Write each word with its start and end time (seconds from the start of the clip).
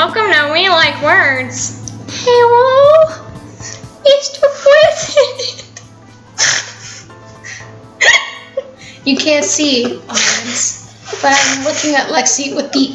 Welcome 0.00 0.32
to 0.32 0.50
We 0.54 0.66
Like 0.70 1.02
Words. 1.02 1.92
Hello, 2.08 3.06
Mr. 4.02 4.46
President. 4.62 5.82
You 9.04 9.18
can't 9.18 9.44
see, 9.44 9.84
audience, 10.08 11.06
but 11.20 11.36
I'm 11.38 11.64
looking 11.64 11.94
at 11.96 12.06
Lexi 12.08 12.56
with 12.56 12.72
the 12.72 12.94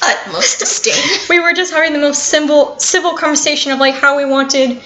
utmost 0.00 0.60
disdain. 0.60 0.94
We 1.28 1.40
were 1.40 1.52
just 1.52 1.72
having 1.72 1.92
the 1.92 1.98
most 1.98 2.26
civil, 2.26 2.78
civil 2.78 3.16
conversation 3.16 3.72
of 3.72 3.80
like 3.80 3.94
how 3.96 4.16
we 4.16 4.24
wanted 4.24 4.80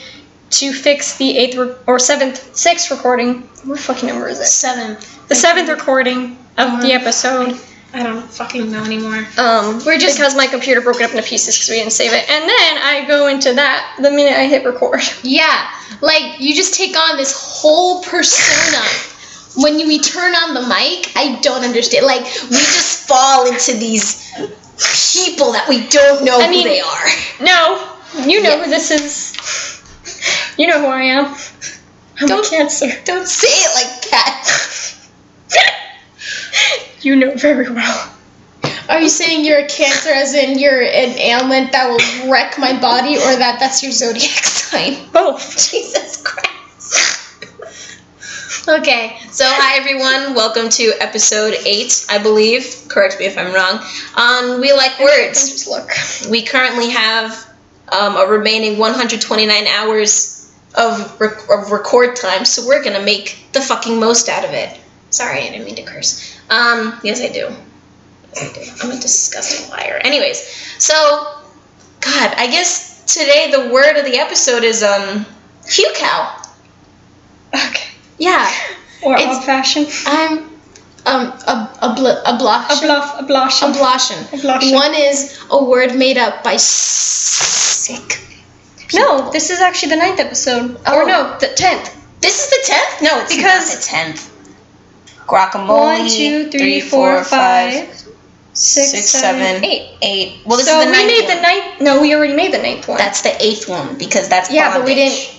to 0.53 0.73
fix 0.73 1.19
the 1.19 1.37
eighth 1.37 1.59
re- 1.59 1.75
or 1.87 1.99
seventh, 1.99 2.57
sixth 2.57 2.91
recording. 2.91 3.43
What 3.65 3.79
fucking 3.79 4.09
number 4.09 4.27
is 4.29 4.41
it? 4.41 4.47
Seventh. 4.47 5.29
The 5.29 5.35
seventh 5.35 5.69
recording 5.69 6.39
of 6.57 6.81
the 6.81 6.95
Um, 6.95 7.01
episode. 7.03 7.61
I 7.95 8.03
don't 8.03 8.23
fucking 8.31 8.71
know 8.71 8.85
anymore. 8.85 9.27
Um, 9.39 9.83
We're 9.87 9.97
just- 9.99 10.17
because 10.19 10.35
my 10.37 10.47
computer 10.47 10.81
broke 10.81 11.01
it 11.01 11.05
up 11.05 11.11
into 11.13 11.23
pieces 11.23 11.55
because 11.57 11.69
we 11.71 11.77
didn't 11.77 11.93
save 11.93 12.13
it, 12.13 12.29
and 12.29 12.43
then 12.49 12.79
I 12.79 13.05
go 13.07 13.29
into 13.29 13.55
that 13.55 13.97
the 14.03 14.11
minute 14.11 14.37
I 14.39 14.47
hit 14.47 14.65
record. 14.67 15.01
Yeah, 15.23 15.71
like 16.01 16.39
you 16.41 16.55
just 16.55 16.75
take 16.75 16.97
on 16.97 17.17
this 17.17 17.33
whole 17.33 18.03
persona. 18.03 18.85
When 19.63 19.79
you, 19.79 19.87
we 19.87 19.99
turn 20.01 20.35
on 20.35 20.53
the 20.53 20.61
mic, 20.63 21.11
I 21.17 21.39
don't 21.41 21.65
understand. 21.65 22.05
Like 22.05 22.25
we 22.25 22.57
just 22.59 23.09
fall 23.09 23.47
into 23.47 23.73
these 23.73 24.31
people 25.15 25.53
that 25.53 25.67
we 25.69 25.87
don't 25.89 26.23
know 26.25 26.39
I 26.39 26.45
who 26.47 26.51
mean- 26.51 26.65
they 26.69 26.81
are. 26.81 27.07
No, 27.41 27.89
you 28.27 28.43
know 28.43 28.57
Yeah. 28.57 28.65
who 28.65 28.69
this 28.71 28.91
is. 28.91 29.33
You 30.59 30.67
know 30.67 30.81
who 30.81 30.87
I 30.89 31.03
am. 31.03 31.35
I'm 32.21 32.27
Don't- 32.27 32.47
a 32.47 32.51
cancer. 32.51 32.89
Don't 33.05 33.27
say 33.29 33.49
it 33.49 33.75
like 33.75 34.11
that. 34.11 35.73
You 37.07 37.15
know 37.15 37.37
very 37.37 37.71
well. 37.71 38.13
Are 38.89 39.01
you 39.01 39.09
saying 39.09 39.45
you're 39.45 39.61
a 39.61 39.69
cancer, 39.69 40.09
as 40.09 40.35
in 40.35 40.59
you're 40.59 40.83
an 40.83 41.17
ailment 41.21 41.71
that 41.71 41.89
will 41.89 42.29
wreck 42.29 42.59
my 42.59 42.77
body, 42.81 43.15
or 43.15 43.37
that 43.37 43.61
that's 43.61 43.81
your 43.81 43.93
zodiac 43.93 44.43
sign? 44.43 45.09
Both. 45.13 45.71
Jesus 45.71 46.21
Christ. 46.21 47.45
okay, 48.69 49.19
so 49.31 49.45
hi 49.47 49.79
everyone. 49.79 50.35
Welcome 50.35 50.69
to 50.71 50.95
episode 50.99 51.55
eight, 51.65 52.05
I 52.11 52.19
believe. 52.19 52.87
Correct 52.89 53.21
me 53.21 53.27
if 53.27 53.39
I'm 53.39 53.55
wrong. 53.55 53.79
On 54.17 54.61
We 54.61 54.73
Like 54.73 54.99
Words. 54.99 55.49
Just 55.49 55.69
look. 55.69 55.89
We 56.29 56.43
currently 56.43 56.91
have 56.91 57.55
um, 57.91 58.17
a 58.17 58.27
remaining 58.27 58.79
129 58.79 59.67
hours 59.69 60.53
of, 60.75 61.21
rec- 61.21 61.49
of 61.51 61.71
record 61.71 62.17
time, 62.17 62.45
so 62.45 62.67
we're 62.67 62.83
gonna 62.83 63.05
make 63.05 63.47
the 63.53 63.61
fucking 63.61 64.01
most 64.01 64.29
out 64.29 64.45
of 64.45 64.51
it. 64.51 64.77
Sorry, 65.11 65.43
I 65.43 65.51
didn't 65.51 65.67
mean 65.67 65.77
to 65.77 65.83
curse. 65.85 66.36
Um, 66.51 66.99
yes, 67.03 67.21
I 67.21 67.29
do. 67.29 67.49
Yes, 68.35 68.43
I 68.43 68.53
do. 68.53 68.71
I'm 68.83 68.97
a 68.97 69.01
disgusting 69.01 69.69
liar. 69.71 70.01
Anyways, 70.05 70.39
so, 70.79 70.95
God, 72.01 72.35
I 72.37 72.47
guess 72.49 73.05
today 73.13 73.51
the 73.51 73.73
word 73.73 73.97
of 73.97 74.05
the 74.05 74.17
episode 74.19 74.63
is 74.65 74.83
um, 74.83 75.25
hucow. 75.65 76.47
Okay. 77.55 77.89
Yeah, 78.19 78.51
Or 79.03 79.15
It's- 79.17 79.35
old 79.37 79.45
fashioned. 79.45 79.89
I'm 80.07 80.51
um 81.07 81.27
a 81.47 81.71
a 81.83 81.95
bl- 81.95 82.07
a 82.09 82.23
A 82.35 82.37
bluff. 82.39 83.21
A 83.21 83.27
blush. 83.27 83.63
A 83.63 83.67
blushin. 83.67 84.73
One 84.73 84.95
is 84.95 85.39
a 85.51 85.63
word 85.65 85.95
made 85.95 86.19
up 86.19 86.43
by 86.43 86.57
sick. 86.57 88.21
No, 88.95 89.31
this 89.31 89.51
is 89.51 89.61
actually 89.61 89.91
the 89.91 89.97
ninth 89.97 90.19
episode. 90.21 90.81
Oh. 90.87 90.97
Or 90.97 91.07
no, 91.07 91.37
the 91.39 91.49
tenth. 91.49 91.95
This 92.21 92.43
is 92.43 92.51
the 92.51 92.63
tenth? 92.73 93.03
No, 93.03 93.21
it's 93.21 93.37
Because- 93.37 93.77
the 93.77 93.83
tenth. 93.83 94.33
Guacamole. 95.27 95.69
One, 95.69 96.09
two, 96.09 96.51
three, 96.51 96.81
four, 96.81 97.23
five, 97.25 97.89
six, 98.53 98.91
six, 98.91 99.11
seven, 99.11 99.41
seven, 99.41 99.65
eight. 99.65 99.99
eight. 100.03 100.41
Well, 100.47 100.57
this 100.59 100.67
so 100.67 100.79
is 100.81 100.87
the 100.87 100.91
we 100.91 100.97
ninth 100.97 101.07
made 101.09 101.25
one. 101.27 101.37
the 101.37 101.43
ninth. 101.43 101.81
No, 101.81 102.01
we 102.01 102.15
already 102.15 102.35
made 102.35 102.53
the 102.53 102.59
ninth 102.63 102.89
one. 102.89 102.99
That's 102.99 103.23
the 103.23 103.35
eighth 103.45 103.69
one 103.69 103.99
because 103.99 104.29
that's 104.29 104.51
yeah, 104.51 104.73
but 104.73 104.85
we 104.85 104.93
bondage. 104.95 104.97
didn't. 105.27 105.33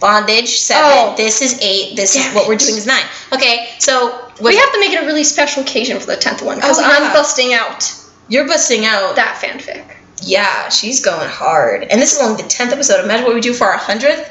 Bondage 0.00 0.58
seven. 0.58 0.90
Oh. 0.92 1.14
This 1.16 1.40
is 1.40 1.58
eight. 1.62 1.96
This 1.96 2.14
Damn 2.14 2.28
is 2.28 2.34
what 2.34 2.48
we're 2.48 2.56
doing 2.56 2.76
is 2.76 2.86
nine. 2.86 3.04
Okay, 3.32 3.70
so 3.78 4.30
We 4.42 4.54
have 4.56 4.72
to 4.72 4.80
make 4.80 4.92
it 4.92 5.02
a 5.02 5.06
really 5.06 5.24
special 5.24 5.62
occasion 5.62 5.98
for 5.98 6.06
the 6.06 6.16
tenth 6.16 6.42
one 6.42 6.56
because 6.58 6.78
Oh, 6.78 6.84
I'm 6.84 7.12
busting 7.12 7.54
out 7.54 7.92
you're 8.28 8.46
busting 8.46 8.84
out. 8.84 9.14
that 9.16 9.40
fanfic. 9.40 9.84
Yeah, 10.20 10.68
she's 10.68 10.98
going 11.00 11.28
hard, 11.28 11.84
and 11.84 12.02
this 12.02 12.12
is 12.14 12.20
only 12.20 12.42
the 12.42 12.48
tenth 12.48 12.72
episode. 12.72 13.04
Imagine 13.04 13.24
what 13.24 13.34
we 13.36 13.40
do 13.40 13.54
for 13.54 13.66
our 13.68 13.78
hundredth. 13.78 14.28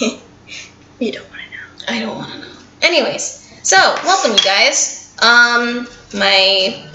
You 0.98 1.12
don't 1.12 1.28
want 1.30 1.42
to 1.42 1.50
know. 1.50 1.96
I 1.96 2.00
don't 2.00 2.16
want 2.16 2.32
to 2.32 2.38
know. 2.40 2.46
Anyways, 2.82 3.45
so 3.66 3.76
welcome 4.04 4.30
you 4.30 4.38
guys. 4.38 5.12
Um, 5.20 5.88
my 6.14 6.88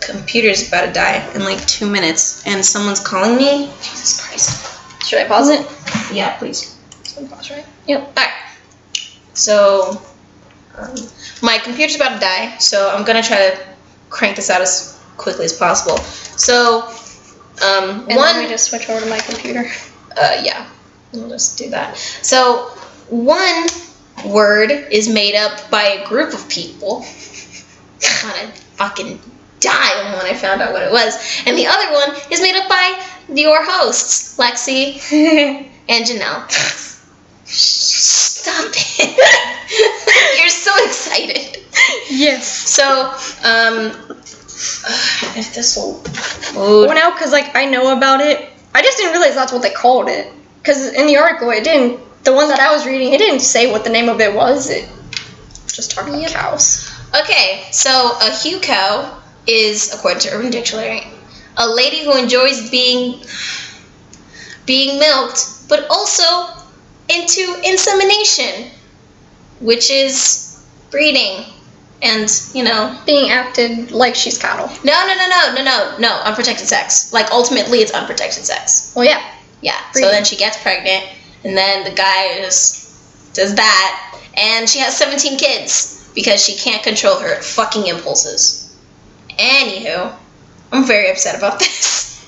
computer's 0.00 0.68
about 0.68 0.84
to 0.84 0.92
die 0.92 1.26
in 1.32 1.42
like 1.42 1.66
two 1.66 1.90
minutes, 1.90 2.46
and 2.46 2.62
someone's 2.62 3.00
calling 3.00 3.34
me. 3.38 3.70
Jesus 3.78 4.20
Christ. 4.20 5.06
Should 5.08 5.20
I 5.20 5.26
pause 5.26 5.48
it? 5.48 5.66
Yeah, 6.14 6.36
please. 6.36 6.76
Pause, 7.30 7.50
right? 7.52 7.66
Yep. 7.86 8.08
Alright. 8.08 8.32
So, 9.32 10.02
um, 10.76 10.94
my 11.40 11.56
computer's 11.56 11.96
about 11.96 12.12
to 12.16 12.20
die, 12.20 12.58
so 12.58 12.90
I'm 12.90 13.06
gonna 13.06 13.22
try 13.22 13.48
to 13.48 13.66
crank 14.10 14.36
this 14.36 14.50
out 14.50 14.60
as 14.60 15.02
quickly 15.16 15.46
as 15.46 15.54
possible. 15.54 15.96
So, 15.96 16.82
um, 17.62 18.06
And 18.06 18.16
one. 18.18 18.34
then 18.34 18.44
we 18.44 18.50
just 18.50 18.68
switch 18.68 18.90
over 18.90 19.00
to 19.00 19.08
my 19.08 19.20
computer. 19.20 19.64
Uh, 20.14 20.42
yeah, 20.44 20.66
we'll 21.14 21.30
just 21.30 21.56
do 21.56 21.70
that. 21.70 21.96
So, 21.96 22.66
one 23.08 23.66
word 24.26 24.70
is 24.70 25.08
made 25.08 25.34
up 25.34 25.70
by 25.70 25.82
a 25.82 26.06
group 26.06 26.32
of 26.34 26.48
people. 26.48 27.04
I 28.02 28.32
wanna 28.36 28.52
fucking 28.76 29.20
die 29.60 30.14
when 30.14 30.26
I 30.26 30.34
found 30.34 30.60
out 30.60 30.72
what 30.72 30.82
it 30.82 30.92
was. 30.92 31.16
And 31.46 31.56
the 31.56 31.66
other 31.66 31.92
one 31.92 32.16
is 32.30 32.40
made 32.40 32.56
up 32.56 32.68
by 32.68 33.04
your 33.34 33.62
hosts, 33.62 34.36
Lexi 34.38 35.00
and 35.88 36.04
Janelle. 36.06 36.48
Stop 37.44 38.72
it. 38.74 40.38
You're 40.38 40.48
so 40.48 40.72
excited. 40.84 41.64
yes. 42.10 42.46
So, 42.46 43.06
um, 43.44 44.16
if 45.36 45.54
this 45.54 45.76
will. 45.76 46.02
Well, 46.54 46.94
now, 46.94 47.10
because 47.10 47.32
like 47.32 47.54
I 47.56 47.64
know 47.64 47.96
about 47.96 48.20
it, 48.20 48.50
I 48.74 48.82
just 48.82 48.98
didn't 48.98 49.12
realize 49.12 49.34
that's 49.34 49.52
what 49.52 49.62
they 49.62 49.70
called 49.70 50.08
it. 50.08 50.32
Because 50.60 50.92
in 50.92 51.06
the 51.06 51.16
article, 51.16 51.50
it 51.50 51.64
didn't. 51.64 52.00
The 52.24 52.32
one 52.32 52.48
that 52.48 52.60
I 52.60 52.72
was 52.74 52.84
reading, 52.86 53.12
it 53.12 53.18
didn't 53.18 53.40
say 53.40 53.70
what 53.70 53.84
the 53.84 53.90
name 53.90 54.08
of 54.08 54.20
it 54.20 54.34
was. 54.34 54.68
It 54.70 54.88
just 55.72 55.90
talked 55.92 56.08
about 56.08 56.20
Yep. 56.20 56.30
cows. 56.32 56.90
Okay, 57.14 57.66
so 57.72 57.90
a 58.20 58.30
hucow 58.30 59.08
is, 59.46 59.94
according 59.94 60.20
to 60.20 60.30
Urban 60.32 60.50
Dictionary, 60.50 61.06
a 61.56 61.66
lady 61.66 62.04
who 62.04 62.16
enjoys 62.16 62.68
being 62.70 63.24
being 64.66 64.98
milked, 64.98 65.46
but 65.68 65.86
also 65.88 66.46
into 67.08 67.58
insemination, 67.64 68.70
which 69.60 69.90
is 69.90 70.58
breeding, 70.90 71.46
and 72.02 72.30
you 72.52 72.62
know, 72.62 72.94
Being 73.06 73.30
acted 73.30 73.90
like 73.90 74.14
she's 74.14 74.36
cattle. 74.36 74.68
no, 74.84 75.06
no, 75.06 75.14
no, 75.14 75.26
no, 75.28 75.54
no, 75.54 75.64
no, 75.64 75.96
no, 75.98 76.20
unprotected 76.24 76.68
sex. 76.68 77.12
Like 77.12 77.30
ultimately, 77.32 77.78
it's 77.80 77.92
unprotected 77.92 78.44
sex. 78.44 78.92
Well, 78.94 79.06
yeah. 79.06 79.22
Yeah. 79.62 79.78
So 79.92 80.02
then 80.02 80.24
she 80.24 80.36
gets 80.36 80.56
pregnant, 80.62 81.04
and 81.44 81.56
then 81.56 81.84
the 81.84 81.90
guy 81.90 82.38
just 82.42 83.34
does 83.34 83.54
that, 83.54 84.20
and 84.36 84.68
she 84.68 84.78
has 84.80 84.96
17 84.96 85.38
kids 85.38 86.10
because 86.14 86.44
she 86.44 86.56
can't 86.56 86.82
control 86.82 87.18
her 87.18 87.40
fucking 87.42 87.86
impulses. 87.86 88.76
Anywho, 89.38 90.14
I'm 90.72 90.84
very 90.84 91.10
upset 91.10 91.36
about 91.36 91.58
this. 91.60 92.26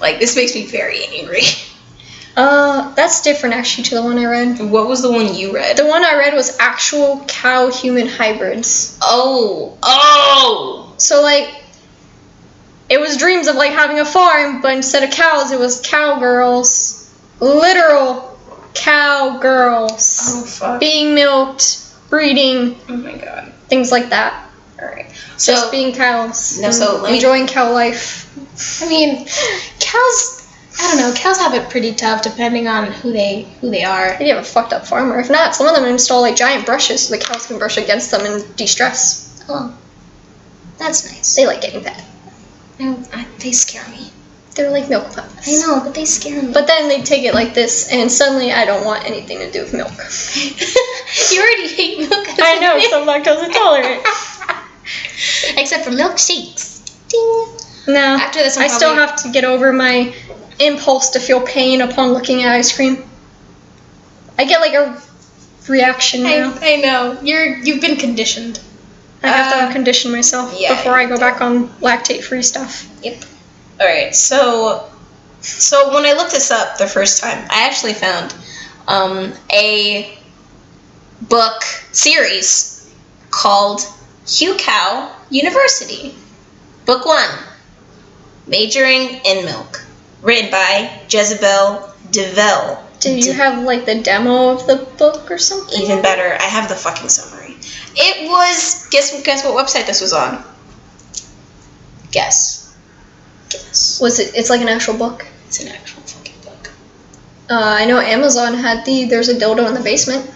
like, 0.00 0.18
this 0.18 0.34
makes 0.36 0.54
me 0.54 0.66
very 0.66 1.04
angry. 1.18 1.42
Uh, 2.36 2.94
that's 2.94 3.22
different 3.22 3.54
actually 3.54 3.84
to 3.84 3.94
the 3.96 4.02
one 4.02 4.18
I 4.18 4.24
read. 4.24 4.60
What 4.60 4.88
was 4.88 5.02
the 5.02 5.10
one 5.10 5.34
you 5.34 5.52
read? 5.52 5.76
The 5.76 5.86
one 5.86 6.04
I 6.04 6.16
read 6.16 6.34
was 6.34 6.56
actual 6.58 7.24
cow 7.26 7.70
human 7.70 8.06
hybrids. 8.06 8.98
Oh, 9.02 9.76
oh! 9.82 10.94
So 10.96 11.22
like, 11.22 11.62
it 12.88 13.00
was 13.00 13.16
dreams 13.16 13.46
of 13.46 13.56
like 13.56 13.72
having 13.72 13.98
a 13.98 14.04
farm, 14.04 14.62
but 14.62 14.74
instead 14.74 15.02
of 15.02 15.10
cows, 15.10 15.50
it 15.50 15.58
was 15.58 15.80
cowgirls, 15.80 17.12
literal 17.40 18.29
cowgirls 18.74 20.18
Oh, 20.34 20.42
fuck. 20.44 20.80
being 20.80 21.14
milked, 21.14 21.78
breeding, 22.08 22.76
Oh 22.88 22.96
my 22.96 23.12
god. 23.16 23.52
things 23.68 23.90
like 23.92 24.10
that. 24.10 24.48
Alright. 24.80 25.10
So, 25.36 25.52
Just 25.52 25.70
being 25.72 25.94
cows. 25.94 26.58
No, 26.60 26.70
so 26.70 26.94
and 26.94 27.02
let 27.02 27.10
me- 27.10 27.16
enjoying 27.16 27.46
cow 27.46 27.72
life. 27.72 28.26
I 28.82 28.88
mean, 28.88 29.26
cows. 29.78 30.36
I 30.78 30.88
don't 30.88 30.96
know. 30.98 31.12
Cows 31.14 31.38
have 31.38 31.52
it 31.54 31.68
pretty 31.68 31.94
tough 31.94 32.22
depending 32.22 32.66
on 32.68 32.86
who 32.90 33.12
they 33.12 33.42
who 33.60 33.70
they 33.70 33.84
are. 33.84 34.16
They 34.18 34.28
have 34.28 34.38
a 34.38 34.44
fucked 34.44 34.72
up 34.72 34.86
farmer. 34.86 35.18
If 35.20 35.28
not, 35.30 35.54
some 35.54 35.66
of 35.66 35.74
them 35.74 35.84
install 35.84 36.22
like 36.22 36.36
giant 36.36 36.64
brushes 36.64 37.06
so 37.08 37.14
the 37.16 37.22
cows 37.22 37.46
can 37.46 37.58
brush 37.58 37.76
against 37.76 38.10
them 38.10 38.24
and 38.24 38.56
de-stress. 38.56 39.44
Oh, 39.48 39.76
that's 40.78 41.10
nice. 41.12 41.36
They 41.36 41.46
like 41.46 41.60
getting 41.60 41.82
fed. 41.82 42.02
I, 42.78 42.96
I, 43.12 43.26
they 43.40 43.52
scare 43.52 43.86
me. 43.90 44.10
They're 44.54 44.70
like 44.70 44.88
milk 44.88 45.12
pups. 45.14 45.48
I 45.48 45.66
know, 45.66 45.80
but 45.84 45.94
they 45.94 46.04
scare 46.04 46.42
me. 46.42 46.52
But 46.52 46.66
then 46.66 46.88
they 46.88 47.02
take 47.02 47.24
it 47.24 47.34
like 47.34 47.54
this, 47.54 47.88
and 47.92 48.10
suddenly 48.10 48.52
I 48.52 48.64
don't 48.64 48.84
want 48.84 49.04
anything 49.06 49.38
to 49.38 49.50
do 49.50 49.62
with 49.62 49.72
milk. 49.72 49.90
you 51.32 51.40
already 51.40 51.68
hate 51.68 51.98
milk. 52.00 52.26
I 52.40 52.58
know, 52.58 52.78
kid. 52.78 52.90
so 52.90 53.00
I'm 53.02 53.06
lactose 53.06 53.44
intolerant. 53.44 54.02
Except 55.56 55.84
for 55.84 55.90
milkshakes. 55.90 57.08
Ding. 57.08 57.94
No. 57.94 58.00
After 58.00 58.40
this, 58.40 58.56
I'm 58.56 58.64
I 58.64 58.66
still 58.66 58.94
have 58.94 59.22
to 59.22 59.30
get 59.30 59.44
over 59.44 59.72
my 59.72 60.14
impulse 60.58 61.10
to 61.10 61.20
feel 61.20 61.40
pain 61.40 61.80
upon 61.80 62.12
looking 62.12 62.42
at 62.42 62.52
ice 62.52 62.74
cream. 62.74 63.04
I 64.36 64.44
get 64.44 64.60
like 64.60 64.74
a 64.74 65.00
reaction 65.68 66.22
now. 66.24 66.52
I, 66.60 66.74
I 66.74 66.76
know 66.76 67.18
you're 67.22 67.56
you've 67.58 67.80
been 67.80 67.96
conditioned. 67.96 68.60
I 69.22 69.28
have 69.28 69.52
Uh, 69.52 69.66
to 69.66 69.72
condition 69.72 70.10
myself 70.10 70.54
yeah, 70.58 70.74
before 70.74 70.98
I 70.98 71.04
go 71.06 71.18
back 71.18 71.40
on 71.42 71.68
lactate-free 71.80 72.42
stuff. 72.42 72.88
Yep. 73.02 73.24
All 73.80 73.86
right. 73.86 74.14
So, 74.14 74.90
so 75.40 75.94
when 75.94 76.04
I 76.04 76.12
looked 76.12 76.32
this 76.32 76.50
up 76.50 76.76
the 76.76 76.86
first 76.86 77.22
time, 77.22 77.46
I 77.50 77.66
actually 77.66 77.94
found 77.94 78.34
um, 78.86 79.32
a 79.50 80.18
book 81.22 81.62
series 81.92 82.94
called 83.30 83.80
Hucow 84.26 85.10
University. 85.30 86.14
Book 86.84 87.06
one, 87.06 87.30
Majoring 88.46 89.20
in 89.24 89.44
Milk, 89.46 89.82
written 90.22 90.50
by 90.50 91.00
Jezebel 91.08 91.90
DeVille. 92.10 92.84
Do 93.00 93.16
you 93.16 93.32
have 93.32 93.64
like 93.64 93.86
the 93.86 94.02
demo 94.02 94.50
of 94.50 94.66
the 94.66 94.86
book 94.98 95.30
or 95.30 95.38
something? 95.38 95.80
Even 95.80 96.02
better, 96.02 96.36
I 96.38 96.46
have 96.46 96.68
the 96.68 96.74
fucking 96.74 97.08
summary. 97.08 97.56
It 97.96 98.28
was 98.28 98.88
guess 98.90 99.22
guess 99.22 99.42
what 99.42 99.66
website 99.66 99.86
this 99.86 100.02
was 100.02 100.12
on? 100.12 100.44
Guess. 102.10 102.59
Was 104.00 104.18
it? 104.18 104.32
It's 104.34 104.50
like 104.50 104.60
an 104.60 104.68
actual 104.68 104.96
book. 104.96 105.26
It's 105.46 105.60
an 105.60 105.68
actual 105.68 106.02
fucking 106.02 106.34
book. 106.44 106.70
Uh, 107.50 107.76
I 107.80 107.84
know 107.86 107.98
Amazon 107.98 108.54
had 108.54 108.84
the 108.84 109.04
"There's 109.04 109.28
a 109.28 109.34
dildo 109.34 109.66
in 109.68 109.74
the 109.74 109.80
basement," 109.80 110.30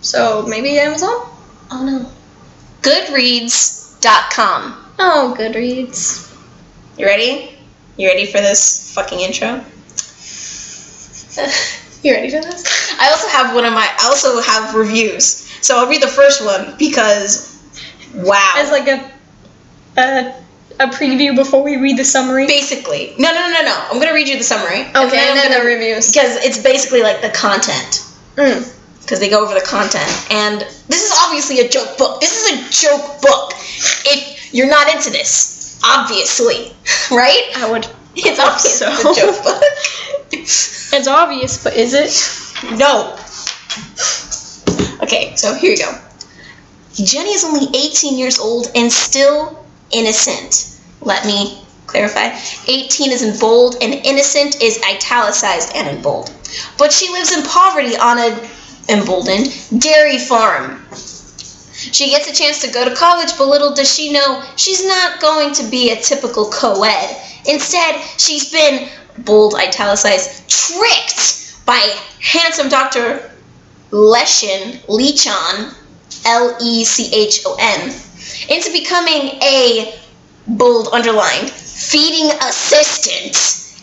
so 0.00 0.44
maybe 0.48 0.78
Amazon. 0.78 1.26
Oh 1.70 1.84
no. 1.84 2.10
Goodreads.com. 2.82 4.84
Oh, 4.98 5.34
Goodreads. 5.38 6.34
You 6.96 7.06
ready? 7.06 7.54
You 7.96 8.08
ready 8.08 8.26
for 8.26 8.38
this 8.38 8.92
fucking 8.94 9.20
intro? 9.20 9.48
you 12.02 12.14
ready 12.14 12.30
for 12.30 12.40
this? 12.40 12.94
I 12.98 13.10
also 13.10 13.28
have 13.28 13.54
one 13.54 13.64
of 13.64 13.72
my 13.72 13.88
I 13.98 14.06
also 14.06 14.40
have 14.40 14.74
reviews. 14.74 15.46
So 15.64 15.78
I'll 15.78 15.88
read 15.88 16.02
the 16.02 16.08
first 16.08 16.44
one 16.44 16.74
because 16.78 17.62
wow. 18.14 18.54
As 18.56 18.70
like 18.70 18.88
a 18.88 19.10
a, 19.96 20.34
a 20.80 20.86
preview 20.86 21.34
before 21.34 21.62
we 21.62 21.76
read 21.76 21.96
the 21.98 22.04
summary. 22.04 22.46
basically. 22.46 23.14
No, 23.18 23.32
no, 23.32 23.40
no, 23.48 23.52
no, 23.52 23.62
no. 23.62 23.84
I'm 23.90 23.96
going 23.96 24.08
to 24.08 24.14
read 24.14 24.28
you 24.28 24.38
the 24.38 24.44
summary. 24.44 24.82
Okay, 24.82 25.28
and 25.28 25.38
then 25.38 25.50
the 25.50 25.58
gonna- 25.58 25.64
reviews. 25.68 26.12
Because 26.12 26.36
it's 26.44 26.58
basically 26.58 27.02
like 27.02 27.20
the 27.20 27.30
content. 27.30 28.04
Mm. 28.36 28.74
because 29.02 29.18
they 29.20 29.28
go 29.30 29.42
over 29.42 29.54
the 29.54 29.64
content. 29.66 30.08
And 30.30 30.60
this 30.88 31.02
is 31.02 31.12
obviously 31.24 31.58
a 31.60 31.68
joke 31.68 31.96
book. 31.98 32.20
This 32.20 32.36
is 32.36 32.52
a 32.52 32.86
joke 32.86 33.20
book. 33.22 33.52
If 34.04 34.54
you're 34.54 34.68
not 34.68 34.88
into 34.94 35.10
this, 35.10 35.80
obviously, 35.84 36.72
right? 37.10 37.50
I 37.56 37.70
would. 37.70 37.86
It's 38.14 38.38
obvious 38.38 38.78
so. 38.78 38.86
it's 38.90 39.18
a 39.18 39.20
joke 39.20 39.42
book. 39.42 39.62
It's 40.90 41.06
obvious, 41.06 41.62
but 41.62 41.74
is 41.76 41.92
it? 41.94 42.78
no. 42.78 43.16
Okay, 45.02 45.34
so 45.36 45.54
here 45.54 45.72
you 45.72 45.78
go. 45.78 45.92
Jenny 46.94 47.30
is 47.30 47.44
only 47.44 47.66
18 47.76 48.18
years 48.18 48.38
old 48.38 48.66
and 48.74 48.90
still 48.92 49.64
innocent. 49.90 50.78
Let 51.00 51.24
me 51.26 51.64
clarify. 51.86 52.38
18 52.66 53.12
is 53.12 53.22
in 53.22 53.38
bold 53.38 53.76
and 53.82 53.94
innocent 53.94 54.62
is 54.62 54.80
italicized 54.82 55.72
and 55.74 55.88
in 55.88 56.02
bold. 56.02 56.32
But 56.76 56.92
she 56.92 57.10
lives 57.10 57.32
in 57.32 57.42
poverty 57.42 57.96
on 57.96 58.18
a 58.18 58.48
emboldened 58.88 59.48
dairy 59.78 60.18
farm. 60.18 60.84
She 60.92 62.10
gets 62.10 62.28
a 62.28 62.34
chance 62.34 62.60
to 62.62 62.70
go 62.70 62.88
to 62.88 62.94
college, 62.94 63.36
but 63.38 63.48
little 63.48 63.72
does 63.72 63.92
she 63.94 64.12
know 64.12 64.42
she's 64.56 64.84
not 64.84 65.20
going 65.20 65.54
to 65.54 65.64
be 65.64 65.90
a 65.90 65.96
typical 65.96 66.50
co 66.50 66.82
ed. 66.82 67.16
Instead, 67.46 68.00
she's 68.18 68.50
been, 68.50 68.88
bold, 69.18 69.54
italicized, 69.54 70.48
tricked 70.48 71.64
by 71.64 71.78
handsome 72.20 72.68
Dr. 72.68 73.30
Lechon, 73.90 74.80
Lechon, 74.86 75.74
L 76.26 76.56
E 76.60 76.84
C 76.84 77.10
H 77.12 77.42
O 77.46 77.56
N, 77.58 77.94
into 78.48 78.70
becoming 78.72 79.40
a, 79.42 79.94
bold, 80.46 80.88
underlined, 80.92 81.50
feeding 81.50 82.30
assistant 82.42 83.36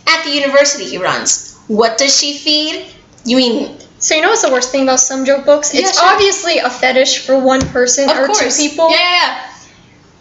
at 0.08 0.24
the 0.24 0.32
university 0.32 0.86
he 0.86 0.98
runs. 0.98 1.58
What 1.68 1.98
does 1.98 2.18
she 2.18 2.38
feed? 2.38 2.94
You 3.26 3.38
mean 3.38 3.78
So 3.98 4.14
you 4.16 4.22
know 4.22 4.30
what's 4.30 4.44
the 4.46 4.52
worst 4.52 4.72
thing 4.72 4.84
about 4.84 5.00
some 5.00 5.26
joke 5.26 5.46
books? 5.46 5.74
Yeah, 5.74 5.82
It's 5.82 6.00
sure. 6.00 6.08
obviously 6.10 6.60
a 6.60 6.70
fetish 6.70 7.26
for 7.26 7.40
one 7.40 7.62
person 7.72 8.10
Of 8.10 8.18
or 8.18 8.28
course. 8.28 8.58
two 8.58 8.70
people. 8.70 8.90
Yeah, 8.92 8.98
yeah, 8.98 9.12
yeah. 9.22 9.50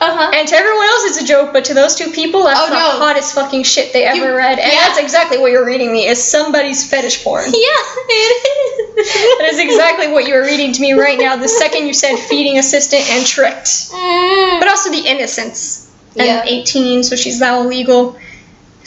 Uh 0.00 0.10
huh. 0.16 0.30
And 0.34 0.46
to 0.48 0.54
everyone 0.56 0.84
else, 0.86 1.04
it's 1.06 1.22
a 1.22 1.24
joke, 1.24 1.52
but 1.52 1.64
to 1.66 1.74
those 1.74 1.94
two 1.94 2.10
people, 2.10 2.42
that's 2.44 2.58
Oh, 2.60 2.66
the 2.68 2.74
no. 2.74 2.98
hottest 2.98 3.34
fucking 3.34 3.62
shit 3.62 3.92
they 3.92 4.04
ever 4.04 4.16
You- 4.16 4.36
read. 4.36 4.58
And 4.58 4.72
yeah. 4.72 4.88
that's 4.88 4.98
exactly 4.98 5.38
what 5.38 5.52
you're 5.52 5.64
reading 5.64 5.92
me, 5.92 6.06
is 6.08 6.22
somebody's 6.22 6.88
fetish 6.88 7.22
porn. 7.22 7.44
Yeah, 7.52 7.82
it 8.08 8.34
that 9.38 9.48
is 9.52 9.58
exactly 9.60 10.08
what 10.08 10.26
you 10.26 10.34
are 10.34 10.42
reading 10.42 10.72
to 10.72 10.80
me 10.80 10.92
right 10.94 11.18
now, 11.18 11.36
the 11.36 11.48
second 11.48 11.86
you 11.86 11.94
said 11.94 12.16
feeding 12.18 12.58
assistant 12.58 13.02
and 13.10 13.24
tricked. 13.26 13.66
Mm. 13.66 14.58
But 14.60 14.68
also 14.68 14.90
the 14.90 14.98
innocence. 15.06 15.90
And 16.16 16.26
Yeah. 16.26 16.42
18, 16.44 17.02
so 17.04 17.16
she's 17.16 17.40
now 17.40 17.60
illegal. 17.62 18.16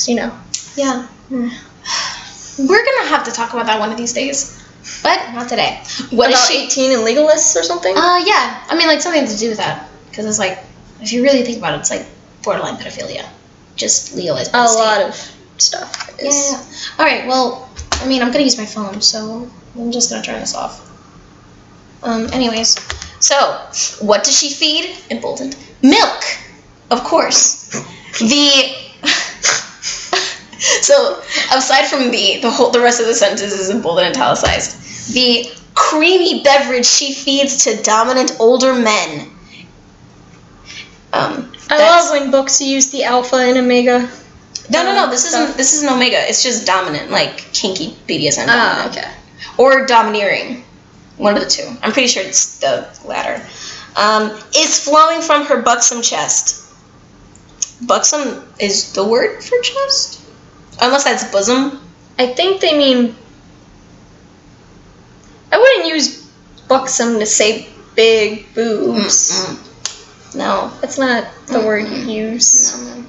you 0.05 0.15
know. 0.15 0.31
Yeah. 0.75 1.07
We're 1.29 2.85
gonna 2.85 3.07
have 3.09 3.23
to 3.25 3.31
talk 3.31 3.53
about 3.53 3.65
that 3.67 3.79
one 3.79 3.91
of 3.91 3.97
these 3.97 4.13
days, 4.13 4.61
but 5.03 5.19
not 5.33 5.47
today. 5.49 5.81
What 6.11 6.29
is 6.29 6.35
about 6.37 6.47
she? 6.51 6.65
18 6.65 6.91
and 6.93 7.01
legalists 7.03 7.55
or 7.55 7.63
something? 7.63 7.95
Uh, 7.95 8.17
yeah. 8.25 8.63
I 8.69 8.75
mean, 8.77 8.87
like 8.87 9.01
something 9.01 9.25
to 9.27 9.37
do 9.37 9.49
with 9.49 9.57
that, 9.57 9.87
because 10.09 10.25
it's 10.25 10.39
like, 10.39 10.59
if 11.01 11.11
you 11.11 11.23
really 11.23 11.43
think 11.43 11.57
about 11.57 11.75
it, 11.75 11.79
it's 11.79 11.89
like 11.89 12.05
borderline 12.43 12.75
pedophilia, 12.77 13.27
just 13.75 14.15
legalized. 14.15 14.51
a 14.53 14.63
lot 14.63 15.01
of 15.01 15.15
stuff. 15.57 16.15
Yeah, 16.19 16.27
Is, 16.27 16.51
yeah. 16.51 16.99
All 16.99 17.05
right. 17.05 17.27
Well, 17.27 17.69
I 17.93 18.07
mean, 18.07 18.21
I'm 18.21 18.31
gonna 18.31 18.43
use 18.43 18.57
my 18.57 18.65
phone, 18.65 19.01
so 19.01 19.49
I'm 19.75 19.91
just 19.91 20.09
gonna 20.09 20.23
turn 20.23 20.39
this 20.39 20.55
off. 20.55 20.83
Um. 22.03 22.27
Anyways, 22.31 22.77
so 23.19 23.35
what 23.99 24.23
does 24.23 24.37
she 24.37 24.49
feed? 24.49 24.97
Emboldened 25.09 25.55
milk, 25.81 26.23
of 26.89 27.03
course. 27.03 27.69
The 28.19 28.75
so 30.81 31.21
aside 31.53 31.85
from 31.85 32.11
the 32.11 32.39
the 32.41 32.49
whole 32.49 32.71
the 32.71 32.79
rest 32.79 32.99
of 32.99 33.07
the 33.07 33.13
sentence 33.13 33.41
is 33.53 33.69
emboldened 33.69 34.07
and 34.07 34.15
italicized. 34.15 35.13
The 35.13 35.51
creamy 35.73 36.41
beverage 36.43 36.85
she 36.85 37.13
feeds 37.13 37.63
to 37.63 37.81
dominant 37.83 38.35
older 38.39 38.73
men. 38.73 39.31
Um, 41.17 41.51
I 41.69 41.77
love 41.79 42.11
when 42.11 42.31
books 42.31 42.61
use 42.61 42.91
the 42.91 43.03
alpha 43.03 43.35
and 43.37 43.57
omega. 43.57 44.09
no, 44.69 44.83
no, 44.83 44.93
no. 44.95 45.03
um, 45.05 45.09
This 45.09 45.27
stuff. 45.29 45.43
isn't. 45.43 45.57
This 45.57 45.73
isn't 45.73 45.89
omega. 45.89 46.17
It's 46.29 46.43
just 46.43 46.65
dominant, 46.65 47.11
like 47.11 47.37
kinky 47.53 47.95
BDSM. 48.07 48.45
Ah, 48.47 48.83
dominant. 48.85 48.97
okay. 48.97 49.13
Or 49.57 49.85
domineering. 49.85 50.63
One 51.17 51.35
of 51.35 51.43
the 51.43 51.49
two. 51.49 51.67
I'm 51.81 51.91
pretty 51.91 52.07
sure 52.07 52.23
it's 52.23 52.59
the 52.59 52.87
latter. 53.05 53.43
Um, 53.95 54.39
is 54.55 54.83
flowing 54.83 55.21
from 55.21 55.45
her 55.45 55.61
buxom 55.63 56.01
chest. 56.03 56.63
Buxom 57.87 58.43
is 58.59 58.93
the 58.93 59.03
word 59.03 59.43
for 59.43 59.59
chest, 59.61 60.21
unless 60.81 61.03
that's 61.03 61.23
bosom. 61.31 61.81
I 62.19 62.27
think 62.27 62.61
they 62.61 62.77
mean. 62.77 63.15
I 65.51 65.57
wouldn't 65.57 65.87
use 65.87 66.29
buxom 66.67 67.19
to 67.19 67.25
say 67.25 67.67
big 67.95 68.53
boobs. 68.53 69.31
Mm-mm. 69.31 69.66
No. 70.37 70.71
That's 70.81 70.97
not 70.97 71.27
the 71.47 71.59
word 71.59 71.87
you 71.87 71.95
Mm-mm. 72.05 72.13
use. 72.33 72.77
no. 72.85 73.03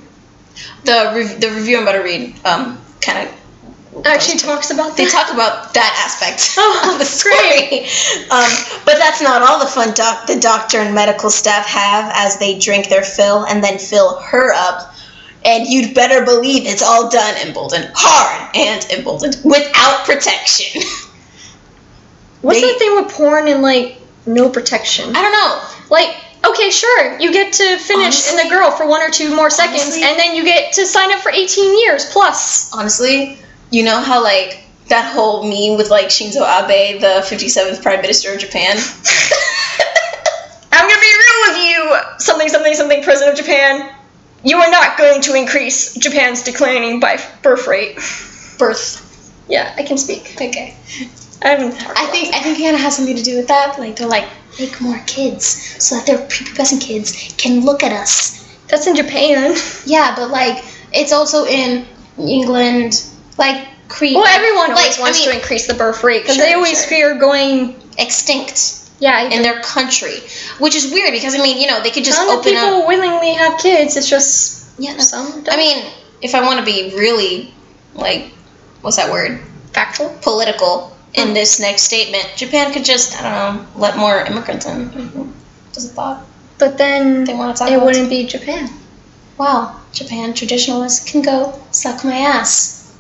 The 0.85 1.13
rev- 1.15 1.41
the 1.41 1.51
review 1.51 1.77
I'm 1.77 1.83
about 1.85 1.93
to 1.93 1.99
read 2.03 2.35
um 2.45 2.79
kind 3.01 3.29
of 3.29 3.35
Actually 4.07 4.39
talks 4.39 4.71
about 4.71 4.91
that. 4.91 4.97
They 4.97 5.07
talk 5.07 5.33
about 5.33 5.75
that 5.75 5.93
aspect 6.07 6.55
Oh, 6.57 6.91
of 6.93 6.99
the 7.01 7.05
story. 7.05 7.83
Um, 8.31 8.49
but 8.85 8.97
that's 8.97 9.21
not 9.21 9.43
all 9.43 9.59
the 9.59 9.67
fun 9.67 9.93
doc- 9.93 10.27
the 10.29 10.39
doctor 10.39 10.79
and 10.79 10.95
medical 10.95 11.31
staff 11.31 11.67
have 11.67 12.13
as 12.15 12.39
they 12.39 12.59
drink 12.61 12.89
their 12.89 13.03
fill 13.03 13.45
and 13.45 13.63
then 13.63 13.79
fill 13.79 14.21
her 14.21 14.53
up. 14.55 14.95
And 15.45 15.67
you'd 15.67 15.95
better 15.97 16.25
believe 16.25 16.67
it's 16.67 16.83
all 16.83 17.11
done 17.11 17.35
emboldened, 17.45 17.91
hard 17.95 18.51
and 18.55 18.85
emboldened, 18.93 19.39
without 19.45 20.05
protection. 20.05 20.81
What's 22.43 22.61
they- 22.61 22.67
that 22.71 22.79
thing 22.79 22.95
with 22.97 23.13
porn 23.13 23.49
and 23.49 23.63
like 23.63 24.01
no 24.27 24.49
protection? 24.49 25.15
I 25.17 25.23
don't 25.23 25.33
know. 25.33 25.61
Like, 25.91 26.15
okay, 26.45 26.71
sure, 26.71 27.19
you 27.19 27.33
get 27.33 27.53
to 27.55 27.79
finish 27.79 28.31
in 28.31 28.37
the 28.37 28.49
girl 28.49 28.71
for 28.71 28.87
one 28.87 29.03
or 29.03 29.11
two 29.11 29.35
more 29.35 29.51
seconds, 29.51 29.83
honestly- 29.83 30.03
and 30.05 30.19
then 30.19 30.35
you 30.35 30.45
get 30.45 30.73
to 30.75 30.87
sign 30.87 31.13
up 31.13 31.21
for 31.21 31.31
18 31.31 31.79
years 31.81 32.05
plus. 32.07 32.73
Honestly, 32.73 33.39
you 33.71 33.83
know 33.85 34.01
how 34.01 34.23
like 34.23 34.65
that 34.89 35.13
whole 35.13 35.43
meme 35.43 35.77
with 35.77 35.91
like 35.91 36.07
Shinzo 36.09 36.43
Abe, 36.43 37.01
the 37.01 37.23
57th 37.29 37.83
Prime 37.83 38.01
Minister 38.01 38.33
of 38.33 38.39
Japan? 38.41 38.77
I'm 40.73 40.89
gonna 40.89 41.01
be 41.01 41.07
real 41.07 41.49
with 41.49 41.59
you, 41.67 41.97
something, 42.19 42.49
something, 42.49 42.75
something, 42.75 43.03
President 43.03 43.39
of 43.39 43.45
Japan. 43.45 43.95
You 44.45 44.59
are 44.59 44.71
not 44.71 44.97
going 44.97 45.21
to 45.23 45.35
increase 45.35 45.95
Japan's 45.97 46.43
declining 46.43 47.01
by 47.01 47.19
birth 47.43 47.67
rate. 47.67 47.97
Birth. 48.59 49.05
Yeah, 49.49 49.75
I 49.77 49.83
can 49.83 49.99
speak. 49.99 50.35
Okay. 50.37 50.77
I 51.43 51.49
haven't. 51.49 51.75
I 51.97 52.07
think 52.07 52.35
I 52.35 52.41
think 52.41 52.59
of 52.59 52.81
has 52.81 52.97
something 52.97 53.17
to 53.17 53.23
do 53.23 53.37
with 53.37 53.49
that. 53.49 53.79
Like 53.79 53.97
they're 53.97 54.09
like 54.09 54.29
make 54.59 54.81
more 54.81 54.99
kids 55.07 55.47
so 55.83 55.97
that 55.97 56.07
their 56.07 56.19
prepubescent 56.19 56.81
kids 56.81 57.13
can 57.37 57.61
look 57.65 57.83
at 57.83 57.93
us. 57.93 58.37
that's 58.69 58.87
in 58.87 58.95
Japan. 58.97 59.55
Yeah, 59.87 60.15
but 60.17 60.31
like 60.31 60.65
It's 60.93 61.13
also 61.13 61.45
in 61.47 61.87
England, 62.19 63.03
like. 63.39 63.67
Well, 64.01 64.27
everyone 64.27 64.71
always 64.73 64.85
Like, 64.91 64.99
I 64.99 65.01
wants 65.01 65.19
mean- 65.21 65.31
to 65.31 65.37
increase 65.41 65.67
the 65.67 65.73
birth 65.75 66.05
rate 66.05 66.21
because 66.23 66.37
Sure, 66.37 66.45
they 66.45 66.53
always 66.53 66.79
sure. 66.79 66.89
fear 66.89 67.15
going. 67.19 67.75
extinct 67.99 68.59
Yeah, 69.01 69.23
in 69.35 69.43
their 69.43 69.61
country, 69.63 70.23
which 70.61 70.75
is 70.77 70.93
weird 70.93 71.11
because 71.13 71.35
I 71.35 71.39
mean, 71.39 71.59
you 71.59 71.67
know, 71.67 71.81
they 71.83 71.91
could 71.91 72.05
just 72.05 72.17
Some 72.19 72.29
open 72.31 72.53
people 72.53 72.83
up. 72.83 72.89
willingly 72.89 73.33
have 73.35 73.59
kids. 73.59 73.97
It's 73.97 74.09
just 74.09 74.67
Yeah, 74.79 74.93
no, 74.95 75.03
some. 75.03 75.27
I 75.27 75.41
Don't. 75.41 75.57
mean, 75.59 75.79
if 76.23 76.35
I 76.35 76.41
want 76.43 76.59
to 76.61 76.65
be 76.65 76.95
really, 76.95 77.53
like, 77.95 78.31
what's 78.83 78.97
that 78.97 79.11
word? 79.11 79.41
factual. 79.73 80.11
Political 80.23 80.93
in 81.15 81.29
Hmm. 81.29 81.35
this 81.35 81.59
next 81.61 81.83
statement, 81.83 82.27
Japan 82.37 82.73
could 82.73 82.85
just, 82.85 83.19
I 83.21 83.23
don't 83.23 83.57
know, 83.57 83.67
let 83.77 83.97
more 83.97 84.21
immigrants 84.25 84.67
in. 84.67 85.33
Just 85.73 85.93
a 85.93 85.95
thought. 85.95 86.25
But 86.59 86.77
then 86.79 87.25
They 87.25 87.35
want 87.35 87.57
to 87.57 87.63
talk 87.65 87.73
it 87.73 87.81
wouldn't 87.81 88.11
be 88.11 88.27
Japan. 88.27 88.69
Wow, 89.39 89.77
Japan 89.93 90.35
traditionalists 90.35 91.09
can 91.11 91.23
go 91.23 91.61
suck 91.71 92.05
my 92.05 92.17
ass. 92.17 92.93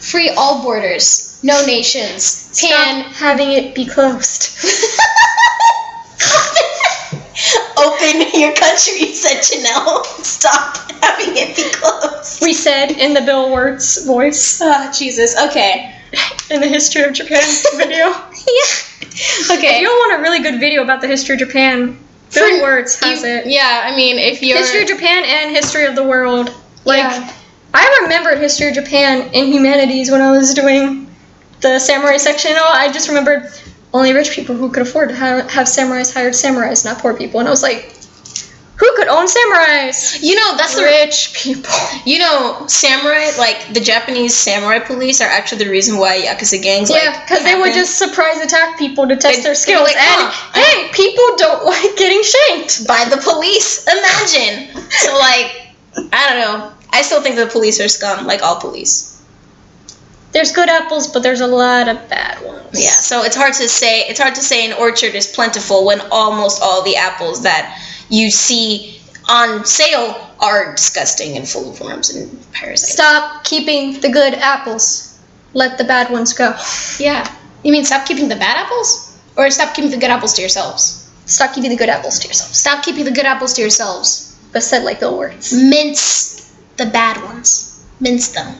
Free 0.00 0.30
all 0.30 0.62
borders, 0.62 1.38
no 1.42 1.64
nations. 1.64 2.58
Pan. 2.60 3.02
Stop 3.04 3.12
having 3.14 3.52
it 3.52 3.74
be 3.74 3.86
closed. 3.86 4.50
Open 7.78 8.22
your 8.34 8.52
country, 8.54 9.12
said 9.14 9.40
Janelle. 9.42 10.04
Stop 10.24 10.78
having 11.00 11.36
it 11.36 11.54
be 11.56 11.70
closed. 11.70 12.42
We 12.42 12.52
said 12.52 12.90
in 12.90 13.14
the 13.14 13.20
Bill 13.20 13.52
Wurtz 13.52 14.04
voice 14.04 14.60
Oh, 14.60 14.90
Jesus. 14.92 15.36
Okay. 15.38 15.94
in 16.50 16.60
the 16.60 16.66
history 16.68 17.02
of 17.02 17.12
Japan 17.12 17.42
video. 17.76 18.06
yeah. 18.06 19.54
Okay. 19.56 19.76
If 19.76 19.80
you 19.82 19.88
want 19.88 20.20
a 20.20 20.22
really 20.22 20.40
good 20.40 20.60
video 20.60 20.82
about 20.82 21.00
the 21.00 21.06
history 21.08 21.34
of 21.34 21.40
Japan, 21.40 21.98
Bill 22.34 22.62
Wurtz 22.62 22.98
has 23.00 23.22
You- 23.22 23.28
it. 23.28 23.46
Yeah, 23.46 23.82
I 23.84 23.94
mean, 23.96 24.18
if 24.18 24.42
you're. 24.42 24.58
History 24.58 24.82
of 24.82 24.88
Japan 24.88 25.24
and 25.26 25.50
history 25.54 25.86
of 25.86 25.94
the 25.94 26.04
world. 26.04 26.54
Like 26.84 26.98
Yeah. 26.98 27.32
I 27.74 28.00
remembered 28.02 28.38
history 28.38 28.68
of 28.68 28.74
Japan 28.74 29.28
in 29.34 29.52
humanities 29.52 30.10
when 30.10 30.22
I 30.22 30.30
was 30.30 30.54
doing 30.54 31.06
the 31.60 31.78
samurai 31.78 32.16
section. 32.16 32.52
Oh, 32.54 32.70
I 32.72 32.90
just 32.90 33.08
remembered 33.08 33.50
only 33.92 34.12
rich 34.14 34.30
people 34.30 34.54
who 34.54 34.70
could 34.70 34.82
afford 34.82 35.10
to 35.10 35.14
have, 35.14 35.50
have 35.50 35.66
samurais 35.66 36.12
hired 36.14 36.32
samurais, 36.34 36.84
not 36.84 36.98
poor 36.98 37.14
people. 37.14 37.40
And 37.40 37.48
I 37.48 37.50
was 37.50 37.62
like, 37.62 37.94
who 38.78 38.92
could 38.96 39.08
own 39.08 39.26
samurais? 39.26 40.22
you 40.22 40.34
know, 40.36 40.56
that's 40.56 40.76
the. 40.76 40.82
Rich 40.82 41.32
people. 41.34 41.70
You 42.04 42.18
know, 42.20 42.64
samurai, 42.68 43.30
like, 43.36 43.74
the 43.74 43.80
Japanese 43.80 44.34
samurai 44.34 44.78
police 44.78 45.20
are 45.20 45.28
actually 45.28 45.64
the 45.64 45.70
reason 45.70 45.98
why 45.98 46.20
Yakuza 46.22 46.62
gangs. 46.62 46.88
Yeah, 46.90 47.20
because 47.24 47.42
they 47.44 47.58
would 47.58 47.72
just 47.74 47.98
surprise 47.98 48.38
attack 48.40 48.78
people 48.78 49.06
to 49.08 49.16
test 49.16 49.36
They'd- 49.36 49.44
their 49.44 49.54
skills. 49.54 49.82
like, 49.82 49.96
and 49.96 50.04
"Huh, 50.06 50.60
hey, 50.60 50.88
people 50.92 51.26
don't 51.36 51.64
like 51.74 51.96
getting 51.96 52.22
shanked. 52.22 52.86
by 52.86 53.04
the 53.10 53.16
police. 53.18 53.84
Imagine. 53.86 54.70
so 54.90 55.12
like, 55.18 55.66
I 56.12 56.28
don't 56.30 56.40
know. 56.40 56.72
I 56.92 57.02
still 57.02 57.20
think 57.20 57.36
the 57.36 57.46
police 57.46 57.80
are 57.80 57.88
scum, 57.88 58.26
like 58.26 58.42
all 58.42 58.60
police. 58.60 59.20
There's 60.32 60.52
good 60.52 60.68
apples, 60.68 61.06
but 61.08 61.22
there's 61.22 61.40
a 61.40 61.46
lot 61.46 61.88
of 61.88 61.96
bad 62.08 62.44
ones. 62.44 62.68
Yeah. 62.82 62.90
So 62.90 63.22
it's 63.24 63.34
hard 63.36 63.54
to 63.54 63.68
say. 63.68 64.00
It's 64.08 64.20
hard 64.20 64.34
to 64.36 64.42
say 64.42 64.64
an 64.66 64.74
orchard 64.74 65.14
is 65.14 65.26
plentiful 65.26 65.84
when 65.86 66.00
almost 66.12 66.60
all 66.62 66.82
the 66.82 66.96
apples 66.96 67.42
that 67.42 67.64
you 68.08 68.30
see 68.30 69.00
on 69.28 69.64
sale 69.64 70.30
are 70.40 70.72
disgusting 70.72 71.36
and 71.36 71.48
full 71.48 71.70
of 71.70 71.80
worms 71.80 72.14
and 72.14 72.30
parasites. 72.52 72.92
Stop 72.92 73.44
keeping 73.44 74.00
the 74.00 74.08
good 74.08 74.34
apples. 74.34 75.18
Let 75.54 75.78
the 75.78 75.84
bad 75.84 76.10
ones 76.10 76.32
go. 76.32 76.54
Yeah. 76.98 77.30
You 77.64 77.72
mean 77.72 77.84
stop 77.84 78.06
keeping 78.06 78.28
the 78.28 78.36
bad 78.36 78.56
apples, 78.64 79.18
or 79.36 79.50
stop 79.50 79.74
keeping 79.74 79.90
the 79.90 79.96
good 79.96 80.10
apples 80.10 80.34
to 80.34 80.42
yourselves? 80.42 81.10
Stop 81.26 81.54
keeping 81.54 81.70
the 81.70 81.76
good 81.76 81.88
apples 81.88 82.18
to 82.20 82.28
yourselves. 82.28 82.56
Stop 82.56 82.84
keeping 82.84 83.04
the 83.04 83.10
good 83.10 83.26
apples 83.26 83.52
to 83.54 83.60
yourselves. 83.60 84.38
But 84.52 84.62
said 84.62 84.84
like 84.84 85.00
the 85.00 85.12
words. 85.12 85.52
Mince 85.52 86.54
the 86.76 86.86
bad 86.86 87.22
ones. 87.24 87.84
Mince 88.00 88.28
them. 88.28 88.54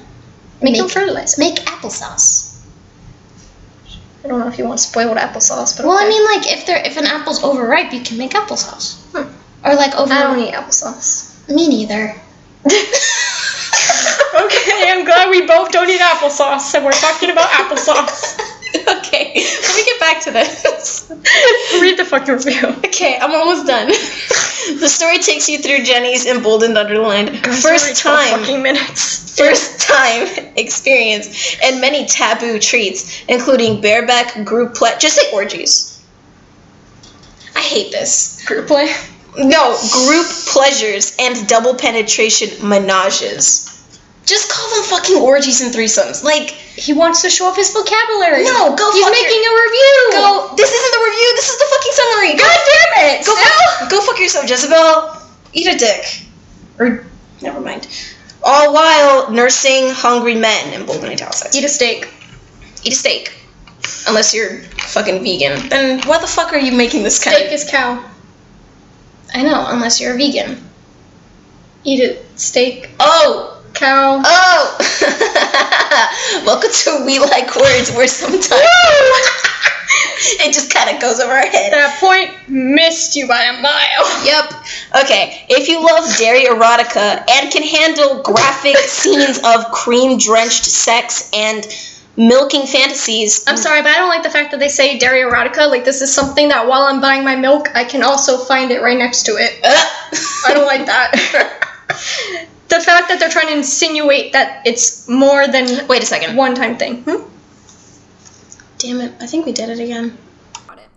Make, 0.60 0.72
Make- 0.72 0.80
them 0.80 0.88
fertilizer. 0.88 1.36
Make 1.40 1.54
applesauce. 1.64 2.60
I 4.24 4.28
don't 4.28 4.40
know 4.40 4.48
if 4.48 4.58
you 4.58 4.64
want 4.66 4.80
spoiled 4.80 5.16
applesauce, 5.16 5.76
but 5.76 5.86
Well, 5.86 5.96
I 5.98 6.06
mean, 6.08 6.22
like 6.24 6.52
if 6.52 6.66
they're 6.66 6.84
if 6.84 6.96
an 6.98 7.06
apple's 7.06 7.42
overripe, 7.42 7.92
you 7.92 8.00
can 8.00 8.18
make 8.18 8.32
applesauce. 8.32 8.96
Hmm. 9.14 9.32
Or 9.64 9.74
like 9.74 9.94
over. 9.96 10.12
I 10.12 10.22
don't 10.22 10.38
um, 10.38 10.44
eat 10.44 10.54
applesauce. 10.54 11.48
Me 11.48 11.68
neither. 11.68 12.14
okay, 14.34 14.90
I'm 14.90 15.04
glad 15.04 15.30
we 15.30 15.46
both 15.46 15.70
don't 15.72 15.88
eat 15.88 16.00
applesauce, 16.00 16.74
and 16.74 16.84
we're 16.84 16.92
talking 16.92 17.30
about 17.30 17.48
applesauce. 17.50 18.38
okay, 18.98 19.32
let 19.34 19.76
me 19.76 19.84
get 19.84 20.00
back 20.00 20.20
to 20.22 20.30
this. 20.30 21.10
Read 21.80 21.98
the 21.98 22.04
fucking 22.04 22.34
review. 22.34 22.68
okay, 22.84 23.18
I'm 23.20 23.32
almost 23.32 23.66
done. 23.66 23.88
the 24.80 24.88
story 24.88 25.18
takes 25.18 25.48
you 25.48 25.58
through 25.58 25.84
Jenny's 25.84 26.26
emboldened 26.26 26.76
underlined 26.76 27.38
first 27.38 27.96
time 27.96 28.40
Fucking 28.40 28.62
minutes. 28.62 29.36
first 29.38 29.80
time 29.80 30.28
experience 30.56 31.56
and 31.62 31.80
many 31.80 32.04
taboo 32.06 32.58
treats, 32.58 33.22
including 33.28 33.80
bareback 33.80 34.44
group 34.44 34.74
play. 34.74 34.92
just 34.98 35.16
say 35.16 35.32
orgies. 35.32 36.04
I 37.56 37.60
hate 37.60 37.90
this. 37.90 38.44
Group 38.46 38.66
play. 38.66 38.92
No, 39.36 39.76
group 39.92 40.26
pleasures 40.46 41.14
and 41.18 41.46
double 41.48 41.74
penetration 41.74 42.48
menages. 42.68 43.74
Just 44.24 44.50
call 44.50 44.68
them 44.74 44.84
fucking 44.84 45.16
orgies 45.16 45.60
and 45.60 45.72
threesomes. 45.74 46.22
Like, 46.22 46.50
He 46.50 46.92
wants 46.92 47.22
to 47.22 47.30
show 47.30 47.46
off 47.46 47.56
his 47.56 47.70
vocabulary. 47.72 48.44
No, 48.44 48.74
go 48.76 48.92
He's 48.92 49.02
fuck 49.04 49.12
making 49.12 49.42
your- 49.42 49.58
a 49.58 49.62
review. 49.64 50.08
go. 50.12 50.54
This 50.56 50.70
isn't 50.72 50.92
the 50.92 51.04
review. 51.10 51.32
This 51.36 51.48
is 51.48 51.58
the 51.58 51.64
fucking 51.70 51.92
summary. 51.92 52.32
Go, 52.34 52.44
God 52.44 52.60
damn 52.66 53.04
it! 53.20 53.26
go, 53.26 53.34
Still? 53.34 53.78
fuck, 53.78 53.90
go 53.90 54.00
fuck 54.02 54.18
yourself, 54.20 54.48
Jezebel. 54.48 55.16
Eat 55.54 55.66
a 55.74 55.78
dick. 55.78 56.22
Or, 56.78 57.06
never 57.40 57.60
mind. 57.60 57.88
All 58.44 58.72
while 58.72 59.30
nursing 59.30 59.90
hungry 59.90 60.34
men 60.36 60.72
in 60.74 60.84
bold 60.86 61.02
and 61.04 61.12
italicized. 61.12 61.54
Eat 61.56 61.64
a 61.64 61.68
steak. 61.68 62.08
Eat 62.84 62.92
a 62.92 62.96
steak. 62.96 63.32
Unless 64.06 64.34
you're 64.34 64.60
fucking 64.92 65.22
vegan. 65.22 65.68
Then 65.68 66.00
why 66.02 66.18
the 66.18 66.26
fuck 66.26 66.52
are 66.52 66.58
you 66.58 66.72
making 66.72 67.02
this 67.02 67.22
kind 67.22 67.34
Steak 67.36 67.48
of... 67.48 67.52
is 67.54 67.64
cow. 67.70 68.04
I 69.38 69.42
know, 69.44 69.66
unless 69.68 70.00
you're 70.00 70.14
a 70.14 70.18
vegan. 70.18 70.58
Eat 71.84 72.00
it. 72.00 72.26
Steak. 72.34 72.90
Oh! 72.98 73.62
Cow. 73.72 74.20
Oh! 74.24 74.76
Welcome 76.44 76.72
to 76.72 77.04
We 77.06 77.20
Like 77.20 77.54
Words, 77.54 77.92
where 77.92 78.08
sometimes 78.08 78.50
it 78.50 80.52
just 80.52 80.74
kind 80.74 80.92
of 80.92 81.00
goes 81.00 81.20
over 81.20 81.30
our 81.30 81.46
head. 81.46 81.72
That 81.72 82.00
point 82.00 82.32
missed 82.48 83.14
you 83.14 83.28
by 83.28 83.44
a 83.44 83.62
mile. 83.62 84.26
Yep. 84.26 84.54
Okay. 85.04 85.46
If 85.48 85.68
you 85.68 85.86
love 85.86 86.16
dairy 86.16 86.46
erotica 86.46 87.24
and 87.30 87.52
can 87.52 87.62
handle 87.62 88.20
graphic 88.24 88.76
scenes 88.78 89.38
of 89.44 89.70
cream 89.70 90.18
drenched 90.18 90.64
sex 90.64 91.30
and 91.32 91.64
milking 92.18 92.66
fantasies, 92.66 93.44
I'm 93.46 93.56
sorry, 93.56 93.80
but 93.80 93.92
I 93.92 93.94
don't 93.98 94.08
like 94.08 94.24
the 94.24 94.30
fact 94.30 94.50
that 94.50 94.58
they 94.60 94.68
say 94.68 94.98
dairy 94.98 95.20
erotica. 95.20 95.70
Like 95.70 95.84
this 95.84 96.02
is 96.02 96.12
something 96.12 96.48
that 96.48 96.66
while 96.66 96.82
I'm 96.82 97.00
buying 97.00 97.24
my 97.24 97.36
milk, 97.36 97.68
I 97.74 97.84
can 97.84 98.02
also 98.02 98.36
find 98.36 98.70
it 98.72 98.82
right 98.82 98.98
next 98.98 99.22
to 99.26 99.32
it. 99.32 99.58
I 99.64 100.52
don't 100.52 100.66
like 100.66 100.84
that. 100.86 101.12
the 102.68 102.80
fact 102.80 103.08
that 103.08 103.18
they're 103.20 103.30
trying 103.30 103.46
to 103.46 103.56
insinuate 103.56 104.32
that 104.32 104.66
it's 104.66 105.08
more 105.08 105.46
than 105.46 105.86
Wait 105.86 106.02
a 106.02 106.06
second. 106.06 106.36
one 106.36 106.54
time 106.54 106.76
thing. 106.76 107.02
Hmm? 107.04 107.22
Damn 108.78 109.00
it. 109.00 109.12
I 109.20 109.26
think 109.26 109.46
we 109.46 109.52
did 109.52 109.70
it 109.70 109.78
again. 109.80 110.18
Got 110.66 110.78
it. 110.78 110.88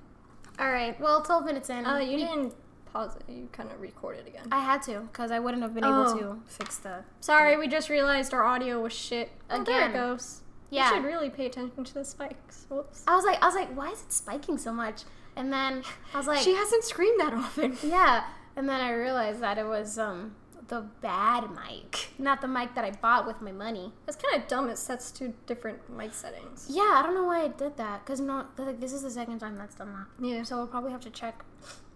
All 0.60 0.72
right. 0.72 1.00
Well, 1.00 1.22
12 1.22 1.46
minutes 1.46 1.70
in. 1.70 1.86
Uh, 1.86 1.98
you 1.98 2.18
didn't 2.18 2.54
pause 2.92 3.16
it. 3.16 3.24
You 3.32 3.48
kind 3.52 3.70
of 3.72 3.80
recorded 3.80 4.28
again. 4.28 4.48
I 4.52 4.60
had 4.60 4.82
to 4.84 5.00
because 5.12 5.32
I 5.32 5.40
wouldn't 5.40 5.64
have 5.64 5.74
been 5.74 5.86
Oh. 5.86 6.02
able 6.10 6.20
to 6.20 6.42
fix 6.48 6.78
the. 6.78 7.04
Sorry, 7.22 7.58
we 7.58 7.68
just 7.68 7.90
realized 7.90 8.34
our 8.34 8.44
audio 8.44 8.82
was 8.82 8.94
shit. 8.94 9.32
Oh, 9.50 9.64
there 9.64 9.90
it 9.90 9.94
goes. 9.94 10.41
Yeah. 10.72 10.90
You 10.90 10.96
should 10.96 11.06
really 11.06 11.30
pay 11.30 11.46
attention 11.46 11.84
to 11.84 11.94
the 11.94 12.06
spikes. 12.06 12.66
Whoops. 12.70 13.04
I 13.06 13.16
was 13.16 13.26
like, 13.26 13.42
I 13.44 13.46
was 13.46 13.56
like, 13.56 13.76
why 13.76 13.90
is 13.90 14.02
it 14.02 14.12
spiking 14.12 14.58
so 14.58 14.74
much? 14.74 15.04
And 15.36 15.52
then 15.52 15.84
I 16.14 16.18
was 16.18 16.28
like, 16.28 16.40
she 16.40 16.56
hasn't 16.56 16.84
screamed 16.84 17.20
that 17.20 17.34
often. 17.34 17.78
yeah. 17.84 18.24
And 18.56 18.68
then 18.68 18.82
I 18.82 18.92
realized 18.94 19.42
that 19.42 19.58
it 19.58 19.66
was 19.66 19.98
um 20.00 20.36
the 20.68 20.86
bad 21.02 21.50
mic, 21.52 22.12
not 22.18 22.40
the 22.40 22.48
mic 22.48 22.76
that 22.76 22.86
I 22.86 22.92
bought 22.92 23.28
with 23.28 23.42
my 23.42 23.52
money. 23.52 23.92
It's 24.08 24.16
kind 24.16 24.42
of 24.42 24.48
dumb. 24.48 24.70
It 24.70 24.78
sets 24.78 25.12
two 25.12 25.34
different 25.46 25.90
mic 25.90 26.14
settings. 26.14 26.68
Yeah, 26.70 26.94
I 26.96 27.02
don't 27.04 27.14
know 27.14 27.26
why 27.26 27.44
I 27.44 27.50
did 27.50 27.76
that. 27.78 28.06
Cause 28.06 28.22
no, 28.22 28.46
like 28.58 28.80
this 28.80 28.94
is 28.94 29.04
the 29.04 29.12
second 29.12 29.40
time 29.40 29.58
that's 29.58 29.76
done 29.76 29.94
that. 29.94 30.26
Yeah. 30.26 30.44
So 30.44 30.58
we'll 30.58 30.68
probably 30.68 30.92
have 30.92 31.02
to 31.02 31.10
check 31.10 31.44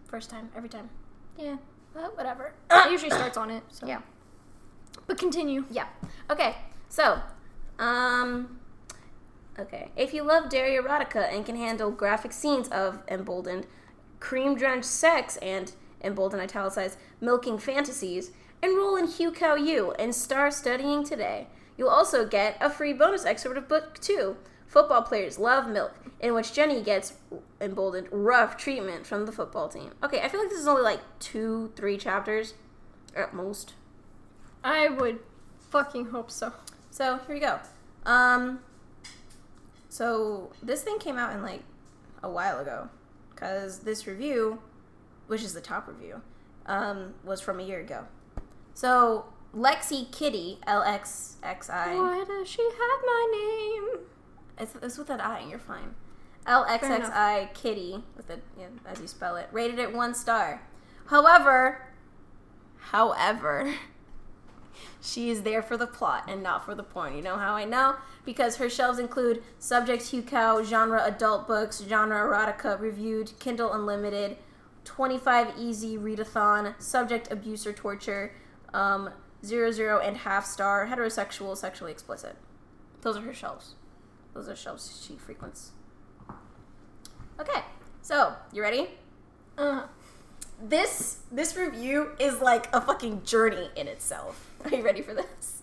first 0.06 0.30
time 0.30 0.50
every 0.56 0.70
time. 0.70 0.90
Yeah. 1.38 1.58
But 1.94 2.16
whatever. 2.18 2.54
It 2.72 2.92
usually 2.92 3.12
starts 3.12 3.38
on 3.38 3.50
it. 3.50 3.64
So. 3.70 3.88
Yeah. 3.88 4.02
But 5.08 5.18
continue. 5.18 5.66
Yeah. 5.72 5.88
Okay. 6.30 6.56
So, 6.90 7.20
um, 7.80 8.60
okay. 9.60 9.90
If 9.96 10.14
you 10.14 10.24
love 10.24 10.50
dairy 10.50 10.82
erotica 10.82 11.32
and 11.34 11.46
can 11.46 11.56
handle 11.56 11.92
graphic 11.92 12.32
scenes 12.32 12.68
of 12.70 13.00
emboldened, 13.08 13.68
cream 14.20 14.56
drenched 14.56 14.86
sex 14.86 15.38
and 15.38 15.72
emboldened 16.02 16.42
italicized 16.42 16.98
milking 17.22 17.58
fantasies, 17.58 18.32
enroll 18.62 18.96
in 18.96 19.08
Hucow 19.08 19.64
U 19.66 19.92
and 20.00 20.14
start 20.14 20.54
studying 20.54 21.04
today. 21.04 21.48
You'll 21.78 21.90
also 21.90 22.26
get 22.26 22.58
a 22.62 22.70
free 22.70 22.94
bonus 22.94 23.26
excerpt 23.26 23.58
of 23.58 23.68
book 23.68 24.00
two. 24.00 24.38
Football 24.68 25.04
players 25.04 25.38
love 25.38 25.70
milk, 25.70 25.94
in 26.20 26.34
which 26.34 26.54
Jenny 26.54 26.82
gets 26.82 27.14
emboldened 27.62 28.08
rough 28.12 28.58
treatment 28.58 29.06
from 29.06 29.26
the 29.26 29.32
football 29.32 29.70
team. 29.70 29.92
Okay, 30.04 30.22
I 30.22 30.28
feel 30.28 30.42
like 30.42 30.50
this 30.50 30.60
is 30.60 30.68
only 30.68 30.82
like 30.82 31.02
two, 31.20 31.72
three 31.76 31.98
chapters 31.98 32.56
at 33.16 33.34
most. 33.34 33.74
I 34.64 34.90
would 34.90 35.20
fucking 35.70 36.08
hope 36.08 36.32
so. 36.32 36.54
So 36.90 37.20
here 37.28 37.36
we 37.36 37.40
go. 37.40 37.60
Um, 38.06 38.60
so 39.96 40.52
this 40.62 40.84
thing 40.84 41.00
came 41.00 41.18
out 41.18 41.34
in 41.34 41.42
like 41.42 41.62
a 42.22 42.30
while 42.30 42.60
ago, 42.60 42.90
because 43.34 43.80
this 43.80 44.06
review, 44.06 44.60
which 45.28 45.42
is 45.42 45.54
the 45.54 45.62
top 45.62 45.88
review, 45.88 46.22
um, 46.66 47.14
was 47.24 47.40
from 47.40 47.62
a 47.62 47.64
year 47.64 47.80
ago. 47.80 48.04
So 48.74 49.28
Lexi 49.56 50.12
Kitty 50.12 50.60
L 50.68 50.84
X 50.84 51.38
X 51.42 51.70
I. 51.70 51.96
Why 51.96 52.26
does 52.28 52.46
she 52.46 52.62
have 52.62 53.06
my 53.06 53.28
name? 53.32 54.00
It's, 54.60 54.76
it's 54.84 54.98
with 54.98 55.08
that 55.08 55.24
I. 55.24 55.46
You're 55.48 55.60
fine. 55.60 55.96
L 56.46 56.66
X 56.66 56.84
X 56.84 57.08
I 57.14 57.50
Kitty 57.54 58.04
with 58.18 58.30
it 58.30 58.44
yeah, 58.60 58.66
as 58.86 59.00
you 59.00 59.08
spell 59.08 59.38
it. 59.38 59.48
Rated 59.54 59.80
it 59.80 59.96
one 59.96 60.14
star. 60.14 60.62
However, 61.06 61.88
however, 62.80 63.74
she 65.02 65.30
is 65.30 65.44
there 65.44 65.62
for 65.62 65.78
the 65.78 65.88
plot 65.88 66.26
and 66.28 66.42
not 66.44 66.66
for 66.66 66.76
the 66.76 66.84
porn. 66.84 67.16
You 67.16 67.22
know 67.22 67.38
how 67.38 67.56
I 67.56 67.66
know? 67.66 67.96
Because 68.26 68.58
her 68.58 68.70
shelves 68.70 69.00
include 69.00 69.44
Subject 69.60 70.02
Hugh 70.04 70.24
genre 70.64 71.04
adult 71.06 71.48
books, 71.48 71.84
genre 71.88 72.18
erotica 72.18 72.80
reviewed, 72.80 73.32
Kindle 73.40 73.74
Unlimited, 73.74 74.38
25 74.84 75.54
easy 75.58 75.98
readathon, 75.98 76.80
subject 76.82 77.32
abuse 77.32 77.66
or 77.66 77.74
torture, 77.74 78.34
um, 78.74 79.10
zero 79.44 79.72
zero 79.72 80.00
and 80.00 80.18
half 80.18 80.46
star, 80.46 80.88
heterosexual, 80.88 81.56
sexually 81.58 81.92
explicit. 81.92 82.36
Those 83.02 83.18
are 83.18 83.22
her 83.22 83.34
shelves. 83.34 83.76
Those 84.34 84.50
are 84.50 84.56
shelves 84.56 85.06
she 85.08 85.16
frequents. 85.16 85.72
Okay, 87.40 87.62
so 88.02 88.34
you 88.54 88.62
ready? 88.62 88.90
Uh, 89.58 89.84
This 90.62 91.20
this 91.32 91.56
review 91.58 92.12
is 92.20 92.40
like 92.42 92.74
a 92.74 92.80
fucking 92.80 93.24
journey 93.24 93.70
in 93.76 93.88
itself. 93.88 94.45
Are 94.64 94.76
you 94.76 94.84
ready 94.84 95.02
for 95.02 95.14
this? 95.14 95.62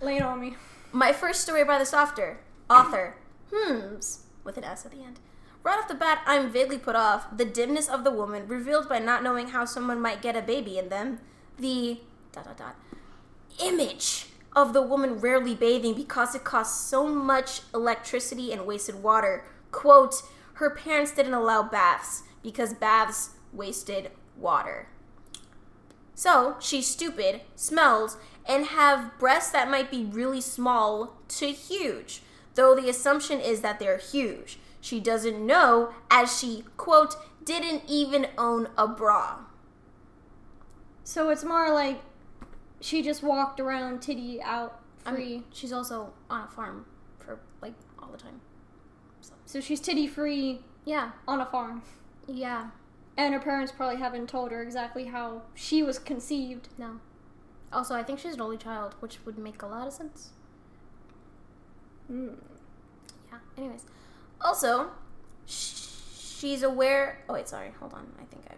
lay 0.00 0.16
it 0.16 0.22
on 0.22 0.40
me. 0.40 0.56
My 0.92 1.12
first 1.12 1.40
story 1.40 1.64
by 1.64 1.78
the 1.78 1.86
softer 1.86 2.38
author, 2.70 3.16
Hms, 3.52 4.20
with 4.44 4.56
an 4.56 4.64
S 4.64 4.84
at 4.84 4.92
the 4.92 5.02
end. 5.02 5.18
Right 5.62 5.78
off 5.78 5.88
the 5.88 5.94
bat, 5.94 6.22
I'm 6.26 6.50
vaguely 6.50 6.78
put 6.78 6.96
off. 6.96 7.26
The 7.36 7.44
dimness 7.44 7.88
of 7.88 8.04
the 8.04 8.10
woman, 8.10 8.46
revealed 8.46 8.88
by 8.88 8.98
not 9.00 9.22
knowing 9.22 9.48
how 9.48 9.64
someone 9.64 10.00
might 10.00 10.22
get 10.22 10.36
a 10.36 10.42
baby 10.42 10.78
in 10.78 10.88
them. 10.88 11.18
The 11.58 12.00
dot 12.32 12.44
dot 12.44 12.56
dot 12.56 12.76
image 13.62 14.26
of 14.54 14.72
the 14.72 14.82
woman 14.82 15.18
rarely 15.18 15.54
bathing 15.54 15.94
because 15.94 16.34
it 16.34 16.44
costs 16.44 16.88
so 16.88 17.06
much 17.06 17.62
electricity 17.74 18.52
and 18.52 18.66
wasted 18.66 19.02
water. 19.02 19.44
Quote, 19.70 20.22
her 20.54 20.70
parents 20.70 21.12
didn't 21.12 21.34
allow 21.34 21.62
baths 21.62 22.22
because 22.42 22.74
baths 22.74 23.30
wasted 23.52 24.10
water. 24.36 24.88
So 26.18 26.56
she's 26.58 26.88
stupid, 26.88 27.42
smells, 27.54 28.16
and 28.44 28.66
have 28.66 29.16
breasts 29.20 29.52
that 29.52 29.70
might 29.70 29.88
be 29.88 30.04
really 30.04 30.40
small 30.40 31.14
to 31.28 31.46
huge, 31.52 32.22
though 32.56 32.74
the 32.74 32.88
assumption 32.90 33.38
is 33.40 33.60
that 33.60 33.78
they're 33.78 33.98
huge. 33.98 34.58
She 34.80 34.98
doesn't 34.98 35.46
know, 35.46 35.94
as 36.10 36.36
she, 36.36 36.64
quote, 36.76 37.14
didn't 37.44 37.84
even 37.86 38.26
own 38.36 38.66
a 38.76 38.88
bra. 38.88 39.42
So 41.04 41.30
it's 41.30 41.44
more 41.44 41.72
like 41.72 42.00
she 42.80 43.00
just 43.00 43.22
walked 43.22 43.60
around 43.60 44.00
titty 44.02 44.42
out 44.42 44.80
I 45.06 45.12
free. 45.12 45.24
mean, 45.24 45.44
she's 45.52 45.72
also 45.72 46.14
on 46.28 46.42
a 46.42 46.48
farm 46.48 46.84
for 47.20 47.38
like 47.62 47.74
all 48.00 48.08
the 48.10 48.18
time. 48.18 48.40
so 49.46 49.60
she's 49.60 49.78
titty 49.78 50.08
free 50.08 50.62
Yeah, 50.84 51.12
on 51.28 51.40
a 51.40 51.46
farm. 51.46 51.82
yeah, 52.26 52.70
And 53.18 53.34
her 53.34 53.40
parents 53.40 53.72
probably 53.72 53.96
haven't 53.96 54.28
told 54.28 54.52
her 54.52 54.62
exactly 54.62 55.06
how 55.06 55.42
she 55.54 55.82
was 55.82 55.98
conceived. 55.98 56.68
no. 56.78 57.00
Also, 57.70 57.94
I 57.94 58.02
think 58.02 58.18
she's 58.18 58.32
an 58.34 58.40
only 58.40 58.56
child, 58.56 58.94
which 59.00 59.18
would 59.26 59.36
make 59.36 59.60
a 59.60 59.66
lot 59.66 59.86
of 59.86 59.92
sense. 59.92 60.30
Mm. 62.10 62.36
Yeah. 63.30 63.38
Anyways, 63.58 63.84
also, 64.40 64.92
sh- 65.46 65.82
she's 66.18 66.62
aware. 66.62 67.18
Oh 67.28 67.34
wait, 67.34 67.46
sorry. 67.48 67.72
Hold 67.80 67.92
on. 67.92 68.06
I 68.18 68.24
think 68.24 68.44
I. 68.48 68.54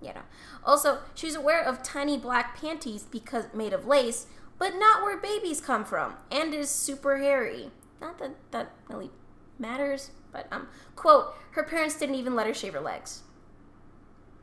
Yeah. 0.00 0.14
No. 0.14 0.20
Also, 0.64 0.98
she's 1.14 1.36
aware 1.36 1.62
of 1.62 1.84
tiny 1.84 2.18
black 2.18 2.60
panties 2.60 3.04
because 3.04 3.44
made 3.54 3.72
of 3.72 3.86
lace, 3.86 4.26
but 4.58 4.74
not 4.74 5.02
where 5.04 5.16
babies 5.18 5.60
come 5.60 5.84
from, 5.84 6.14
and 6.30 6.52
is 6.52 6.68
super 6.68 7.18
hairy. 7.18 7.70
Not 8.00 8.18
that 8.18 8.34
that 8.50 8.72
really 8.88 9.10
matters, 9.58 10.10
but 10.32 10.48
um, 10.50 10.66
quote: 10.96 11.34
her 11.52 11.62
parents 11.62 11.94
didn't 11.96 12.16
even 12.16 12.34
let 12.34 12.48
her 12.48 12.54
shave 12.54 12.72
her 12.72 12.80
legs. 12.80 13.22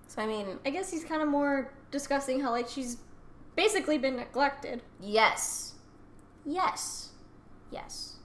So 0.09 0.21
I 0.23 0.25
mean, 0.25 0.57
I 0.65 0.71
guess 0.71 0.89
he's 0.91 1.03
kind 1.05 1.21
of 1.21 1.27
more 1.27 1.71
discussing 1.91 2.41
how 2.41 2.49
like 2.51 2.67
she's 2.67 2.97
basically 3.55 3.97
been 3.99 4.15
neglected 4.15 4.81
yes, 4.99 5.75
yes, 6.45 7.09
yes. 7.71 8.15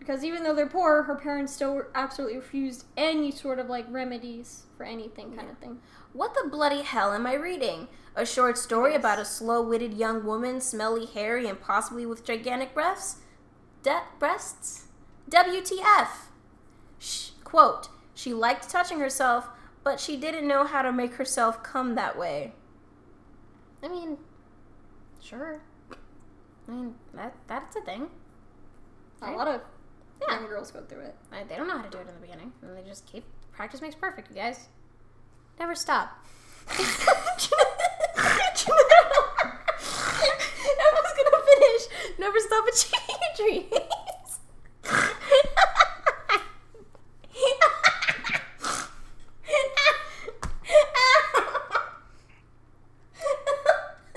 because 0.00 0.24
even 0.24 0.42
though 0.42 0.54
they're 0.54 0.66
poor, 0.66 1.04
her 1.04 1.14
parents 1.14 1.52
still 1.52 1.82
absolutely 1.94 2.38
refused 2.38 2.86
any 2.96 3.30
sort 3.30 3.58
of 3.60 3.68
like 3.68 3.86
remedies 3.88 4.64
for 4.76 4.84
anything 4.84 5.36
kind 5.36 5.48
of 5.48 5.58
thing. 5.58 5.78
What 6.12 6.34
the 6.34 6.48
bloody 6.50 6.82
hell 6.82 7.12
am 7.12 7.26
I 7.26 7.34
reading? 7.34 7.86
A 8.16 8.26
short 8.26 8.58
story 8.58 8.92
Yes. 8.92 8.98
about 9.00 9.18
a 9.20 9.24
slow 9.24 9.62
witted 9.62 9.94
young 9.94 10.24
woman, 10.24 10.60
smelly, 10.60 11.06
hairy, 11.06 11.46
and 11.48 11.60
possibly 11.60 12.04
with 12.04 12.24
gigantic 12.24 12.74
breasts? 12.74 13.18
De- 13.84 14.02
breasts? 14.18 14.86
WTF! 15.30 16.08
Sh- 16.98 17.30
quote, 17.44 17.90
she 18.14 18.32
liked 18.32 18.68
touching 18.68 18.98
herself, 18.98 19.50
but 19.88 19.98
she 19.98 20.18
didn't 20.18 20.46
know 20.46 20.64
how 20.66 20.82
to 20.82 20.92
make 20.92 21.14
herself 21.14 21.62
come 21.62 21.94
that 21.94 22.18
way. 22.18 22.52
I 23.82 23.88
mean, 23.88 24.18
sure. 25.18 25.62
I 26.68 26.70
mean, 26.70 26.94
that 27.14 27.34
that's 27.46 27.74
a 27.74 27.80
thing. 27.80 28.10
A 29.22 29.30
lot 29.30 29.48
of 29.48 29.62
Yeah. 30.20 30.40
young 30.40 30.46
girls 30.46 30.70
go 30.70 30.82
through 30.82 31.00
it. 31.04 31.16
I, 31.32 31.44
they 31.44 31.56
don't 31.56 31.68
know 31.68 31.78
how 31.78 31.84
to 31.84 31.88
do 31.88 31.96
it 31.96 32.06
in 32.06 32.14
the 32.14 32.20
beginning, 32.20 32.52
and 32.60 32.76
they 32.76 32.82
just 32.82 33.06
keep 33.06 33.24
practice 33.50 33.80
makes 33.80 33.94
perfect. 33.94 34.28
You 34.28 34.34
guys, 34.36 34.68
never 35.58 35.74
stop. 35.74 36.22
I 36.68 36.76
was 40.92 41.12
gonna 41.16 41.42
finish. 41.54 41.82
Never 42.18 42.38
stop 42.40 42.66
achieving 42.68 43.16
your 43.24 43.36
dreams. 43.70 44.40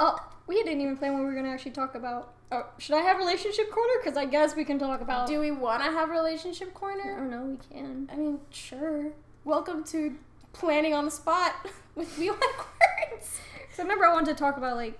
Oh, 0.03 0.17
we 0.47 0.60
didn't 0.71 0.83
even 0.83 0.95
plan 0.97 1.11
what 1.13 1.19
we 1.19 1.25
were 1.25 1.33
gonna 1.35 1.49
actually 1.49 1.71
talk 1.71 1.95
about. 1.95 2.33
Oh, 2.51 2.65
should 2.77 2.95
I 2.95 3.01
have 3.01 3.17
relationship 3.17 3.69
corner? 3.71 3.93
Because 4.01 4.15
I 4.17 4.23
guess 4.25 4.55
we 4.55 4.63
can 4.63 4.79
talk 4.79 5.01
about. 5.01 5.27
Do 5.27 5.39
we 5.39 5.51
want 5.51 5.83
to 5.83 5.91
have 5.91 6.09
relationship 6.09 6.73
corner? 6.73 7.13
I 7.13 7.19
don't 7.19 7.29
know. 7.29 7.43
We 7.43 7.57
can. 7.57 8.09
I 8.11 8.15
mean, 8.15 8.39
sure. 8.51 9.11
Welcome 9.43 9.83
to 9.85 10.15
planning 10.53 10.93
on 10.93 11.03
the 11.05 11.11
spot 11.11 11.53
with 11.95 12.17
wheel 12.17 12.33
words. 12.35 13.39
So 13.73 13.83
remember, 13.83 14.05
I 14.05 14.13
wanted 14.13 14.35
to 14.37 14.39
talk 14.39 14.55
about 14.57 14.77
like 14.77 14.97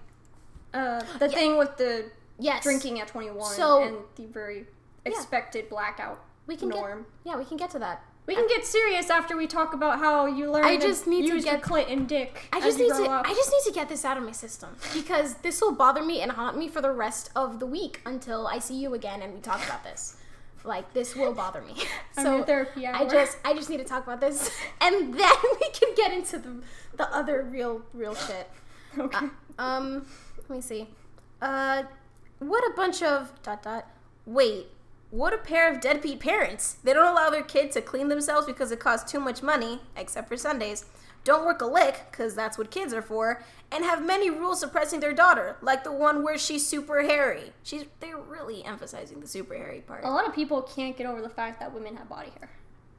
uh, 0.73 1.03
the 1.19 1.27
Yeah. 1.29 1.35
thing 1.35 1.57
with 1.57 1.77
the 1.77 2.11
Yes. 2.37 2.63
drinking 2.63 2.99
at 2.99 3.07
21 3.07 3.53
So- 3.53 3.83
and 3.83 3.97
the 4.15 4.25
very 4.25 4.65
expected 5.05 5.69
blackout 5.69 6.19
We 6.47 6.55
can 6.57 6.69
norm. 6.69 7.05
get. 7.23 7.31
Yeah, 7.31 7.37
we 7.37 7.45
can 7.45 7.55
get 7.57 7.69
to 7.71 7.79
that. 7.79 8.03
We 8.27 8.35
can 8.35 8.47
get 8.47 8.65
serious 8.65 9.09
after 9.09 9.35
we 9.35 9.47
talk 9.47 9.73
about 9.73 9.99
how 9.99 10.25
you 10.25 10.51
learn 10.51 10.63
I 10.63 10.77
just 10.77 11.07
need 11.07 11.29
to 11.29 11.41
get- 11.41 11.61
clit 11.61 11.91
and 11.91 12.07
dick. 12.07 12.47
I 12.53 12.61
just 12.61 12.77
need 12.77 12.89
to 12.89 13.03
up. 13.03 13.27
I 13.27 13.33
just 13.33 13.51
need 13.51 13.71
to 13.71 13.73
get 13.73 13.89
this 13.89 14.05
out 14.05 14.17
of 14.17 14.23
my 14.23 14.31
system 14.31 14.75
because 14.93 15.35
this 15.35 15.61
will 15.61 15.73
bother 15.73 16.03
me 16.03 16.21
and 16.21 16.31
haunt 16.31 16.57
me 16.57 16.67
for 16.67 16.81
the 16.81 16.91
rest 16.91 17.31
of 17.35 17.59
the 17.59 17.65
week 17.65 18.01
until 18.05 18.47
I 18.47 18.59
see 18.59 18.75
you 18.75 18.93
again 18.93 19.21
and 19.21 19.33
we 19.33 19.39
talk 19.39 19.63
about 19.65 19.83
this. 19.83 20.15
Like 20.63 20.93
this 20.93 21.15
will 21.15 21.33
bother 21.33 21.61
me. 21.61 21.73
I'm 22.17 22.23
So 22.23 22.43
therapy 22.43 22.85
I 22.85 23.05
just 23.07 23.37
I 23.43 23.53
just 23.53 23.69
need 23.69 23.77
to 23.77 23.83
talk 23.83 24.03
about 24.03 24.21
this 24.21 24.51
and 24.81 25.13
then 25.13 25.35
we 25.59 25.69
can 25.71 25.93
get 25.95 26.13
into 26.13 26.37
the 26.37 26.61
the 26.97 27.13
other 27.13 27.43
real 27.43 27.81
real 27.93 28.13
shit. 28.15 28.49
okay. 28.97 29.27
Um 29.57 30.05
let 30.37 30.49
me 30.49 30.61
see. 30.61 30.87
Uh 31.41 31.83
what 32.39 32.63
a 32.63 32.73
bunch 32.75 33.01
of 33.01 33.31
dot 33.41 33.63
dot 33.63 33.87
wait 34.25 34.67
what 35.11 35.33
a 35.33 35.37
pair 35.37 35.71
of 35.71 35.79
deadbeat 35.81 36.19
parents. 36.19 36.77
They 36.83 36.93
don't 36.93 37.05
allow 37.11 37.29
their 37.29 37.43
kid 37.43 37.71
to 37.73 37.81
clean 37.81 38.07
themselves 38.07 38.47
because 38.47 38.71
it 38.71 38.79
costs 38.79 39.11
too 39.11 39.19
much 39.19 39.43
money, 39.43 39.81
except 39.95 40.27
for 40.27 40.37
Sundays. 40.37 40.85
Don't 41.23 41.45
work 41.45 41.61
a 41.61 41.67
lick, 41.67 42.05
because 42.09 42.33
that's 42.33 42.57
what 42.57 42.71
kids 42.71 42.93
are 42.95 43.01
for, 43.03 43.43
and 43.71 43.83
have 43.83 44.03
many 44.03 44.31
rules 44.31 44.59
suppressing 44.61 45.01
their 45.01 45.13
daughter, 45.13 45.57
like 45.61 45.83
the 45.83 45.91
one 45.91 46.23
where 46.23 46.35
she's 46.37 46.65
super 46.65 47.03
hairy. 47.03 47.53
She's 47.61 47.85
they're 47.99 48.17
really 48.17 48.65
emphasizing 48.65 49.19
the 49.19 49.27
super 49.27 49.53
hairy 49.55 49.81
part. 49.81 50.03
a 50.03 50.09
lot 50.09 50.27
of 50.27 50.33
people 50.33 50.63
can't 50.63 50.97
get 50.97 51.05
over 51.05 51.21
the 51.21 51.29
fact 51.29 51.59
that 51.59 51.71
women 51.73 51.95
have 51.97 52.09
body 52.09 52.31
hair. 52.39 52.49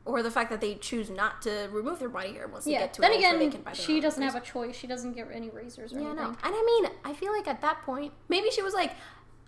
Or 0.05 0.21
the 0.23 0.31
fact 0.33 0.51
that 0.51 0.61
they 0.61 0.75
choose 0.75 1.11
not 1.11 1.43
to 1.43 1.69
remove 1.73 1.99
their 2.01 2.09
body 2.09 2.33
hair 2.33 2.47
once 2.49 2.65
they 2.65 2.73
get 2.73 2.93
to 2.95 3.01
Then 3.01 3.11
where 3.13 3.21
they 3.21 3.25
again, 3.37 3.51
can 3.53 3.63
buy 3.63 3.73
she 3.73 4.01
doesn't 4.01 4.21
have 4.23 4.35
a 4.35 4.41
choice. 4.41 4.77
She 4.77 4.89
doesn't 4.89 5.13
get 5.13 5.29
any 5.33 5.49
razors 5.51 5.93
or 5.93 5.97
Yeah, 6.01 6.07
anything. 6.11 6.17
no. 6.25 6.29
And 6.31 6.39
I 6.43 6.63
mean, 6.67 6.91
I 7.05 7.13
feel 7.15 7.33
like 7.33 7.47
at 7.47 7.61
that 7.63 7.83
point, 7.83 8.13
maybe 8.29 8.51
she 8.51 8.63
was 8.63 8.75
like, 8.75 8.93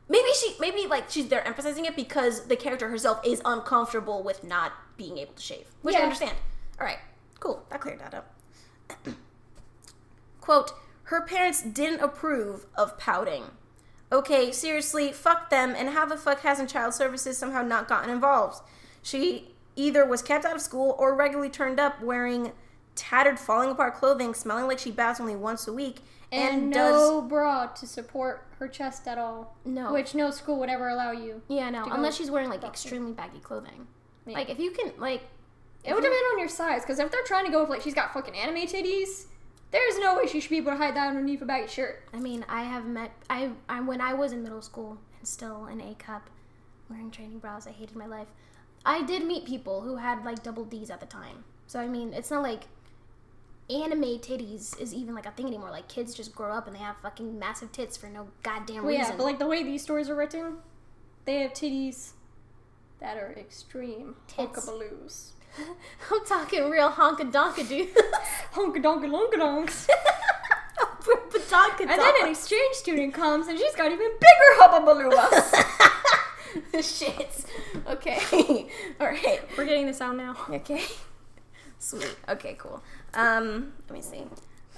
maybe 0.08 0.28
she, 0.38 0.54
maybe 0.60 0.86
like 0.86 1.10
she's 1.10 1.28
they're 1.28 1.46
emphasizing 1.46 1.84
it 1.84 1.96
because 1.96 2.46
the 2.46 2.56
character 2.56 2.88
herself 2.88 3.20
is 3.24 3.40
uncomfortable 3.44 4.22
with 4.22 4.44
not 4.44 4.72
being 4.96 5.18
able 5.18 5.34
to 5.34 5.42
shave, 5.42 5.66
which 5.82 5.96
I 5.96 6.00
understand. 6.00 6.36
All 6.80 6.86
right, 6.86 6.98
cool, 7.40 7.64
that 7.70 7.80
cleared 7.80 8.00
that 8.00 8.14
up. 8.14 8.34
Quote: 10.40 10.72
Her 11.04 11.22
parents 11.22 11.62
didn't 11.62 12.00
approve 12.00 12.66
of 12.74 12.98
pouting. 12.98 13.44
Okay, 14.12 14.52
seriously, 14.52 15.10
fuck 15.12 15.50
them. 15.50 15.74
And 15.76 15.90
how 15.90 16.06
the 16.06 16.16
fuck 16.16 16.40
hasn't 16.40 16.70
child 16.70 16.94
services 16.94 17.36
somehow 17.36 17.62
not 17.62 17.88
gotten 17.88 18.10
involved? 18.10 18.62
She 19.02 19.48
either 19.76 20.06
was 20.06 20.22
kept 20.22 20.44
out 20.44 20.54
of 20.54 20.60
school 20.60 20.94
or 20.98 21.14
regularly 21.14 21.50
turned 21.50 21.80
up 21.80 22.00
wearing 22.00 22.52
tattered, 22.94 23.38
falling 23.38 23.70
apart 23.70 23.96
clothing, 23.96 24.34
smelling 24.34 24.66
like 24.66 24.78
she 24.78 24.90
baths 24.90 25.20
only 25.20 25.34
once 25.34 25.66
a 25.66 25.72
week, 25.72 26.00
And, 26.34 26.62
and, 26.62 26.70
no 26.70 27.22
bra 27.22 27.66
to 27.66 27.86
support 27.86 28.46
her 28.58 28.68
chest 28.68 29.06
at 29.06 29.18
all. 29.18 29.56
no. 29.64 29.92
Which 29.92 30.14
no 30.14 30.30
school 30.30 30.58
would 30.60 30.68
ever 30.68 30.88
allow 30.88 31.12
you. 31.12 31.42
yeah, 31.48 31.70
no. 31.70 31.84
Unless 31.84 32.16
she's 32.16 32.30
wearing 32.30 32.48
like 32.48 32.64
extremely 32.64 33.12
baggy 33.12 33.38
clothing. 33.38 33.86
Yeah. 34.26 34.34
Like 34.34 34.50
if 34.50 34.58
you 34.58 34.70
can 34.70 34.92
like. 34.98 35.22
It 35.84 35.92
would 35.92 36.02
depend 36.02 36.24
on 36.32 36.38
your 36.38 36.48
size, 36.48 36.80
because 36.80 36.98
if 36.98 37.10
they're 37.10 37.24
trying 37.24 37.44
to 37.44 37.52
go 37.52 37.60
with 37.60 37.68
like 37.68 37.82
she's 37.82 37.94
got 37.94 38.14
fucking 38.14 38.34
anime 38.34 38.66
titties, 38.66 39.26
there's 39.70 39.98
no 39.98 40.16
way 40.16 40.26
she 40.26 40.40
should 40.40 40.50
be 40.50 40.56
able 40.56 40.72
to 40.72 40.78
hide 40.78 40.96
that 40.96 41.08
underneath 41.08 41.42
a 41.42 41.44
baggy 41.44 41.68
shirt. 41.68 42.04
I 42.14 42.20
mean, 42.20 42.44
I 42.48 42.62
have 42.62 42.86
met 42.86 43.12
I, 43.28 43.50
I 43.68 43.80
when 43.80 44.00
I 44.00 44.14
was 44.14 44.32
in 44.32 44.42
middle 44.42 44.62
school 44.62 44.98
and 45.18 45.28
still 45.28 45.66
an 45.66 45.80
A 45.80 45.94
cup, 45.96 46.30
wearing 46.88 47.10
training 47.10 47.38
bras. 47.38 47.66
I 47.66 47.72
hated 47.72 47.96
my 47.96 48.06
life. 48.06 48.28
I 48.86 49.02
did 49.02 49.26
meet 49.26 49.44
people 49.46 49.82
who 49.82 49.96
had 49.96 50.24
like 50.24 50.42
double 50.42 50.64
D's 50.64 50.90
at 50.90 51.00
the 51.00 51.06
time. 51.06 51.44
So 51.66 51.80
I 51.80 51.88
mean, 51.88 52.14
it's 52.14 52.30
not 52.30 52.42
like 52.42 52.62
anime 53.70 54.18
titties 54.18 54.79
is 54.81 54.92
even 54.94 55.14
like 55.14 55.27
a 55.27 55.31
thing 55.31 55.46
anymore. 55.46 55.70
Like 55.70 55.88
kids 55.88 56.14
just 56.14 56.35
grow 56.35 56.53
up 56.53 56.66
and 56.66 56.74
they 56.77 56.81
have 56.81 56.96
fucking 57.03 57.38
massive 57.38 57.72
tits 57.72 57.96
for 57.96 58.09
no 58.09 58.29
goddamn 58.42 58.85
Well, 58.85 58.87
reason. 58.96 59.12
yeah, 59.12 59.16
but 59.16 59.24
like 59.24 59.38
the 59.38 59.46
way 59.46 59.62
these 59.62 59.83
stories 59.83 60.09
are 60.11 60.14
written, 60.14 60.57
they 61.24 61.40
have 61.42 61.53
titties 61.53 62.12
that 63.00 63.16
are 63.16 63.33
extreme 63.38 64.16
Tits. 64.27 64.66
honkabaloos. 64.66 65.31
I'm 66.11 66.24
talking 66.27 66.68
real 66.68 66.90
honka 66.90 67.31
donka 67.31 67.66
dude. 67.68 67.88
Honka 68.55 68.83
donka 68.83 69.09
lonka 69.11 69.37
donks. 69.38 69.87
And 71.81 71.88
then 71.90 72.12
an 72.22 72.29
exchange 72.31 72.74
student 72.74 73.14
comes 73.14 73.46
and 73.46 73.59
she's 73.59 73.74
got 73.77 73.92
even 73.92 74.11
bigger 74.20 74.61
hubbabalooas. 74.61 75.64
Shit. 76.98 77.44
Okay. 77.88 78.18
All 79.00 79.07
right. 79.07 79.40
We're 79.57 79.64
getting 79.66 79.87
this 79.87 80.00
out 80.00 80.16
now. 80.16 80.37
Okay. 80.50 80.83
Sweet. 81.79 82.16
Okay, 82.29 82.57
cool. 82.59 82.83
Um, 83.14 83.72
let 83.88 83.94
me 83.94 84.03
see. 84.03 84.22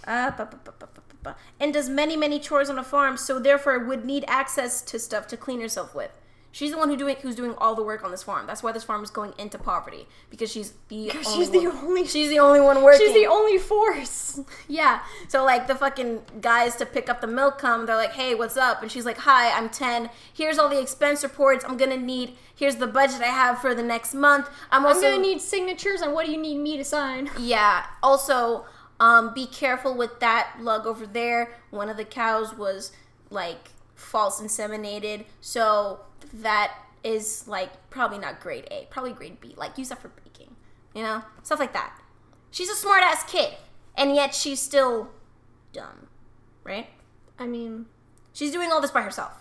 Uh, 0.06 0.30
ba, 0.30 0.48
ba, 0.64 0.88
ba. 1.22 1.36
and 1.58 1.74
does 1.74 1.88
many, 1.88 2.16
many 2.16 2.38
chores 2.38 2.70
on 2.70 2.78
a 2.78 2.84
farm, 2.84 3.16
so 3.16 3.40
therefore 3.40 3.78
would 3.78 4.04
need 4.04 4.24
access 4.28 4.80
to 4.82 4.98
stuff 4.98 5.26
to 5.28 5.36
clean 5.36 5.60
herself 5.60 5.94
with. 5.94 6.12
She's 6.56 6.70
the 6.70 6.78
one 6.78 6.88
who 6.88 6.96
doing 6.96 7.16
who's 7.20 7.34
doing 7.36 7.54
all 7.58 7.74
the 7.74 7.82
work 7.82 8.02
on 8.02 8.10
this 8.10 8.22
farm. 8.22 8.46
That's 8.46 8.62
why 8.62 8.72
this 8.72 8.82
farm 8.82 9.04
is 9.04 9.10
going 9.10 9.34
into 9.36 9.58
poverty 9.58 10.08
because 10.30 10.50
she's 10.50 10.72
the 10.88 11.10
only 11.10 11.22
she's 11.22 11.50
the 11.50 11.66
one. 11.66 11.76
only- 11.84 12.06
she's 12.06 12.30
the 12.30 12.38
only 12.38 12.62
one 12.62 12.82
working. 12.82 13.06
She's 13.06 13.12
the 13.14 13.26
only 13.26 13.58
force. 13.58 14.40
Yeah. 14.66 15.00
So 15.28 15.44
like 15.44 15.66
the 15.66 15.74
fucking 15.74 16.22
guys 16.40 16.74
to 16.76 16.86
pick 16.86 17.10
up 17.10 17.20
the 17.20 17.26
milk 17.26 17.58
come, 17.58 17.84
they're 17.84 17.94
like, 17.94 18.14
"Hey, 18.14 18.34
what's 18.34 18.56
up?" 18.56 18.80
And 18.80 18.90
she's 18.90 19.04
like, 19.04 19.18
"Hi, 19.18 19.50
I'm 19.54 19.68
10. 19.68 20.08
Here's 20.32 20.58
all 20.58 20.70
the 20.70 20.80
expense 20.80 21.22
reports 21.22 21.62
I'm 21.68 21.76
going 21.76 21.90
to 21.90 21.98
need. 21.98 22.38
Here's 22.54 22.76
the 22.76 22.86
budget 22.86 23.20
I 23.20 23.26
have 23.26 23.58
for 23.58 23.74
the 23.74 23.82
next 23.82 24.14
month. 24.14 24.48
I'm 24.70 24.86
also 24.86 25.08
I'm 25.08 25.12
gonna 25.12 25.22
need 25.22 25.42
signatures 25.42 26.00
on 26.00 26.14
what 26.14 26.24
do 26.24 26.32
you 26.32 26.38
need 26.38 26.56
me 26.56 26.78
to 26.78 26.84
sign? 26.84 27.28
Yeah. 27.38 27.84
Also, 28.02 28.64
um, 28.98 29.34
be 29.34 29.44
careful 29.46 29.92
with 29.94 30.20
that 30.20 30.52
lug 30.58 30.86
over 30.86 31.06
there. 31.06 31.52
One 31.68 31.90
of 31.90 31.98
the 31.98 32.06
cows 32.06 32.54
was 32.56 32.92
like 33.28 33.72
false 33.94 34.40
inseminated, 34.40 35.26
so 35.42 36.00
that 36.34 36.72
is 37.04 37.46
like 37.46 37.70
probably 37.90 38.18
not 38.18 38.40
grade 38.40 38.66
A, 38.70 38.86
probably 38.90 39.12
grade 39.12 39.40
B. 39.40 39.54
Like 39.56 39.78
use 39.78 39.88
that 39.90 40.00
for 40.00 40.08
baking, 40.08 40.56
you 40.94 41.02
know, 41.02 41.22
stuff 41.42 41.58
like 41.60 41.72
that. 41.72 41.98
She's 42.50 42.68
a 42.70 42.74
smart 42.74 43.02
ass 43.02 43.22
kid, 43.30 43.54
and 43.96 44.14
yet 44.14 44.34
she's 44.34 44.60
still 44.60 45.10
dumb, 45.72 46.08
right? 46.64 46.88
I 47.38 47.46
mean, 47.46 47.86
She's 48.32 48.52
doing 48.52 48.70
all 48.70 48.80
this 48.82 48.90
by 48.90 49.00
herself. 49.02 49.32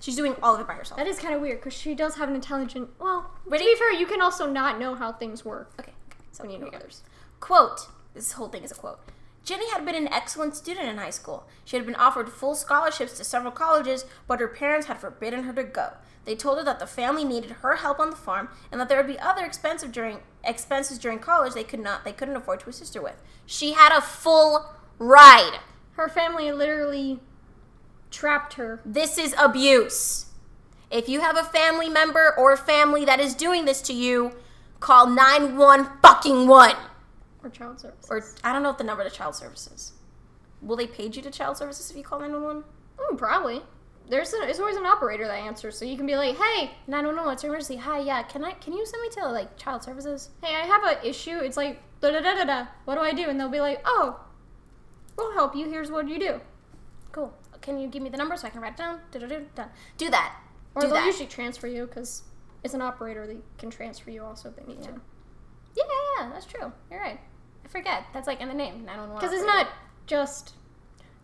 She's 0.00 0.14
doing 0.16 0.36
all 0.42 0.54
of 0.54 0.60
it 0.60 0.66
by 0.66 0.74
herself. 0.74 0.98
that 0.98 1.06
is 1.06 1.18
kind 1.18 1.34
of 1.34 1.40
weird 1.40 1.60
because 1.60 1.72
she 1.74 1.94
does 1.94 2.16
have 2.16 2.28
an 2.28 2.34
intelligent. 2.34 2.90
Well, 2.98 3.30
Ready? 3.46 3.64
to 3.64 3.70
be 3.70 3.76
fair, 3.76 3.92
you 3.92 4.06
can 4.06 4.20
also 4.20 4.46
not 4.46 4.78
know 4.78 4.94
how 4.94 5.12
things 5.12 5.44
work 5.44 5.70
Okay. 5.80 5.92
okay. 6.10 6.18
So 6.32 6.44
when 6.44 6.52
you 6.52 6.58
know 6.58 6.68
others. 6.68 7.02
Quote, 7.40 7.88
this 8.14 8.32
whole 8.32 8.48
thing 8.48 8.62
is 8.64 8.70
a 8.70 8.74
quote. 8.74 9.00
Jenny 9.44 9.70
had 9.70 9.84
been 9.84 9.94
an 9.94 10.12
excellent 10.12 10.56
student 10.56 10.88
in 10.88 10.98
high 10.98 11.10
school. 11.10 11.48
She 11.64 11.76
had 11.76 11.86
been 11.86 11.94
offered 11.94 12.28
full 12.28 12.54
scholarships 12.54 13.16
to 13.18 13.24
several 13.24 13.52
colleges, 13.52 14.04
but 14.26 14.40
her 14.40 14.48
parents 14.48 14.86
had 14.86 14.98
forbidden 14.98 15.44
her 15.44 15.52
to 15.54 15.64
go. 15.64 15.92
They 16.24 16.36
told 16.36 16.58
her 16.58 16.64
that 16.64 16.78
the 16.78 16.86
family 16.86 17.24
needed 17.24 17.52
her 17.52 17.76
help 17.76 17.98
on 17.98 18.10
the 18.10 18.16
farm 18.16 18.50
and 18.70 18.78
that 18.78 18.90
there 18.90 18.98
would 18.98 19.06
be 19.06 19.18
other 19.18 19.46
expensive 19.46 19.92
during 19.92 20.18
expenses 20.44 20.98
during 20.98 21.18
college 21.18 21.54
they 21.54 21.64
could 21.64 21.80
not 21.80 22.04
they 22.04 22.12
couldn't 22.12 22.36
afford 22.36 22.60
to 22.60 22.68
assist 22.68 22.94
her 22.94 23.00
with. 23.00 23.22
She 23.46 23.72
had 23.72 23.96
a 23.96 24.02
full 24.02 24.66
ride. 24.98 25.58
Her 25.92 26.08
family 26.08 26.52
literally 26.52 27.20
trapped 28.10 28.54
her. 28.54 28.82
This 28.84 29.16
is 29.16 29.34
abuse. 29.38 30.26
If 30.90 31.08
you 31.08 31.20
have 31.20 31.38
a 31.38 31.44
family 31.44 31.88
member 31.88 32.34
or 32.36 32.52
a 32.52 32.58
family 32.58 33.04
that 33.06 33.20
is 33.20 33.34
doing 33.34 33.64
this 33.64 33.80
to 33.82 33.94
you, 33.94 34.32
call 34.80 35.06
911 35.06 35.86
fucking 36.02 36.46
1. 36.46 36.76
Or 37.42 37.50
child 37.50 37.80
services. 37.80 38.10
Or 38.10 38.22
I 38.44 38.52
don't 38.52 38.62
know 38.62 38.70
what 38.70 38.78
the 38.78 38.84
number 38.84 39.04
to 39.04 39.10
child 39.10 39.34
services. 39.34 39.92
Will 40.60 40.76
they 40.76 40.86
page 40.86 41.16
you 41.16 41.22
to 41.22 41.30
child 41.30 41.56
services 41.56 41.90
if 41.90 41.96
you 41.96 42.02
call 42.02 42.18
911? 42.18 42.64
Oh, 42.98 43.10
mm, 43.14 43.18
probably. 43.18 43.62
There's, 44.10 44.32
a, 44.32 44.38
there's 44.38 44.58
always 44.58 44.76
an 44.76 44.86
operator 44.86 45.26
that 45.26 45.34
answers, 45.34 45.78
so 45.78 45.84
you 45.84 45.96
can 45.96 46.06
be 46.06 46.16
like, 46.16 46.36
"Hey, 46.36 46.70
911, 46.86 47.26
what's 47.26 47.42
your 47.42 47.52
emergency? 47.52 47.76
Hi, 47.76 47.98
yeah, 48.00 48.22
can 48.22 48.42
I 48.42 48.52
can 48.52 48.72
you 48.72 48.86
send 48.86 49.02
me 49.02 49.10
to 49.10 49.28
like 49.28 49.58
child 49.58 49.82
services? 49.84 50.30
hey, 50.42 50.54
I 50.54 50.60
have 50.66 50.82
an 50.82 50.96
issue. 51.04 51.38
It's 51.38 51.58
like 51.58 51.82
da 52.00 52.10
da 52.12 52.20
da 52.20 52.34
da 52.34 52.44
da. 52.44 52.66
What 52.86 52.94
do 52.94 53.02
I 53.02 53.12
do?" 53.12 53.24
And 53.28 53.38
they'll 53.38 53.50
be 53.50 53.60
like, 53.60 53.82
"Oh, 53.84 54.18
we'll 55.18 55.34
help 55.34 55.54
you. 55.54 55.68
Here's 55.68 55.90
what 55.90 56.08
you 56.08 56.18
do." 56.18 56.40
Cool. 57.12 57.34
Can 57.60 57.78
you 57.78 57.86
give 57.86 58.02
me 58.02 58.08
the 58.08 58.16
number 58.16 58.34
so 58.38 58.46
I 58.46 58.50
can 58.50 58.62
write 58.62 58.72
it 58.72 58.78
down? 58.78 59.00
Do-do-do, 59.10 59.46
Done. 59.54 59.68
Do 59.98 60.08
that. 60.10 60.36
Or 60.74 60.80
Do 60.82 60.88
they'll 60.88 60.96
that. 60.96 61.06
usually 61.06 61.26
transfer 61.26 61.66
you 61.66 61.86
because 61.86 62.22
it's 62.64 62.72
an 62.72 62.80
operator. 62.80 63.26
They 63.26 63.38
can 63.58 63.68
transfer 63.68 64.10
you 64.10 64.22
also 64.24 64.48
if 64.48 64.56
they 64.56 64.64
need 64.64 64.82
to. 64.84 65.00
Yeah, 65.78 65.84
yeah, 66.18 66.24
yeah, 66.24 66.30
that's 66.32 66.46
true. 66.46 66.72
You're 66.90 67.00
right. 67.00 67.20
I 67.64 67.68
forget. 67.68 68.04
That's 68.12 68.26
like 68.26 68.40
in 68.40 68.48
the 68.48 68.54
name, 68.54 68.84
911. 68.84 69.16
Because 69.16 69.32
it's 69.32 69.46
not 69.46 69.68
just 70.06 70.54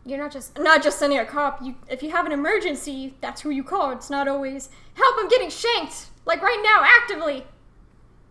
You're 0.06 0.18
not 0.18 0.30
just. 0.32 0.58
not 0.58 0.82
just 0.82 0.98
sending 0.98 1.18
a 1.18 1.24
cop. 1.24 1.60
You, 1.62 1.74
if 1.88 2.02
you 2.02 2.10
have 2.10 2.26
an 2.26 2.32
emergency, 2.32 3.14
that's 3.20 3.40
who 3.40 3.50
you 3.50 3.64
call. 3.64 3.90
It's 3.90 4.10
not 4.10 4.28
always 4.28 4.68
help. 4.94 5.16
I'm 5.18 5.28
getting 5.28 5.50
shanked. 5.50 6.06
Like 6.26 6.40
right 6.42 6.60
now, 6.62 6.82
actively. 6.84 7.44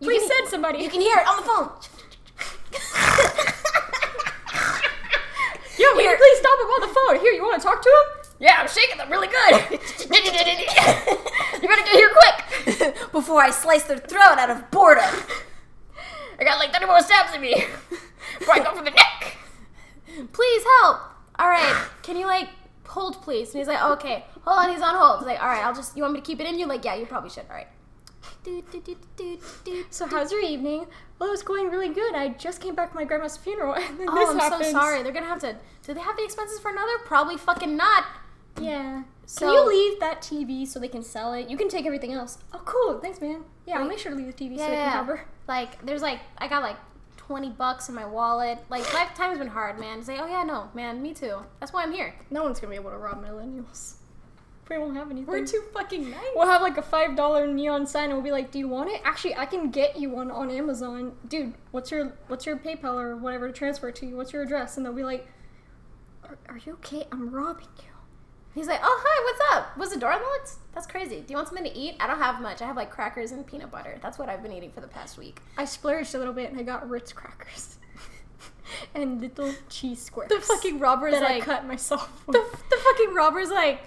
You 0.00 0.08
Please 0.08 0.22
can- 0.22 0.30
send 0.38 0.48
somebody. 0.48 0.78
You 0.82 0.88
can 0.90 1.00
hear 1.00 1.16
it 1.18 1.26
on 1.26 1.36
the 1.36 1.42
phone. 1.42 1.70
Yo, 5.76 5.86
will 5.94 6.02
you 6.02 6.16
please 6.16 6.38
stop 6.38 6.58
him 6.60 6.66
on 6.66 6.80
the 6.88 6.94
phone? 6.94 7.20
Here, 7.20 7.32
you 7.32 7.42
want 7.42 7.60
to 7.60 7.66
talk 7.66 7.82
to 7.82 7.88
him? 7.88 8.22
yeah, 8.40 8.56
I'm 8.58 8.68
shaking 8.68 8.96
them 8.98 9.10
really 9.10 9.26
good. 9.26 9.52
you 9.72 10.08
better 11.68 11.82
get 11.82 11.96
here 11.96 12.10
quick 12.12 12.94
before 13.12 13.40
I 13.42 13.50
slice 13.50 13.82
their 13.84 13.98
throat 13.98 14.38
out 14.38 14.50
of 14.50 14.70
boredom. 14.70 15.04
I 16.38 16.44
got 16.44 16.58
like 16.58 16.72
30 16.72 16.86
more 16.86 17.00
stabs 17.00 17.34
in 17.34 17.40
me. 17.40 17.54
Before 18.38 18.54
I 18.54 18.58
go 18.58 18.74
for 18.74 18.84
the 18.84 18.90
neck. 18.90 19.36
please 20.32 20.62
help. 20.80 21.00
All 21.38 21.48
right, 21.48 21.88
can 22.02 22.16
you 22.16 22.26
like 22.26 22.48
hold, 22.86 23.22
please? 23.22 23.50
And 23.50 23.58
he's 23.58 23.68
like, 23.68 23.78
oh, 23.80 23.92
okay, 23.94 24.24
hold 24.44 24.58
on. 24.58 24.70
He's 24.72 24.82
on 24.82 24.94
hold. 24.94 25.18
He's 25.20 25.26
like, 25.26 25.40
all 25.42 25.48
right, 25.48 25.64
I'll 25.64 25.74
just. 25.74 25.96
You 25.96 26.02
want 26.02 26.14
me 26.14 26.20
to 26.20 26.26
keep 26.26 26.40
it 26.40 26.46
in 26.46 26.58
you? 26.58 26.66
Like, 26.66 26.84
yeah, 26.84 26.94
you 26.94 27.06
probably 27.06 27.30
should. 27.30 27.44
All 27.50 27.56
right. 27.56 27.66
So 29.90 30.06
how's 30.06 30.30
your 30.32 30.42
evening? 30.42 30.86
Well, 31.18 31.28
it 31.28 31.32
was 31.32 31.42
going 31.42 31.70
really 31.70 31.88
good. 31.88 32.14
I 32.14 32.28
just 32.30 32.60
came 32.60 32.74
back 32.74 32.90
from 32.92 33.00
my 33.00 33.04
grandma's 33.04 33.36
funeral, 33.36 33.74
and 33.78 33.98
then 33.98 34.08
Oh, 34.08 34.14
this 34.14 34.30
I'm 34.30 34.38
happens. 34.38 34.66
so 34.66 34.72
sorry. 34.72 35.02
They're 35.02 35.12
gonna 35.12 35.26
have 35.26 35.40
to. 35.40 35.56
Do 35.86 35.94
they 35.94 36.00
have 36.00 36.16
the 36.16 36.24
expenses 36.24 36.58
for 36.60 36.70
another? 36.70 36.92
Probably 37.04 37.36
fucking 37.36 37.76
not. 37.76 38.04
Yeah. 38.60 39.04
So- 39.26 39.46
can 39.46 39.54
you 39.54 39.68
leave 39.68 40.00
that 40.00 40.20
TV 40.20 40.66
so 40.66 40.78
they 40.78 40.88
can 40.88 41.02
sell 41.02 41.32
it? 41.32 41.48
You 41.48 41.56
can 41.56 41.68
take 41.68 41.86
everything 41.86 42.12
else. 42.12 42.38
Oh, 42.52 42.62
cool. 42.64 42.98
Thanks, 43.00 43.20
man. 43.20 43.42
Yeah, 43.66 43.78
I'll 43.78 43.88
make 43.88 43.98
sure 43.98 44.12
to 44.12 44.16
leave 44.18 44.26
the 44.36 44.44
TV 44.44 44.56
Yeah, 44.56 44.64
so 44.64 44.70
they 44.70 44.76
yeah. 44.76 44.90
can 44.92 44.98
cover. 45.06 45.24
Like, 45.46 45.84
there's 45.84 46.02
like, 46.02 46.20
I 46.38 46.48
got 46.48 46.62
like 46.62 46.76
20 47.16 47.50
bucks 47.50 47.88
in 47.88 47.94
my 47.94 48.06
wallet. 48.06 48.58
Like, 48.68 48.92
lifetime's 48.94 49.38
been 49.38 49.48
hard, 49.48 49.78
man. 49.78 50.02
Say, 50.02 50.18
oh 50.18 50.26
yeah, 50.26 50.42
no, 50.42 50.70
man, 50.74 51.02
me 51.02 51.14
too. 51.14 51.38
That's 51.60 51.72
why 51.72 51.82
I'm 51.82 51.92
here. 51.92 52.14
No 52.30 52.42
one's 52.42 52.60
gonna 52.60 52.70
be 52.70 52.76
able 52.76 52.90
to 52.90 52.98
rob 52.98 53.24
millennials. 53.24 53.96
We 54.68 54.78
won't 54.78 54.96
have 54.96 55.10
anything. 55.10 55.26
We're 55.26 55.46
too 55.46 55.62
fucking 55.72 56.10
nice. 56.10 56.20
We'll 56.34 56.46
have 56.48 56.62
like 56.62 56.78
a 56.78 56.82
five 56.82 57.16
dollar 57.16 57.46
neon 57.46 57.86
sign, 57.86 58.04
and 58.04 58.14
we'll 58.14 58.22
be 58.22 58.30
like, 58.30 58.50
"Do 58.50 58.58
you 58.58 58.68
want 58.68 58.90
it? 58.90 59.00
Actually, 59.04 59.36
I 59.36 59.44
can 59.44 59.70
get 59.70 59.98
you 59.98 60.08
one 60.10 60.30
on 60.30 60.50
Amazon, 60.50 61.12
dude. 61.28 61.54
What's 61.70 61.90
your 61.90 62.16
what's 62.28 62.46
your 62.46 62.56
PayPal 62.56 62.94
or 62.94 63.16
whatever 63.16 63.48
to 63.48 63.52
transfer 63.52 63.90
it 63.90 63.96
to 63.96 64.06
you? 64.06 64.16
What's 64.16 64.32
your 64.32 64.42
address?" 64.42 64.76
And 64.76 64.86
they'll 64.86 64.94
be 64.94 65.04
like, 65.04 65.28
"Are, 66.24 66.38
are 66.48 66.58
you 66.58 66.72
okay? 66.74 67.06
I'm 67.12 67.30
robbing 67.30 67.68
you." 67.78 67.93
He's 68.54 68.68
like, 68.68 68.80
oh 68.82 69.02
hi, 69.04 69.24
what's 69.24 69.56
up? 69.56 69.76
Was 69.76 69.90
the 69.90 69.98
door 69.98 70.10
locked? 70.10 70.52
That's 70.74 70.86
crazy. 70.86 71.20
Do 71.20 71.26
you 71.30 71.36
want 71.36 71.48
something 71.48 71.64
to 71.64 71.76
eat? 71.76 71.96
I 71.98 72.06
don't 72.06 72.18
have 72.20 72.40
much. 72.40 72.62
I 72.62 72.66
have 72.66 72.76
like 72.76 72.90
crackers 72.90 73.32
and 73.32 73.44
peanut 73.46 73.70
butter. 73.70 73.98
That's 74.00 74.18
what 74.18 74.28
I've 74.28 74.42
been 74.42 74.52
eating 74.52 74.70
for 74.70 74.80
the 74.80 74.86
past 74.88 75.18
week. 75.18 75.40
I 75.58 75.64
splurged 75.64 76.14
a 76.14 76.18
little 76.18 76.32
bit, 76.34 76.50
and 76.50 76.58
I 76.58 76.62
got 76.62 76.88
Ritz 76.88 77.12
crackers 77.12 77.78
and 78.94 79.20
little 79.20 79.52
cheese 79.68 80.02
squares. 80.02 80.28
The 80.30 80.40
fucking 80.40 80.78
robber's 80.78 81.14
that 81.14 81.22
like, 81.22 81.42
I 81.42 81.44
cut 81.44 81.66
myself. 81.66 82.08
the, 82.26 82.32
the 82.70 82.76
fucking 82.76 83.14
robber's 83.14 83.50
like, 83.50 83.80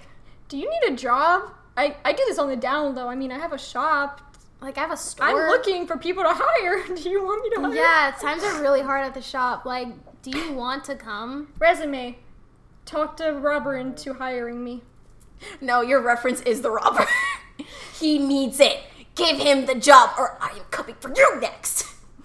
Do 0.48 0.58
you 0.58 0.68
need 0.70 0.92
a 0.92 0.96
job? 0.96 1.50
I, 1.76 1.96
I 2.04 2.12
do 2.12 2.22
this 2.26 2.38
on 2.38 2.48
the 2.48 2.56
down 2.56 2.94
low. 2.94 3.08
I 3.08 3.14
mean, 3.14 3.30
I 3.32 3.38
have 3.38 3.52
a 3.52 3.58
shop. 3.58 4.20
like 4.60 4.76
I 4.76 4.80
have 4.80 4.90
a 4.90 4.96
store. 4.96 5.28
I'm 5.28 5.36
looking 5.36 5.86
for 5.86 5.96
people 5.96 6.24
to 6.24 6.32
hire. 6.32 6.84
Do 6.96 7.08
you 7.08 7.24
want 7.24 7.42
me 7.44 7.50
to 7.54 7.60
hire? 7.60 7.74
Yeah, 7.74 8.14
times 8.20 8.42
are 8.42 8.60
really 8.60 8.82
hard 8.82 9.04
at 9.04 9.14
the 9.14 9.22
shop. 9.22 9.64
Like, 9.64 9.88
do 10.22 10.36
you 10.36 10.52
want 10.52 10.82
to 10.84 10.96
come? 10.96 11.52
Resume. 11.60 12.18
Talk 12.88 13.18
to 13.18 13.32
Robert 13.32 13.76
into 13.76 14.14
hiring 14.14 14.64
me. 14.64 14.82
No, 15.60 15.82
your 15.82 16.00
reference 16.00 16.40
is 16.40 16.62
the 16.62 16.70
robber. 16.70 17.04
he 18.00 18.18
needs 18.18 18.60
it. 18.60 18.80
Give 19.14 19.36
him 19.36 19.66
the 19.66 19.74
job, 19.74 20.12
or 20.16 20.38
I 20.40 20.56
am 20.56 20.64
coming 20.70 20.94
for 20.98 21.12
you 21.14 21.38
next. 21.38 21.84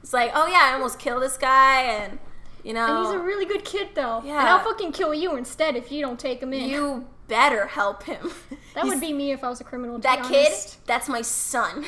it's 0.00 0.12
like, 0.12 0.30
oh 0.32 0.46
yeah, 0.46 0.60
I 0.62 0.74
almost 0.74 1.00
killed 1.00 1.24
this 1.24 1.36
guy, 1.36 1.82
and 1.82 2.20
you 2.62 2.72
know, 2.72 2.86
And 2.86 3.06
he's 3.06 3.14
a 3.16 3.18
really 3.18 3.46
good 3.46 3.64
kid, 3.64 3.88
though. 3.96 4.22
Yeah. 4.24 4.38
And 4.38 4.48
I'll 4.48 4.60
fucking 4.60 4.92
kill 4.92 5.12
you 5.12 5.34
instead 5.34 5.74
if 5.74 5.90
you 5.90 6.02
don't 6.02 6.20
take 6.20 6.40
him 6.40 6.52
in. 6.52 6.70
you 6.70 7.08
better 7.26 7.66
help 7.66 8.04
him. 8.04 8.30
that 8.74 8.84
He's- 8.84 8.86
would 8.86 9.00
be 9.00 9.12
me 9.12 9.32
if 9.32 9.42
I 9.42 9.48
was 9.48 9.60
a 9.60 9.64
criminal. 9.64 9.98
That 9.98 10.22
kid. 10.22 10.52
That's 10.86 11.08
my 11.08 11.22
son. 11.22 11.84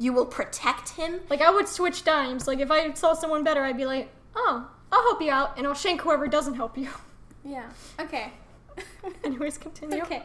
You 0.00 0.12
will 0.12 0.26
protect 0.26 0.88
him. 0.88 1.20
Like 1.30 1.40
I 1.40 1.52
would 1.52 1.68
switch 1.68 2.02
dimes. 2.02 2.48
Like 2.48 2.58
if 2.58 2.72
I 2.72 2.92
saw 2.94 3.14
someone 3.14 3.44
better, 3.44 3.62
I'd 3.62 3.76
be 3.76 3.86
like, 3.86 4.08
"Oh, 4.34 4.68
I'll 4.90 5.02
help 5.02 5.22
you 5.22 5.30
out," 5.30 5.56
and 5.56 5.68
I'll 5.68 5.74
shank 5.74 6.00
whoever 6.00 6.26
doesn't 6.26 6.54
help 6.54 6.76
you. 6.76 6.88
Yeah. 7.44 7.68
Okay. 8.00 8.32
Anyways, 9.24 9.58
continue. 9.58 10.02
Okay. 10.02 10.22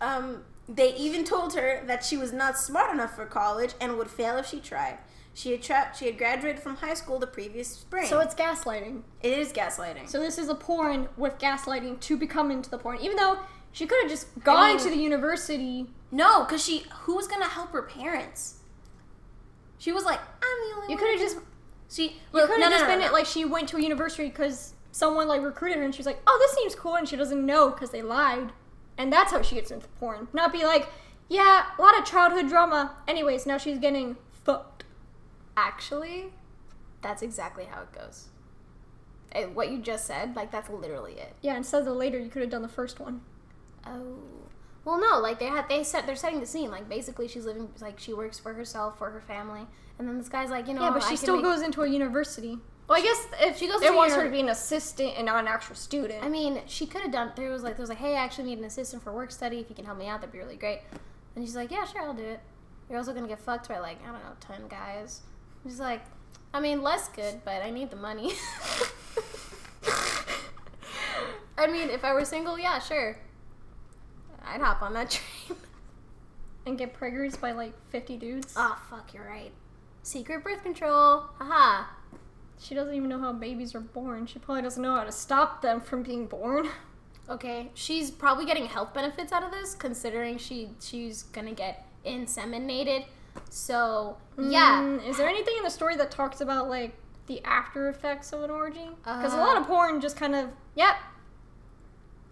Um, 0.00 0.42
they 0.68 0.94
even 0.96 1.24
told 1.24 1.54
her 1.54 1.82
that 1.86 2.04
she 2.04 2.16
was 2.16 2.32
not 2.32 2.56
smart 2.58 2.92
enough 2.92 3.14
for 3.16 3.26
college 3.26 3.74
and 3.80 3.96
would 3.98 4.10
fail 4.10 4.36
if 4.36 4.46
she 4.46 4.60
tried. 4.60 4.98
She 5.34 5.52
had 5.52 5.62
tra- 5.62 5.92
she 5.96 6.06
had 6.06 6.18
graduated 6.18 6.60
from 6.62 6.76
high 6.76 6.94
school 6.94 7.18
the 7.18 7.26
previous 7.26 7.68
spring. 7.68 8.06
So 8.06 8.20
it's 8.20 8.34
gaslighting. 8.34 9.02
it 9.22 9.38
is 9.38 9.52
gaslighting. 9.52 10.08
So 10.08 10.20
this 10.20 10.38
is 10.38 10.48
a 10.48 10.54
porn 10.54 11.08
with 11.16 11.38
gaslighting 11.38 12.00
to 12.00 12.16
become 12.16 12.50
into 12.50 12.68
the 12.70 12.78
porn, 12.78 12.98
even 13.00 13.16
though 13.16 13.38
she 13.72 13.86
could 13.86 14.00
have 14.02 14.10
just 14.10 14.26
gone 14.44 14.70
mean- 14.76 14.78
to 14.78 14.90
the 14.90 14.96
university. 14.96 15.86
no, 16.10 16.44
because 16.44 16.62
she 16.64 16.84
who 17.02 17.14
was 17.16 17.26
gonna 17.28 17.46
help 17.48 17.70
her 17.72 17.82
parents? 17.82 18.56
She 19.78 19.92
was 19.92 20.04
like, 20.04 20.20
I'm 20.20 20.68
the 20.70 20.76
only 20.76 20.92
You 20.92 20.98
could 20.98 21.10
have 21.12 21.20
just 21.20 21.36
can-" 21.36 21.46
she 21.88 22.02
you 22.04 22.10
could 22.32 22.50
have 22.50 22.60
no, 22.60 22.68
just 22.70 22.82
no, 22.84 22.88
been 22.90 23.00
no. 23.00 23.06
it 23.06 23.12
like 23.12 23.26
she 23.26 23.44
went 23.44 23.68
to 23.70 23.76
a 23.76 23.80
university 23.80 24.28
because 24.28 24.74
someone 24.92 25.28
like 25.28 25.42
recruited 25.42 25.78
her, 25.78 25.84
and 25.84 25.94
she's 25.94 26.06
like, 26.06 26.20
"Oh, 26.26 26.36
this 26.40 26.52
seems 26.56 26.74
cool," 26.74 26.96
and 26.96 27.08
she 27.08 27.16
doesn't 27.16 27.44
know 27.44 27.70
because 27.70 27.90
they 27.90 28.02
lied, 28.02 28.52
and 28.98 29.12
that's 29.12 29.32
how 29.32 29.42
she 29.42 29.54
gets 29.56 29.70
into 29.70 29.88
porn. 30.00 30.28
Not 30.32 30.52
be 30.52 30.64
like, 30.64 30.88
"Yeah, 31.28 31.66
a 31.78 31.82
lot 31.82 31.98
of 31.98 32.04
childhood 32.04 32.48
drama." 32.48 32.96
Anyways, 33.08 33.46
now 33.46 33.58
she's 33.58 33.78
getting 33.78 34.16
fucked. 34.32 34.84
Actually, 35.56 36.32
that's 37.02 37.22
exactly 37.22 37.64
how 37.64 37.82
it 37.82 37.92
goes. 37.92 38.28
Eh, 39.32 39.46
What 39.46 39.70
you 39.70 39.78
just 39.78 40.06
said, 40.06 40.34
like 40.36 40.50
that's 40.50 40.68
literally 40.70 41.12
it. 41.14 41.34
Yeah, 41.40 41.56
instead 41.56 41.80
of 41.80 41.84
the 41.86 41.92
later, 41.94 42.18
you 42.18 42.28
could 42.30 42.42
have 42.42 42.50
done 42.50 42.62
the 42.62 42.68
first 42.68 42.98
one. 43.00 43.20
Oh. 43.86 44.18
Well, 44.84 44.98
no, 44.98 45.18
like 45.20 45.38
they 45.38 45.46
had 45.46 45.68
they 45.68 45.84
set 45.84 46.06
they're 46.06 46.16
setting 46.16 46.40
the 46.40 46.46
scene. 46.46 46.70
Like 46.70 46.88
basically, 46.88 47.28
she's 47.28 47.44
living 47.44 47.68
like 47.80 47.98
she 48.00 48.12
works 48.14 48.38
for 48.38 48.54
herself 48.54 48.96
for 48.98 49.10
her 49.10 49.20
family, 49.20 49.66
and 49.98 50.08
then 50.08 50.16
this 50.18 50.28
guy's 50.28 50.50
like, 50.50 50.66
you 50.66 50.74
know, 50.74 50.82
Yeah, 50.82 50.90
but 50.90 51.02
she 51.02 51.16
still 51.16 51.36
make- 51.36 51.44
goes 51.44 51.60
into 51.62 51.82
a 51.82 51.86
university. 51.88 52.58
Well, 52.90 52.98
I 52.98 53.02
guess 53.02 53.24
if 53.40 53.56
She 53.58 53.68
goes 53.68 53.80
it 53.82 53.90
to 53.90 53.96
wants 53.96 54.16
her 54.16 54.24
to 54.24 54.30
be 54.30 54.40
an 54.40 54.48
assistant 54.48 55.12
and 55.16 55.26
not 55.26 55.38
an 55.38 55.46
actual 55.46 55.76
student. 55.76 56.24
I 56.24 56.28
mean, 56.28 56.60
she 56.66 56.86
could 56.86 57.02
have 57.02 57.12
done. 57.12 57.30
There 57.36 57.52
was 57.52 57.62
like 57.62 57.76
there 57.76 57.84
was 57.84 57.88
like, 57.88 57.98
hey, 57.98 58.16
I 58.16 58.24
actually 58.24 58.46
need 58.46 58.58
an 58.58 58.64
assistant 58.64 59.04
for 59.04 59.12
work 59.12 59.30
study. 59.30 59.60
If 59.60 59.70
you 59.70 59.76
can 59.76 59.84
help 59.84 59.96
me 59.96 60.08
out, 60.08 60.20
that'd 60.20 60.32
be 60.32 60.40
really 60.40 60.56
great. 60.56 60.80
And 61.36 61.44
she's 61.44 61.54
like, 61.54 61.70
yeah, 61.70 61.84
sure, 61.84 62.02
I'll 62.02 62.14
do 62.14 62.24
it. 62.24 62.40
You're 62.88 62.98
also 62.98 63.14
gonna 63.14 63.28
get 63.28 63.38
fucked 63.38 63.68
by 63.68 63.78
like 63.78 64.02
I 64.02 64.06
don't 64.06 64.14
know, 64.14 64.32
ten 64.40 64.66
guys. 64.66 65.20
She's 65.62 65.78
like, 65.78 66.00
I 66.52 66.58
mean, 66.58 66.82
less 66.82 67.06
good, 67.06 67.42
but 67.44 67.62
I 67.62 67.70
need 67.70 67.90
the 67.90 67.96
money. 67.96 68.32
I 71.56 71.68
mean, 71.68 71.90
if 71.90 72.04
I 72.04 72.12
were 72.12 72.24
single, 72.24 72.58
yeah, 72.58 72.80
sure. 72.80 73.16
I'd 74.44 74.60
hop 74.60 74.82
on 74.82 74.94
that 74.94 75.10
train. 75.46 75.60
and 76.66 76.76
get 76.76 76.98
preggers 76.98 77.40
by 77.40 77.52
like 77.52 77.72
50 77.90 78.16
dudes. 78.16 78.54
Oh 78.56 78.76
fuck, 78.90 79.14
you're 79.14 79.28
right. 79.28 79.52
Secret 80.02 80.42
birth 80.42 80.64
control. 80.64 81.26
Haha. 81.38 81.84
She 82.60 82.74
doesn't 82.74 82.94
even 82.94 83.08
know 83.08 83.18
how 83.18 83.32
babies 83.32 83.74
are 83.74 83.80
born. 83.80 84.26
She 84.26 84.38
probably 84.38 84.62
doesn't 84.62 84.82
know 84.82 84.94
how 84.94 85.04
to 85.04 85.12
stop 85.12 85.62
them 85.62 85.80
from 85.80 86.02
being 86.02 86.26
born. 86.26 86.68
Okay, 87.28 87.70
she's 87.74 88.10
probably 88.10 88.44
getting 88.44 88.66
health 88.66 88.92
benefits 88.92 89.30
out 89.30 89.44
of 89.44 89.52
this, 89.52 89.76
considering 89.76 90.36
she 90.36 90.70
she's 90.80 91.22
gonna 91.22 91.52
get 91.52 91.86
inseminated. 92.04 93.04
So 93.50 94.16
yeah, 94.36 94.80
Mm, 94.82 95.06
is 95.08 95.16
there 95.16 95.28
anything 95.28 95.54
in 95.56 95.62
the 95.62 95.70
story 95.70 95.94
that 95.98 96.10
talks 96.10 96.40
about 96.40 96.68
like 96.68 96.92
the 97.28 97.40
after 97.44 97.88
effects 97.88 98.32
of 98.32 98.42
an 98.42 98.50
orgy? 98.50 98.88
Because 99.04 99.32
a 99.32 99.36
Uh, 99.36 99.46
lot 99.46 99.56
of 99.58 99.68
porn 99.68 100.00
just 100.00 100.16
kind 100.16 100.34
of, 100.34 100.50
yep. 100.74 100.96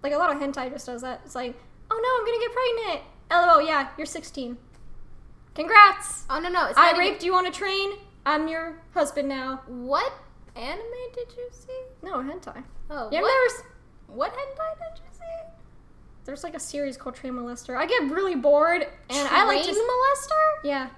Like 0.03 0.13
a 0.15 0.19
lot 0.19 0.35
of 0.35 0.43
hentai 0.43 0.69
just 0.69 0.87
does 0.87 1.03
that. 1.03 1.21
It's 1.25 1.37
like, 1.37 1.55
oh 1.93 1.97
no, 1.97 2.11
I'm 2.19 2.27
gonna 2.27 2.45
get 2.45 2.53
pregnant. 2.53 3.05
LOL, 3.31 3.63
yeah, 3.69 3.91
you're 3.97 4.05
16. 4.05 4.59
Congrats. 5.55 6.25
oh 6.29 6.41
no 6.41 6.49
no, 6.49 6.67
it's 6.67 6.77
I 6.77 6.89
even- 6.91 6.99
raped 6.99 7.23
you 7.23 7.35
on 7.37 7.47
a 7.47 7.53
train. 7.53 7.93
I'm 8.29 8.47
your 8.47 8.75
husband 8.93 9.27
now. 9.29 9.63
What 9.67 10.13
anime 10.55 10.83
did 11.15 11.33
you 11.35 11.49
see? 11.51 11.81
No, 12.03 12.17
hentai. 12.19 12.63
Oh, 12.91 13.09
Yeah, 13.11 13.23
what, 13.23 13.33
never. 13.57 13.69
what 14.19 14.33
hentai 14.33 14.75
did 14.95 15.03
you 15.03 15.11
see? 15.13 15.25
There's 16.27 16.45
like 16.45 16.55
a 16.55 16.61
series 16.61 16.99
called 16.99 17.15
Train 17.15 17.33
Molester. 17.33 17.75
I 17.75 17.87
get 17.87 18.03
really 18.11 18.35
bored, 18.35 18.83
and 19.09 19.29
I 19.31 19.47
like 19.47 19.63
to. 19.63 19.71
Train 19.73 19.81
molester? 19.83 20.45
Yeah, 20.63 20.89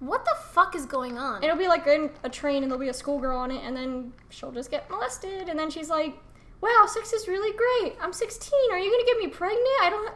What 0.00 0.24
the 0.24 0.34
fuck 0.52 0.74
is 0.74 0.86
going 0.86 1.18
on? 1.18 1.42
it'll 1.44 1.58
be 1.58 1.68
like 1.68 1.86
in 1.86 2.10
a 2.22 2.30
train, 2.30 2.62
and 2.62 2.72
there'll 2.72 2.80
be 2.80 2.88
a 2.88 2.94
schoolgirl 2.94 3.36
on 3.36 3.50
it, 3.50 3.62
and 3.62 3.76
then 3.76 4.14
she'll 4.30 4.52
just 4.52 4.70
get 4.70 4.88
molested, 4.88 5.50
and 5.50 5.58
then 5.58 5.68
she's 5.70 5.90
like, 5.90 6.14
"Wow, 6.62 6.86
sex 6.86 7.12
is 7.12 7.28
really 7.28 7.54
great. 7.56 7.96
I'm 8.00 8.14
16. 8.14 8.50
Are 8.72 8.78
you 8.78 8.90
gonna 8.90 9.04
get 9.04 9.18
me 9.18 9.26
pregnant? 9.28 9.82
I 9.82 9.90
don't." 9.90 10.14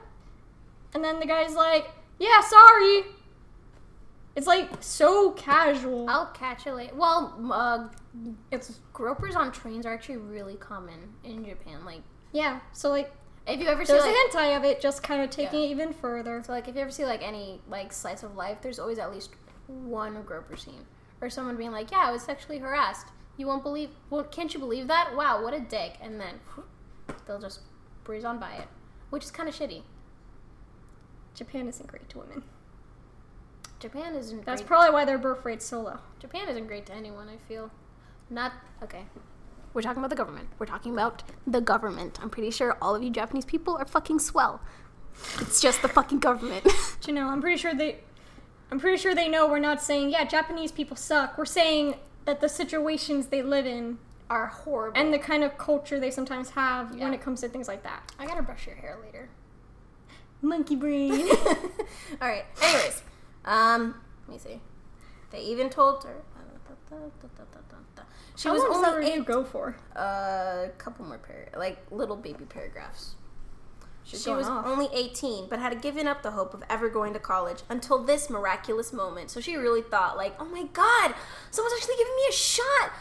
And 0.94 1.04
then 1.04 1.20
the 1.20 1.26
guy's 1.26 1.54
like, 1.54 1.90
"Yeah, 2.18 2.40
sorry." 2.40 3.04
It's 4.38 4.46
like 4.46 4.70
so 4.78 5.32
casual. 5.32 6.08
I'll 6.08 6.26
catch 6.26 6.68
it 6.68 6.72
later. 6.72 6.94
Well, 6.94 7.34
uh, 7.52 7.88
it's 8.52 8.78
gropers 8.92 9.34
on 9.34 9.50
trains 9.50 9.84
are 9.84 9.92
actually 9.92 10.18
really 10.18 10.54
common 10.54 11.12
in 11.24 11.44
Japan. 11.44 11.84
Like, 11.84 12.02
yeah, 12.30 12.60
so 12.72 12.88
like 12.88 13.10
if 13.48 13.58
you 13.58 13.66
ever 13.66 13.84
see 13.84 13.94
there's 13.94 14.04
like, 14.04 14.14
a 14.14 14.36
hentai 14.36 14.56
of 14.56 14.62
it, 14.62 14.80
just 14.80 15.02
kind 15.02 15.22
of 15.22 15.30
taking 15.30 15.58
Yeah. 15.58 15.66
it 15.66 15.70
even 15.70 15.92
further. 15.92 16.40
So 16.46 16.52
like 16.52 16.68
if 16.68 16.76
you 16.76 16.82
ever 16.82 16.92
see 16.92 17.04
like 17.04 17.20
any 17.20 17.60
like 17.68 17.92
slice 17.92 18.22
of 18.22 18.36
life, 18.36 18.58
there's 18.62 18.78
always 18.78 19.00
at 19.00 19.12
least 19.12 19.30
one 19.66 20.22
groper 20.22 20.56
scene 20.56 20.86
or 21.20 21.28
someone 21.30 21.56
being 21.56 21.72
like, 21.72 21.90
"Yeah, 21.90 22.04
I 22.06 22.12
was 22.12 22.22
sexually 22.22 22.58
harassed." 22.58 23.08
You 23.38 23.48
won't 23.48 23.64
believe. 23.64 23.90
Well, 24.08 24.22
can't 24.22 24.54
you 24.54 24.60
believe 24.60 24.86
that? 24.86 25.16
Wow, 25.16 25.42
what 25.42 25.52
a 25.52 25.58
dick! 25.58 25.94
And 26.00 26.20
then 26.20 26.34
they'll 27.26 27.40
just 27.40 27.62
breeze 28.04 28.24
on 28.24 28.38
by 28.38 28.52
it, 28.52 28.68
which 29.10 29.24
is 29.24 29.32
kind 29.32 29.48
of 29.48 29.54
shitty. 29.56 29.82
Japan 31.34 31.66
isn't 31.66 31.88
great 31.88 32.08
to 32.10 32.18
women. 32.20 32.44
Japan 33.80 34.14
isn't. 34.14 34.44
That's 34.44 34.60
great. 34.60 34.68
probably 34.68 34.90
why 34.92 35.04
their 35.04 35.18
birth 35.18 35.44
rate's 35.44 35.64
so 35.64 35.80
low. 35.82 35.98
Japan 36.18 36.48
isn't 36.48 36.66
great 36.66 36.86
to 36.86 36.94
anyone. 36.94 37.28
I 37.28 37.36
feel. 37.48 37.70
Not 38.30 38.52
okay. 38.82 39.04
We're 39.74 39.82
talking 39.82 39.98
about 39.98 40.10
the 40.10 40.16
government. 40.16 40.48
We're 40.58 40.66
talking 40.66 40.92
about 40.92 41.22
the 41.46 41.60
government. 41.60 42.18
I'm 42.22 42.30
pretty 42.30 42.50
sure 42.50 42.76
all 42.82 42.94
of 42.94 43.02
you 43.02 43.10
Japanese 43.10 43.44
people 43.44 43.76
are 43.76 43.84
fucking 43.86 44.18
swell. 44.18 44.60
It's 45.40 45.60
just 45.60 45.82
the 45.82 45.88
fucking 45.88 46.18
government. 46.20 46.64
Do 46.64 46.70
you 47.10 47.12
know? 47.14 47.28
I'm 47.28 47.40
pretty 47.40 47.56
sure 47.56 47.74
they. 47.74 48.00
I'm 48.70 48.78
pretty 48.80 48.98
sure 48.98 49.14
they 49.14 49.28
know 49.28 49.46
we're 49.48 49.58
not 49.60 49.80
saying 49.82 50.10
yeah 50.10 50.24
Japanese 50.24 50.72
people 50.72 50.96
suck. 50.96 51.38
We're 51.38 51.44
saying 51.46 51.94
that 52.24 52.40
the 52.40 52.48
situations 52.48 53.28
they 53.28 53.42
live 53.42 53.66
in 53.66 53.98
are 54.28 54.46
horrible. 54.48 55.00
and 55.00 55.12
the 55.14 55.18
kind 55.18 55.42
of 55.42 55.56
culture 55.56 55.98
they 55.98 56.10
sometimes 56.10 56.50
have 56.50 56.94
when 56.94 57.14
it 57.14 57.20
comes 57.22 57.40
to 57.40 57.48
things 57.48 57.66
like 57.66 57.82
that. 57.84 58.12
I 58.18 58.26
gotta 58.26 58.42
brush 58.42 58.66
your 58.66 58.76
hair 58.76 58.98
later. 59.02 59.30
Monkey 60.42 60.76
brain. 60.76 61.28
All 62.20 62.28
right. 62.28 62.44
Anyways, 62.62 63.02
um, 63.48 63.94
let 64.28 64.34
me 64.34 64.38
see. 64.38 64.60
They 65.30 65.40
even 65.40 65.70
told 65.70 66.04
her. 66.04 66.22
She 68.36 68.48
How 68.48 68.54
was 68.54 68.62
long 68.62 68.84
only 68.84 69.10
eight, 69.10 69.24
go 69.24 69.42
for? 69.44 69.76
a 69.96 70.68
couple 70.78 71.04
more 71.04 71.18
par- 71.18 71.48
like 71.58 71.78
little 71.90 72.14
baby 72.16 72.44
paragraphs. 72.44 73.16
She's 74.04 74.22
she 74.22 74.30
was 74.30 74.46
off. 74.46 74.64
only 74.64 74.88
18, 74.94 75.48
but 75.50 75.58
had 75.58 75.82
given 75.82 76.06
up 76.06 76.22
the 76.22 76.30
hope 76.30 76.54
of 76.54 76.62
ever 76.70 76.88
going 76.88 77.12
to 77.14 77.18
college 77.18 77.58
until 77.68 78.02
this 78.02 78.30
miraculous 78.30 78.92
moment. 78.92 79.30
So 79.30 79.40
she 79.40 79.56
really 79.56 79.82
thought, 79.82 80.16
like, 80.16 80.34
oh 80.40 80.46
my 80.46 80.62
god, 80.72 81.14
someone's 81.50 81.74
actually 81.76 81.96
giving 81.98 82.14
me 82.16 82.22
a 82.28 82.32
shot. 82.32 82.92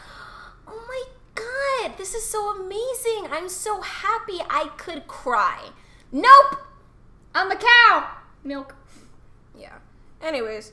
Oh 0.66 0.84
my 0.86 1.04
god, 1.34 1.96
this 1.96 2.14
is 2.14 2.26
so 2.28 2.60
amazing. 2.60 3.28
I'm 3.30 3.48
so 3.48 3.80
happy 3.80 4.40
I 4.50 4.70
could 4.76 5.06
cry. 5.06 5.70
Nope. 6.12 6.58
I'm 7.34 7.50
a 7.50 7.56
cow. 7.56 8.10
Milk. 8.44 8.74
Yeah. 9.56 9.76
Anyways. 10.22 10.72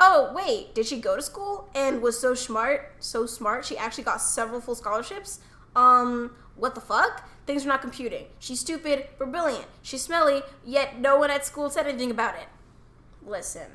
Oh, 0.00 0.32
wait. 0.34 0.74
Did 0.74 0.86
she 0.86 1.00
go 1.00 1.16
to 1.16 1.22
school 1.22 1.68
and 1.74 2.00
was 2.02 2.18
so 2.18 2.34
smart? 2.34 2.94
So 3.00 3.26
smart. 3.26 3.64
She 3.64 3.76
actually 3.76 4.04
got 4.04 4.20
several 4.20 4.60
full 4.60 4.74
scholarships. 4.74 5.40
Um, 5.74 6.32
what 6.56 6.74
the 6.74 6.80
fuck? 6.80 7.28
Things 7.46 7.64
are 7.64 7.68
not 7.68 7.80
computing. 7.80 8.26
She's 8.38 8.60
stupid, 8.60 9.06
but 9.18 9.32
brilliant. 9.32 9.66
She's 9.82 10.02
smelly, 10.02 10.42
yet 10.64 10.98
no 10.98 11.18
one 11.18 11.30
at 11.30 11.46
school 11.46 11.70
said 11.70 11.86
anything 11.86 12.10
about 12.10 12.34
it. 12.36 12.48
Listen. 13.24 13.70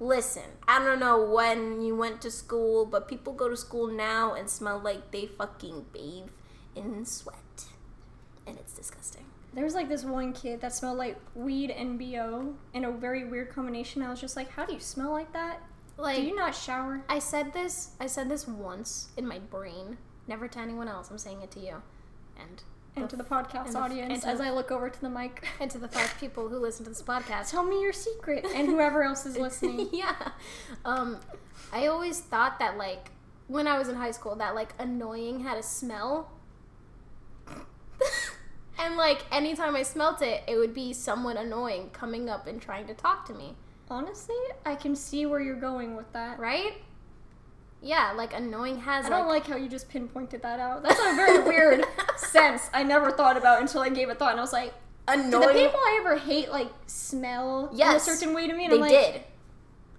Listen. 0.00 0.44
I 0.66 0.78
don't 0.78 1.00
know 1.00 1.22
when 1.22 1.82
you 1.82 1.94
went 1.94 2.20
to 2.22 2.30
school, 2.30 2.86
but 2.86 3.08
people 3.08 3.32
go 3.32 3.48
to 3.48 3.56
school 3.56 3.86
now 3.86 4.34
and 4.34 4.48
smell 4.48 4.78
like 4.78 5.10
they 5.10 5.26
fucking 5.26 5.86
bathe 5.92 6.30
in 6.74 7.04
sweat. 7.04 7.66
And 8.46 8.58
it's 8.58 8.72
disgusting. 8.72 9.23
There 9.54 9.64
was 9.64 9.74
like 9.74 9.88
this 9.88 10.04
one 10.04 10.32
kid 10.32 10.60
that 10.62 10.72
smelled 10.72 10.98
like 10.98 11.16
weed 11.34 11.70
and 11.70 11.98
bo 11.98 12.54
in 12.72 12.84
a 12.84 12.90
very 12.90 13.24
weird 13.24 13.50
combination. 13.50 14.02
I 14.02 14.10
was 14.10 14.20
just 14.20 14.36
like, 14.36 14.50
how 14.50 14.64
do 14.66 14.72
you 14.72 14.80
smell 14.80 15.12
like 15.12 15.32
that? 15.32 15.60
Like, 15.96 16.16
do 16.16 16.22
you 16.22 16.34
not 16.34 16.54
shower? 16.54 17.04
I 17.08 17.20
said 17.20 17.52
this. 17.52 17.90
I 18.00 18.06
said 18.06 18.28
this 18.28 18.48
once 18.48 19.08
in 19.16 19.26
my 19.26 19.38
brain, 19.38 19.96
never 20.26 20.48
to 20.48 20.58
anyone 20.58 20.88
else. 20.88 21.08
I'm 21.10 21.18
saying 21.18 21.40
it 21.42 21.52
to 21.52 21.60
you, 21.60 21.82
and 22.36 22.62
and 22.96 23.08
to 23.10 23.16
the 23.16 23.24
podcast 23.24 23.72
the- 23.72 23.78
audience 23.78 24.22
to 24.22 24.28
as 24.28 24.40
I 24.40 24.50
look 24.50 24.72
over 24.72 24.90
to 24.90 25.00
the 25.00 25.08
mic. 25.10 25.46
and 25.60 25.70
to 25.70 25.78
the 25.78 25.88
five 25.88 26.12
people 26.18 26.48
who 26.48 26.58
listen 26.58 26.84
to 26.84 26.90
this 26.90 27.02
podcast. 27.02 27.50
Tell 27.50 27.62
me 27.62 27.80
your 27.80 27.92
secret, 27.92 28.44
and 28.54 28.66
whoever 28.68 29.04
else 29.04 29.24
is 29.24 29.36
listening. 29.46 29.88
yeah. 29.92 30.30
Um, 30.84 31.20
I 31.72 31.86
always 31.86 32.20
thought 32.20 32.58
that 32.58 32.76
like 32.76 33.12
when 33.46 33.68
I 33.68 33.78
was 33.78 33.88
in 33.88 33.94
high 33.94 34.10
school 34.10 34.34
that 34.36 34.56
like 34.56 34.70
annoying 34.80 35.40
had 35.40 35.58
a 35.58 35.62
smell. 35.62 36.32
And 38.78 38.96
like 38.96 39.22
anytime 39.32 39.76
I 39.76 39.82
smelt 39.82 40.22
it, 40.22 40.42
it 40.46 40.56
would 40.56 40.74
be 40.74 40.92
someone 40.92 41.36
annoying 41.36 41.90
coming 41.92 42.28
up 42.28 42.46
and 42.46 42.60
trying 42.60 42.86
to 42.86 42.94
talk 42.94 43.26
to 43.26 43.34
me, 43.34 43.56
Honestly, 43.90 44.34
I 44.64 44.74
can 44.76 44.96
see 44.96 45.26
where 45.26 45.40
you're 45.40 45.60
going 45.60 45.94
with 45.94 46.10
that. 46.14 46.38
right? 46.38 46.74
Yeah, 47.82 48.12
like 48.16 48.32
annoying 48.34 48.78
has 48.80 49.04
I 49.04 49.10
don't 49.10 49.28
like 49.28 49.46
how 49.46 49.56
you 49.56 49.68
just 49.68 49.90
pinpointed 49.90 50.40
that 50.42 50.58
out. 50.58 50.82
That's 50.82 50.98
a 50.98 51.14
very 51.14 51.42
weird 51.48 51.84
sense 52.16 52.70
I 52.72 52.82
never 52.82 53.10
thought 53.10 53.36
about 53.36 53.60
until 53.60 53.82
I 53.82 53.90
gave 53.90 54.08
it 54.08 54.18
thought, 54.18 54.30
and 54.30 54.40
I 54.40 54.42
was 54.42 54.54
like, 54.54 54.72
annoying. 55.06 55.30
do 55.30 55.46
the 55.48 55.52
people 55.52 55.78
I 55.80 55.98
ever 56.00 56.16
hate 56.16 56.50
like 56.50 56.70
smell 56.86 57.68
Yes. 57.74 58.06
in 58.08 58.14
a 58.14 58.16
certain 58.16 58.34
way 58.34 58.46
to 58.48 58.54
me? 58.54 58.64
And 58.64 58.72
they 58.72 58.76
I'm 58.76 58.80
like, 58.80 58.90
did. 58.90 59.22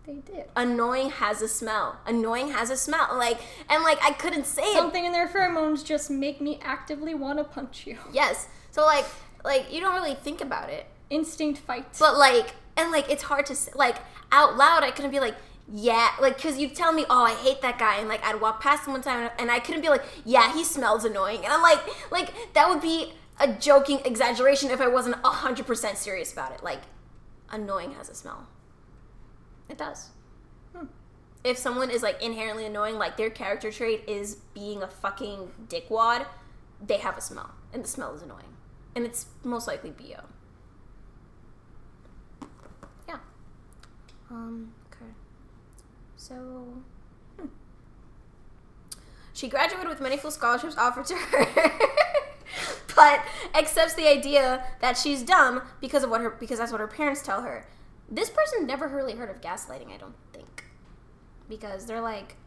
They 0.08 0.34
did. 0.34 0.46
Annoying 0.56 1.10
has 1.12 1.42
a 1.44 1.48
smell. 1.48 2.00
Annoying 2.08 2.50
has 2.52 2.72
a 2.72 2.78
smell. 2.78 3.08
Like 3.18 3.40
and 3.70 3.84
like 3.84 4.00
I 4.04 4.12
couldn't 4.14 4.46
say 4.48 4.64
it 4.64 4.74
Something 4.76 5.06
in 5.06 5.12
their 5.12 5.28
pheromones 5.28 5.86
just 5.86 6.10
make 6.10 6.42
me 6.42 6.60
actively 6.64 7.14
want 7.14 7.38
to 7.38 7.44
punch 7.44 7.86
you. 7.86 7.98
Yes. 8.12 8.48
So 8.76 8.86
like 8.86 9.06
like 9.46 9.72
you 9.72 9.80
don't 9.80 9.94
really 9.94 10.16
think 10.16 10.42
about 10.42 10.70
it. 10.70 10.86
Instinct 11.10 11.62
fight. 11.62 11.86
But 11.98 12.18
like 12.18 12.56
and 12.76 12.92
like 12.92 13.10
it's 13.10 13.24
hard 13.24 13.46
to 13.46 13.56
say, 13.56 13.72
like 13.74 13.96
out 14.34 14.58
loud 14.58 14.84
I 14.84 14.92
couldn't 14.92 15.12
be 15.12 15.22
like 15.22 15.36
yeah, 15.72 16.10
like 16.20 16.38
cuz 16.40 16.58
you 16.58 16.68
tell 16.68 16.92
me, 16.92 17.06
"Oh, 17.10 17.24
I 17.24 17.36
hate 17.36 17.62
that 17.62 17.80
guy." 17.80 17.96
And 17.96 18.10
like 18.10 18.24
I'd 18.24 18.42
walk 18.42 18.62
past 18.62 18.86
him 18.86 18.92
one 18.92 19.02
time 19.02 19.32
and 19.40 19.50
I 19.50 19.60
couldn't 19.60 19.82
be 19.82 19.88
like, 19.88 20.04
"Yeah, 20.26 20.52
he 20.54 20.66
smells 20.66 21.06
annoying." 21.06 21.46
And 21.46 21.54
I'm 21.54 21.62
like 21.62 21.80
like 22.12 22.34
that 22.54 22.68
would 22.70 22.82
be 22.82 23.14
a 23.40 23.48
joking 23.48 24.02
exaggeration 24.04 24.70
if 24.70 24.82
I 24.82 24.88
wasn't 24.88 25.24
100% 25.24 25.96
serious 25.96 26.34
about 26.34 26.52
it. 26.52 26.62
Like 26.62 26.82
annoying 27.50 27.94
has 27.94 28.10
a 28.10 28.14
smell. 28.14 28.48
It 29.70 29.78
does. 29.78 30.10
Hmm. 30.76 30.88
If 31.46 31.58
someone 31.58 31.90
is 31.90 32.04
like 32.04 32.22
inherently 32.22 32.66
annoying, 32.66 32.98
like 32.98 33.16
their 33.16 33.30
character 33.30 33.72
trait 33.72 34.04
is 34.06 34.36
being 34.54 34.84
a 34.84 34.88
fucking 34.88 35.52
dickwad, 35.70 36.28
they 36.86 36.98
have 36.98 37.18
a 37.18 37.22
smell, 37.22 37.52
and 37.74 37.84
the 37.84 37.88
smell 37.88 38.14
is 38.14 38.22
annoying, 38.22 38.55
and 38.96 39.06
it's 39.06 39.28
most 39.44 39.68
likely 39.68 39.92
bo. 39.92 40.24
Yeah. 43.08 43.18
Um. 44.30 44.72
Okay. 44.88 45.12
So. 46.16 46.36
hmm. 47.40 47.48
She 49.34 49.50
graduated 49.50 49.90
with 49.90 50.00
many 50.00 50.18
full 50.18 50.32
scholarships 50.32 50.78
offered 50.78 51.06
to 51.08 51.16
her, 51.16 51.72
but 52.96 53.22
accepts 53.54 53.94
the 53.94 54.08
idea 54.08 54.64
that 54.80 54.98
she's 54.98 55.24
dumb 55.24 55.62
because 55.82 56.04
of 56.04 56.10
what 56.10 56.22
her 56.22 56.30
because 56.32 56.58
that's 56.60 56.72
what 56.72 56.82
her 56.82 56.88
parents 56.88 57.22
tell 57.22 57.42
her. 57.42 57.68
This 58.10 58.30
person 58.30 58.66
never 58.66 58.88
really 58.88 59.14
heard 59.14 59.30
of 59.30 59.42
gaslighting, 59.42 59.92
I 59.94 59.98
don't 59.98 60.16
think, 60.32 60.66
because 61.50 61.88
they're 61.88 62.02
like, 62.02 62.38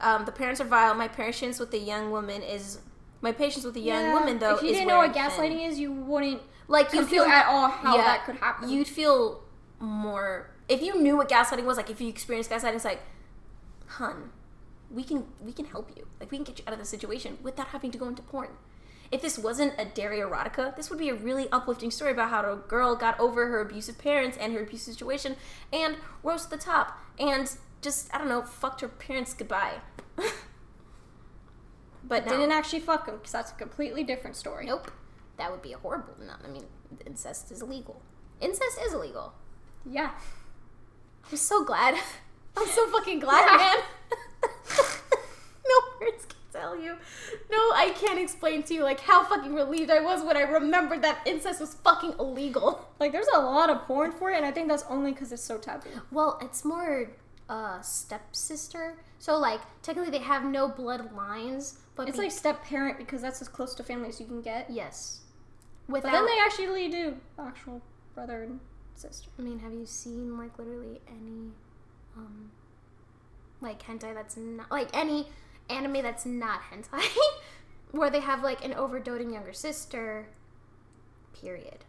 um, 0.00 0.24
the 0.24 0.32
parents 0.32 0.60
are 0.60 0.64
vile. 0.64 0.94
My 0.94 1.08
patience 1.08 1.60
with 1.60 1.70
the 1.70 1.78
young 1.78 2.10
woman 2.10 2.42
is 2.42 2.80
my 3.26 3.32
patience 3.32 3.64
with 3.64 3.76
a 3.76 3.80
young 3.80 4.04
Yeah, 4.04 4.14
woman 4.14 4.38
though. 4.38 4.54
if 4.56 4.62
you 4.62 4.72
didn't 4.72 4.88
know 4.88 4.98
what 4.98 5.12
gaslighting 5.14 5.66
is, 5.68 5.78
you 5.78 5.90
wouldn't 5.92 6.40
like 6.68 6.92
you 6.92 7.04
feel 7.04 7.24
at 7.24 7.46
all 7.46 7.68
how 7.68 7.96
yeah, 7.96 8.04
that 8.04 8.24
could 8.26 8.36
happen. 8.36 8.68
You'd 8.68 8.88
feel 8.88 9.42
more 9.80 10.50
if 10.68 10.80
you 10.82 10.92
knew 11.00 11.16
what 11.16 11.28
gaslighting 11.28 11.64
was. 11.64 11.76
Like 11.76 11.90
if 11.90 12.00
you 12.00 12.08
experienced 12.08 12.50
gaslighting, 12.50 12.76
it's 12.76 12.84
like, 12.84 13.02
hun, 13.98 14.30
we 14.90 15.02
can 15.02 15.24
we 15.44 15.52
can 15.52 15.66
help 15.66 15.90
you. 15.96 16.06
Like 16.20 16.30
we 16.30 16.38
can 16.38 16.44
get 16.44 16.58
you 16.58 16.64
out 16.66 16.72
of 16.72 16.78
the 16.78 16.84
situation 16.96 17.38
without 17.42 17.68
having 17.68 17.90
to 17.90 17.98
go 17.98 18.08
into 18.08 18.22
porn. 18.22 18.50
If 19.12 19.22
this 19.22 19.38
wasn't 19.38 19.74
a 19.78 19.84
dairy 19.84 20.18
erotica, 20.18 20.74
this 20.76 20.90
would 20.90 20.98
be 20.98 21.10
a 21.10 21.14
really 21.14 21.48
uplifting 21.50 21.92
story 21.92 22.10
about 22.10 22.30
how 22.30 22.40
a 22.52 22.56
girl 22.56 22.96
got 22.96 23.18
over 23.20 23.46
her 23.46 23.60
abusive 23.60 23.98
parents 23.98 24.36
and 24.36 24.52
her 24.52 24.62
abusive 24.62 24.94
situation 24.94 25.36
and 25.72 25.96
rose 26.24 26.44
to 26.44 26.50
the 26.50 26.56
top 26.56 26.98
and 27.18 27.56
just 27.82 28.12
I 28.14 28.18
don't 28.18 28.28
know 28.28 28.42
fucked 28.42 28.80
her 28.80 28.88
parents 28.88 29.32
goodbye. 29.34 29.74
but 32.08 32.26
no. 32.26 32.32
didn't 32.32 32.52
actually 32.52 32.80
fuck 32.80 33.06
him 33.06 33.16
because 33.16 33.32
that's 33.32 33.52
a 33.52 33.54
completely 33.54 34.04
different 34.04 34.36
story. 34.36 34.66
Nope. 34.66 34.90
That 35.36 35.50
would 35.50 35.62
be 35.62 35.72
a 35.72 35.78
horrible. 35.78 36.14
No, 36.18 36.32
I 36.44 36.48
mean, 36.48 36.64
incest 37.04 37.50
is 37.50 37.60
illegal. 37.62 38.00
Incest 38.40 38.78
is 38.86 38.92
illegal. 38.94 39.34
Yeah. 39.84 40.12
I'm 41.30 41.36
so 41.36 41.64
glad. 41.64 41.94
I'm 42.56 42.66
so 42.66 42.86
fucking 42.88 43.20
glad, 43.20 43.56
man. 43.56 43.76
no 45.68 45.74
words 46.00 46.24
can 46.24 46.38
tell 46.52 46.76
you. 46.78 46.96
No, 47.50 47.58
I 47.74 47.92
can't 47.94 48.18
explain 48.18 48.62
to 48.64 48.74
you 48.74 48.82
like 48.82 49.00
how 49.00 49.24
fucking 49.24 49.54
relieved 49.54 49.90
I 49.90 50.00
was 50.00 50.22
when 50.22 50.36
I 50.36 50.42
remembered 50.42 51.02
that 51.02 51.20
incest 51.26 51.60
was 51.60 51.74
fucking 51.74 52.14
illegal. 52.18 52.82
Like 52.98 53.12
there's 53.12 53.28
a 53.34 53.40
lot 53.40 53.68
of 53.68 53.82
porn 53.82 54.10
for 54.10 54.30
it, 54.30 54.36
and 54.38 54.46
I 54.46 54.50
think 54.50 54.68
that's 54.68 54.84
only 54.88 55.12
because 55.12 55.30
it's 55.30 55.42
so 55.42 55.58
taboo. 55.58 55.90
Well, 56.10 56.38
it's 56.40 56.64
more 56.64 57.10
uh 57.46 57.82
stepsister. 57.82 58.94
So 59.18 59.36
like 59.36 59.60
technically 59.82 60.10
they 60.10 60.24
have 60.24 60.42
no 60.44 60.66
blood 60.66 61.12
lines, 61.14 61.78
but 61.96 62.08
It's 62.08 62.16
be- 62.18 62.24
like 62.24 62.32
step 62.32 62.62
parent 62.64 62.98
because 62.98 63.20
that's 63.22 63.40
as 63.42 63.48
close 63.48 63.74
to 63.76 63.82
family 63.82 64.08
as 64.08 64.20
you 64.20 64.26
can 64.26 64.42
get. 64.42 64.70
yes. 64.70 65.20
But 65.88 66.02
Without 66.04 66.12
then 66.12 66.26
they 66.26 66.38
actually 66.44 66.88
do 66.88 67.16
actual 67.38 67.80
brother 68.14 68.42
and 68.42 68.60
sister. 68.94 69.30
I 69.38 69.42
mean, 69.42 69.58
have 69.60 69.72
you 69.72 69.86
seen 69.86 70.36
like 70.38 70.58
literally 70.58 71.00
any 71.08 71.52
um 72.16 72.50
like 73.60 73.82
hentai 73.82 74.12
that's 74.14 74.36
not 74.36 74.70
like 74.70 74.88
any 74.94 75.28
anime 75.70 76.02
that's 76.02 76.26
not 76.26 76.60
hentai 76.72 77.04
where 77.92 78.10
they 78.10 78.20
have 78.20 78.42
like 78.42 78.64
an 78.64 78.72
overdoting 78.74 79.32
younger 79.32 79.52
sister 79.52 80.28
period. 81.40 81.84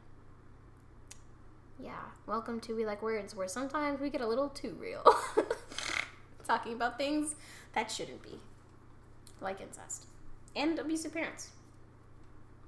Yeah, 1.80 1.92
welcome 2.26 2.60
to 2.62 2.76
We 2.76 2.86
Like 2.86 3.02
Words 3.04 3.36
where 3.36 3.48
sometimes 3.48 4.00
we 4.00 4.10
get 4.10 4.22
a 4.22 4.28
little 4.28 4.50
too 4.50 4.76
real. 4.80 5.04
Talking 6.48 6.74
about 6.74 6.98
things 6.98 7.36
that 7.74 7.92
shouldn't 7.92 8.24
be. 8.24 8.40
Like 9.42 9.62
incest. 9.62 10.08
And 10.56 10.80
abusive 10.80 11.14
parents. 11.14 11.50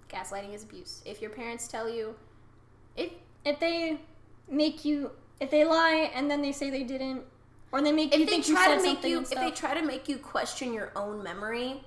Gaslighting 0.10 0.53
is 0.53 0.63
abuse. 0.63 1.01
If 1.05 1.21
your 1.21 1.32
parents 1.32 1.67
tell 1.67 1.89
you 1.89 2.15
if 2.95 3.12
If 3.45 3.60
they 3.60 3.99
make 4.49 4.84
you, 4.84 5.12
if 5.39 5.49
they 5.49 5.63
lie 5.63 6.12
and 6.13 6.29
then 6.29 6.41
they 6.41 6.51
say 6.51 6.69
they 6.69 6.84
didn't, 6.84 7.23
or 7.71 7.82
they 7.82 7.91
make 7.91 8.13
you 8.15 8.21
if 8.21 8.27
they 8.27 8.34
think 8.34 8.47
you 8.47 8.55
try 8.55 8.65
said 8.65 8.77
to 8.77 8.84
make 8.84 8.93
something 8.95 9.12
you 9.12 9.19
if 9.21 9.29
they 9.29 9.51
try 9.51 9.73
to 9.73 9.86
make 9.86 10.10
you 10.10 10.17
question 10.17 10.73
your 10.73 10.91
own 10.95 11.23
memory 11.23 11.84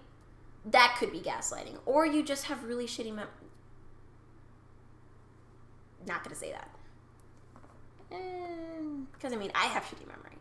that 0.66 0.97
could 0.99 1.12
be 1.12 1.21
gaslighting. 1.21 1.77
Or 1.87 2.07
you 2.07 2.23
just 2.23 2.44
have 2.44 2.65
really 2.65 2.87
shitty 2.87 3.15
mem 3.15 3.29
not 6.07 6.25
gonna 6.25 6.35
say 6.35 6.52
that. 6.52 6.69
Eh, 8.11 8.17
because 9.13 9.33
i 9.33 9.37
mean 9.37 9.52
i 9.54 9.67
have 9.67 9.83
shitty 9.85 10.07
memory. 10.07 10.38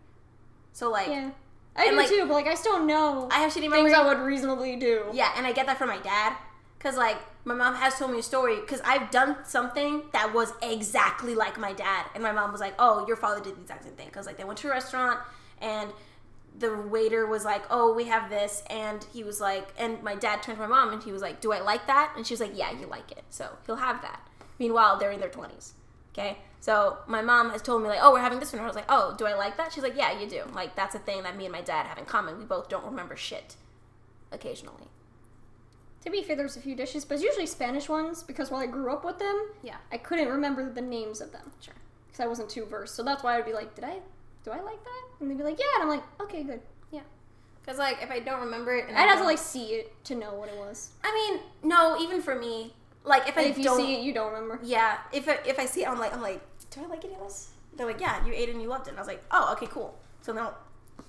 So 0.73 0.89
like 0.89 1.07
yeah, 1.07 1.31
I 1.75 1.83
And, 1.85 1.91
do 1.91 1.97
like, 1.97 2.09
too, 2.09 2.25
but 2.27 2.33
like 2.33 2.47
I 2.47 2.55
still 2.55 2.83
know 2.83 3.29
i 3.31 3.39
have 3.39 3.51
shitty 3.51 3.69
memory 3.69 3.91
things 3.91 3.93
I 3.93 4.05
would 4.05 4.19
reasonably 4.19 4.75
do. 4.75 5.05
yeah 5.13 5.31
and 5.37 5.47
i 5.47 5.51
get 5.51 5.65
that 5.67 5.77
from 5.77 5.87
my 5.89 5.99
dad 5.99 6.35
because 6.77 6.97
like 6.97 7.17
my 7.45 7.53
mom 7.53 7.75
has 7.75 7.97
told 7.97 8.11
me 8.11 8.19
a 8.19 8.23
story 8.23 8.59
because 8.59 8.81
i've 8.81 9.09
done 9.11 9.37
something 9.45 10.03
that 10.13 10.33
was 10.33 10.53
exactly 10.61 11.33
like 11.35 11.57
my 11.59 11.73
dad 11.73 12.05
and 12.13 12.21
my 12.23 12.31
mom 12.31 12.51
was 12.51 12.59
like 12.61 12.73
oh 12.79 13.05
your 13.07 13.15
father 13.15 13.41
did 13.41 13.55
the 13.55 13.61
exact 13.61 13.83
same 13.83 13.93
thing 13.93 14.07
because 14.07 14.25
like 14.25 14.37
they 14.37 14.43
went 14.43 14.59
to 14.59 14.67
a 14.67 14.71
restaurant 14.71 15.19
and 15.61 15.91
the 16.59 16.75
waiter 16.77 17.25
was 17.25 17.45
like 17.45 17.63
oh 17.69 17.93
we 17.93 18.03
have 18.05 18.29
this 18.29 18.61
and 18.69 19.05
he 19.13 19.23
was 19.23 19.39
like 19.39 19.69
and 19.77 20.03
my 20.03 20.15
dad 20.15 20.43
turned 20.43 20.57
to 20.57 20.61
my 20.61 20.67
mom 20.67 20.91
and 20.91 21.01
he 21.03 21.11
was 21.11 21.21
like 21.21 21.39
do 21.39 21.53
i 21.53 21.61
like 21.61 21.87
that? 21.87 22.13
And 22.17 22.27
she 22.27 22.33
was 22.33 22.41
like 22.41 22.51
yeah 22.55 22.71
you 22.77 22.85
like 22.87 23.11
it 23.11 23.23
so 23.29 23.47
he'll 23.65 23.77
have 23.77 24.01
that. 24.01 24.19
Meanwhile 24.59 24.99
they're 24.99 25.11
in 25.11 25.21
their 25.21 25.29
20s 25.29 25.71
okay 26.13 26.37
so 26.61 26.97
my 27.07 27.21
mom 27.21 27.49
has 27.49 27.61
told 27.61 27.81
me 27.83 27.89
like 27.89 27.99
oh 28.01 28.13
we're 28.13 28.21
having 28.21 28.39
this 28.39 28.53
one 28.53 28.61
i 28.61 28.65
was 28.65 28.75
like 28.75 28.85
oh 28.87 29.13
do 29.17 29.25
i 29.25 29.33
like 29.33 29.57
that 29.57 29.73
she's 29.73 29.83
like 29.83 29.97
yeah 29.97 30.17
you 30.17 30.29
do 30.29 30.43
like 30.55 30.73
that's 30.75 30.95
a 30.95 30.99
thing 30.99 31.23
that 31.23 31.35
me 31.35 31.43
and 31.45 31.51
my 31.51 31.61
dad 31.61 31.85
have 31.87 31.97
in 31.97 32.05
common 32.05 32.37
we 32.37 32.45
both 32.45 32.69
don't 32.69 32.85
remember 32.85 33.15
shit 33.17 33.55
occasionally 34.31 34.87
To 36.03 36.09
be 36.09 36.23
fair, 36.23 36.35
there's 36.35 36.57
a 36.57 36.61
few 36.61 36.75
dishes, 36.75 37.05
but 37.05 37.15
it's 37.15 37.23
usually 37.23 37.45
Spanish 37.45 37.87
ones 37.87 38.23
because 38.23 38.49
while 38.49 38.61
I 38.61 38.65
grew 38.65 38.91
up 38.91 39.03
with 39.05 39.19
them, 39.19 39.37
yeah 39.61 39.77
I 39.91 39.97
couldn't 39.97 40.29
remember 40.29 40.71
the 40.71 40.81
names 40.81 41.21
of 41.21 41.31
them 41.31 41.51
sure 41.61 41.75
because 42.07 42.19
I 42.19 42.27
wasn't 42.27 42.49
too 42.49 42.65
versed. 42.65 42.95
So 42.95 43.03
that's 43.03 43.21
why 43.23 43.37
I'd 43.37 43.45
be 43.45 43.53
like, 43.53 43.75
did 43.75 43.83
I, 43.83 43.99
do 44.43 44.49
I 44.51 44.61
like 44.61 44.83
that? 44.83 45.03
And 45.19 45.29
they'd 45.29 45.37
be 45.37 45.43
like, 45.43 45.59
yeah, 45.59 45.65
and 45.75 45.83
I'm 45.83 45.89
like, 45.89 46.03
okay, 46.21 46.43
good. 46.43 46.61
Yeah. 46.91 47.01
Because 47.61 47.77
like 47.77 47.97
if 48.01 48.09
I 48.09 48.19
don't 48.19 48.41
remember 48.41 48.75
it, 48.75 48.85
and 48.87 48.97
I'd 48.97 49.03
I 49.03 49.07
have 49.07 49.19
to 49.19 49.25
like 49.25 49.37
see 49.37 49.67
it 49.79 50.03
to 50.05 50.15
know 50.15 50.33
what 50.33 50.49
it 50.49 50.57
was. 50.57 50.89
I 51.03 51.11
mean, 51.13 51.41
no, 51.63 51.97
even 52.01 52.19
for 52.21 52.35
me, 52.35 52.73
like 53.03 53.27
if 53.29 53.37
I 53.37 53.43
if 53.43 53.57
you 53.59 53.63
don't, 53.63 53.77
see 53.77 53.93
it, 53.95 54.01
you 54.01 54.13
don't 54.13 54.33
remember. 54.33 54.59
yeah, 54.63 54.97
if 55.13 55.29
I, 55.29 55.37
if 55.45 55.59
I 55.59 55.65
see 55.67 55.83
it, 55.83 55.87
I'm 55.89 55.99
like, 55.99 56.13
I'm 56.13 56.21
like, 56.21 56.41
do 56.71 56.81
I 56.81 56.87
like 56.87 57.05
any 57.05 57.13
of 57.13 57.19
this? 57.19 57.49
They're 57.75 57.85
like, 57.85 58.01
yeah, 58.01 58.25
you 58.25 58.33
ate 58.33 58.49
it 58.49 58.53
and 58.53 58.61
you 58.61 58.67
loved 58.67 58.87
it. 58.87 58.91
And 58.91 58.99
I 58.99 59.01
was 59.01 59.07
like, 59.07 59.23
oh, 59.31 59.53
okay, 59.53 59.67
cool. 59.67 59.97
So 60.21 60.33
now, 60.33 60.55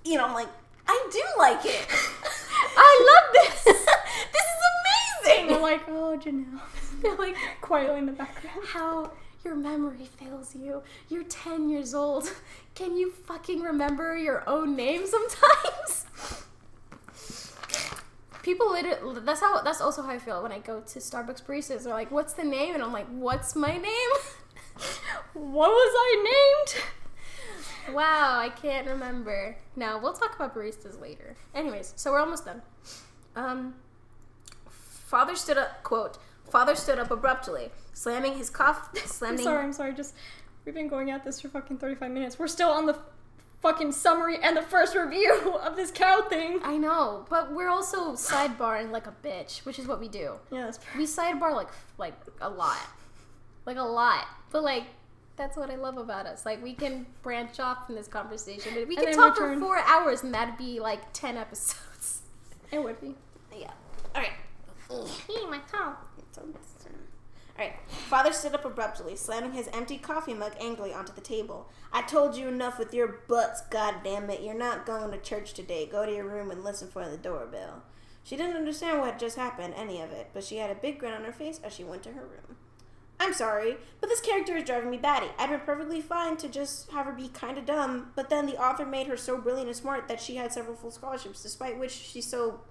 you 0.04 0.18
know, 0.18 0.26
I'm 0.26 0.34
like, 0.34 0.48
I 0.86 1.08
do 1.10 1.22
like 1.38 1.64
it. 1.64 1.86
I 2.76 3.20
love 3.32 3.34
this. 3.34 3.64
this 3.64 3.76
is 3.76 5.24
amazing. 5.24 5.48
They're 5.48 5.60
like, 5.60 5.88
oh, 5.88 6.18
Janelle. 6.18 6.60
They're 7.02 7.16
like, 7.16 7.36
Quietly 7.60 7.98
in 7.98 8.06
the 8.06 8.12
background. 8.12 8.66
how 8.66 9.12
your 9.44 9.54
memory 9.54 10.08
fails 10.18 10.54
you. 10.54 10.82
You're 11.08 11.24
10 11.24 11.68
years 11.68 11.94
old. 11.94 12.32
Can 12.74 12.96
you 12.96 13.10
fucking 13.10 13.60
remember 13.60 14.16
your 14.16 14.48
own 14.48 14.76
name 14.76 15.06
sometimes? 15.06 16.06
people 18.42 18.72
literally 18.72 19.20
that's 19.20 19.40
how 19.40 19.62
that's 19.62 19.80
also 19.80 20.02
how 20.02 20.10
I 20.10 20.18
feel 20.18 20.42
when 20.42 20.50
I 20.50 20.58
go 20.58 20.80
to 20.80 20.98
Starbucks 20.98 21.44
baristas. 21.44 21.84
They're 21.84 21.94
like, 21.94 22.10
"What's 22.10 22.32
the 22.32 22.42
name?" 22.42 22.74
And 22.74 22.82
I'm 22.82 22.92
like, 22.92 23.06
"What's 23.06 23.54
my 23.54 23.76
name?" 23.76 24.10
What 25.34 25.70
was 25.70 25.94
I 25.96 26.64
named? 26.74 26.84
wow, 27.96 28.38
I 28.38 28.48
can't 28.50 28.86
remember. 28.86 29.56
Now 29.76 29.98
we'll 30.00 30.12
talk 30.12 30.36
about 30.36 30.54
baristas 30.54 31.00
later. 31.00 31.36
Anyways, 31.54 31.92
so 31.96 32.12
we're 32.12 32.20
almost 32.20 32.44
done. 32.44 32.62
Um, 33.34 33.74
father 34.68 35.36
stood 35.36 35.58
up. 35.58 35.82
Quote: 35.82 36.18
Father 36.50 36.74
stood 36.74 36.98
up 36.98 37.10
abruptly, 37.10 37.70
slamming 37.92 38.36
his 38.36 38.50
cough. 38.50 38.90
Slamming. 39.06 39.40
I'm 39.40 39.44
sorry, 39.44 39.64
I'm 39.64 39.72
sorry. 39.72 39.94
Just 39.94 40.14
we've 40.64 40.74
been 40.74 40.88
going 40.88 41.10
at 41.10 41.24
this 41.24 41.40
for 41.40 41.48
fucking 41.48 41.78
35 41.78 42.10
minutes. 42.10 42.38
We're 42.38 42.46
still 42.46 42.70
on 42.70 42.86
the 42.86 42.98
fucking 43.60 43.92
summary 43.92 44.38
and 44.42 44.56
the 44.56 44.62
first 44.62 44.94
review 44.94 45.54
of 45.62 45.76
this 45.76 45.90
cow 45.90 46.22
thing. 46.28 46.60
I 46.62 46.76
know, 46.76 47.24
but 47.30 47.52
we're 47.52 47.70
also 47.70 48.12
sidebarring 48.12 48.90
like 48.90 49.06
a 49.06 49.14
bitch, 49.24 49.64
which 49.64 49.78
is 49.78 49.86
what 49.86 50.00
we 50.00 50.08
do. 50.08 50.34
Yeah, 50.50 50.62
that's 50.62 50.78
pretty. 50.78 50.98
We 50.98 51.06
sidebar 51.06 51.54
like 51.54 51.68
like 51.96 52.14
a 52.40 52.50
lot, 52.50 52.78
like 53.66 53.76
a 53.76 53.82
lot. 53.82 54.26
But 54.50 54.62
like 54.64 54.84
that's 55.36 55.56
what 55.56 55.70
I 55.70 55.76
love 55.76 55.96
about 55.98 56.26
us. 56.26 56.44
Like 56.44 56.62
we 56.62 56.74
can 56.74 57.06
branch 57.22 57.58
off 57.60 57.86
from 57.86 57.94
this 57.94 58.08
conversation. 58.08 58.72
but 58.74 58.86
We 58.86 58.96
And 58.96 59.06
can 59.06 59.14
talk 59.16 59.34
return. 59.38 59.54
for 59.58 59.64
four 59.66 59.78
hours, 59.78 60.22
and 60.22 60.34
that'd 60.34 60.56
be 60.58 60.78
like 60.80 61.12
ten 61.12 61.36
episodes. 61.36 62.22
it 62.70 62.82
would 62.82 63.00
be. 63.00 63.14
Yeah. 63.56 63.70
All 64.14 64.20
right. 64.22 64.32
Hey, 65.26 65.46
my 65.48 65.58
toe. 65.70 65.94
Alright. 67.58 67.74
Father 68.08 68.32
stood 68.32 68.54
up 68.54 68.64
abruptly, 68.64 69.14
slamming 69.14 69.52
his 69.52 69.68
empty 69.72 69.98
coffee 69.98 70.32
mug 70.34 70.52
angrily 70.60 70.92
onto 70.94 71.12
the 71.12 71.20
table. 71.20 71.68
I 71.92 72.02
told 72.02 72.34
you 72.36 72.48
enough 72.48 72.78
with 72.78 72.94
your 72.94 73.20
butts, 73.28 73.62
goddammit. 73.70 74.44
You're 74.44 74.54
not 74.54 74.86
going 74.86 75.10
to 75.12 75.18
church 75.18 75.52
today. 75.52 75.86
Go 75.86 76.06
to 76.06 76.12
your 76.12 76.26
room 76.26 76.50
and 76.50 76.64
listen 76.64 76.88
for 76.88 77.06
the 77.08 77.16
doorbell. 77.18 77.82
She 78.24 78.36
didn't 78.36 78.56
understand 78.56 79.00
what 79.00 79.10
had 79.12 79.18
just 79.20 79.36
happened, 79.36 79.74
any 79.76 80.00
of 80.00 80.12
it, 80.12 80.30
but 80.32 80.44
she 80.44 80.56
had 80.58 80.70
a 80.70 80.74
big 80.74 80.98
grin 80.98 81.12
on 81.12 81.24
her 81.24 81.32
face 81.32 81.60
as 81.62 81.72
she 81.74 81.84
went 81.84 82.02
to 82.04 82.12
her 82.12 82.22
room. 82.22 82.56
I'm 83.22 83.32
sorry, 83.32 83.76
but 84.00 84.08
this 84.08 84.20
character 84.20 84.56
is 84.56 84.64
driving 84.64 84.90
me 84.90 84.96
batty. 84.96 85.28
I'd 85.38 85.48
been 85.48 85.60
perfectly 85.60 86.00
fine 86.00 86.36
to 86.38 86.48
just 86.48 86.90
have 86.90 87.06
her 87.06 87.12
be 87.12 87.28
kind 87.28 87.56
of 87.56 87.64
dumb, 87.64 88.10
but 88.16 88.28
then 88.28 88.46
the 88.46 88.60
author 88.60 88.84
made 88.84 89.06
her 89.06 89.16
so 89.16 89.38
brilliant 89.38 89.68
and 89.68 89.76
smart 89.76 90.08
that 90.08 90.20
she 90.20 90.34
had 90.34 90.52
several 90.52 90.74
full 90.74 90.90
scholarships, 90.90 91.40
despite 91.40 91.78
which 91.78 91.92
she's 91.92 92.26
so. 92.26 92.62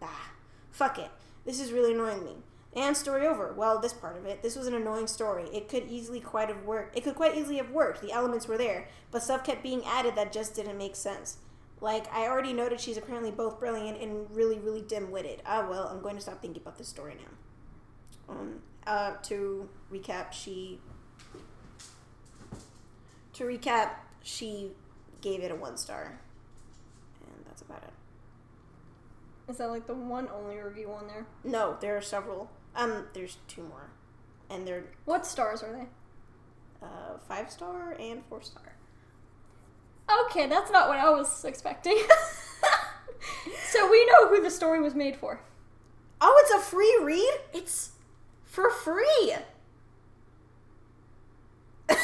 Ah, 0.00 0.30
fuck 0.70 1.00
it. 1.00 1.10
This 1.44 1.58
is 1.60 1.72
really 1.72 1.94
annoying 1.94 2.24
me. 2.24 2.36
And 2.76 2.96
story 2.96 3.26
over. 3.26 3.52
Well, 3.52 3.80
this 3.80 3.92
part 3.92 4.16
of 4.16 4.24
it. 4.24 4.40
This 4.40 4.54
was 4.54 4.68
an 4.68 4.74
annoying 4.74 5.08
story. 5.08 5.48
It 5.52 5.68
could 5.68 5.88
easily 5.88 6.20
quite 6.20 6.48
have 6.48 6.62
worked. 6.62 6.96
It 6.96 7.02
could 7.02 7.16
quite 7.16 7.36
easily 7.36 7.56
have 7.56 7.70
worked. 7.70 8.00
The 8.00 8.12
elements 8.12 8.46
were 8.46 8.56
there, 8.56 8.86
but 9.10 9.24
stuff 9.24 9.42
kept 9.42 9.64
being 9.64 9.84
added 9.84 10.14
that 10.14 10.32
just 10.32 10.54
didn't 10.54 10.78
make 10.78 10.94
sense. 10.94 11.38
Like 11.80 12.06
I 12.14 12.28
already 12.28 12.52
noted, 12.52 12.78
she's 12.80 12.96
apparently 12.96 13.32
both 13.32 13.58
brilliant 13.58 14.00
and 14.00 14.30
really, 14.30 14.60
really 14.60 14.82
dim-witted. 14.82 15.42
Ah, 15.44 15.66
well, 15.68 15.88
I'm 15.88 16.02
going 16.02 16.14
to 16.14 16.22
stop 16.22 16.40
thinking 16.40 16.62
about 16.62 16.78
this 16.78 16.86
story 16.86 17.16
now. 17.16 18.34
Um, 18.34 18.60
uh, 18.88 19.12
to 19.24 19.68
recap, 19.92 20.32
she. 20.32 20.80
To 23.34 23.44
recap, 23.44 23.90
she 24.24 24.70
gave 25.20 25.40
it 25.40 25.52
a 25.52 25.54
one 25.54 25.76
star, 25.76 26.18
and 27.20 27.44
that's 27.46 27.62
about 27.62 27.84
it. 27.84 27.92
Is 29.50 29.58
that 29.58 29.66
like 29.68 29.86
the 29.86 29.94
one 29.94 30.28
only 30.34 30.58
review 30.58 30.90
on 30.90 31.06
there? 31.06 31.26
No, 31.44 31.76
there 31.80 31.96
are 31.96 32.02
several. 32.02 32.50
Um, 32.74 33.06
there's 33.14 33.36
two 33.46 33.62
more, 33.62 33.90
and 34.50 34.66
they're 34.66 34.84
What 35.04 35.24
stars 35.26 35.62
are 35.62 35.72
they? 35.72 35.86
uh, 36.86 37.18
five 37.28 37.50
star 37.50 37.96
and 38.00 38.24
four 38.28 38.42
star. 38.42 38.74
Okay, 40.26 40.46
that's 40.48 40.70
not 40.70 40.88
what 40.88 40.98
I 40.98 41.10
was 41.10 41.44
expecting. 41.44 41.98
so 43.70 43.90
we 43.90 44.06
know 44.06 44.28
who 44.28 44.42
the 44.42 44.50
story 44.50 44.80
was 44.80 44.94
made 44.94 45.16
for. 45.16 45.40
Oh, 46.20 46.42
it's 46.44 46.54
a 46.62 46.66
free 46.70 46.98
read. 47.02 47.34
It's 47.52 47.90
for 48.58 48.70
free. 48.70 49.34
I 51.90 51.94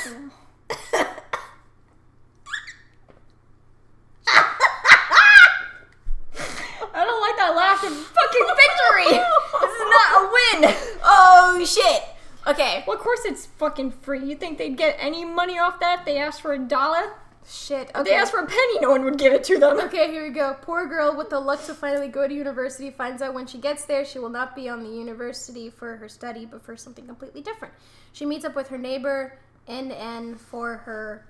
don't 7.03 7.21
like 7.21 7.37
that 7.39 7.57
laugh 7.57 7.83
of 7.83 7.93
fucking 7.93 8.47
victory. 8.55 9.19
this 9.61 9.73
is 9.73 9.91
not 9.91 10.15
a 10.15 10.23
win. 10.31 10.71
Oh 11.03 11.59
shit. 11.67 12.03
Okay. 12.47 12.85
well, 12.87 12.97
of 12.97 13.03
course 13.03 13.25
it's 13.25 13.47
fucking 13.47 13.91
free. 13.91 14.25
You 14.25 14.37
think 14.37 14.59
they'd 14.59 14.77
get 14.77 14.97
any 15.01 15.25
money 15.25 15.59
off 15.59 15.81
that 15.81 15.99
if 16.01 16.05
they 16.05 16.19
asked 16.19 16.41
for 16.41 16.53
a 16.53 16.59
dollar? 16.59 17.15
Shit. 17.47 17.91
If 17.91 17.97
Okay. 17.97 18.11
they 18.11 18.17
asked 18.17 18.33
for 18.33 18.41
a 18.41 18.47
penny, 18.47 18.81
no 18.81 18.91
one 18.91 19.05
would 19.05 19.19
give 19.19 19.33
it 19.33 19.45
to 19.45 19.59
them. 19.59 19.79
Okay, 19.85 20.11
here 20.11 20.23
we 20.25 20.31
go. 20.31 20.57
Poor 20.63 20.87
girl 20.87 21.15
with 21.15 21.29
the 21.31 21.39
luck 21.39 21.63
to 21.67 21.75
finally 21.75 22.09
go 22.09 22.27
to 22.27 22.33
university 22.35 22.91
finds 22.91 23.21
out 23.23 23.35
when 23.35 23.47
she 23.47 23.59
gets 23.59 23.85
there 23.85 24.05
she 24.05 24.19
will 24.19 24.31
not 24.31 24.57
be 24.57 24.69
on 24.69 24.83
the 24.83 24.89
university 24.89 25.69
for 25.71 25.97
her 25.97 26.09
study, 26.09 26.47
but 26.47 26.63
for 26.63 26.77
something 26.77 27.07
completely 27.07 27.43
different. 27.43 27.75
She 28.13 28.25
meets 28.25 28.45
up 28.45 28.55
with 28.57 28.69
her 28.69 28.79
neighbor 28.79 29.39
in 29.67 29.93
and 29.93 30.41
for 30.41 30.79
her 30.79 31.27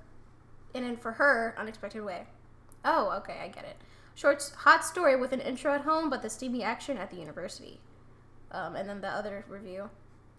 in 0.73 0.85
and 0.85 1.01
for 1.01 1.13
her 1.13 1.55
unexpected 1.59 2.05
way. 2.05 2.27
Oh, 2.85 3.11
okay, 3.19 3.39
I 3.43 3.49
get 3.49 3.65
it. 3.65 3.77
Short, 4.15 4.53
hot 4.59 4.85
story 4.85 5.17
with 5.17 5.33
an 5.33 5.41
intro 5.41 5.73
at 5.75 5.81
home, 5.81 6.11
but 6.11 6.23
the 6.23 6.31
steamy 6.31 6.63
action 6.63 6.97
at 6.97 7.11
the 7.11 7.17
university. 7.17 7.81
Um, 8.53 8.77
and 8.77 8.89
then 8.89 9.01
the 9.01 9.09
other 9.09 9.45
review, 9.49 9.91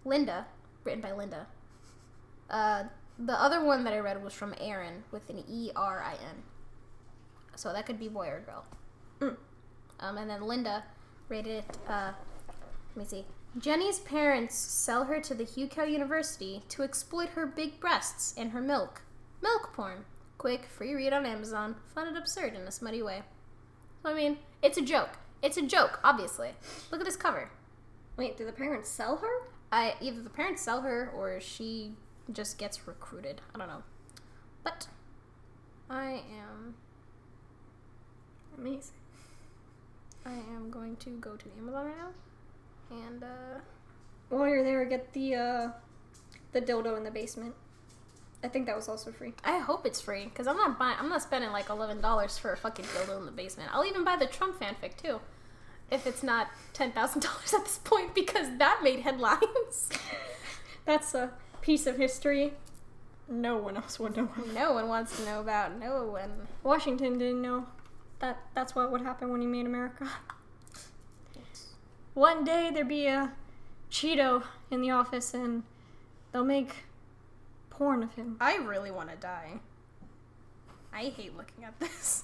Linda, 0.05 0.45
written 0.85 1.01
by 1.01 1.11
Linda. 1.11 1.47
Uh, 2.49 2.83
the 3.17 3.41
other 3.41 3.63
one 3.63 3.83
that 3.83 3.93
I 3.93 3.99
read 3.99 4.23
was 4.23 4.33
from 4.33 4.53
Aaron 4.59 5.03
with 5.11 5.29
an 5.29 5.43
E 5.49 5.71
R 5.75 6.03
I 6.03 6.13
N. 6.13 6.43
So 7.55 7.71
that 7.71 7.85
could 7.85 7.99
be 7.99 8.07
boy 8.07 8.27
or 8.27 8.41
girl. 8.41 8.65
Mm. 9.21 9.37
Um, 9.99 10.17
and 10.17 10.29
then 10.29 10.41
Linda 10.41 10.83
rated 11.29 11.63
it. 11.63 11.77
Uh, 11.87 12.11
let 12.95 12.97
me 12.97 13.05
see. 13.05 13.25
Jenny's 13.57 13.99
parents 13.99 14.55
sell 14.55 15.05
her 15.05 15.21
to 15.21 15.33
the 15.33 15.45
Hugh 15.45 15.69
University 15.87 16.63
to 16.69 16.83
exploit 16.83 17.29
her 17.29 17.45
big 17.45 17.79
breasts 17.79 18.33
and 18.37 18.51
her 18.51 18.61
milk. 18.61 19.03
Milk 19.41 19.71
porn. 19.73 20.03
Quick, 20.37 20.65
free 20.65 20.93
read 20.93 21.13
on 21.13 21.25
Amazon. 21.25 21.75
Fun 21.93 22.07
and 22.07 22.17
absurd 22.17 22.53
in 22.53 22.61
a 22.61 22.71
smutty 22.71 23.01
way. 23.01 23.23
So, 24.03 24.09
I 24.09 24.13
mean, 24.13 24.39
it's 24.61 24.77
a 24.77 24.81
joke. 24.81 25.17
It's 25.41 25.55
a 25.55 25.61
joke, 25.61 26.01
obviously. 26.03 26.49
Look 26.91 26.99
at 26.99 27.05
this 27.05 27.15
cover. 27.15 27.49
Wait, 28.17 28.35
did 28.35 28.47
the 28.47 28.51
parents 28.51 28.89
sell 28.89 29.17
her? 29.17 29.47
I 29.71 29.95
either 30.01 30.21
the 30.21 30.29
parents 30.29 30.61
sell 30.61 30.81
her 30.81 31.11
or 31.15 31.39
she 31.39 31.93
just 32.31 32.57
gets 32.57 32.87
recruited. 32.87 33.41
I 33.53 33.57
don't 33.59 33.67
know. 33.67 33.83
But 34.63 34.87
I 35.89 36.23
am 36.39 36.75
Amazing. 38.57 38.93
I 40.25 40.31
am 40.31 40.69
going 40.71 40.95
to 40.97 41.09
go 41.17 41.35
to 41.35 41.45
Amazon 41.57 41.85
right 41.85 41.97
now. 41.97 42.97
And 43.05 43.23
uh 43.23 43.59
While 44.29 44.47
you're 44.47 44.63
there, 44.63 44.85
get 44.85 45.13
the 45.13 45.35
uh, 45.35 45.69
the 46.51 46.61
dildo 46.61 46.97
in 46.97 47.03
the 47.03 47.11
basement. 47.11 47.53
I 48.43 48.47
think 48.47 48.67
that 48.67 48.75
was 48.75 48.87
also 48.87 49.11
free. 49.11 49.33
I 49.43 49.57
hope 49.57 49.85
it's 49.85 49.99
free 50.01 50.25
because 50.25 50.47
I'm 50.47 50.57
not 50.57 50.77
buying. 50.79 50.97
I'm 50.99 51.09
not 51.09 51.21
spending 51.21 51.51
like 51.51 51.69
eleven 51.69 51.99
dollars 52.01 52.37
for 52.37 52.53
a 52.53 52.57
fucking 52.57 52.85
dildo 52.85 53.19
in 53.19 53.25
the 53.25 53.31
basement. 53.31 53.69
I'll 53.73 53.85
even 53.85 54.03
buy 54.03 54.15
the 54.15 54.27
Trump 54.27 54.59
fanfic 54.59 54.97
too, 54.97 55.19
if 55.91 56.07
it's 56.07 56.23
not 56.23 56.47
ten 56.73 56.91
thousand 56.91 57.21
dollars 57.21 57.53
at 57.53 57.65
this 57.65 57.79
point 57.83 58.15
because 58.15 58.47
that 58.57 58.81
made 58.83 59.01
headlines. 59.01 59.89
That's 60.85 61.13
a 61.15 61.31
piece 61.65 61.87
of 61.87 61.97
history 61.97 62.53
no 63.27 63.57
one 63.57 63.75
else 63.75 63.99
would 63.99 64.15
know. 64.15 64.29
no 64.53 64.73
one 64.73 64.87
wants 64.87 65.17
to 65.17 65.25
know 65.25 65.39
about. 65.39 65.79
No 65.79 66.05
one. 66.05 66.47
Washington 66.63 67.17
didn't 67.17 67.41
know 67.41 67.65
that 68.19 68.37
that's 68.53 68.75
what 68.75 68.91
would 68.91 69.01
happen 69.01 69.31
when 69.31 69.41
he 69.41 69.47
made 69.47 69.65
America. 69.65 70.07
Yes. 71.35 71.67
One 72.13 72.43
day 72.43 72.69
there'd 72.73 72.87
be 72.87 73.07
a 73.07 73.33
Cheeto 73.91 74.43
in 74.69 74.81
the 74.81 74.91
office 74.91 75.33
and 75.33 75.63
they'll 76.31 76.45
make 76.45 76.85
porn 77.69 78.03
of 78.03 78.13
him. 78.13 78.37
I 78.39 78.57
really 78.57 78.91
want 78.91 79.09
to 79.09 79.15
die. 79.15 79.59
I 80.93 81.05
hate 81.05 81.35
looking 81.35 81.63
at 81.65 81.77
this. 81.79 82.23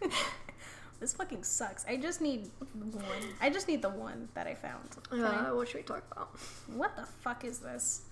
this 1.00 1.12
fucking 1.14 1.42
sucks. 1.42 1.84
I 1.86 1.96
just 1.96 2.20
need 2.20 2.48
one. 2.74 3.02
I 3.40 3.50
just 3.50 3.68
need 3.68 3.82
the 3.82 3.90
one 3.90 4.28
that 4.34 4.46
I 4.46 4.54
found. 4.54 4.88
Can 5.10 5.24
I- 5.24 5.50
Uh, 5.50 5.54
what 5.56 5.68
should 5.68 5.78
we 5.78 5.82
talk 5.82 6.04
about? 6.12 6.28
What 6.74 6.96
the 6.96 7.04
fuck 7.04 7.44
is 7.44 7.58
this? 7.58 8.02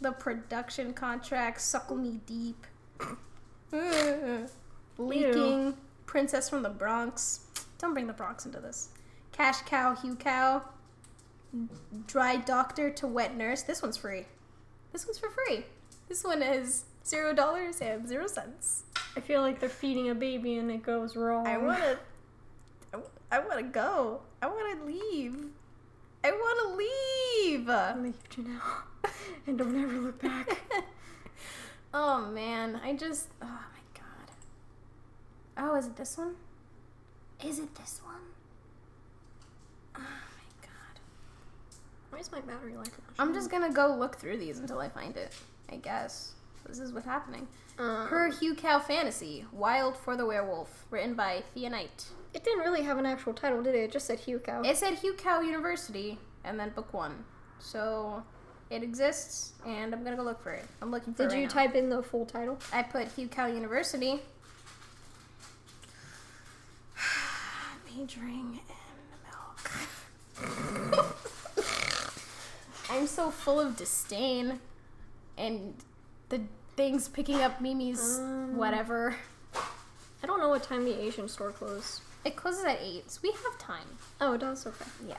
The 0.00 0.12
production 0.12 0.94
contract, 0.94 1.60
suckle 1.60 1.96
me 1.96 2.20
deep. 2.26 2.66
Leaking, 4.98 5.76
princess 6.06 6.48
from 6.48 6.62
the 6.62 6.70
Bronx. 6.70 7.40
Don't 7.78 7.92
bring 7.92 8.06
the 8.06 8.12
Bronx 8.12 8.46
into 8.46 8.60
this. 8.60 8.88
Cash 9.32 9.62
cow, 9.62 9.94
Hucow. 9.94 10.62
Dry 12.06 12.36
doctor 12.36 12.90
to 12.90 13.06
wet 13.06 13.36
nurse. 13.36 13.62
This 13.62 13.82
one's 13.82 13.96
free. 13.96 14.26
This 14.92 15.06
one's 15.06 15.18
for 15.18 15.30
free. 15.30 15.64
This 16.08 16.24
one 16.24 16.42
is 16.42 16.84
zero 17.04 17.32
dollars 17.34 17.80
and 17.80 18.08
zero 18.08 18.26
cents. 18.26 18.84
I 19.16 19.20
feel 19.20 19.42
like 19.42 19.60
they're 19.60 19.68
feeding 19.68 20.10
a 20.10 20.14
baby 20.14 20.56
and 20.56 20.70
it 20.70 20.82
goes 20.82 21.16
wrong. 21.16 21.46
I 21.46 21.58
wanna. 21.58 21.98
I, 22.94 22.98
I 23.32 23.38
wanna 23.40 23.64
go. 23.64 24.20
I 24.40 24.46
wanna 24.46 24.84
leave. 24.84 25.46
I 26.24 26.30
wanna 26.32 26.76
leave. 26.76 27.68
leave 28.02 28.28
Janelle 28.28 28.89
and 29.46 29.58
don't 29.58 29.80
ever 29.82 29.98
look 29.98 30.20
back. 30.20 30.60
oh 31.94 32.26
man, 32.30 32.80
I 32.82 32.94
just. 32.94 33.28
Oh 33.42 33.46
my 33.46 34.00
god. 34.00 34.30
Oh, 35.56 35.76
is 35.76 35.86
it 35.86 35.96
this 35.96 36.16
one? 36.18 36.34
Is 37.44 37.58
it 37.58 37.74
this 37.74 38.00
one? 38.04 38.20
Oh 39.96 40.00
my 40.00 40.62
god. 40.62 41.00
Why 42.10 42.18
is 42.18 42.30
my 42.32 42.40
battery 42.40 42.76
life? 42.76 42.90
I'm 43.18 43.32
just 43.34 43.50
gonna 43.50 43.72
go 43.72 43.94
look 43.94 44.16
through 44.16 44.38
these 44.38 44.58
until 44.58 44.78
I 44.80 44.88
find 44.88 45.16
it. 45.16 45.32
I 45.70 45.76
guess 45.76 46.32
this 46.66 46.78
is 46.78 46.92
what's 46.92 47.06
happening. 47.06 47.48
Uh, 47.78 48.06
Her 48.06 48.30
Hucow 48.30 48.82
Fantasy: 48.82 49.46
Wild 49.52 49.96
for 49.96 50.16
the 50.16 50.26
Werewolf, 50.26 50.86
written 50.90 51.14
by 51.14 51.42
Thea 51.54 51.70
Knight. 51.70 52.06
it 52.34 52.44
didn't 52.44 52.60
really 52.60 52.82
have 52.82 52.98
an 52.98 53.06
actual 53.06 53.32
title, 53.32 53.62
did 53.62 53.74
it? 53.74 53.78
It 53.78 53.92
just 53.92 54.06
said 54.06 54.20
Hucow. 54.20 54.66
It 54.66 54.76
said 54.76 54.98
Hucow 54.98 55.44
University, 55.44 56.18
and 56.44 56.60
then 56.60 56.70
book 56.70 56.92
one. 56.92 57.24
So 57.58 58.22
it 58.70 58.82
exists, 58.82 59.52
and 59.66 59.92
I'm 59.94 60.02
gonna 60.04 60.16
go 60.16 60.22
look 60.22 60.42
for 60.42 60.52
it. 60.52 60.64
I'm 60.80 60.90
looking 60.90 61.12
for 61.14 61.24
Did 61.24 61.32
it 61.32 61.34
right 61.34 61.40
you 61.40 61.46
now. 61.46 61.52
type 61.52 61.74
in 61.74 61.90
the 61.90 62.02
full 62.02 62.24
title? 62.26 62.58
I 62.72 62.82
put 62.82 63.08
Hucow 63.16 63.52
University. 63.52 64.20
Majoring 67.96 68.60
in 68.68 68.76
milk. 69.26 69.70
I'm 72.90 73.06
so 73.06 73.30
full 73.30 73.60
of 73.60 73.76
disdain 73.76 74.60
and 75.38 75.74
the 76.28 76.40
things 76.76 77.08
picking 77.08 77.40
up 77.40 77.60
Mimi's 77.60 78.18
Um. 78.18 78.56
whatever. 78.56 79.14
I 80.22 80.26
don't 80.26 80.38
know 80.40 80.48
what 80.50 80.62
time 80.62 80.84
the 80.84 81.00
Asian 81.00 81.28
store 81.28 81.50
closed. 81.50 82.02
It 82.24 82.36
closes 82.36 82.64
at 82.64 82.78
8, 82.82 83.10
so 83.10 83.20
we 83.22 83.30
have 83.30 83.58
time. 83.58 83.86
Oh, 84.20 84.34
it 84.34 84.38
does? 84.38 84.66
Okay. 84.66 84.84
Yeah. 85.08 85.14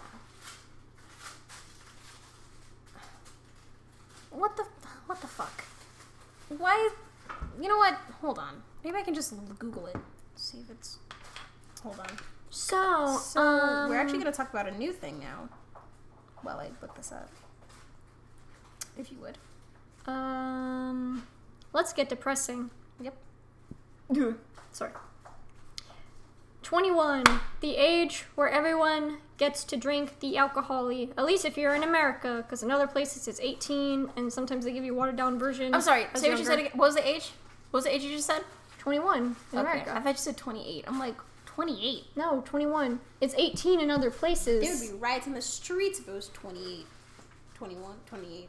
What 4.31 4.57
the 4.57 4.63
what 5.05 5.21
the 5.21 5.27
fuck? 5.27 5.63
Why? 6.49 6.89
You 7.61 7.67
know 7.67 7.77
what? 7.77 7.93
Hold 8.21 8.39
on. 8.39 8.63
Maybe 8.83 8.97
I 8.97 9.03
can 9.03 9.13
just 9.13 9.33
Google 9.59 9.87
it. 9.87 9.97
See 10.35 10.59
if 10.59 10.69
it's. 10.69 10.99
Hold 11.83 11.99
on. 11.99 12.17
So, 12.49 13.17
So 13.21 13.41
um, 13.41 13.89
we're 13.89 13.97
actually 13.97 14.19
gonna 14.19 14.31
talk 14.31 14.49
about 14.49 14.67
a 14.67 14.77
new 14.77 14.91
thing 14.91 15.19
now. 15.19 15.49
While 16.41 16.57
I 16.57 16.69
look 16.81 16.95
this 16.95 17.11
up, 17.11 17.29
if 18.97 19.11
you 19.11 19.17
would. 19.19 19.37
Um, 20.11 21.27
let's 21.73 21.93
get 21.93 22.09
depressing. 22.09 22.71
Yep. 22.99 23.15
Sorry. 24.71 24.91
21, 26.71 27.25
the 27.59 27.75
age 27.75 28.23
where 28.35 28.47
everyone 28.47 29.17
gets 29.37 29.65
to 29.65 29.75
drink 29.75 30.21
the 30.21 30.37
alcohol-y. 30.37 31.09
At 31.17 31.25
least 31.25 31.43
if 31.43 31.57
you're 31.57 31.75
in 31.75 31.83
America, 31.83 32.37
because 32.37 32.63
in 32.63 32.71
other 32.71 32.87
places 32.87 33.27
it's 33.27 33.41
18, 33.41 34.09
and 34.15 34.31
sometimes 34.31 34.63
they 34.63 34.71
give 34.71 34.85
you 34.85 34.95
watered 34.95 35.17
down 35.17 35.37
versions. 35.37 35.73
I'm 35.73 35.81
sorry. 35.81 36.05
Say 36.15 36.29
what 36.29 36.39
you 36.39 36.45
said 36.45 36.59
again. 36.59 36.71
What 36.75 36.85
was 36.85 36.95
the 36.95 37.05
age? 37.05 37.33
What 37.71 37.79
was 37.79 37.83
the 37.83 37.93
age 37.93 38.03
you 38.03 38.11
just 38.11 38.25
said? 38.25 38.45
21 38.79 39.17
in 39.17 39.23
Okay. 39.51 39.59
America. 39.59 39.93
I 39.93 39.99
thought 39.99 40.11
you 40.11 40.15
said 40.15 40.37
28. 40.37 40.85
I'm 40.87 40.97
like 40.97 41.15
28. 41.45 42.05
No, 42.15 42.41
21. 42.45 43.01
It's 43.19 43.35
18 43.37 43.81
in 43.81 43.91
other 43.91 44.09
places. 44.09 44.61
There 44.63 44.73
would 44.73 44.97
be 44.97 45.03
riots 45.03 45.27
in 45.27 45.33
the 45.33 45.41
streets 45.41 45.99
if 45.99 46.07
it 46.07 46.13
was 46.13 46.29
28. 46.29 46.85
21, 47.55 47.95
28. 48.05 48.47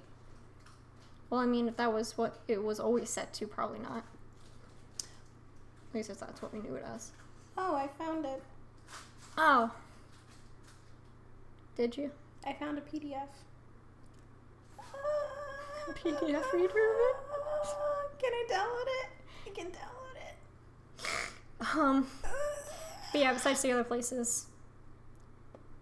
Well, 1.28 1.40
I 1.40 1.46
mean, 1.46 1.66
if 1.66 1.76
that 1.76 1.92
was 1.92 2.16
what 2.16 2.38
it 2.46 2.62
was 2.62 2.78
always 2.78 3.10
set 3.10 3.32
to, 3.34 3.48
probably 3.48 3.80
not. 3.80 4.04
At 5.00 5.94
least 5.96 6.08
if 6.08 6.20
that's 6.20 6.40
what 6.40 6.54
we 6.54 6.60
knew 6.60 6.76
it 6.76 6.84
as. 6.86 7.10
Oh, 7.56 7.74
I 7.76 7.88
found 8.02 8.24
it. 8.24 8.42
Oh. 9.36 9.70
Did 11.76 11.96
you? 11.96 12.10
I 12.46 12.52
found 12.52 12.78
a 12.78 12.80
PDF. 12.82 13.28
PDF 15.94 16.52
reader 16.52 16.64
of 16.64 16.96
it? 17.00 17.16
Can 18.18 18.32
I 18.32 18.44
download 18.50 18.86
it? 18.86 19.08
I 19.46 19.50
can 19.54 19.66
download 19.66 20.16
it. 20.16 21.76
Um, 21.76 22.06
but 23.12 23.20
yeah, 23.20 23.32
besides 23.32 23.62
the 23.62 23.72
other 23.72 23.84
places. 23.84 24.46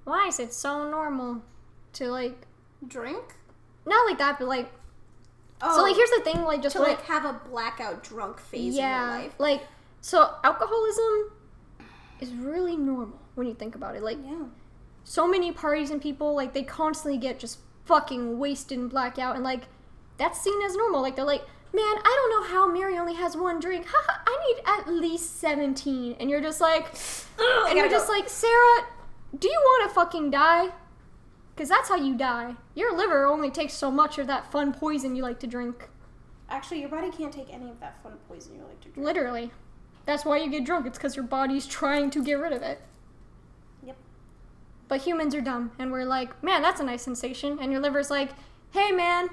Why 0.05 0.27
is 0.29 0.41
it 0.41 0.53
so 0.53 0.89
normal 0.91 1.43
to, 1.95 2.09
like, 2.09 2.47
Drink? 2.87 3.35
not 3.87 4.07
like 4.09 4.19
that, 4.19 4.39
but 4.39 4.49
like, 4.49 4.71
Oh, 5.63 5.77
so 5.77 5.83
like, 5.83 5.95
here's 5.95 6.11
the 6.11 6.23
thing, 6.23 6.43
like, 6.43 6.63
just 6.63 6.77
to 6.77 6.83
like, 6.83 6.99
like 6.99 7.07
have 7.07 7.25
a 7.27 7.39
blackout 7.51 8.03
drunk 8.03 8.41
phase 8.41 8.75
yeah, 8.75 9.03
in 9.05 9.15
your 9.15 9.23
life. 9.25 9.35
like, 9.39 9.63
so 10.01 10.35
alcoholism 10.43 11.33
is 12.23 12.33
really 12.33 12.77
normal 12.77 13.19
when 13.35 13.47
you 13.47 13.55
think 13.55 13.75
about 13.75 13.97
it. 13.97 14.03
Like, 14.03 14.19
Yeah. 14.25 14.45
so 15.05 15.27
many 15.27 15.51
parties 15.53 15.91
and 15.91 16.01
people 16.01 16.35
like 16.35 16.53
they 16.53 16.63
constantly 16.63 17.19
get 17.19 17.39
just 17.39 17.59
fucking 17.85 18.39
wasted 18.39 18.79
and 18.79 18.91
blackout 18.91 19.35
and 19.35 19.43
like 19.45 19.65
that's 20.19 20.41
seen 20.41 20.61
as 20.63 20.77
normal. 20.77 21.01
Like 21.03 21.17
they're 21.17 21.25
like 21.25 21.43
man 21.73 21.85
i 21.85 22.03
don't 22.03 22.31
know 22.31 22.53
how 22.53 22.67
mary 22.67 22.99
only 22.99 23.15
has 23.15 23.37
one 23.37 23.61
drink. 23.61 23.87
Haha, 23.89 24.21
i 24.27 24.55
need 24.55 24.63
at 24.67 24.89
least 25.01 25.39
17 25.39 26.17
and 26.19 26.29
you're 26.29 26.41
just 26.41 26.61
like 26.61 26.87
and 27.39 27.77
you're 27.77 27.85
gotta 27.87 27.91
just 27.91 28.09
like 28.09 28.29
sarah 28.29 28.87
do 29.39 29.49
you 29.49 29.61
want 29.65 29.89
to 29.89 29.95
fucking 29.95 30.31
die? 30.33 30.71
Because 31.55 31.69
that's 31.69 31.89
how 31.89 31.95
you 31.95 32.17
die. 32.17 32.57
Your 32.75 32.97
liver 32.97 33.25
only 33.27 33.49
takes 33.51 33.75
so 33.75 33.89
much 33.89 34.19
of 34.19 34.27
that 34.27 34.51
fun 34.51 34.73
poison 34.73 35.15
you 35.15 35.23
like 35.23 35.39
to 35.41 35.47
drink. 35.47 35.89
Actually, 36.49 36.81
your 36.81 36.89
body 36.89 37.11
can't 37.13 37.33
take 37.33 37.53
any 37.53 37.71
of 37.71 37.79
that 37.79 38.03
fun 38.03 38.15
poison 38.29 38.57
you 38.57 38.63
like 38.63 38.81
to 38.81 38.89
drink. 38.89 39.05
literally 39.07 39.53
that's 40.11 40.25
why 40.25 40.37
you 40.37 40.51
get 40.51 40.65
drunk 40.65 40.87
it's 40.87 40.99
because 40.99 41.15
your 41.17 41.25
body's 41.25 41.67
trying 41.67 42.11
to 42.11 42.23
get 42.23 42.35
rid 42.35 42.53
of 42.53 42.63
it 42.63 42.81
Yep. 43.83 43.97
But 44.89 45.03
humans 45.03 45.35
are 45.35 45.41
dumb, 45.41 45.73
and 45.79 45.93
we're 45.93 46.05
like, 46.05 46.43
man, 46.43 46.63
that's 46.63 46.81
a 46.81 46.85
nice 46.85 47.03
sensation. 47.03 47.59
And 47.61 47.71
your 47.71 47.81
liver's 47.81 48.11
like, 48.11 48.31
hey, 48.73 48.91
man, 48.91 49.31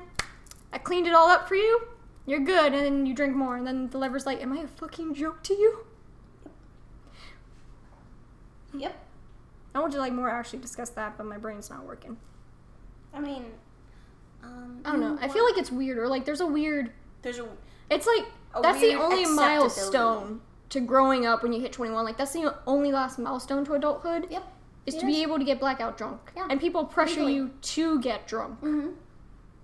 I 0.71 0.78
cleaned 0.78 1.07
it 1.07 1.13
all 1.13 1.28
up 1.30 1.47
for 1.47 1.55
you. 1.55 1.88
You're 2.25 2.41
good. 2.41 2.73
And 2.73 2.86
then 2.86 3.05
you 3.05 3.13
drink 3.13 3.36
more. 3.36 3.57
And 3.57 3.65
then 3.65 3.89
the 3.89 3.97
liver's 3.97 4.25
like, 4.25 4.41
am 4.41 4.53
I 4.53 4.61
a 4.61 4.67
fucking 4.67 5.15
joke 5.15 5.41
to 5.43 5.53
you? 5.53 5.86
Yep. 8.73 8.95
I 9.73 9.80
want 9.80 9.93
to 9.93 9.99
like 9.99 10.13
more 10.13 10.30
actually 10.30 10.59
discuss 10.59 10.89
that, 10.91 11.17
but 11.17 11.25
my 11.25 11.38
brain's 11.38 11.69
not 11.69 11.86
working. 11.86 12.17
I 13.13 13.19
mean, 13.19 13.45
um, 14.43 14.82
I 14.86 14.91
don't 14.91 14.99
know. 14.99 15.17
I 15.21 15.28
feel 15.28 15.45
like 15.45 15.57
it's 15.57 15.71
weird, 15.71 15.97
or 15.97 16.07
like 16.07 16.25
there's 16.25 16.41
a 16.41 16.45
weird. 16.45 16.91
there's 17.21 17.39
a 17.39 17.47
It's 17.89 18.05
like 18.05 18.25
that's 18.61 18.82
the 18.82 18.95
only 18.95 19.25
milestone 19.25 20.41
to 20.70 20.80
growing 20.80 21.26
up 21.26 21.43
when 21.43 21.53
you 21.53 21.61
hit 21.61 21.72
21. 21.72 22.03
Like 22.03 22.18
that's 22.18 22.34
the 22.34 22.55
only 22.65 22.91
last 22.91 23.20
milestone 23.20 23.65
to 23.65 23.74
adulthood 23.74 24.28
yep. 24.30 24.43
is 24.86 24.95
It 24.95 24.99
to 25.01 25.05
be 25.05 25.22
able 25.22 25.38
to 25.39 25.45
get 25.45 25.59
blackout 25.59 25.97
drunk. 25.97 26.20
Yeah. 26.36 26.47
And 26.49 26.59
people 26.59 26.86
pressure 26.86 27.30
you 27.30 27.51
to 27.61 27.99
get 28.01 28.28
drunk. 28.28 28.59
Mm-hmm. 28.61 28.89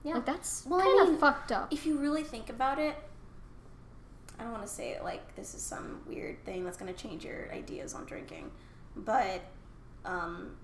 Yeah. 0.03 0.15
Like 0.15 0.25
that's 0.25 0.65
Well, 0.65 0.81
kind 0.81 1.01
of 1.01 1.09
mean, 1.09 1.17
fucked 1.19 1.51
up. 1.51 1.71
if 1.73 1.85
you 1.85 1.97
really 1.97 2.23
think 2.23 2.49
about 2.49 2.79
it, 2.79 2.95
I 4.39 4.43
don't 4.43 4.51
want 4.51 4.65
to 4.65 4.71
say 4.71 4.91
it 4.91 5.03
like 5.03 5.35
this 5.35 5.53
is 5.53 5.61
some 5.61 6.01
weird 6.07 6.43
thing 6.45 6.63
that's 6.65 6.77
going 6.77 6.93
to 6.93 6.99
change 6.99 7.23
your 7.23 7.51
ideas 7.53 7.93
on 7.93 8.05
drinking, 8.05 8.51
but 8.95 9.41
um, 10.05 10.57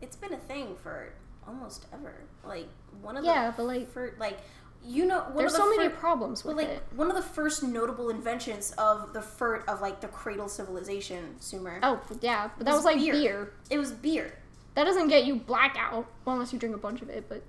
it's 0.00 0.16
been 0.16 0.32
a 0.32 0.38
thing 0.38 0.76
for 0.82 1.12
almost 1.46 1.86
ever. 1.92 2.14
Like 2.44 2.68
one 3.02 3.16
of 3.16 3.24
Yeah, 3.24 3.50
the 3.50 3.56
but, 3.56 3.62
like, 3.64 3.90
for 3.90 4.14
like 4.18 4.38
you 4.86 5.06
know 5.06 5.24
There's 5.36 5.52
of 5.54 5.58
the 5.58 5.64
so 5.64 5.76
many 5.76 5.88
fir- 5.88 5.94
problems 5.96 6.42
but 6.42 6.56
with 6.56 6.66
like 6.66 6.76
it. 6.76 6.82
one 6.94 7.08
of 7.10 7.16
the 7.16 7.22
first 7.22 7.62
notable 7.62 8.10
inventions 8.10 8.72
of 8.78 9.12
the 9.12 9.22
fir- 9.22 9.64
of 9.66 9.80
like 9.80 10.00
the 10.00 10.08
cradle 10.08 10.48
civilization, 10.48 11.40
Sumer. 11.40 11.78
Oh 11.82 12.00
yeah, 12.20 12.50
but 12.56 12.66
that 12.66 12.72
was 12.72 12.84
was 12.84 12.84
like 12.84 12.98
beer. 12.98 13.12
beer. 13.12 13.52
It 13.70 13.78
was 13.78 13.92
beer. 13.92 14.38
That 14.74 14.84
doesn't 14.84 15.08
get 15.08 15.24
you 15.24 15.36
blackout, 15.36 16.06
well, 16.24 16.34
unless 16.34 16.52
you 16.52 16.58
drink 16.58 16.74
a 16.74 16.78
bunch 16.78 17.00
of 17.00 17.08
it. 17.08 17.28
But 17.28 17.42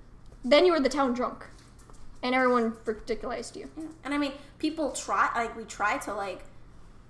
then 0.44 0.64
you 0.64 0.72
were 0.72 0.80
the 0.80 0.88
town 0.88 1.12
drunk, 1.12 1.44
and 2.22 2.34
everyone 2.36 2.72
ridiculized 2.84 3.56
you. 3.56 3.68
Yeah. 3.76 3.84
And 4.04 4.14
I 4.14 4.18
mean, 4.18 4.32
people 4.58 4.92
try, 4.92 5.28
like, 5.34 5.56
we 5.56 5.64
try 5.64 5.98
to, 5.98 6.14
like, 6.14 6.44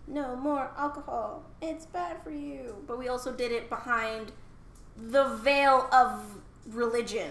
no 0.07 0.35
more 0.35 0.71
alcohol. 0.79 1.45
It's 1.61 1.85
bad 1.85 2.23
for 2.25 2.31
you. 2.31 2.77
But 2.87 2.99
we 2.99 3.09
also 3.09 3.31
did 3.31 3.53
it 3.53 3.69
behind 3.69 4.33
the 4.97 5.29
veil 5.37 5.87
of 5.93 6.25
religion. 6.67 7.31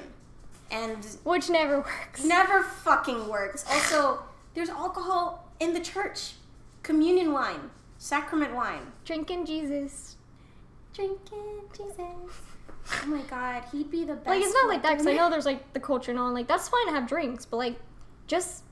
And 0.72 1.06
Which 1.24 1.50
never 1.50 1.78
works. 1.80 2.24
never 2.24 2.64
fucking 2.64 3.28
works. 3.30 3.64
Also, 3.70 4.20
there's 4.54 4.70
alcohol 4.70 5.52
in 5.60 5.74
the 5.74 5.80
church 5.80 6.34
communion 6.84 7.32
wine, 7.34 7.70
sacrament 7.98 8.54
wine. 8.56 8.92
Drinking 9.06 9.46
Jesus. 9.46 10.18
Drinking 10.94 11.62
Jesus. 11.76 11.98
Oh 12.00 13.06
my 13.08 13.22
god, 13.24 13.64
he'd 13.72 13.90
be 13.90 14.04
the 14.06 14.14
best. 14.16 14.28
Like 14.28 14.42
it's 14.44 14.54
not 14.54 14.68
like 14.68 14.84
that 14.84 14.92
because 14.92 15.08
I 15.08 15.14
know 15.14 15.30
there's 15.30 15.46
like 15.46 15.74
the 15.74 15.80
culture 15.80 16.12
and 16.12 16.20
all. 16.20 16.28
And, 16.28 16.36
like 16.36 16.48
that's 16.48 16.68
fine 16.70 16.86
to 16.88 16.94
have 16.94 17.08
drinks, 17.08 17.46
but 17.46 17.58
like 17.58 17.76
just 18.28 18.64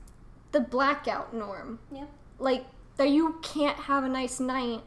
the 0.52 0.60
blackout 0.60 1.34
norm. 1.34 1.78
Yep. 1.92 2.08
Like 2.38 2.64
that 2.96 3.08
you 3.10 3.38
can't 3.42 3.76
have 3.76 4.04
a 4.04 4.08
nice 4.08 4.38
night 4.40 4.80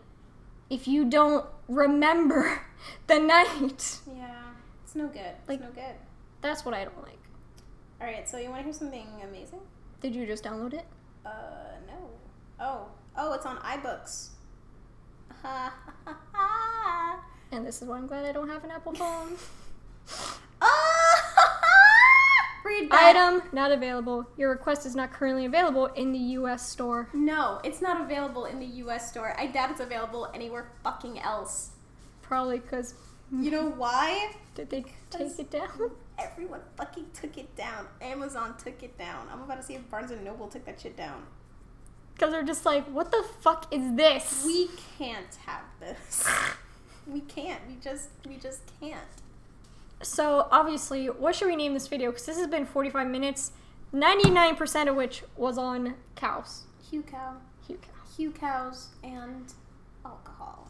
if 0.70 0.88
you 0.88 1.06
don't 1.06 1.46
remember 1.68 2.62
the 3.08 3.20
night. 3.20 4.00
Yeah, 4.08 4.34
it's 4.84 4.96
no 4.96 5.08
good. 5.08 5.20
It's 5.22 5.50
Like- 5.50 5.62
no 5.62 5.70
good. 5.72 5.96
That's 6.48 6.64
what 6.64 6.74
I 6.74 6.86
don't 6.86 7.04
like. 7.04 7.20
All 8.00 8.08
right, 8.08 8.28
so 8.30 8.38
you 8.38 8.48
want 8.50 8.60
to 8.62 8.64
hear 8.64 8.72
something 8.72 9.06
amazing? 9.22 9.60
Did 10.00 10.16
you 10.16 10.26
just 10.26 10.46
download 10.46 10.74
it? 10.74 10.86
Uh, 11.26 11.30
no. 11.86 12.10
Oh, 12.58 12.86
oh, 13.18 13.34
it's 13.34 13.46
on 13.46 13.58
iBooks. 13.58 14.30
And 17.52 17.66
this 17.66 17.82
is 17.82 17.88
why 17.88 17.98
I'm 17.98 18.08
glad 18.08 18.26
I 18.26 18.32
don't 18.32 18.50
have 18.50 18.64
an 18.66 18.72
Apple 18.72 18.94
phone. 18.94 19.36
ha. 20.62 21.60
Read 22.66 22.92
that. 22.92 23.16
Item 23.16 23.42
not 23.52 23.72
available. 23.74 24.26
Your 24.38 24.50
request 24.52 24.86
is 24.86 24.96
not 24.96 25.12
currently 25.12 25.46
available 25.46 25.88
in 25.88 26.12
the 26.14 26.20
U.S. 26.40 26.70
store. 26.70 27.10
No, 27.14 27.60
it's 27.64 27.82
not 27.82 28.02
available 28.02 28.46
in 28.46 28.60
the 28.60 28.66
U.S. 28.84 29.10
store. 29.10 29.34
I 29.38 29.48
doubt 29.48 29.72
it's 29.72 29.80
available 29.80 30.30
anywhere 30.34 30.72
fucking 30.84 31.20
else. 31.20 31.72
Probably 32.22 32.60
because 32.60 32.96
You 33.32 33.52
know 33.52 33.70
why? 33.70 34.34
Did 34.56 34.70
they 34.70 34.86
take 35.10 35.40
it 35.40 35.52
down? 35.52 35.92
Everyone 36.20 36.62
fucking 36.76 37.08
took 37.14 37.38
it 37.38 37.56
down. 37.56 37.88
Amazon 38.02 38.56
took 38.58 38.82
it 38.82 38.98
down. 38.98 39.28
I'm 39.32 39.42
about 39.42 39.58
to 39.58 39.64
see 39.64 39.76
if 39.76 39.90
Barnes 39.90 40.12
and 40.12 40.24
Noble 40.24 40.48
took 40.48 40.66
that 40.66 40.82
shit 40.82 40.98
down. 40.98 41.24
Because 42.14 42.32
they're 42.32 42.44
just 42.44 42.66
like, 42.66 42.86
what 42.86 43.12
the 43.12 43.24
fuck 43.42 43.72
is 43.72 43.96
this? 43.96 44.44
We 44.46 44.70
can't 44.98 45.36
have 45.46 45.64
this. 45.80 46.28
we 47.08 47.22
can't. 47.22 47.62
We 47.68 47.76
just 47.76 48.10
we 48.28 48.38
just 48.38 48.62
can't. 48.80 49.02
So 50.02 50.48
obviously, 50.52 51.08
what 51.08 51.36
should 51.36 51.48
we 51.48 51.56
name 51.56 51.74
this 51.74 51.88
video? 51.88 52.12
Because 52.12 52.26
this 52.26 52.38
has 52.38 52.48
been 52.48 52.66
45 52.66 53.08
minutes, 53.08 53.52
99% 53.94 54.90
of 54.90 54.96
which 54.96 55.24
was 55.36 55.58
on 55.58 55.96
cows. 56.16 56.64
Hucow, 56.92 57.36
Hugh 57.66 57.80
cow. 57.82 57.92
Hucows, 58.18 58.88
and 59.04 59.54
alcohol. 60.06 60.67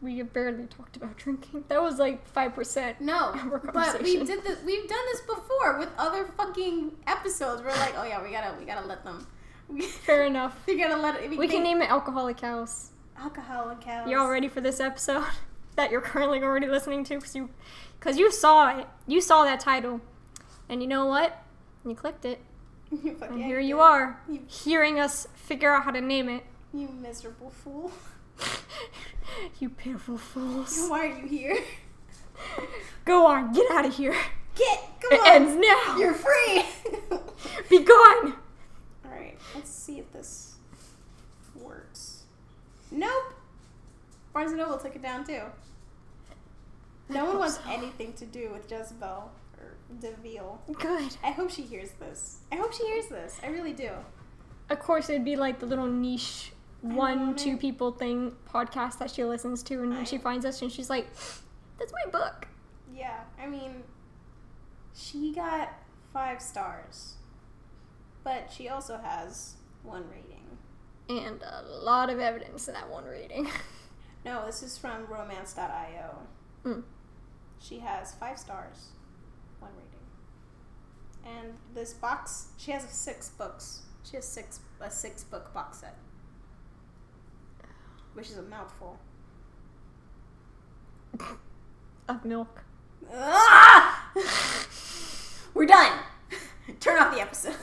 We 0.00 0.22
barely 0.22 0.66
talked 0.66 0.96
about 0.96 1.16
drinking. 1.16 1.64
That 1.68 1.82
was 1.82 1.98
like 1.98 2.32
5%. 2.32 3.00
No, 3.00 3.32
Our 3.34 3.58
but 3.58 4.00
we 4.02 4.16
did 4.24 4.44
this. 4.44 4.62
We've 4.64 4.88
done 4.88 5.04
this 5.12 5.20
before 5.22 5.78
with 5.78 5.88
other 5.98 6.24
fucking 6.36 6.92
episodes. 7.08 7.62
We're 7.62 7.70
like, 7.70 7.94
oh 7.96 8.04
yeah, 8.04 8.22
we 8.22 8.30
gotta 8.30 8.54
we 8.58 8.64
gotta 8.64 8.86
let 8.86 9.02
them. 9.04 9.26
Fair 9.80 10.24
enough. 10.24 10.56
we 10.66 10.78
gotta 10.78 10.96
let 10.96 11.20
it. 11.20 11.36
We 11.36 11.48
can 11.48 11.62
name 11.64 11.82
it 11.82 11.90
Alcoholic 11.90 12.36
Cows. 12.36 12.90
alcohol 13.18 13.70
and 13.70 13.80
cows. 13.80 14.08
You 14.08 14.18
all 14.18 14.30
ready 14.30 14.46
for 14.48 14.60
this 14.60 14.78
episode 14.78 15.24
that 15.76 15.90
you're 15.90 16.00
currently 16.00 16.40
already 16.42 16.68
listening 16.68 17.02
to? 17.04 17.16
Because 17.16 17.34
you, 17.34 17.50
cause 17.98 18.16
you 18.18 18.30
saw 18.30 18.78
it. 18.78 18.86
You 19.08 19.20
saw 19.20 19.42
that 19.44 19.58
title. 19.60 20.00
And 20.68 20.80
you 20.80 20.86
know 20.88 21.06
what? 21.06 21.42
You 21.84 21.94
clicked 21.96 22.24
it. 22.24 22.40
Fuck 23.18 23.30
And 23.30 23.42
here 23.42 23.58
you 23.60 23.80
are, 23.80 24.20
You, 24.28 24.40
hearing 24.46 25.00
us 25.00 25.26
figure 25.34 25.74
out 25.74 25.82
how 25.84 25.90
to 25.90 26.00
name 26.00 26.28
it. 26.28 26.44
you 26.72 26.88
miserable 26.88 27.50
fool. 27.50 27.90
you 29.60 29.68
pitiful 29.70 30.18
fools. 30.18 30.86
Why 30.88 31.06
are 31.08 31.18
you 31.18 31.26
here? 31.26 31.58
Go 33.04 33.26
on, 33.26 33.52
get 33.52 33.70
out 33.70 33.84
of 33.84 33.96
here. 33.96 34.16
Get 34.54 34.80
come 35.00 35.12
It 35.12 35.20
on. 35.20 35.42
ends 35.42 35.54
now. 35.56 35.96
You're 35.98 36.14
free. 36.14 36.62
Be 37.70 37.84
gone. 37.84 38.34
All 39.04 39.10
right, 39.10 39.36
let's 39.54 39.70
see 39.70 39.98
if 39.98 40.12
this 40.12 40.54
works. 41.54 42.22
Nope. 42.90 43.34
Barnes 44.32 44.50
and 44.52 44.60
Noble 44.60 44.78
took 44.78 44.94
it 44.94 45.02
down 45.02 45.24
too. 45.26 45.42
No 47.08 47.24
one 47.24 47.38
wants 47.38 47.56
so. 47.56 47.62
anything 47.70 48.12
to 48.14 48.26
do 48.26 48.50
with 48.52 48.70
Jezebel 48.70 49.30
or 49.58 49.74
Deville. 50.00 50.60
Good. 50.78 51.16
I 51.24 51.30
hope 51.30 51.50
she 51.50 51.62
hears 51.62 51.90
this. 51.98 52.40
I 52.52 52.56
hope 52.56 52.72
she 52.72 52.84
hears 52.86 53.06
this. 53.06 53.38
I 53.42 53.48
really 53.48 53.72
do. 53.72 53.90
Of 54.68 54.78
course, 54.80 55.08
it'd 55.08 55.24
be 55.24 55.36
like 55.36 55.58
the 55.60 55.66
little 55.66 55.86
niche 55.86 56.52
one, 56.80 57.34
two 57.36 57.52
it. 57.54 57.60
people 57.60 57.92
thing 57.92 58.36
podcast 58.48 58.98
that 58.98 59.10
she 59.10 59.24
listens 59.24 59.62
to, 59.64 59.82
and 59.82 59.94
I- 59.94 60.04
she 60.04 60.18
finds 60.18 60.44
us, 60.44 60.62
and 60.62 60.70
she's 60.70 60.88
like, 60.90 61.08
"That's 61.78 61.92
my 61.92 62.10
book." 62.10 62.48
Yeah, 62.94 63.20
I 63.40 63.46
mean, 63.46 63.82
she 64.94 65.32
got 65.34 65.70
five 66.12 66.40
stars, 66.42 67.14
but 68.24 68.50
she 68.52 68.68
also 68.68 68.98
has 68.98 69.54
one 69.82 70.04
rating. 70.08 70.34
And 71.08 71.42
a 71.42 71.62
lot 71.82 72.10
of 72.10 72.18
evidence 72.20 72.68
in 72.68 72.74
that 72.74 72.88
one 72.90 73.04
rating. 73.04 73.48
No, 74.24 74.44
this 74.44 74.62
is 74.64 74.76
from 74.76 75.06
romance.io. 75.06 76.18
Mm. 76.64 76.82
She 77.60 77.78
has 77.78 78.14
five 78.14 78.36
stars, 78.38 78.88
one 79.60 79.70
rating. 79.76 81.38
And 81.38 81.54
this 81.72 81.94
box, 81.94 82.48
she 82.58 82.72
has 82.72 82.82
six 82.90 83.30
books. 83.30 83.82
She 84.04 84.16
has 84.16 84.26
six 84.26 84.60
a 84.80 84.90
six 84.90 85.22
book 85.24 85.54
box 85.54 85.78
set, 85.78 85.96
which 88.18 88.30
is 88.30 88.36
a 88.38 88.42
mouthful. 88.42 88.98
of 92.08 92.24
milk. 92.24 92.64
Ah! 93.14 94.10
We're 95.54 95.66
done. 95.66 96.00
Turn 96.80 96.98
off 97.00 97.14
the 97.14 97.20
episode. 97.20 97.54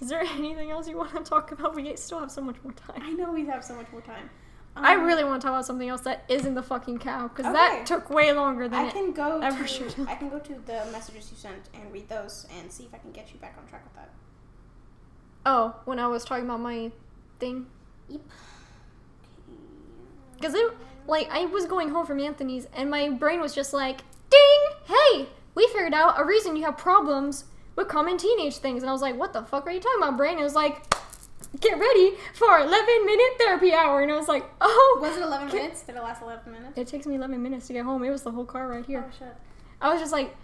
Is 0.00 0.08
there 0.08 0.20
anything 0.20 0.72
else 0.72 0.88
you 0.88 0.96
want 0.96 1.12
to 1.14 1.22
talk 1.22 1.52
about? 1.52 1.76
We 1.76 1.94
still 1.94 2.18
have 2.18 2.30
so 2.32 2.40
much 2.40 2.56
more 2.64 2.72
time. 2.72 3.00
I 3.04 3.12
know 3.12 3.30
we 3.30 3.46
have 3.46 3.64
so 3.64 3.76
much 3.76 3.86
more 3.92 4.00
time. 4.00 4.30
I 4.74 4.96
Um, 4.96 5.04
really 5.04 5.22
want 5.22 5.40
to 5.42 5.46
talk 5.46 5.54
about 5.54 5.66
something 5.66 5.88
else 5.88 6.00
that 6.02 6.24
isn't 6.28 6.54
the 6.54 6.62
fucking 6.62 6.98
cow, 6.98 7.28
because 7.28 7.46
Okay. 7.46 7.54
that 7.54 7.86
took 7.86 8.10
way 8.10 8.32
longer 8.32 8.68
than 8.68 8.86
I 8.86 8.90
can 8.90 9.12
go 9.12 9.38
ever 9.40 9.62
to 9.62 9.68
should've. 9.68 10.08
I 10.08 10.16
can 10.16 10.28
go 10.28 10.40
to 10.40 10.54
the 10.66 10.86
messages 10.90 11.30
you 11.30 11.36
sent 11.36 11.68
and 11.74 11.92
read 11.92 12.08
those 12.08 12.46
and 12.58 12.70
see 12.72 12.84
if 12.84 12.94
I 12.94 12.98
can 12.98 13.12
get 13.12 13.32
you 13.32 13.38
back 13.38 13.54
on 13.58 13.66
track 13.68 13.84
with 13.84 13.94
that. 13.94 14.10
Oh, 15.46 15.76
when 15.84 16.00
I 16.00 16.08
was 16.08 16.24
talking 16.24 16.46
about 16.46 16.60
my 16.60 16.90
thing, 17.38 17.66
Yep. 18.08 18.22
Because 20.40 20.54
it 20.54 20.72
like 21.06 21.28
I 21.30 21.44
was 21.46 21.66
going 21.66 21.90
home 21.90 22.06
from 22.06 22.18
Anthony's, 22.20 22.66
and 22.74 22.90
my 22.90 23.08
brain 23.10 23.40
was 23.40 23.54
just 23.54 23.72
like, 23.72 24.00
"Ding! 24.30 24.60
Hey, 24.86 25.28
we 25.54 25.66
figured 25.68 25.94
out 25.94 26.18
a 26.20 26.24
reason 26.24 26.56
you 26.56 26.64
have 26.64 26.76
problems 26.78 27.44
with 27.76 27.88
common 27.88 28.16
teenage 28.16 28.56
things." 28.56 28.82
And 28.82 28.88
I 28.90 28.92
was 28.92 29.02
like, 29.02 29.16
"What 29.18 29.32
the 29.32 29.42
fuck 29.42 29.66
are 29.66 29.70
you 29.70 29.80
talking 29.80 29.98
about, 30.02 30.16
brain?" 30.16 30.32
And 30.32 30.40
it 30.40 30.44
was 30.44 30.54
like, 30.54 30.82
"Get 31.60 31.78
ready 31.78 32.14
for 32.34 32.58
11 32.58 33.06
minute 33.06 33.32
therapy 33.38 33.72
hour," 33.72 34.02
and 34.02 34.10
I 34.12 34.16
was 34.16 34.28
like, 34.28 34.44
"Oh." 34.60 34.98
Was 35.02 35.16
it 35.16 35.22
11 35.22 35.48
Okay. 35.48 35.58
minutes? 35.58 35.82
Did 35.82 35.96
it 35.96 36.02
last 36.02 36.22
11 36.22 36.52
minutes? 36.52 36.78
It 36.78 36.86
takes 36.86 37.06
me 37.06 37.16
11 37.16 37.42
minutes 37.42 37.66
to 37.68 37.72
get 37.72 37.84
home. 37.84 38.04
It 38.04 38.10
was 38.10 38.22
the 38.22 38.30
whole 38.30 38.44
car 38.46 38.68
right 38.68 38.84
here. 38.86 39.04
Oh 39.06 39.12
shit. 39.18 39.34
I 39.80 39.90
was 39.92 40.00
just 40.00 40.12
like, 40.12 40.36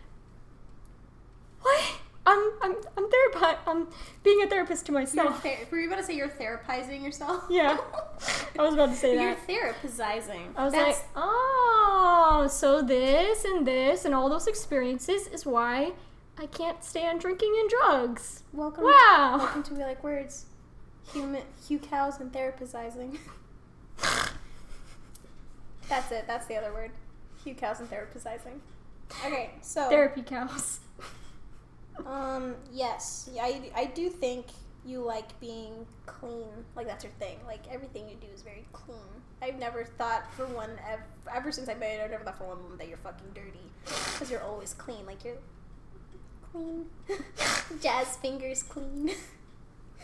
what? 1.61 1.81
I'm 2.27 2.51
I'm 2.63 2.75
I'm 2.97 3.09
therapist. 3.11 3.57
I'm 3.67 3.87
being 4.25 4.43
a 4.43 4.49
therapist 4.49 4.87
to 4.87 4.93
You're 4.93 5.01
myself. 5.01 5.43
ther- 5.43 5.57
were 5.71 5.79
you 5.79 5.87
about 5.87 5.99
to 5.99 6.03
say 6.05 6.17
you're 6.17 6.29
therapizing 6.29 7.03
yourself? 7.05 7.45
Yeah. 7.49 7.79
I 8.59 8.63
was 8.63 8.75
about 8.75 8.91
to 8.91 8.97
say 8.97 9.15
that. 9.17 9.39
You're 9.49 9.63
therapizing. 9.73 10.49
I 10.57 10.65
was 10.65 10.73
That's, 10.73 10.99
like, 10.99 11.07
oh, 11.15 12.47
so 12.51 12.83
this 12.83 13.45
and 13.45 13.67
this 13.67 14.05
and 14.05 14.15
all 14.15 14.29
those 14.29 14.47
experiences 14.49 15.29
is 15.29 15.47
why 15.47 15.93
I 16.39 16.47
can't 16.47 16.83
stand 16.83 17.21
drinking 17.21 17.55
and 17.61 17.71
drugs. 17.71 18.43
welcome. 18.53 18.85
Wow. 18.85 19.37
Welcome 19.39 19.63
to 19.65 19.75
We 19.75 19.83
Like 19.85 20.03
Words. 20.03 20.47
Human, 21.13 21.43
Hucows 21.69 22.19
and 22.21 22.33
therapizing. 22.33 23.19
That's 25.89 26.11
it. 26.11 26.25
That's 26.27 26.47
the 26.47 26.57
other 26.57 26.73
word. 26.73 26.91
Hucows 27.45 27.79
and 27.79 27.89
therapizing. 27.89 28.59
Okay, 29.25 29.51
so 29.63 29.89
Therapy 29.89 30.23
cows. 30.23 30.81
Um, 32.05 32.57
yes. 32.73 33.31
Yeah, 33.33 33.45
I, 33.45 33.71
I 33.75 33.85
do 33.87 34.11
think 34.11 34.47
you 34.85 35.01
like 35.01 35.39
being 35.41 35.87
clean. 36.07 36.49
Like, 36.75 36.87
that's 36.87 37.05
your 37.05 37.13
thing. 37.15 37.39
Like, 37.47 37.63
everything 37.71 38.09
you 38.09 38.17
do 38.17 38.29
is 38.35 38.43
very 38.43 38.65
clean. 38.73 38.99
I've 39.43 39.59
never 39.59 39.85
thought 39.85 40.33
for 40.35 40.47
one, 40.47 40.71
ever, 40.91 41.05
ever 41.35 41.53
since 41.53 41.69
I 41.69 41.75
met 41.75 41.97
you, 41.97 42.05
I've 42.05 42.11
never 42.11 42.25
thought 42.25 42.39
for 42.39 42.45
one 42.45 42.63
moment 42.63 42.79
that 42.79 42.89
you're 42.89 42.99
fucking 42.99 43.29
dirty. 43.35 43.73
Because 43.85 44.31
you're 44.31 44.43
always 44.43 44.75
clean. 44.75 45.05
Like, 45.07 45.25
you're 45.25 45.39
clean. 46.53 46.87
Jazz 47.81 48.17
fingers 48.17 48.63
clean. 48.63 49.11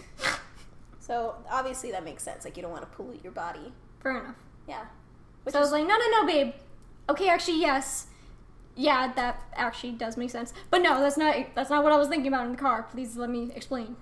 so, 0.99 1.37
obviously, 1.51 1.93
that 1.93 2.05
makes 2.05 2.23
sense. 2.23 2.45
Like, 2.45 2.57
you 2.57 2.63
don't 2.63 2.73
want 2.73 2.83
to 2.83 2.97
pollute 2.97 3.23
your 3.23 3.33
body. 3.33 3.73
Fair 4.03 4.19
enough. 4.19 4.37
Yeah. 4.69 4.85
Which 5.45 5.53
so 5.53 5.59
I 5.59 5.63
was 5.63 5.73
like, 5.73 5.87
no, 5.87 5.97
no, 5.97 6.09
no, 6.11 6.27
babe. 6.27 6.53
Okay, 7.09 7.29
actually, 7.29 7.61
yes. 7.61 8.07
Yeah, 8.75 9.13
that 9.15 9.43
actually 9.55 9.93
does 9.93 10.17
make 10.17 10.31
sense. 10.31 10.55
But 10.71 10.83
no, 10.83 11.01
that's 11.01 11.17
not 11.19 11.37
that's 11.55 11.69
not 11.71 11.83
what 11.85 11.93
I 11.93 11.97
was 11.99 12.09
thinking 12.09 12.29
about 12.29 12.47
in 12.47 12.53
the 12.53 12.59
car. 12.59 12.85
Please 12.85 13.17
let 13.17 13.29
me 13.31 13.51
explain. 13.55 13.97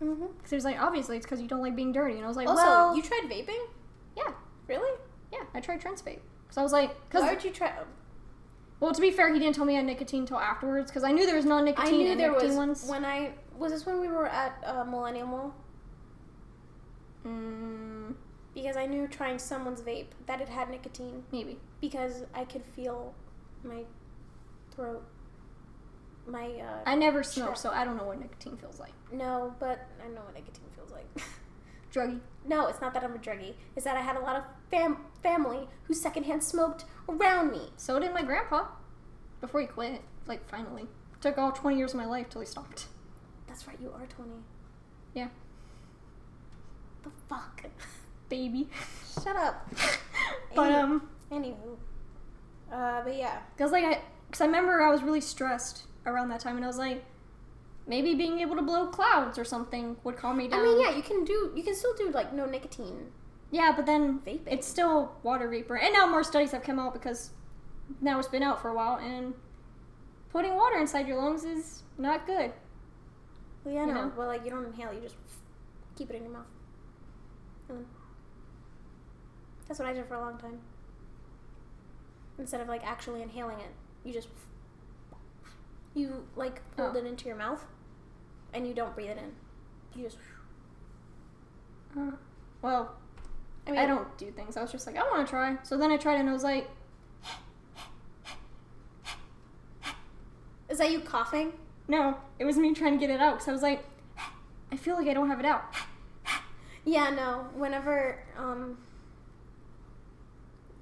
Because 0.00 0.50
he 0.50 0.56
was 0.56 0.64
like, 0.64 0.80
obviously, 0.80 1.16
it's 1.16 1.24
because 1.26 1.40
you 1.40 1.48
don't 1.48 1.60
like 1.62 1.76
being 1.76 1.92
dirty. 1.92 2.14
And 2.16 2.24
I 2.24 2.28
was 2.28 2.36
like, 2.36 2.48
Also, 2.48 2.62
well, 2.62 2.96
you 2.96 3.02
tried 3.02 3.22
vaping? 3.30 3.66
yeah, 4.16 4.32
Really? 4.68 4.98
yeah, 5.32 5.40
I 5.54 5.60
tried 5.60 5.80
trans 5.80 6.02
vape. 6.02 6.18
Because 6.44 6.58
I 6.58 6.62
was 6.62 6.72
like, 6.72 6.90
because, 7.08 7.22
Why 7.22 7.32
would 7.34 7.44
you 7.44 7.50
try? 7.50 7.72
well, 8.80 8.92
to 8.92 9.00
be 9.00 9.10
fair, 9.10 9.32
he 9.32 9.38
didn't 9.38 9.54
tell 9.54 9.64
me 9.64 9.74
I 9.74 9.76
had 9.76 9.86
nicotine 9.86 10.20
until 10.22 10.38
afterwards. 10.38 10.90
Because 10.90 11.04
I 11.04 11.12
knew 11.12 11.24
there 11.26 11.36
was 11.36 11.44
non 11.46 11.62
I 11.62 11.64
nicotine 11.66 11.98
knew 12.04 12.16
there 12.16 12.32
was 12.32 12.54
ones. 12.54 12.86
when 12.88 13.04
I 13.04 13.32
was 13.56 13.72
this 13.72 13.86
when 13.86 14.00
we 14.00 14.08
were 14.08 14.26
at 14.26 14.62
uh, 14.66 14.84
Millennium 14.84 15.28
Mall 15.28 15.54
Mm, 17.26 18.14
because 18.54 18.76
I 18.76 18.84
knew 18.86 19.06
trying 19.08 19.38
someone's 19.38 19.80
vape 19.80 20.08
that 20.26 20.40
it 20.42 20.48
had 20.50 20.68
nicotine 20.68 21.24
maybe. 21.32 21.58
because 21.80 22.24
I 22.34 22.44
could 22.44 22.64
feel 22.64 23.14
my 23.64 23.82
throat, 24.74 25.02
my 26.26 26.46
uh, 26.60 26.82
I 26.86 26.94
never 26.94 27.22
smoked, 27.22 27.58
so 27.58 27.70
I 27.70 27.84
don't 27.84 27.96
know 27.96 28.04
what 28.04 28.20
nicotine 28.20 28.56
feels 28.56 28.78
like. 28.80 28.92
no, 29.12 29.54
but 29.60 29.86
I 30.04 30.08
know 30.08 30.20
what 30.22 30.34
nicotine 30.34 30.64
feels 30.74 30.90
like. 30.90 31.06
Druggy. 31.92 32.18
no, 32.46 32.66
it's 32.66 32.80
not 32.80 32.92
that 32.94 33.04
I'm 33.04 33.14
a 33.14 33.18
druggie. 33.18 33.54
It's 33.76 33.84
that 33.84 33.96
I 33.96 34.00
had 34.00 34.16
a 34.16 34.20
lot 34.20 34.34
of 34.36 34.42
fam- 34.70 34.96
family 35.22 35.68
who 35.84 35.94
secondhand 35.94 36.42
smoked 36.42 36.84
around 37.08 37.52
me. 37.52 37.70
So 37.76 37.98
did 38.00 38.12
my 38.12 38.22
grandpa. 38.22 38.66
Before 39.40 39.60
he 39.60 39.66
quit, 39.68 40.00
like 40.26 40.48
finally. 40.48 40.86
Took 41.20 41.38
all 41.38 41.52
20 41.52 41.76
years 41.78 41.92
of 41.92 41.98
my 41.98 42.04
life 42.06 42.28
till 42.30 42.40
he 42.40 42.46
stopped. 42.46 42.86
That's 43.46 43.68
right, 43.68 43.78
you 43.80 43.88
are 43.90 44.06
twenty. 44.06 44.32
Yeah. 45.14 45.28
The 47.04 47.10
fuck. 47.28 47.62
Baby. 48.28 48.68
Shut 49.22 49.36
up. 49.36 49.68
but 50.56 50.72
um, 50.72 51.08
Anywho, 51.30 51.76
uh, 52.74 53.02
but 53.04 53.16
yeah. 53.16 53.38
Cause 53.58 53.72
like 53.72 53.84
I, 53.84 54.00
cause 54.30 54.40
I 54.40 54.46
remember 54.46 54.82
I 54.82 54.90
was 54.90 55.02
really 55.02 55.20
stressed 55.20 55.84
around 56.06 56.28
that 56.30 56.40
time, 56.40 56.56
and 56.56 56.64
I 56.64 56.68
was 56.68 56.78
like, 56.78 57.04
maybe 57.86 58.14
being 58.14 58.40
able 58.40 58.56
to 58.56 58.62
blow 58.62 58.86
clouds 58.86 59.38
or 59.38 59.44
something 59.44 59.96
would 60.04 60.16
calm 60.16 60.38
me 60.38 60.48
down. 60.48 60.60
I 60.60 60.62
mean, 60.62 60.80
yeah, 60.80 60.96
you 60.96 61.02
can 61.02 61.24
do. 61.24 61.52
You 61.54 61.62
can 61.62 61.74
still 61.74 61.94
do 61.94 62.10
like 62.10 62.32
no 62.32 62.46
nicotine 62.46 63.12
Yeah, 63.50 63.72
but 63.76 63.86
then 63.86 64.20
Vaping. 64.26 64.40
it's 64.46 64.66
still 64.66 65.12
water 65.22 65.48
vapor. 65.48 65.76
And 65.76 65.92
now 65.92 66.06
more 66.06 66.24
studies 66.24 66.50
have 66.52 66.62
come 66.62 66.78
out 66.78 66.92
because 66.94 67.30
now 68.00 68.18
it's 68.18 68.28
been 68.28 68.42
out 68.42 68.60
for 68.62 68.68
a 68.70 68.74
while 68.74 68.96
and 68.98 69.34
putting 70.30 70.54
water 70.56 70.78
inside 70.78 71.06
your 71.06 71.18
lungs 71.22 71.44
is 71.44 71.82
not 71.98 72.26
good. 72.26 72.52
Well, 73.64 73.74
yeah, 73.74 73.86
You 73.86 73.92
no. 73.92 74.04
know? 74.06 74.12
Well, 74.16 74.26
like 74.26 74.44
you 74.44 74.50
don't 74.50 74.64
inhale, 74.66 74.92
you 74.92 75.00
just 75.00 75.14
keep 75.96 76.10
it 76.10 76.16
in 76.16 76.22
your 76.24 76.32
mouth. 76.32 76.46
And 77.68 77.78
then- 77.78 77.86
that's 79.68 79.78
what 79.78 79.88
I 79.88 79.92
did 79.92 80.06
for 80.06 80.14
a 80.14 80.20
long 80.20 80.36
time. 80.38 80.58
Instead 82.38 82.60
of 82.60 82.68
like 82.68 82.84
actually 82.84 83.22
inhaling 83.22 83.58
it, 83.60 83.70
you 84.04 84.12
just 84.12 84.28
you 85.94 86.24
like 86.36 86.60
hold 86.76 86.96
Oh. 86.96 86.98
it 86.98 87.06
into 87.06 87.26
your 87.26 87.36
mouth, 87.36 87.64
and 88.52 88.66
you 88.66 88.74
don't 88.74 88.94
breathe 88.94 89.10
it 89.10 89.18
in. 89.18 89.32
You 90.00 90.04
just. 90.08 90.18
Uh, 91.96 92.10
well, 92.62 92.96
I 93.66 93.70
mean, 93.70 93.78
I 93.80 93.86
don't 93.86 94.18
do 94.18 94.30
things. 94.32 94.56
I 94.56 94.62
was 94.62 94.72
just 94.72 94.86
like, 94.86 94.96
I 94.96 95.02
want 95.04 95.24
to 95.26 95.30
try. 95.30 95.56
So 95.62 95.76
then 95.76 95.92
I 95.92 95.96
tried 95.96 96.18
and 96.18 96.28
I 96.28 96.32
was 96.32 96.42
like, 96.42 96.68
Is 100.68 100.78
that 100.78 100.90
you 100.90 101.00
coughing? 101.00 101.52
no, 101.86 102.16
it 102.38 102.44
was 102.46 102.56
me 102.56 102.72
trying 102.72 102.94
to 102.94 102.98
get 102.98 103.10
it 103.10 103.20
out 103.20 103.34
because 103.34 103.48
I 103.48 103.52
was 103.52 103.62
like, 103.62 103.84
I 104.72 104.76
feel 104.76 104.96
like 104.96 105.06
I 105.06 105.14
don't 105.14 105.28
have 105.28 105.38
it 105.38 105.46
out. 105.46 105.62
Yeah, 106.86 107.10
no. 107.10 107.46
Whenever, 107.54 108.18
um, 108.36 108.76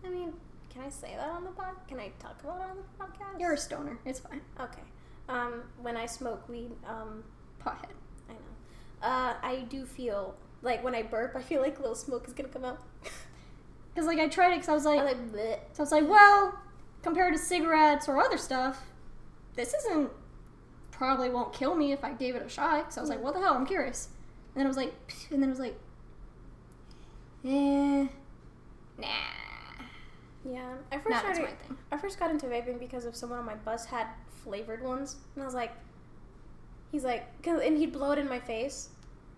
I 0.05 0.09
mean, 0.09 0.33
can 0.73 0.83
I 0.83 0.89
say 0.89 1.15
that 1.17 1.29
on 1.29 1.45
the 1.45 1.51
pod? 1.51 1.75
Can 1.89 2.01
I 2.01 2.11
talk 2.19 2.43
about 2.43 2.61
it 2.61 2.71
on 2.71 2.77
the 2.77 3.05
podcast? 3.05 3.41
You're 3.41 3.53
a 3.53 3.59
stoner. 3.59 3.99
It's 4.05 4.21
fine. 4.21 4.41
okay. 4.61 4.83
Um, 5.29 5.63
when 5.81 5.97
I 5.97 6.07
smoke 6.07 6.49
weed, 6.49 6.71
um, 6.87 7.23
Pothead. 7.65 7.93
I 8.29 8.33
know. 8.33 8.39
Uh, 9.03 9.35
I 9.43 9.67
do 9.69 9.85
feel 9.85 10.35
like 10.63 10.83
when 10.83 10.95
I 10.95 11.03
burp, 11.03 11.35
I 11.37 11.43
feel 11.43 11.61
like 11.61 11.79
little 11.79 11.95
smoke 11.95 12.27
is 12.27 12.33
gonna 12.33 12.49
come 12.49 12.65
out. 12.65 12.81
Because 13.95 14.07
like 14.07 14.19
I 14.19 14.27
tried 14.27 14.53
it 14.53 14.55
because 14.55 14.71
I 14.71 14.73
was 14.73 14.85
like, 14.87 15.01
I'm 15.01 15.05
like, 15.05 15.33
bleh. 15.33 15.59
so 15.73 15.81
I 15.81 15.83
was 15.83 15.93
like, 15.93 16.09
well, 16.09 16.59
compared 17.03 17.35
to 17.35 17.39
cigarettes 17.39 18.09
or 18.09 18.19
other 18.19 18.39
stuff, 18.39 18.87
this 19.55 19.75
isn't 19.75 20.11
probably 20.91 21.29
won't 21.29 21.53
kill 21.53 21.75
me 21.75 21.93
if 21.93 22.03
I 22.03 22.13
gave 22.13 22.35
it 22.35 22.43
a 22.43 22.49
shot. 22.49 22.95
So 22.95 23.01
I 23.01 23.03
was 23.03 23.11
like, 23.11 23.23
what 23.23 23.35
the 23.35 23.41
hell? 23.41 23.53
I'm 23.53 23.67
curious. 23.67 24.09
And 24.55 24.61
then 24.61 24.67
I 24.67 24.69
was 24.69 24.79
like, 24.79 24.95
and 25.31 25.43
then 25.43 25.51
I 25.51 25.53
was 25.53 25.59
like, 25.59 25.79
eh, 27.45 28.07
nah, 28.99 29.42
Yeah, 30.45 30.75
I 30.91 30.97
first 30.97 31.09
that's 31.09 31.23
started. 31.23 31.43
my 31.43 31.67
thing. 31.67 31.77
I 31.93 31.97
first 31.97 32.19
got 32.19 32.31
into 32.31 32.47
vaping 32.47 32.79
because 32.79 33.05
of 33.05 33.15
someone 33.15 33.39
on 33.39 33.45
my 33.45 33.55
bus 33.55 33.85
had 33.85 34.07
flavored 34.43 34.83
ones, 34.83 35.17
and 35.35 35.43
I 35.43 35.47
was 35.47 35.55
like, 35.55 35.73
he's 36.91 37.05
like, 37.05 37.25
and 37.47 37.77
he'd 37.77 37.93
blow 37.93 38.13
it 38.13 38.19
in 38.19 38.29
my 38.29 38.41
face. 38.41 38.91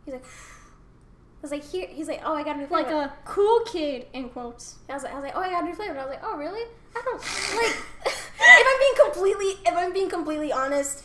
He's 0.04 0.14
like, 0.14 0.24
I 0.24 1.42
was 1.42 1.50
like, 1.50 1.64
here. 1.64 1.86
He's 1.90 2.08
like, 2.08 2.22
oh, 2.24 2.34
I 2.34 2.42
got 2.42 2.56
a 2.56 2.60
new 2.60 2.66
flavor. 2.66 2.90
Like 2.90 3.10
a 3.10 3.12
cool 3.26 3.60
kid 3.66 4.06
in 4.14 4.30
quotes. 4.30 4.76
I 4.88 4.94
was 4.94 5.02
like, 5.02 5.12
I 5.12 5.16
was 5.16 5.24
like, 5.24 5.36
oh, 5.36 5.40
I 5.40 5.50
got 5.50 5.62
a 5.62 5.66
new 5.66 5.74
flavor. 5.74 5.92
And 5.92 6.00
I 6.00 6.04
was 6.04 6.10
like, 6.10 6.22
oh, 6.24 6.36
really? 6.36 6.66
I 6.96 7.02
don't 7.04 7.18
like. 7.56 7.76
if 8.40 8.66
I'm 8.66 8.80
being 8.80 9.12
completely, 9.12 9.60
if 9.66 9.76
I'm 9.76 9.92
being 9.92 10.08
completely 10.08 10.52
honest, 10.52 11.04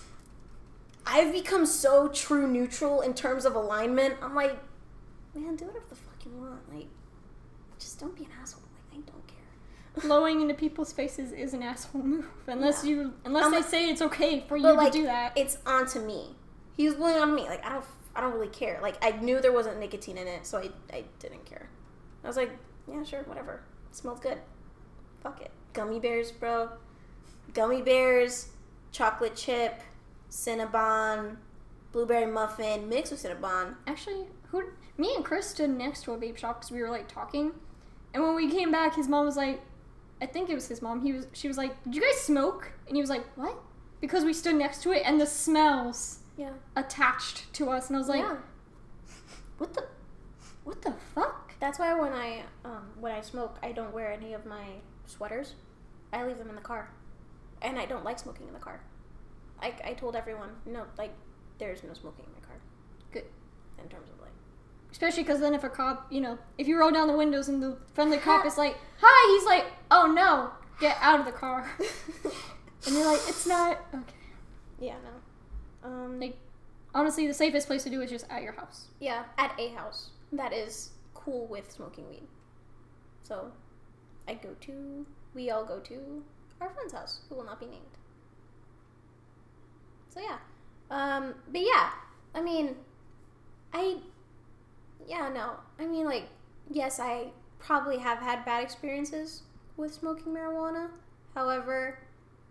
I've 1.06 1.34
become 1.34 1.66
so 1.66 2.08
true 2.08 2.48
neutral 2.48 3.02
in 3.02 3.14
terms 3.14 3.46
of 3.46 3.56
alignment. 3.56 4.16
I'm 4.22 4.36
like, 4.36 4.58
man, 5.36 5.56
do 5.56 5.66
whatever 5.66 5.86
the 5.90 5.96
fuck 5.96 6.24
you 6.26 6.32
want. 6.32 6.74
Like, 6.74 6.88
just 7.80 8.00
don't 8.00 8.16
be 8.16 8.24
an 8.26 8.32
asshole. 8.42 8.62
Like, 8.62 9.00
I 9.00 9.12
don't 9.12 9.28
care. 9.28 9.38
Blowing 10.02 10.42
into 10.42 10.54
people's 10.54 10.92
faces 10.94 11.32
is 11.32 11.54
an 11.54 11.64
asshole 11.64 12.02
move. 12.04 12.28
Unless 12.48 12.84
Yeah. 12.84 12.90
you, 12.92 13.14
unless 13.26 13.50
they 13.50 13.58
like- 13.58 13.66
say 13.66 13.90
it's 13.90 14.02
okay 14.02 14.42
for 14.48 14.58
you 14.58 14.64
But 14.64 14.72
to 14.72 14.78
like, 14.78 14.92
do 14.94 15.04
that. 15.04 15.34
it's 15.38 15.58
onto 15.66 16.00
me. 16.00 16.36
He 16.76 16.86
was 16.86 16.96
blowing 16.96 17.18
on 17.22 17.36
me. 17.36 17.44
Like, 17.44 17.66
I 17.66 17.70
don't, 17.74 17.86
I 18.16 18.22
don't 18.22 18.34
really 18.34 18.48
care. 18.48 18.80
Like, 18.82 18.98
I 19.04 19.12
knew 19.20 19.42
there 19.42 19.52
wasn't 19.52 19.80
nicotine 19.80 20.18
in 20.18 20.28
it, 20.28 20.46
so 20.46 20.58
I, 20.60 20.70
I 20.94 21.04
didn't 21.20 21.46
care. 21.46 21.70
I 22.24 22.28
was 22.28 22.38
like, 22.38 22.52
yeah, 22.88 23.04
sure, 23.04 23.24
whatever. 23.24 23.62
It 23.90 23.96
smells 23.96 24.20
good. 24.20 24.38
Fuck 25.22 25.42
it. 25.42 25.52
Gummy 25.74 26.00
bears, 26.00 26.32
bro. 26.32 26.70
Gummy 27.54 27.82
bears, 27.82 28.50
chocolate 28.92 29.36
chip, 29.36 29.82
Cinnabon, 30.32 31.38
blueberry 31.92 32.26
muffin 32.32 32.88
mixed 32.88 33.12
with 33.12 33.22
Cinnabon. 33.24 33.76
Actually, 33.88 34.26
who? 34.52 34.64
Me 34.98 35.14
and 35.16 35.24
Chris 35.26 35.48
stood 35.48 35.70
next 35.70 36.04
to 36.04 36.12
a 36.14 36.18
vape 36.18 36.38
shop 36.38 36.60
because 36.60 36.72
we 36.72 36.82
were 36.82 36.90
like 36.90 37.08
talking, 37.08 37.52
and 38.14 38.24
when 38.24 38.36
we 38.36 38.50
came 38.50 38.72
back, 38.72 38.96
his 38.96 39.08
mom 39.08 39.26
was 39.26 39.38
like, 39.38 39.62
I 40.22 40.26
think 40.26 40.50
it 40.50 40.56
was 40.56 40.68
his 40.68 40.82
mom. 40.82 41.02
He 41.02 41.14
was, 41.14 41.28
she 41.34 41.48
was 41.48 41.58
like, 41.58 41.82
"Did 41.84 41.96
you 41.96 42.02
guys 42.02 42.20
smoke?" 42.22 42.72
And 42.88 42.96
he 42.96 43.02
was 43.02 43.10
like, 43.10 43.26
"What?" 43.38 43.58
Because 44.02 44.24
we 44.24 44.34
stood 44.34 44.56
next 44.56 44.84
to 44.84 44.92
it, 44.92 45.02
and 45.06 45.20
the 45.20 45.26
smells 45.26 46.20
Yeah. 46.38 46.52
attached 46.76 47.52
to 47.54 47.70
us, 47.70 47.88
and 47.88 47.96
I 47.96 48.00
was 48.00 48.10
like, 48.10 48.22
yeah. 48.22 48.38
"What 49.58 49.74
the, 49.74 49.86
what 50.64 50.82
the 50.82 50.94
fuck?" 51.16 51.54
That's 51.60 51.80
why 51.80 51.94
when 52.00 52.14
I 52.14 52.44
um, 52.66 52.90
when 53.00 53.12
I 53.12 53.22
smoke, 53.22 53.58
I 53.64 53.72
don't 53.72 53.94
wear 53.94 54.12
any 54.12 54.34
of 54.34 54.46
my 54.46 54.66
sweaters. 55.06 55.56
I 56.14 56.26
leave 56.26 56.38
them 56.38 56.50
in 56.50 56.56
the 56.56 56.62
car, 56.62 56.90
and 57.62 57.78
I 57.78 57.86
don't 57.86 58.04
like 58.06 58.20
smoking 58.20 58.48
in 58.48 58.54
the 58.54 58.60
car. 58.60 58.82
I, 59.62 59.74
I 59.84 59.94
told 59.94 60.16
everyone 60.16 60.50
no, 60.66 60.86
like 60.98 61.14
there's 61.60 61.84
no 61.84 61.94
smoking 61.94 62.26
in 62.26 62.32
my 62.42 62.48
car. 62.48 62.56
Good. 63.12 63.26
In 63.82 63.90
terms 63.90 64.10
of 64.10 64.19
Especially 64.92 65.24
because 65.24 65.40
then 65.40 65.54
if 65.54 65.64
a 65.64 65.70
cop, 65.70 66.08
you 66.12 66.20
know, 66.22 66.38
if 66.58 66.68
you 66.68 66.78
roll 66.80 66.92
down 66.92 67.08
the 67.08 67.16
windows 67.18 67.48
and 67.48 67.62
the 67.62 67.78
friendly 67.94 68.18
cop 68.28 68.46
is 68.46 68.58
like, 68.58 68.76
"Hi," 69.02 69.36
he's 69.38 69.46
like, 69.46 69.66
"Oh 69.92 70.08
no, 70.12 70.52
get 70.80 70.98
out 71.02 71.20
of 71.20 71.26
the 71.26 71.32
car," 71.32 71.70
and 72.86 72.96
you're 72.96 73.06
like, 73.06 73.22
"It's 73.28 73.46
not 73.46 73.80
okay." 73.94 74.04
yeah, 74.80 74.96
no. 75.04 75.90
Um, 75.90 76.20
Like, 76.20 76.38
honestly, 76.96 77.28
the 77.28 77.34
safest 77.34 77.68
place 77.68 77.84
to 77.84 77.90
do 77.90 78.02
is 78.02 78.10
just 78.10 78.26
at 78.30 78.42
your 78.44 78.54
house. 78.54 78.88
yeah, 79.00 79.24
at 79.38 79.54
a 79.60 79.70
house 79.70 80.10
that 80.34 80.54
is 80.54 80.90
cool 81.14 81.46
with 81.48 81.72
smoking 81.72 82.08
weed. 82.10 82.28
So, 83.24 83.52
I 84.28 84.34
go 84.34 84.56
to, 84.62 85.06
we 85.36 85.50
all 85.52 85.64
go 85.66 85.80
to 85.80 86.24
our 86.62 86.70
friend's 86.70 86.94
house, 86.94 87.20
who 87.30 87.36
will 87.36 87.44
not 87.46 87.60
be 87.60 87.68
named. 87.68 87.84
So 90.14 90.20
yeah, 90.22 90.38
um, 90.90 91.36
but 91.52 91.62
yeah, 91.62 91.92
I 92.34 92.42
mean, 92.42 92.76
I, 93.74 93.98
yeah, 95.10 95.28
no, 95.34 95.54
I 95.80 95.88
mean, 95.88 96.06
like, 96.06 96.28
yes, 96.70 97.00
I 97.00 97.32
probably 97.58 97.98
have 97.98 98.20
had 98.20 98.46
bad 98.46 98.64
experiences 98.64 99.42
with 99.76 99.94
smoking 99.94 100.34
marijuana. 100.34 100.92
However, 101.34 102.00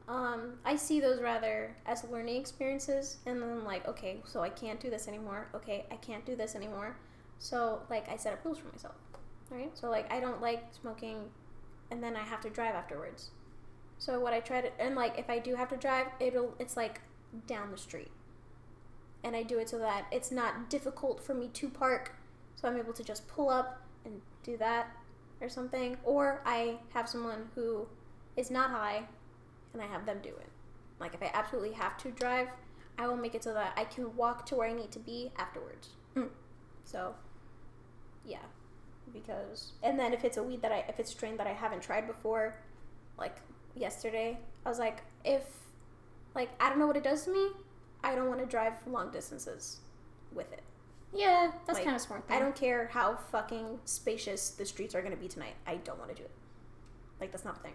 um, 0.09 0.55
I 0.65 0.75
see 0.75 0.99
those 0.99 1.21
rather 1.21 1.77
as 1.87 2.03
learning 2.05 2.41
experiences, 2.41 3.19
and 3.27 3.41
then 3.41 3.65
like, 3.65 3.87
okay, 3.87 4.21
so 4.25 4.43
I 4.43 4.49
can't 4.49 4.81
do 4.81 4.91
this 4.91 5.07
anymore. 5.07 5.49
Okay, 5.55 5.87
I 5.93 5.97
can't 5.97 6.27
do 6.27 6.35
this 6.35 6.57
anymore. 6.57 6.97
So 7.39 7.83
like, 7.89 8.09
I 8.09 8.17
set 8.17 8.33
up 8.33 8.45
rules 8.45 8.59
for 8.59 8.69
myself, 8.69 8.97
right? 9.51 9.71
So 9.79 9.89
like, 9.89 10.13
I 10.13 10.19
don't 10.19 10.41
like 10.41 10.65
smoking, 10.73 11.31
and 11.93 12.03
then 12.03 12.17
I 12.17 12.23
have 12.23 12.41
to 12.41 12.51
drive 12.51 12.75
afterwards. 12.75 13.31
So 13.99 14.19
what 14.19 14.33
I 14.33 14.41
try 14.41 14.63
to, 14.63 14.81
and 14.81 14.97
like, 14.97 15.17
if 15.17 15.31
I 15.31 15.39
do 15.39 15.55
have 15.55 15.69
to 15.69 15.77
drive, 15.77 16.07
it'll, 16.19 16.55
it's 16.59 16.77
like 16.77 17.03
down 17.47 17.71
the 17.71 17.79
street, 17.79 18.11
and 19.23 19.37
I 19.37 19.45
do 19.45 19.59
it 19.59 19.69
so 19.69 19.79
that 19.79 20.07
it's 20.11 20.33
not 20.33 20.69
difficult 20.69 21.23
for 21.23 21.35
me 21.35 21.49
to 21.55 21.69
park, 21.69 22.17
so 22.59 22.67
I'm 22.67 22.77
able 22.77 22.93
to 22.93 23.05
just 23.05 23.29
pull 23.29 23.51
up 23.51 23.81
and 24.05 24.21
do 24.43 24.57
that 24.57 24.91
or 25.41 25.49
something, 25.49 25.97
or 26.03 26.43
I 26.45 26.79
have 26.93 27.09
someone 27.09 27.49
who 27.55 27.87
is 28.37 28.51
not 28.51 28.71
high 28.71 29.05
and 29.73 29.81
I 29.81 29.87
have 29.87 30.07
them 30.07 30.19
do 30.23 30.31
it. 30.31 30.49
Like 30.99 31.15
if 31.15 31.23
I 31.23 31.31
absolutely 31.33 31.73
have 31.73 31.97
to 31.99 32.11
drive, 32.11 32.49
I 32.99 33.07
will 33.07 33.17
make 33.17 33.37
it 33.37 33.45
so 33.45 33.55
that 33.55 33.75
I 33.77 33.85
can 33.85 34.17
walk 34.17 34.45
to 34.47 34.57
where 34.57 34.69
I 34.69 34.73
need 34.73 34.91
to 34.93 34.99
be 34.99 35.31
afterwards. 35.37 35.91
Mm. 36.17 36.31
So, 36.85 37.15
yeah, 38.27 38.39
because 39.13 39.73
and 39.85 39.99
then 39.99 40.13
if 40.13 40.25
it's 40.25 40.37
a 40.37 40.43
weed 40.43 40.63
that 40.63 40.73
I 40.73 40.85
if 40.89 40.99
it's 40.99 41.13
a 41.13 41.15
strain 41.15 41.37
that 41.37 41.47
I 41.47 41.53
haven't 41.53 41.83
tried 41.83 42.09
before, 42.09 42.57
like 43.17 43.37
yesterday, 43.77 44.37
I 44.67 44.69
was 44.69 44.81
like, 44.81 45.05
if 45.25 45.45
like 46.35 46.51
I 46.61 46.69
don't 46.69 46.81
know 46.81 46.89
what 46.89 46.97
it 46.97 47.05
does 47.05 47.25
to 47.27 47.31
me, 47.31 47.51
I 48.03 48.17
don't 48.17 48.29
want 48.29 48.41
to 48.41 48.47
drive 48.47 48.73
long 48.85 49.13
distances 49.13 49.79
with 50.35 50.53
it. 50.53 50.63
Yeah, 51.15 51.51
that's 51.67 51.79
Like, 51.79 51.85
kind 51.85 51.97
of 51.97 52.03
smart. 52.03 52.29
Though. 52.29 52.35
I 52.35 52.39
don't 52.39 52.55
care 52.55 52.89
how 52.93 53.17
fucking 53.17 53.81
spacious 53.85 54.51
the 54.51 54.67
streets 54.67 54.95
are 54.95 55.03
gonna 55.03 55.17
be 55.17 55.29
tonight. 55.29 55.55
I 55.67 55.77
don't 55.77 55.99
want 55.99 56.11
to 56.11 56.17
do 56.17 56.23
it. 56.25 56.31
Like 57.21 57.33
that's 57.33 57.45
not 57.45 57.57
a 57.57 57.61
thing. 57.61 57.73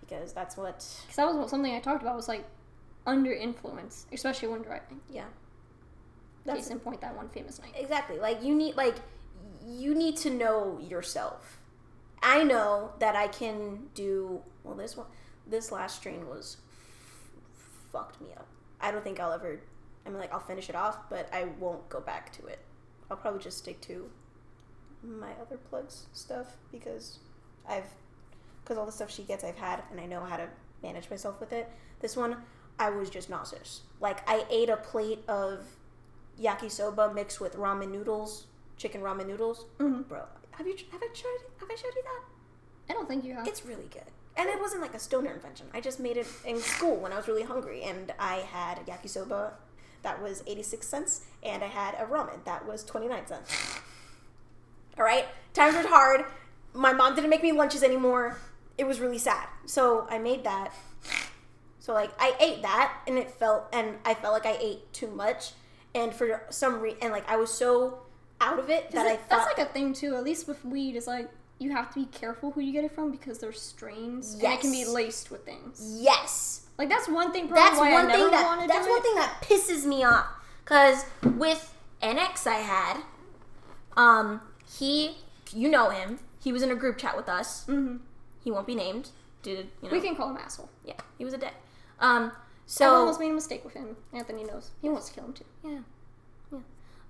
Because 0.00 0.32
that's 0.32 0.56
what 0.56 0.76
because 1.02 1.16
that 1.16 1.26
was 1.26 1.36
what, 1.36 1.50
something 1.50 1.74
I 1.74 1.80
talked 1.80 2.02
about 2.02 2.14
was 2.16 2.28
like 2.28 2.44
under 3.06 3.32
influence, 3.32 4.06
especially 4.12 4.48
when 4.48 4.62
driving. 4.62 5.00
yeah. 5.10 5.24
Case 6.46 6.68
in 6.68 6.78
point, 6.78 7.00
that 7.00 7.16
one 7.16 7.28
famous 7.30 7.60
night. 7.60 7.72
exactly 7.76 8.20
like 8.20 8.40
you 8.40 8.54
need 8.54 8.76
like 8.76 8.94
you 9.66 9.94
need 9.96 10.16
to 10.18 10.30
know 10.30 10.78
yourself. 10.80 11.58
I 12.22 12.44
know 12.44 12.92
that 13.00 13.16
I 13.16 13.26
can 13.26 13.88
do 13.94 14.40
well. 14.62 14.76
This 14.76 14.96
one, 14.96 15.06
this 15.46 15.72
last 15.72 15.96
strain 15.96 16.28
was 16.28 16.58
f- 17.58 17.90
fucked 17.92 18.20
me 18.20 18.28
up. 18.36 18.46
I 18.80 18.92
don't 18.92 19.02
think 19.02 19.18
I'll 19.18 19.32
ever. 19.32 19.60
I 20.06 20.08
mean, 20.10 20.18
like 20.18 20.32
I'll 20.32 20.40
finish 20.40 20.68
it 20.68 20.76
off, 20.76 21.08
but 21.10 21.28
I 21.32 21.44
won't 21.58 21.88
go 21.88 22.00
back 22.00 22.32
to 22.38 22.46
it. 22.46 22.60
I'll 23.10 23.16
probably 23.16 23.40
just 23.40 23.58
stick 23.58 23.80
to 23.82 24.08
my 25.02 25.32
other 25.40 25.56
plugs 25.56 26.06
stuff 26.12 26.56
because 26.72 27.18
I've 27.68 27.84
because 28.62 28.78
all 28.78 28.86
the 28.86 28.92
stuff 28.92 29.10
she 29.10 29.22
gets 29.22 29.44
I've 29.44 29.56
had 29.56 29.82
and 29.90 30.00
I 30.00 30.06
know 30.06 30.20
how 30.24 30.36
to 30.36 30.48
manage 30.82 31.08
myself 31.10 31.38
with 31.40 31.52
it. 31.52 31.70
This 32.00 32.16
one 32.16 32.36
I 32.78 32.90
was 32.90 33.10
just 33.10 33.30
nauseous. 33.30 33.82
Like 34.00 34.28
I 34.28 34.44
ate 34.50 34.68
a 34.68 34.76
plate 34.76 35.22
of 35.28 35.64
yakisoba 36.40 37.14
mixed 37.14 37.40
with 37.40 37.54
ramen 37.56 37.90
noodles 37.90 38.46
chicken 38.76 39.00
ramen 39.00 39.26
noodles, 39.26 39.64
Mhm. 39.78 40.06
bro. 40.08 40.24
Have 40.52 40.66
you 40.66 40.76
have 40.92 41.02
I 41.02 41.08
showed 41.14 41.40
have 41.60 41.68
I 41.70 41.74
showed 41.74 41.94
you 41.94 42.02
that? 42.02 42.22
I 42.90 42.92
don't 42.92 43.08
think 43.08 43.24
you 43.24 43.34
have. 43.34 43.46
It's 43.46 43.64
really 43.64 43.88
good. 43.88 44.10
And 44.36 44.48
it 44.50 44.60
wasn't 44.60 44.82
like 44.82 44.94
a 44.94 44.98
stoner 44.98 45.30
invention. 45.32 45.66
I 45.72 45.80
just 45.80 45.98
made 45.98 46.16
it 46.18 46.26
in 46.44 46.58
school 46.60 46.96
when 46.96 47.10
I 47.12 47.16
was 47.16 47.26
really 47.26 47.42
hungry, 47.44 47.82
and 47.84 48.12
I 48.18 48.36
had 48.36 48.84
yakisoba 48.86 49.54
that 50.06 50.22
was 50.22 50.42
86 50.46 50.86
cents, 50.86 51.22
and 51.42 51.62
I 51.64 51.66
had 51.66 51.94
a 51.96 52.06
ramen 52.06 52.44
that 52.44 52.64
was 52.64 52.84
29 52.84 53.26
cents. 53.26 53.80
All 54.96 55.04
right, 55.04 55.26
times 55.52 55.74
were 55.74 55.86
hard. 55.88 56.24
My 56.72 56.92
mom 56.92 57.14
didn't 57.16 57.28
make 57.30 57.42
me 57.42 57.50
lunches 57.52 57.82
anymore. 57.82 58.38
It 58.78 58.84
was 58.86 59.00
really 59.00 59.18
sad. 59.18 59.48
So 59.66 60.06
I 60.08 60.18
made 60.18 60.44
that. 60.44 60.72
So 61.80 61.92
like 61.92 62.10
I 62.20 62.34
ate 62.40 62.62
that, 62.62 62.92
and 63.08 63.18
it 63.18 63.30
felt, 63.32 63.64
and 63.72 63.96
I 64.04 64.14
felt 64.14 64.32
like 64.32 64.46
I 64.46 64.56
ate 64.60 64.92
too 64.92 65.08
much, 65.08 65.52
and 65.94 66.14
for 66.14 66.42
some 66.50 66.80
reason, 66.80 66.98
and 67.02 67.12
like 67.12 67.28
I 67.28 67.36
was 67.36 67.52
so 67.52 67.98
out 68.40 68.58
of 68.60 68.70
it 68.70 68.90
that 68.92 69.06
Is 69.06 69.10
I 69.12 69.14
it- 69.14 69.20
thought 69.22 69.46
that's 69.46 69.58
like 69.58 69.68
a 69.68 69.72
thing 69.72 69.92
too. 69.92 70.14
At 70.14 70.22
least 70.24 70.46
with 70.46 70.64
weed, 70.64 70.94
is 70.94 71.06
like 71.08 71.28
you 71.58 71.72
have 71.72 71.92
to 71.94 72.00
be 72.00 72.06
careful 72.06 72.52
who 72.52 72.60
you 72.60 72.72
get 72.72 72.84
it 72.84 72.92
from 72.94 73.10
because 73.10 73.38
there's 73.38 73.60
strains 73.60 74.34
and 74.34 74.42
it 74.42 74.60
can 74.60 74.70
be 74.70 74.84
laced 74.84 75.30
with 75.32 75.44
things. 75.44 75.98
yes. 76.00 76.65
Like 76.78 76.88
that's 76.88 77.08
one 77.08 77.32
thing. 77.32 77.48
Probably 77.48 77.62
that's 77.62 77.78
why 77.78 77.92
one 77.92 78.04
I 78.04 78.08
never 78.08 78.22
thing 78.24 78.30
that 78.32 78.68
that's 78.68 78.86
one 78.88 78.98
it. 78.98 79.02
thing 79.02 79.14
that 79.16 79.42
pisses 79.42 79.84
me 79.86 80.04
off 80.04 80.26
because 80.64 81.04
with 81.24 81.74
NX 82.02 82.46
I 82.46 82.56
had 82.56 83.02
um 83.96 84.40
he 84.78 85.16
you 85.52 85.68
know 85.70 85.88
him 85.90 86.18
he 86.42 86.52
was 86.52 86.62
in 86.62 86.70
a 86.70 86.74
group 86.74 86.98
chat 86.98 87.16
with 87.16 87.28
us 87.28 87.64
Mhm. 87.66 88.00
he 88.44 88.50
won't 88.50 88.66
be 88.66 88.74
named 88.74 89.10
did 89.42 89.68
you 89.80 89.88
know 89.88 89.90
We 89.94 90.00
can 90.00 90.14
call 90.16 90.28
him 90.30 90.36
asshole. 90.36 90.68
yeah 90.84 90.94
he 91.18 91.24
was 91.24 91.32
a 91.32 91.38
dick 91.38 91.54
um 92.00 92.32
So 92.66 92.84
I 92.84 92.88
almost 92.98 93.20
made 93.20 93.30
a 93.30 93.34
mistake 93.34 93.64
with 93.64 93.74
him. 93.74 93.96
Anthony 94.12 94.44
knows. 94.44 94.72
He 94.82 94.88
wants 94.88 95.08
to 95.08 95.14
kill 95.14 95.24
him 95.24 95.32
too. 95.32 95.44
yeah 95.64 95.78
yeah 96.52 96.58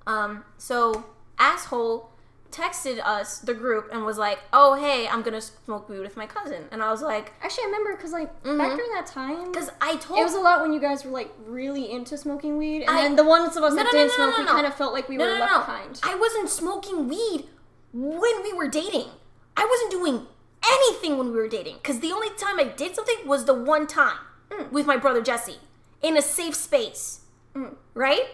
um 0.07 0.45
so 0.59 1.05
asshole 1.39 2.11
texted 2.57 2.99
us 3.05 3.39
the 3.39 3.53
group 3.55 3.89
and 3.93 4.05
was 4.05 4.17
like 4.19 4.39
oh 4.53 4.75
hey 4.75 5.07
I'm 5.07 5.23
gonna 5.23 5.41
smoke 5.43 5.89
weed 5.89 5.99
with 6.01 6.17
my 6.17 6.27
cousin 6.27 6.65
and 6.73 6.83
I 6.83 6.91
was 6.91 7.03
like 7.03 7.33
Actually, 7.43 7.65
I 7.65 7.67
remember 7.67 7.97
because 7.97 8.13
like 8.13 8.31
Mhm. 8.45 8.57
back 8.59 8.77
during 8.77 8.93
that 8.93 9.07
time, 9.07 9.53
because 9.53 9.71
I 9.81 9.97
told 9.97 10.21
it 10.21 10.25
was 10.25 10.35
a 10.35 10.41
lot 10.41 10.61
when 10.63 10.73
you 10.73 10.81
guys 10.81 11.05
were 11.05 11.11
like 11.11 11.31
really 11.47 11.91
into 11.91 12.17
smoking 12.17 12.57
weed, 12.59 12.83
and 12.83 12.91
I- 12.91 13.03
then 13.03 13.17
the 13.17 13.25
ones 13.25 13.57
of 13.57 13.63
us 13.63 13.73
No, 13.73 13.77
that 13.77 13.85
no, 13.85 13.91
didn't 13.93 14.09
no, 14.19 14.31
smoke, 14.31 14.39
we 14.39 14.45
kind 14.47 14.67
of 14.67 14.75
felt 14.75 14.93
like 14.95 15.09
we 15.09 15.19
were 15.19 15.25
left 15.25 15.67
behind. 15.67 16.01
I 16.03 16.15
wasn't 16.15 16.49
smoking 16.49 17.09
weed 17.09 17.49
when 17.93 18.43
we 18.43 18.53
were 18.53 18.69
dating. 18.69 19.11
I 19.57 19.65
wasn't 19.67 19.91
doing 19.91 20.27
anything 20.69 21.19
when 21.19 21.29
we 21.33 21.37
were 21.39 21.49
dating 21.49 21.77
because 21.77 22.01
the 22.01 22.13
only 22.13 22.31
time 22.31 22.59
I 22.59 22.65
did 22.65 22.95
something 22.95 23.27
was 23.27 23.45
the 23.45 23.55
one 23.55 23.87
time 23.87 24.19
Mm. 24.51 24.71
with 24.73 24.87
my 24.87 24.97
brother 24.97 25.21
Jesse 25.23 25.59
in 26.03 26.17
a 26.17 26.23
safe 26.23 26.55
space, 26.55 27.21
Mm. 27.55 27.75
right? 27.95 28.27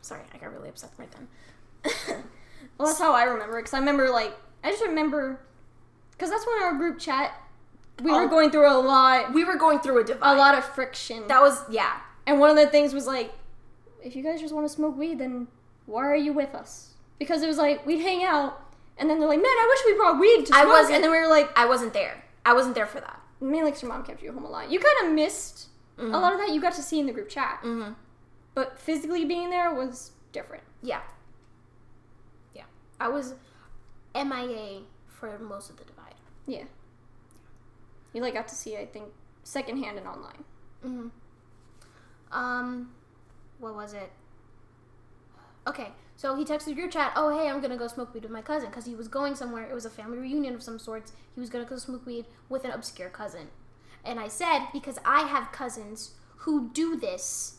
Sorry, 0.00 0.22
I 0.32 0.38
got 0.38 0.52
really 0.52 0.68
upset 0.68 0.90
right 0.98 1.10
then. 1.12 2.24
Well, 2.78 2.88
that's 2.88 2.98
how 3.00 3.12
I 3.12 3.24
remember 3.24 3.58
it. 3.58 3.62
Because 3.62 3.74
I 3.74 3.78
remember, 3.78 4.10
like, 4.10 4.36
I 4.64 4.70
just 4.70 4.82
remember, 4.84 5.40
because 6.12 6.30
that's 6.30 6.46
when 6.46 6.62
our 6.62 6.74
group 6.74 6.98
chat, 6.98 7.32
we 8.02 8.10
Oh. 8.10 8.20
were 8.20 8.26
going 8.28 8.50
through 8.50 8.70
a 8.70 8.76
lot, 8.78 9.32
we 9.32 9.44
were 9.44 9.56
going 9.56 9.78
through 9.80 10.00
a 10.00 10.04
divide. 10.04 10.34
a 10.34 10.38
lot 10.38 10.56
of 10.56 10.64
friction. 10.64 11.26
That 11.28 11.40
was 11.40 11.62
yeah. 11.70 12.00
and 12.26 12.38
one 12.40 12.50
of 12.50 12.56
the 12.56 12.66
things 12.66 12.92
was 12.92 13.06
like, 13.06 13.32
if 14.02 14.14
you 14.14 14.22
guys 14.22 14.40
just 14.40 14.52
want 14.54 14.66
to 14.66 14.72
smoke 14.72 14.96
weed, 14.96 15.18
then 15.18 15.48
why 15.86 16.04
are 16.06 16.14
you 16.16 16.32
with 16.32 16.54
us? 16.54 16.94
Because 17.18 17.42
it 17.42 17.46
was 17.46 17.56
like 17.58 17.86
we'd 17.86 18.00
hang 18.02 18.22
out, 18.24 18.60
and 18.98 19.08
then 19.08 19.18
they're 19.18 19.28
like, 19.28 19.38
man, 19.38 19.46
I 19.46 19.66
wish 19.68 19.92
we 19.92 19.96
brought 19.96 20.20
weed 20.20 20.46
to 20.46 20.54
I 20.56 20.64
wasn't- 20.66 20.96
and 20.96 21.04
then 21.04 21.10
we 21.10 21.18
were 21.18 21.28
like, 21.28 21.48
I 21.58 21.64
wasn't 21.66 21.92
there. 21.94 22.22
I 22.44 22.52
wasn't 22.52 22.74
there 22.74 22.86
for 22.86 23.00
that. 23.00 23.20
mainly 23.40 23.70
because 23.70 23.82
your 23.82 23.90
mom 23.92 24.02
kept 24.02 24.22
you 24.22 24.32
home 24.32 24.44
a 24.44 24.48
lot. 24.50 24.70
You 24.70 24.78
kind 24.80 25.06
of 25.08 25.12
missed 25.14 25.68
Mhm. 25.98 26.12
a 26.14 26.18
lot 26.18 26.32
of 26.32 26.38
that. 26.40 26.50
You 26.50 26.60
got 26.60 26.72
to 26.74 26.82
see 26.82 26.98
in 26.98 27.06
the 27.06 27.12
group 27.12 27.28
chat, 27.28 27.60
Mm-hmm. 27.62 27.92
but 28.54 28.78
physically 28.78 29.24
being 29.26 29.50
there 29.50 29.72
was 29.74 30.12
different. 30.32 30.62
Yeah. 30.82 31.00
I 32.98 33.08
was 33.08 33.34
MIA 34.14 34.80
for 35.06 35.38
most 35.38 35.70
of 35.70 35.76
the 35.76 35.84
divide. 35.84 36.14
Yeah. 36.46 36.64
You 38.12 38.22
like 38.22 38.34
got 38.34 38.48
to 38.48 38.54
see, 38.54 38.76
I 38.76 38.86
think, 38.86 39.06
secondhand 39.44 39.98
and 39.98 40.06
online. 40.06 40.44
Mm-hmm. 40.84 41.08
Um, 42.32 42.90
what 43.58 43.74
was 43.74 43.92
it? 43.92 44.10
Okay, 45.66 45.88
so 46.16 46.36
he 46.36 46.44
texted 46.44 46.74
group 46.76 46.92
chat. 46.92 47.12
Oh, 47.16 47.36
hey, 47.36 47.48
I'm 47.48 47.60
gonna 47.60 47.76
go 47.76 47.88
smoke 47.88 48.14
weed 48.14 48.22
with 48.22 48.32
my 48.32 48.42
cousin 48.42 48.70
because 48.70 48.86
he 48.86 48.94
was 48.94 49.08
going 49.08 49.34
somewhere. 49.34 49.68
It 49.68 49.74
was 49.74 49.84
a 49.84 49.90
family 49.90 50.18
reunion 50.18 50.54
of 50.54 50.62
some 50.62 50.78
sorts. 50.78 51.12
He 51.34 51.40
was 51.40 51.50
gonna 51.50 51.64
go 51.64 51.76
smoke 51.76 52.06
weed 52.06 52.26
with 52.48 52.64
an 52.64 52.70
obscure 52.70 53.08
cousin. 53.08 53.48
And 54.04 54.20
I 54.20 54.28
said 54.28 54.68
because 54.72 54.98
I 55.04 55.22
have 55.22 55.50
cousins 55.50 56.12
who 56.38 56.70
do 56.72 56.96
this, 56.96 57.58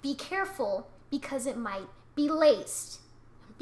be 0.00 0.14
careful 0.14 0.88
because 1.10 1.46
it 1.46 1.56
might 1.56 1.88
be 2.14 2.28
laced. 2.28 3.00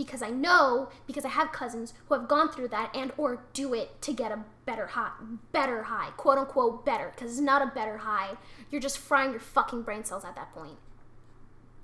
Because 0.00 0.22
I 0.22 0.30
know 0.30 0.88
because 1.06 1.26
I 1.26 1.28
have 1.28 1.52
cousins 1.52 1.92
who 2.08 2.14
have 2.14 2.26
gone 2.26 2.50
through 2.50 2.68
that 2.68 2.90
and 2.96 3.12
or 3.18 3.42
do 3.52 3.74
it 3.74 4.00
to 4.00 4.14
get 4.14 4.32
a 4.32 4.44
better 4.64 4.86
high, 4.86 5.10
better 5.52 5.82
high, 5.82 6.08
quote 6.16 6.38
unquote 6.38 6.86
better. 6.86 7.12
Because 7.14 7.32
it's 7.32 7.40
not 7.40 7.60
a 7.60 7.66
better 7.74 7.98
high. 7.98 8.30
You're 8.70 8.80
just 8.80 8.96
frying 8.96 9.30
your 9.32 9.40
fucking 9.40 9.82
brain 9.82 10.04
cells 10.04 10.24
at 10.24 10.34
that 10.36 10.54
point, 10.54 10.78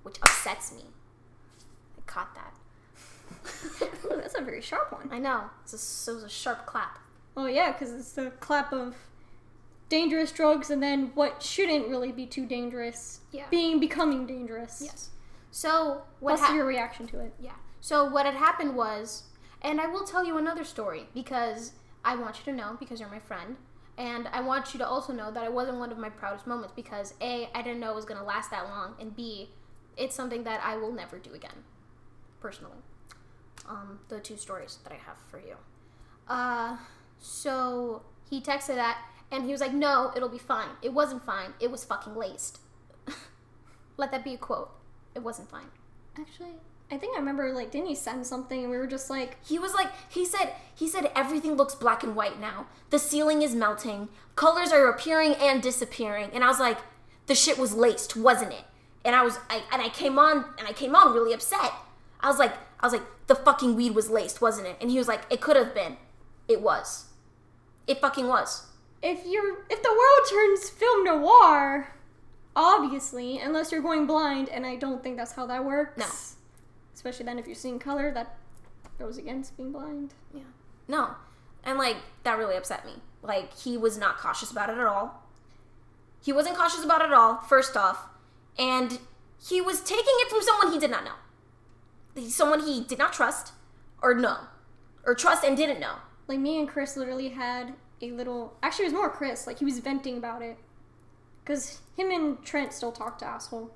which 0.02 0.16
upsets 0.22 0.72
me. 0.72 0.84
I 1.98 2.00
caught 2.06 2.34
that. 2.34 2.54
Ooh, 4.06 4.16
that's 4.16 4.34
a 4.38 4.42
very 4.42 4.62
sharp 4.62 4.92
one. 4.92 5.10
I 5.12 5.18
know. 5.18 5.50
It's 5.64 5.74
a, 5.74 6.10
it 6.10 6.14
was 6.14 6.24
a 6.24 6.28
sharp 6.30 6.64
clap. 6.64 6.98
Oh 7.36 7.46
yeah, 7.46 7.72
because 7.72 7.92
it's 7.92 8.12
the 8.12 8.30
clap 8.40 8.72
of 8.72 8.96
dangerous 9.90 10.32
drugs 10.32 10.70
and 10.70 10.82
then 10.82 11.10
what 11.14 11.42
shouldn't 11.42 11.88
really 11.88 12.12
be 12.12 12.24
too 12.24 12.46
dangerous 12.46 13.20
Yeah. 13.30 13.44
being 13.50 13.78
becoming 13.78 14.26
dangerous. 14.26 14.80
Yes. 14.82 15.10
So 15.50 16.02
what? 16.20 16.32
What's 16.32 16.42
hap- 16.42 16.54
your 16.54 16.64
reaction 16.64 17.06
to 17.08 17.20
it? 17.20 17.34
Yeah. 17.38 17.52
So 17.80 18.04
what 18.04 18.26
had 18.26 18.34
happened 18.34 18.76
was, 18.76 19.24
and 19.62 19.80
I 19.80 19.86
will 19.86 20.04
tell 20.04 20.24
you 20.24 20.38
another 20.38 20.64
story 20.64 21.08
because 21.14 21.72
I 22.04 22.16
want 22.16 22.38
you 22.38 22.44
to 22.52 22.56
know 22.56 22.76
because 22.78 23.00
you're 23.00 23.08
my 23.08 23.18
friend, 23.18 23.56
and 23.98 24.28
I 24.28 24.40
want 24.40 24.74
you 24.74 24.78
to 24.78 24.86
also 24.86 25.12
know 25.12 25.30
that 25.30 25.44
it 25.44 25.52
wasn't 25.52 25.78
one 25.78 25.90
of 25.90 25.98
my 25.98 26.10
proudest 26.10 26.46
moments 26.46 26.72
because 26.76 27.14
a 27.20 27.48
I 27.54 27.62
didn't 27.62 27.80
know 27.80 27.90
it 27.92 27.96
was 27.96 28.04
gonna 28.04 28.24
last 28.24 28.50
that 28.50 28.64
long, 28.64 28.94
and 29.00 29.14
b 29.16 29.50
it's 29.96 30.14
something 30.14 30.44
that 30.44 30.60
I 30.62 30.76
will 30.76 30.92
never 30.92 31.18
do 31.18 31.32
again, 31.32 31.64
personally. 32.40 32.78
Um, 33.66 34.00
the 34.08 34.20
two 34.20 34.36
stories 34.36 34.78
that 34.84 34.92
I 34.92 34.96
have 34.96 35.16
for 35.30 35.38
you. 35.38 35.56
Uh, 36.28 36.76
so 37.18 38.02
he 38.28 38.40
texted 38.40 38.74
that, 38.76 38.98
and 39.30 39.44
he 39.44 39.52
was 39.52 39.60
like, 39.60 39.72
"No, 39.72 40.12
it'll 40.14 40.28
be 40.28 40.38
fine. 40.38 40.70
It 40.82 40.92
wasn't 40.92 41.24
fine. 41.24 41.54
It 41.60 41.70
was 41.70 41.84
fucking 41.84 42.14
laced." 42.14 42.60
Let 43.96 44.10
that 44.10 44.22
be 44.22 44.34
a 44.34 44.38
quote. 44.38 44.70
It 45.14 45.20
wasn't 45.20 45.50
fine. 45.50 45.70
Actually, 46.18 46.56
I 46.90 46.96
think 46.96 47.16
I 47.16 47.18
remember, 47.18 47.52
like, 47.52 47.72
didn't 47.72 47.88
he 47.88 47.94
send 47.96 48.26
something 48.26 48.62
and 48.62 48.70
we 48.70 48.76
were 48.76 48.86
just 48.86 49.10
like, 49.10 49.36
He 49.44 49.58
was 49.58 49.74
like, 49.74 49.90
he 50.08 50.24
said, 50.24 50.52
he 50.74 50.86
said 50.88 51.10
everything 51.16 51.54
looks 51.54 51.74
black 51.74 52.04
and 52.04 52.14
white 52.14 52.40
now. 52.40 52.66
The 52.90 52.98
ceiling 52.98 53.42
is 53.42 53.54
melting. 53.54 54.08
Colors 54.36 54.70
are 54.72 54.88
appearing 54.88 55.34
and 55.34 55.62
disappearing. 55.62 56.30
And 56.32 56.44
I 56.44 56.48
was 56.48 56.60
like, 56.60 56.78
the 57.26 57.34
shit 57.34 57.58
was 57.58 57.74
laced, 57.74 58.16
wasn't 58.16 58.52
it? 58.52 58.64
And 59.04 59.16
I 59.16 59.22
was, 59.22 59.38
I, 59.50 59.62
and 59.72 59.82
I 59.82 59.88
came 59.88 60.18
on, 60.18 60.44
and 60.58 60.68
I 60.68 60.72
came 60.72 60.94
on 60.94 61.12
really 61.12 61.32
upset. 61.32 61.72
I 62.20 62.28
was 62.28 62.38
like, 62.38 62.54
I 62.78 62.86
was 62.86 62.92
like, 62.92 63.02
the 63.26 63.34
fucking 63.34 63.74
weed 63.74 63.94
was 63.94 64.08
laced, 64.10 64.40
wasn't 64.40 64.68
it? 64.68 64.76
And 64.80 64.90
he 64.90 64.98
was 64.98 65.08
like, 65.08 65.22
it 65.30 65.40
could 65.40 65.56
have 65.56 65.74
been. 65.74 65.96
It 66.46 66.60
was. 66.62 67.06
It 67.88 68.00
fucking 68.00 68.28
was. 68.28 68.66
if 69.02 69.20
you're, 69.26 69.58
if 69.70 69.82
the 69.82 69.90
world 69.90 70.28
turns 70.30 70.70
film 70.70 71.04
noir, 71.04 71.88
obviously, 72.54 73.38
unless 73.38 73.70
you're 73.72 73.82
going 73.82 74.06
blind, 74.06 74.48
and 74.48 74.64
I 74.66 74.76
don't 74.76 75.02
think 75.02 75.16
that's 75.16 75.32
how 75.32 75.46
that 75.46 75.64
works. 75.64 75.98
No. 75.98 76.06
Especially 76.96 77.26
then 77.26 77.38
if 77.38 77.46
you're 77.46 77.54
seeing 77.54 77.78
color, 77.78 78.10
that 78.10 78.36
goes 78.98 79.18
against 79.18 79.56
being 79.56 79.70
blind. 79.70 80.14
Yeah. 80.34 80.40
No. 80.88 81.10
And 81.62 81.78
like 81.78 81.98
that 82.24 82.38
really 82.38 82.56
upset 82.56 82.84
me. 82.84 82.94
Like 83.22 83.54
he 83.54 83.76
was 83.76 83.98
not 83.98 84.16
cautious 84.16 84.50
about 84.50 84.70
it 84.70 84.78
at 84.78 84.86
all. 84.86 85.22
He 86.24 86.32
wasn't 86.32 86.56
cautious 86.56 86.82
about 86.82 87.02
it 87.02 87.08
at 87.08 87.12
all, 87.12 87.36
first 87.42 87.76
off. 87.76 88.08
And 88.58 88.98
he 89.46 89.60
was 89.60 89.82
taking 89.82 90.04
it 90.06 90.30
from 90.30 90.40
someone 90.42 90.72
he 90.72 90.78
did 90.78 90.90
not 90.90 91.04
know. 91.04 92.26
Someone 92.28 92.60
he 92.60 92.82
did 92.82 92.98
not 92.98 93.12
trust 93.12 93.52
or 94.02 94.14
know. 94.14 94.38
Or 95.04 95.14
trust 95.14 95.44
and 95.44 95.54
didn't 95.56 95.78
know. 95.78 95.96
Like, 96.26 96.40
me 96.40 96.58
and 96.58 96.66
Chris 96.68 96.96
literally 96.96 97.28
had 97.28 97.74
a 98.02 98.10
little, 98.10 98.56
actually, 98.62 98.86
it 98.86 98.88
was 98.88 98.94
more 98.94 99.10
Chris, 99.10 99.46
like, 99.46 99.60
he 99.60 99.64
was 99.64 99.78
venting 99.78 100.16
about 100.16 100.42
it. 100.42 100.56
Because 101.44 101.80
him 101.96 102.10
and 102.10 102.42
Trent 102.42 102.72
still 102.72 102.90
talk 102.90 103.18
to 103.18 103.26
asshole. 103.26 103.70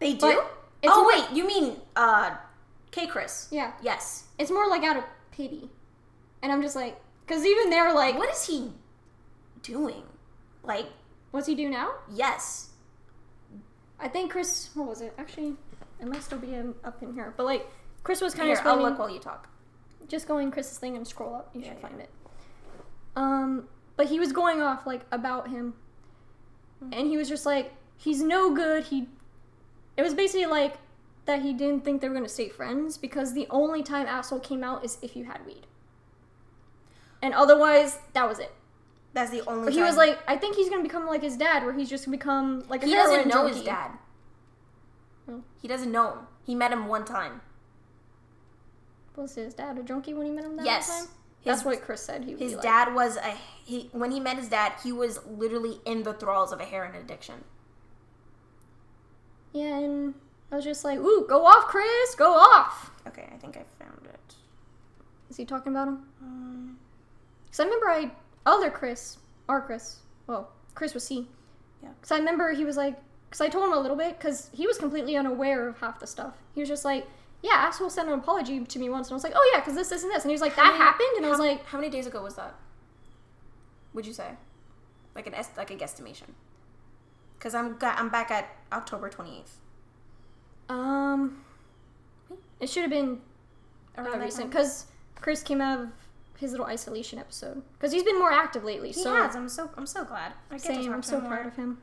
They 0.00 0.12
do? 0.12 0.42
Oh 0.86 1.08
wait, 1.08 1.34
you 1.34 1.46
mean 1.46 1.76
uh 1.96 2.36
K 2.94 3.06
Chris. 3.08 3.48
Yeah. 3.50 3.72
Yes. 3.82 4.24
It's 4.38 4.50
more 4.50 4.68
like 4.68 4.82
out 4.84 4.96
of 4.96 5.04
pity. 5.32 5.68
And 6.42 6.52
I'm 6.52 6.62
just 6.62 6.76
like, 6.76 6.96
because 7.26 7.44
even 7.44 7.70
they're 7.70 7.92
like, 7.92 8.16
What 8.16 8.30
is 8.30 8.46
he 8.46 8.70
doing? 9.62 10.02
Like, 10.62 10.86
what's 11.32 11.46
he 11.46 11.54
do 11.54 11.68
now? 11.68 11.92
yes. 12.12 12.70
I 14.00 14.08
think 14.08 14.30
Chris, 14.32 14.70
what 14.74 14.88
was 14.88 15.00
it? 15.00 15.14
Actually, 15.18 15.54
it 16.00 16.06
might 16.06 16.22
still 16.22 16.38
be 16.38 16.54
up 16.84 17.02
in 17.02 17.14
here. 17.14 17.32
But 17.36 17.46
like, 17.46 17.66
Chris 18.02 18.20
was 18.20 18.34
kind 18.34 18.48
Here, 18.48 18.58
of 18.58 18.66
I'll 18.66 18.80
look 18.82 18.98
while 18.98 19.08
you 19.08 19.18
talk. 19.20 19.48
just 20.08 20.28
going 20.28 20.50
Chris's 20.50 20.76
thing 20.78 20.96
and 20.96 21.06
scroll 21.06 21.34
up. 21.34 21.50
You 21.54 21.62
Yeah, 21.62 21.68
should 21.68 21.78
yeah. 21.80 21.88
find 21.88 22.00
it. 22.00 22.10
Um, 23.16 23.68
but 23.96 24.06
he 24.08 24.18
was 24.20 24.32
going 24.32 24.60
off 24.60 24.86
like 24.86 25.02
about 25.10 25.48
him, 25.48 25.74
Mm-hmm. 26.82 26.92
and 26.92 27.06
he 27.08 27.16
was 27.16 27.28
just 27.28 27.46
like, 27.46 27.72
he's 27.96 28.20
no 28.20 28.52
good. 28.54 28.84
He, 28.84 29.06
it 29.96 30.02
was 30.02 30.12
basically 30.12 30.46
like, 30.46 30.74
that 31.26 31.42
he 31.42 31.52
didn't 31.52 31.84
think 31.84 32.00
they 32.00 32.08
were 32.08 32.14
gonna 32.14 32.28
stay 32.28 32.48
friends 32.48 32.98
because 32.98 33.32
the 33.34 33.46
only 33.50 33.82
time 33.82 34.06
asshole 34.06 34.40
came 34.40 34.62
out 34.62 34.84
is 34.84 34.98
if 35.02 35.16
you 35.16 35.24
had 35.24 35.44
weed. 35.46 35.66
And 37.22 37.32
otherwise, 37.34 37.98
that 38.12 38.28
was 38.28 38.38
it. 38.38 38.52
That's 39.14 39.30
the 39.30 39.46
only. 39.48 39.64
But 39.66 39.72
he 39.74 39.80
was 39.82 39.96
like, 39.96 40.18
I 40.28 40.36
think 40.36 40.56
he's 40.56 40.68
gonna 40.68 40.82
become 40.82 41.06
like 41.06 41.22
his 41.22 41.36
dad, 41.36 41.64
where 41.64 41.72
he's 41.72 41.88
just 41.88 42.04
gonna 42.04 42.16
become 42.16 42.64
like 42.68 42.82
a 42.82 42.86
he 42.86 42.92
doesn't 42.92 43.28
know 43.28 43.46
his 43.46 43.62
dad. 43.62 43.92
Oh. 45.28 45.42
He 45.62 45.68
doesn't 45.68 45.90
know 45.90 46.10
him. 46.12 46.18
He 46.44 46.54
met 46.54 46.72
him 46.72 46.86
one 46.88 47.04
time. 47.04 47.40
Was 49.16 49.36
his 49.36 49.54
dad 49.54 49.78
a 49.78 49.82
junkie 49.82 50.12
when 50.12 50.26
he 50.26 50.32
met 50.32 50.44
him 50.44 50.56
that 50.56 50.66
Yes. 50.66 50.88
time? 50.88 51.08
His- 51.40 51.44
That's 51.44 51.64
what 51.64 51.80
Chris 51.82 52.02
said. 52.02 52.24
He 52.24 52.32
His 52.32 52.38
be 52.52 52.56
like. 52.56 52.62
dad 52.62 52.94
was 52.94 53.16
a 53.16 53.30
he 53.64 53.88
when 53.92 54.10
he 54.10 54.18
met 54.20 54.36
his 54.36 54.48
dad. 54.48 54.72
He 54.82 54.90
was 54.92 55.24
literally 55.24 55.80
in 55.86 56.02
the 56.02 56.12
thralls 56.12 56.52
of 56.52 56.60
a 56.60 56.64
heroin 56.64 56.94
addiction. 56.96 57.44
Yeah, 59.52 59.78
and 59.78 60.14
I 60.54 60.56
was 60.56 60.64
just 60.64 60.84
like, 60.84 60.98
ooh, 61.00 61.26
go 61.28 61.44
off, 61.44 61.66
Chris, 61.66 62.14
go 62.14 62.32
off. 62.32 62.92
Okay, 63.08 63.28
I 63.34 63.36
think 63.38 63.56
I 63.56 63.64
found 63.84 63.98
it. 64.06 64.34
Is 65.28 65.36
he 65.36 65.44
talking 65.44 65.72
about 65.72 65.88
him? 65.88 65.98
Um, 66.22 66.78
Because 67.46 67.58
I 67.60 67.64
remember 67.64 67.88
I, 67.88 68.10
other 68.46 68.70
Chris, 68.70 69.18
our 69.48 69.60
Chris, 69.60 69.96
well, 70.28 70.52
Chris 70.76 70.94
was 70.94 71.02
C. 71.04 71.26
Yeah. 71.82 71.88
Because 72.00 72.12
I 72.12 72.18
remember 72.18 72.52
he 72.52 72.64
was 72.64 72.76
like, 72.76 72.94
because 73.28 73.40
I 73.40 73.48
told 73.48 73.66
him 73.66 73.72
a 73.72 73.80
little 73.80 73.96
bit, 73.96 74.16
because 74.16 74.48
he 74.52 74.64
was 74.66 74.78
completely 74.78 75.16
unaware 75.16 75.66
of 75.68 75.80
half 75.80 75.98
the 75.98 76.06
stuff. 76.06 76.34
He 76.54 76.60
was 76.60 76.68
just 76.68 76.84
like, 76.84 77.04
yeah, 77.42 77.54
asshole 77.54 77.90
sent 77.90 78.08
an 78.08 78.14
apology 78.14 78.60
to 78.64 78.78
me 78.78 78.88
once. 78.88 79.08
And 79.08 79.14
I 79.14 79.16
was 79.16 79.24
like, 79.24 79.32
oh 79.34 79.50
yeah, 79.52 79.58
because 79.60 79.74
this, 79.74 79.88
this, 79.88 80.04
and 80.04 80.12
this. 80.12 80.22
And 80.22 80.30
he 80.30 80.34
was 80.34 80.40
like, 80.40 80.54
that 80.54 80.66
many- 80.66 80.78
happened? 80.78 81.16
And 81.16 81.26
I 81.26 81.30
was 81.30 81.40
like, 81.40 81.64
how 81.66 81.78
many 81.78 81.90
days 81.90 82.06
ago 82.06 82.22
was 82.22 82.36
that? 82.36 82.54
Would 83.92 84.06
you 84.06 84.12
say, 84.12 84.30
like 85.16 85.26
an 85.26 85.34
est- 85.34 85.56
like 85.56 85.70
a 85.72 85.76
guesstimation? 85.76 86.30
Because 87.36 87.54
I'm 87.56 87.76
I'm 87.82 88.08
back 88.08 88.30
at 88.30 88.48
October 88.72 89.08
twenty 89.10 89.38
eighth. 89.38 89.58
Um, 90.68 91.44
it 92.60 92.68
should 92.68 92.82
have 92.82 92.90
been 92.90 93.20
Around 93.96 94.20
recent. 94.20 94.50
Because 94.50 94.86
Chris 95.20 95.42
came 95.42 95.60
out 95.60 95.80
of 95.80 95.88
his 96.38 96.50
little 96.50 96.66
isolation 96.66 97.18
episode. 97.18 97.62
Because 97.74 97.92
he's 97.92 98.02
been 98.02 98.18
more 98.18 98.32
active 98.32 98.64
lately. 98.64 98.88
He 98.88 99.02
so 99.02 99.14
has. 99.14 99.36
I'm 99.36 99.48
so 99.48 99.70
I'm 99.76 99.86
so 99.86 100.04
glad. 100.04 100.32
I 100.50 100.54
get 100.54 100.66
to 100.66 100.74
same. 100.82 100.92
I'm 100.92 101.02
so 101.02 101.20
proud 101.20 101.46
of 101.46 101.56
him. 101.56 101.78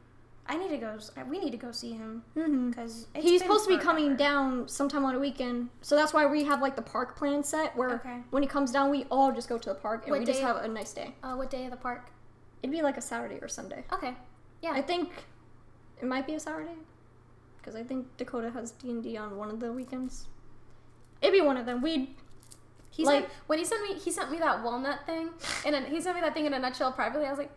I 0.47 0.57
need 0.57 0.69
to 0.69 0.77
go. 0.77 0.97
We 1.29 1.39
need 1.39 1.51
to 1.51 1.57
go 1.57 1.71
see 1.71 1.93
him 1.93 2.23
because 2.33 3.07
He's 3.15 3.41
supposed 3.41 3.69
to 3.69 3.77
be 3.77 3.81
coming 3.81 4.17
down 4.17 4.67
sometime 4.67 5.05
on 5.05 5.15
a 5.15 5.19
weekend, 5.19 5.69
so 5.81 5.95
that's 5.95 6.13
why 6.13 6.25
we 6.25 6.43
have 6.43 6.61
like 6.61 6.75
the 6.75 6.81
park 6.81 7.15
plan 7.15 7.43
set. 7.43 7.75
Where 7.77 7.91
Okay. 7.91 8.17
when 8.31 8.43
he 8.43 8.49
comes 8.49 8.71
down, 8.71 8.89
we 8.89 9.05
all 9.09 9.31
just 9.31 9.47
go 9.47 9.57
to 9.57 9.69
the 9.69 9.75
park 9.75 10.03
and 10.03 10.11
What 10.11 10.19
we 10.19 10.25
just 10.25 10.41
have 10.41 10.57
a 10.57 10.67
nice 10.67 10.91
day. 10.93 11.15
Uh, 11.23 11.35
what 11.35 11.49
day 11.49 11.65
of 11.65 11.71
the 11.71 11.77
park? 11.77 12.09
It'd 12.61 12.71
be 12.71 12.81
like 12.81 12.97
a 12.97 13.01
Saturday 13.01 13.39
or 13.41 13.47
Sunday. 13.47 13.85
Okay. 13.93 14.15
Yeah. 14.61 14.71
I 14.73 14.81
think 14.81 15.09
it 16.01 16.05
might 16.05 16.27
be 16.27 16.33
a 16.33 16.39
Saturday 16.39 16.75
because 17.61 17.75
I 17.75 17.83
think 17.83 18.17
Dakota 18.17 18.49
has 18.51 18.71
D 18.71 18.89
and 18.89 19.03
D 19.03 19.15
on 19.17 19.37
one 19.37 19.49
of 19.49 19.59
the 19.59 19.71
weekends. 19.71 20.27
It'd 21.21 21.33
be 21.33 21.41
one 21.41 21.57
of 21.57 21.65
them. 21.65 21.81
We'd 21.81 22.15
He 22.89 23.05
Like- 23.05 23.23
sent 23.23 23.33
when 23.47 23.59
he 23.59 23.65
sent 23.65 23.83
me 23.83 23.93
he 23.99 24.11
sent 24.11 24.31
me 24.31 24.39
that 24.39 24.63
walnut 24.63 25.05
thing, 25.05 25.29
and 25.65 25.73
then 25.75 25.85
he 25.85 26.01
sent 26.01 26.15
me 26.15 26.21
that 26.21 26.33
thing 26.33 26.45
in 26.45 26.53
a 26.53 26.59
nutshell 26.59 26.91
privately. 26.91 27.25
I 27.25 27.29
was 27.29 27.39
like, 27.39 27.51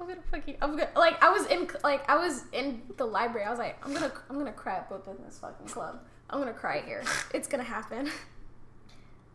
I'm 0.00 0.06
gonna 0.08 0.20
fucking 0.30 0.56
I'm 0.60 0.70
gonna 0.76 0.88
like 0.96 1.22
I 1.22 1.30
was 1.30 1.46
in 1.46 1.68
like 1.84 2.08
I 2.10 2.16
was 2.16 2.44
in 2.52 2.82
the 2.96 3.04
library. 3.04 3.46
I 3.46 3.50
was 3.50 3.58
like, 3.58 3.84
I'm 3.84 3.92
gonna 3.92 4.12
I'm 4.28 4.36
gonna 4.38 4.52
cry 4.52 4.78
up 4.78 4.90
in 5.08 5.24
this 5.24 5.38
fucking 5.38 5.66
club. 5.68 6.00
I'm 6.30 6.38
gonna 6.38 6.52
cry 6.52 6.80
here. 6.84 7.02
It's 7.34 7.46
gonna 7.48 7.62
happen. 7.62 8.10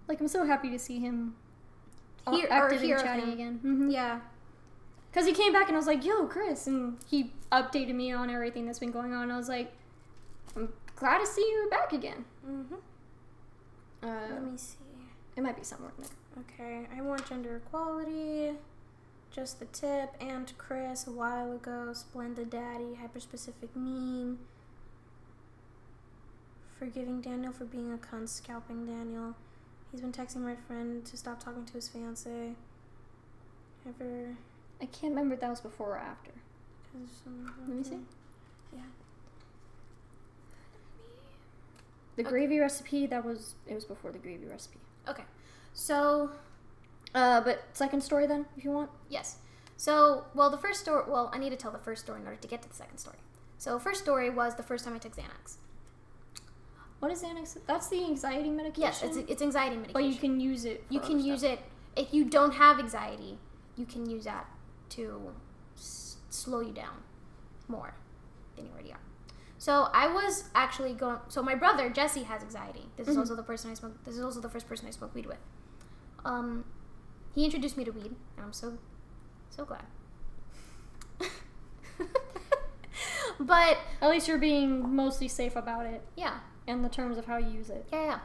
like 0.08 0.20
I'm 0.20 0.28
so 0.28 0.46
happy 0.46 0.70
to 0.72 0.80
see 0.80 1.00
him 1.00 1.36
all 2.26 2.36
active 2.50 2.82
and 2.82 3.22
him. 3.22 3.30
again. 3.34 3.60
hmm 3.62 3.90
Yeah. 3.90 4.20
Because 5.18 5.30
he 5.30 5.34
came 5.34 5.52
back 5.52 5.68
and 5.68 5.76
I 5.76 5.80
was 5.80 5.88
like, 5.88 6.06
yo, 6.06 6.28
Chris. 6.28 6.68
And 6.68 7.00
he 7.10 7.32
updated 7.52 7.96
me 7.96 8.12
on 8.12 8.30
everything 8.30 8.68
that's 8.68 8.78
been 8.78 8.92
going 8.92 9.14
on. 9.14 9.32
I 9.32 9.38
was 9.38 9.50
like, 9.50 9.74
I'm 10.56 10.72
glad 10.96 11.18
to 11.18 11.26
see 11.26 11.42
you 11.42 11.68
back 11.72 11.92
again. 11.92 12.24
Mm-hmm. 12.48 12.76
Uh, 14.04 14.08
Let 14.32 14.44
me 14.44 14.58
see. 14.58 14.76
it 15.36 15.42
might 15.42 15.58
be 15.58 15.64
somewhere 15.64 15.92
in 15.98 16.04
there. 16.04 16.44
Okay, 16.44 16.88
I 16.96 17.02
want 17.02 17.28
gender 17.28 17.56
equality. 17.56 18.52
Just 19.32 19.58
the 19.58 19.66
tip. 19.66 20.14
And 20.22 20.56
Chris 20.60 21.08
a 21.08 21.12
while 21.12 21.52
ago. 21.52 21.94
Splendid 21.94 22.52
Daddy. 22.52 23.00
Hyperspecific 23.02 23.70
meme. 23.74 24.38
Forgiving 26.78 27.22
Daniel 27.22 27.54
for 27.54 27.66
being 27.66 27.92
a 27.92 27.98
cunt. 27.98 28.30
Scalping 28.30 28.86
Daniel. 28.86 29.34
He's 29.92 30.02
been 30.02 30.12
texting 30.12 30.42
my 30.42 30.56
friend 30.68 31.04
to 31.06 31.18
stop 31.18 31.44
talking 31.44 31.66
to 31.66 31.74
his 31.74 31.90
fiance. 31.90 32.52
Ever. 33.84 34.36
I 34.82 34.86
can't 34.86 35.12
remember 35.12 35.36
if 35.36 35.42
that 35.42 35.50
was 35.50 35.62
before 35.62 35.92
or 35.96 35.98
after. 35.98 36.32
Let 37.68 37.78
me 37.78 37.84
see. 37.84 38.00
Yeah. 38.74 38.82
The 42.16 42.24
gravy 42.24 42.60
recipe, 42.60 43.06
that 43.08 43.24
was, 43.24 43.56
it 43.68 43.76
was 43.76 43.86
before 43.86 44.12
the 44.12 44.18
gravy 44.20 44.46
recipe. 44.46 44.80
Okay. 45.08 45.24
So 45.74 46.32
Uh, 47.16 47.42
but 47.42 47.64
second 47.74 48.02
story 48.02 48.28
then, 48.28 48.46
if 48.58 48.64
you 48.66 48.72
want. 48.72 48.90
Yes. 49.10 49.38
So, 49.78 50.26
well, 50.34 50.50
the 50.50 50.58
first 50.58 50.82
story. 50.82 51.04
Well, 51.08 51.30
I 51.34 51.38
need 51.38 51.52
to 51.52 51.56
tell 51.56 51.72
the 51.72 51.78
first 51.80 52.04
story 52.04 52.20
in 52.20 52.28
order 52.28 52.40
to 52.40 52.48
get 52.48 52.62
to 52.64 52.70
the 52.70 52.76
second 52.76 52.98
story. 52.98 53.18
So, 53.58 53.80
first 53.80 54.02
story 54.02 54.30
was 54.30 54.56
the 54.56 54.64
first 54.64 54.84
time 54.86 54.94
I 54.94 54.98
took 55.00 55.16
Xanax. 55.16 55.56
What 57.00 57.12
is 57.12 57.24
Xanax? 57.24 57.58
That's 57.66 57.88
the 57.88 58.04
anxiety 58.04 58.50
medication. 58.50 58.82
Yes, 58.82 59.04
it's, 59.04 59.18
it's 59.32 59.42
anxiety 59.42 59.76
medication. 59.78 59.94
But 59.94 60.04
you 60.04 60.16
can 60.16 60.40
use 60.40 60.66
it. 60.66 60.84
you 60.90 61.00
can 61.00 61.20
use 61.20 61.44
it 61.44 61.60
if 61.96 62.14
you 62.14 62.26
don't 62.26 62.54
have 62.56 62.78
anxiety. 62.80 63.38
You 63.78 63.86
can 63.86 64.10
use 64.10 64.26
that 64.26 64.48
to 64.92 65.34
s- 65.76 66.18
slow 66.30 66.60
you 66.62 66.72
down 66.74 67.04
more 67.68 67.94
than 68.56 68.66
you 68.66 68.72
already 68.72 68.92
are. 68.94 69.00
So 69.58 69.88
I 69.94 70.08
was 70.08 70.46
actually 70.56 70.94
going. 70.94 71.18
So 71.30 71.42
my 71.42 71.56
brother 71.56 71.90
Jesse 71.90 72.24
has 72.24 72.42
anxiety. 72.44 72.90
This 72.96 73.08
is 73.08 73.16
Mhm. 73.16 73.20
also 73.20 73.36
the 73.36 73.44
person 73.44 73.72
I 73.72 73.74
smoked. 73.74 74.04
This 74.06 74.16
is 74.16 74.24
also 74.24 74.40
the 74.40 74.50
first 74.50 74.68
person 74.68 74.88
I 74.88 74.92
smoked 74.92 75.16
weed 75.16 75.26
with. 75.26 75.40
Um, 76.26 76.66
he 77.34 77.44
introduced 77.46 77.76
me 77.78 77.84
to 77.86 77.92
weed, 77.92 78.16
and 78.36 78.46
I'm 78.46 78.54
so, 78.54 78.78
so 79.50 79.66
glad. 79.66 79.84
but 83.40 83.78
At 84.02 84.10
least 84.10 84.28
you're 84.28 84.38
being 84.38 84.96
mostly 84.96 85.28
safe 85.28 85.56
about 85.56 85.86
it 85.86 86.02
yeah, 86.16 86.40
and 86.68 86.84
the 86.84 86.90
terms 86.90 87.18
of 87.18 87.26
how 87.26 87.38
you 87.38 87.50
use 87.50 87.70
it. 87.70 87.88
yeah, 87.92 88.04
yeah, 88.04 88.20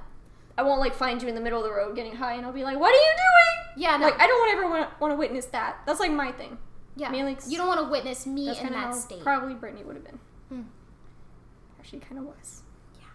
I 0.59 0.63
won't 0.63 0.81
like 0.81 0.95
find 0.95 1.21
you 1.23 1.29
in 1.29 1.35
the 1.35 1.41
middle 1.41 1.59
of 1.59 1.65
the 1.65 1.73
road 1.73 1.95
getting 1.97 2.15
high 2.17 2.35
and 2.35 2.45
I'll 2.47 2.53
be 2.53 2.65
like, 2.65 2.79
what 2.79 2.91
are 2.93 2.97
you 2.97 3.13
doing? 3.13 3.83
yeah. 3.85 3.97
No, 3.97 4.07
Like, 4.07 4.21
I 4.21 4.27
don't 4.27 4.51
ever 4.59 4.69
want, 4.69 5.01
want 5.01 5.13
to 5.13 5.17
witness 5.17 5.47
that. 5.47 5.79
That's 5.87 5.99
like 6.01 6.13
my 6.13 6.31
thing. 6.33 6.59
yeah. 6.97 7.11
mainly 7.11 7.35
'cause 7.35 7.51
you 7.51 7.57
don't 7.59 7.69
want 7.69 7.81
to 7.81 7.89
witness 7.91 8.27
me 8.27 8.49
in 8.61 8.73
that 8.73 8.95
state. 8.95 9.23
probably 9.23 9.55
Brittany 9.55 9.83
would 9.85 9.97
have 9.97 10.05
been. 10.05 10.19
Hmm. 10.51 10.63
Actually, 11.79 12.01
kind 12.01 12.19
of 12.19 12.25
was. 12.25 12.63
Yeah. 12.99 13.07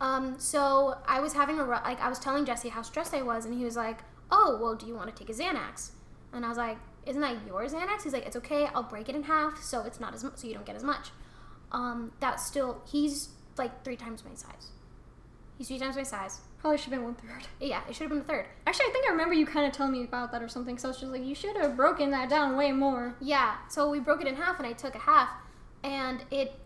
Um, 0.00 0.38
so 0.38 0.96
I 1.06 1.20
was 1.20 1.32
having 1.32 1.58
a 1.58 1.64
like 1.64 2.00
I 2.00 2.08
was 2.08 2.18
telling 2.18 2.44
Jesse 2.44 2.68
how 2.68 2.82
stressed 2.82 3.12
I 3.14 3.22
was, 3.22 3.44
and 3.44 3.56
he 3.58 3.64
was 3.64 3.76
like, 3.76 3.98
"Oh, 4.30 4.58
well, 4.60 4.74
do 4.74 4.86
you 4.86 4.94
want 4.94 5.14
to 5.14 5.14
take 5.14 5.28
a 5.28 5.38
Xanax?" 5.38 5.90
And 6.32 6.44
I 6.44 6.48
was 6.48 6.56
like, 6.58 6.78
"Isn't 7.04 7.20
that 7.20 7.36
your 7.46 7.64
Xanax?" 7.66 8.02
He's 8.04 8.12
like, 8.12 8.26
"It's 8.26 8.36
okay. 8.36 8.66
I'll 8.74 8.82
break 8.84 9.08
it 9.08 9.14
in 9.14 9.24
half, 9.24 9.62
so 9.62 9.82
it's 9.82 10.00
not 10.00 10.14
as 10.14 10.24
much, 10.24 10.36
so 10.38 10.46
you 10.46 10.54
don't 10.54 10.64
get 10.64 10.76
as 10.76 10.82
much." 10.84 11.10
Um, 11.72 12.12
that's 12.20 12.46
still 12.46 12.80
he's 12.86 13.30
like 13.58 13.84
three 13.84 13.96
times 13.96 14.24
my 14.24 14.34
size. 14.34 14.70
He's 15.56 15.68
three 15.68 15.78
times 15.78 15.96
my 15.96 16.02
size. 16.02 16.40
Probably 16.58 16.78
should 16.78 16.92
have 16.92 17.00
been 17.00 17.04
one 17.04 17.14
third. 17.14 17.46
Yeah, 17.60 17.82
it 17.88 17.94
should 17.94 18.04
have 18.04 18.10
been 18.10 18.20
a 18.20 18.24
third. 18.24 18.46
Actually, 18.66 18.86
I 18.86 18.90
think 18.92 19.06
I 19.06 19.10
remember 19.12 19.34
you 19.34 19.46
kind 19.46 19.66
of 19.66 19.72
telling 19.72 19.92
me 19.92 20.02
about 20.02 20.32
that 20.32 20.42
or 20.42 20.48
something. 20.48 20.78
So 20.78 20.88
I 20.88 20.90
was 20.90 21.00
just 21.00 21.12
like, 21.12 21.24
you 21.24 21.34
should 21.34 21.56
have 21.56 21.76
broken 21.76 22.10
that 22.10 22.28
down 22.28 22.56
way 22.56 22.72
more. 22.72 23.14
Yeah, 23.20 23.56
so 23.68 23.88
we 23.88 24.00
broke 24.00 24.20
it 24.20 24.26
in 24.26 24.34
half, 24.34 24.58
and 24.58 24.66
I 24.66 24.72
took 24.72 24.94
a 24.94 24.98
half, 24.98 25.28
and 25.84 26.24
it, 26.30 26.58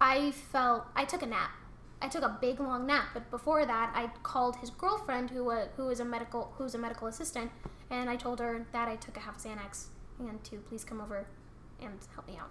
I 0.00 0.32
felt 0.32 0.86
I 0.96 1.04
took 1.04 1.22
a 1.22 1.26
nap. 1.26 1.50
I 2.02 2.08
took 2.08 2.22
a 2.22 2.36
big 2.40 2.60
long 2.60 2.86
nap, 2.86 3.08
but 3.14 3.30
before 3.30 3.64
that, 3.64 3.92
I 3.94 4.10
called 4.22 4.56
his 4.56 4.70
girlfriend, 4.70 5.30
who 5.30 5.44
was 5.44 5.68
who 5.76 5.88
is 5.88 6.00
a 6.00 6.04
medical 6.04 6.52
who's 6.58 6.74
a 6.74 6.78
medical 6.78 7.06
assistant, 7.06 7.50
and 7.90 8.10
I 8.10 8.16
told 8.16 8.40
her 8.40 8.66
that 8.72 8.88
I 8.88 8.96
took 8.96 9.16
a 9.16 9.20
half 9.20 9.38
Xanax 9.38 9.86
and 10.18 10.42
to 10.44 10.56
please 10.56 10.84
come 10.84 11.00
over 11.00 11.26
and 11.80 11.98
help 12.14 12.26
me 12.26 12.36
out. 12.38 12.50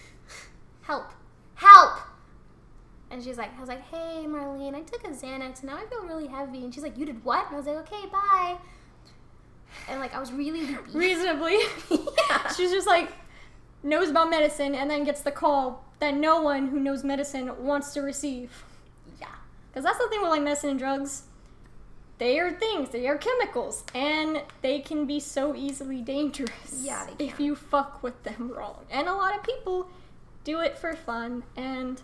help, 0.82 1.10
help! 1.54 1.98
And 3.10 3.22
she's 3.22 3.36
like, 3.36 3.56
I 3.56 3.60
was 3.60 3.68
like, 3.68 3.82
hey 3.90 4.24
Marlene, 4.26 4.74
I 4.74 4.82
took 4.82 5.04
a 5.04 5.08
Xanax, 5.08 5.60
and 5.60 5.64
now 5.64 5.76
I 5.76 5.86
feel 5.86 6.04
really 6.04 6.28
heavy. 6.28 6.64
And 6.64 6.72
she's 6.72 6.82
like, 6.82 6.96
you 6.96 7.04
did 7.04 7.24
what? 7.24 7.46
And 7.46 7.54
I 7.54 7.58
was 7.58 7.66
like, 7.66 7.76
okay, 7.78 8.06
bye. 8.08 8.56
And 9.88 10.00
like 10.00 10.14
I 10.14 10.20
was 10.20 10.32
really. 10.32 10.76
Reasonably. 10.92 11.58
yeah. 11.90 12.52
She's 12.52 12.70
just 12.70 12.86
like, 12.86 13.12
knows 13.82 14.10
about 14.10 14.30
medicine 14.30 14.74
and 14.74 14.90
then 14.90 15.04
gets 15.04 15.22
the 15.22 15.30
call 15.32 15.84
that 15.98 16.14
no 16.14 16.40
one 16.40 16.68
who 16.68 16.78
knows 16.78 17.04
medicine 17.04 17.64
wants 17.64 17.92
to 17.94 18.00
receive. 18.00 18.64
Yeah. 19.20 19.26
Because 19.68 19.84
that's 19.84 19.98
the 19.98 20.08
thing 20.08 20.20
with 20.22 20.30
like 20.30 20.42
medicine 20.42 20.70
and 20.70 20.78
drugs. 20.78 21.24
They 22.18 22.38
are 22.38 22.52
things, 22.52 22.90
they 22.90 23.08
are 23.08 23.16
chemicals, 23.16 23.82
and 23.94 24.42
they 24.60 24.80
can 24.80 25.06
be 25.06 25.20
so 25.20 25.56
easily 25.56 26.02
dangerous 26.02 26.82
Yeah, 26.82 27.06
they 27.16 27.28
if 27.28 27.40
you 27.40 27.56
fuck 27.56 28.02
with 28.02 28.22
them 28.24 28.52
wrong. 28.54 28.84
And 28.90 29.08
a 29.08 29.14
lot 29.14 29.34
of 29.34 29.42
people 29.42 29.88
do 30.44 30.60
it 30.60 30.76
for 30.76 30.94
fun, 30.94 31.44
and 31.56 32.02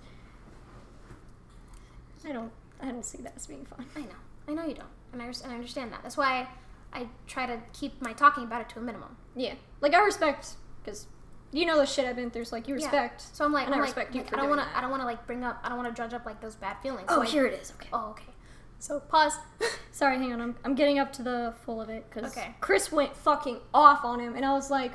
I 2.27 2.33
don't, 2.33 2.51
I 2.81 2.87
don't 2.87 3.05
see 3.05 3.19
that 3.23 3.35
as 3.37 3.47
being 3.47 3.65
fun. 3.65 3.87
I 3.97 4.01
know. 4.01 4.07
I 4.49 4.55
know 4.55 4.65
you 4.67 4.75
don't. 4.75 4.89
And 5.13 5.23
I, 5.23 5.27
I 5.27 5.55
understand 5.55 5.93
that. 5.93 6.03
That's 6.03 6.17
why 6.17 6.49
I 6.93 7.07
try 7.27 7.47
to 7.47 7.61
keep 7.73 8.01
my 8.03 8.13
talking 8.13 8.45
about 8.45 8.61
it 8.63 8.69
to 8.71 8.79
a 8.79 8.83
minimum. 8.83 9.17
Yeah, 9.35 9.55
like 9.81 9.95
I 9.95 10.03
respect 10.05 10.55
because 10.85 11.07
you 11.53 11.65
know 11.67 11.79
the 11.79 11.87
shit 11.87 12.05
I've 12.07 12.17
been 12.17 12.31
through, 12.31 12.45
so 12.45 12.57
like 12.57 12.69
you 12.69 12.75
respect. 12.75 12.95
Yeah. 12.95 13.03
respect. 13.03 13.37
So 13.37 13.45
I'm 13.45 13.53
like, 13.53 13.67
And 13.67 13.75
I 13.75 13.79
I'm 13.79 13.81
like, 13.83 13.89
respect 13.89 14.15
you 14.15 14.23
like, 14.23 14.33
I 14.35 14.37
don't 14.37 14.49
want 14.49 14.61
to. 14.61 14.77
I 14.77 14.81
don't 14.81 14.91
want 14.91 15.03
to 15.03 15.07
like 15.07 15.27
bring 15.27 15.45
up, 15.45 15.61
I 15.63 15.69
don't 15.69 15.79
want 15.79 15.89
to 15.89 15.95
dredge 15.95 16.13
up 16.15 16.27
like 16.27 16.41
those 16.41 16.55
bad 16.57 16.77
feelings. 16.83 17.07
Oh, 17.09 17.17
so 17.17 17.23
I- 17.23 17.27
here 17.27 17.47
it 17.47 17.61
is. 17.61 17.73
Okay. 17.73 17.89
Oh, 17.93 18.11
okay. 18.11 18.33
So 18.79 19.01
pause. 19.01 19.39
Sorry, 19.91 20.19
hang 20.19 20.33
on. 20.35 20.41
I'm, 20.43 20.57
I'm 20.65 20.75
getting 20.75 20.99
up 20.99 21.13
to 21.15 21.23
the 21.23 21.55
full 21.65 21.81
of 21.81 21.89
it 21.89 22.05
because 22.11 22.37
Okay. 22.37 22.55
Chris 22.61 22.93
went 22.93 23.17
fucking 23.17 23.59
off 23.73 24.05
on 24.05 24.21
him, 24.21 24.35
and 24.37 24.45
I 24.45 24.53
was 24.53 24.71
like, 24.71 24.93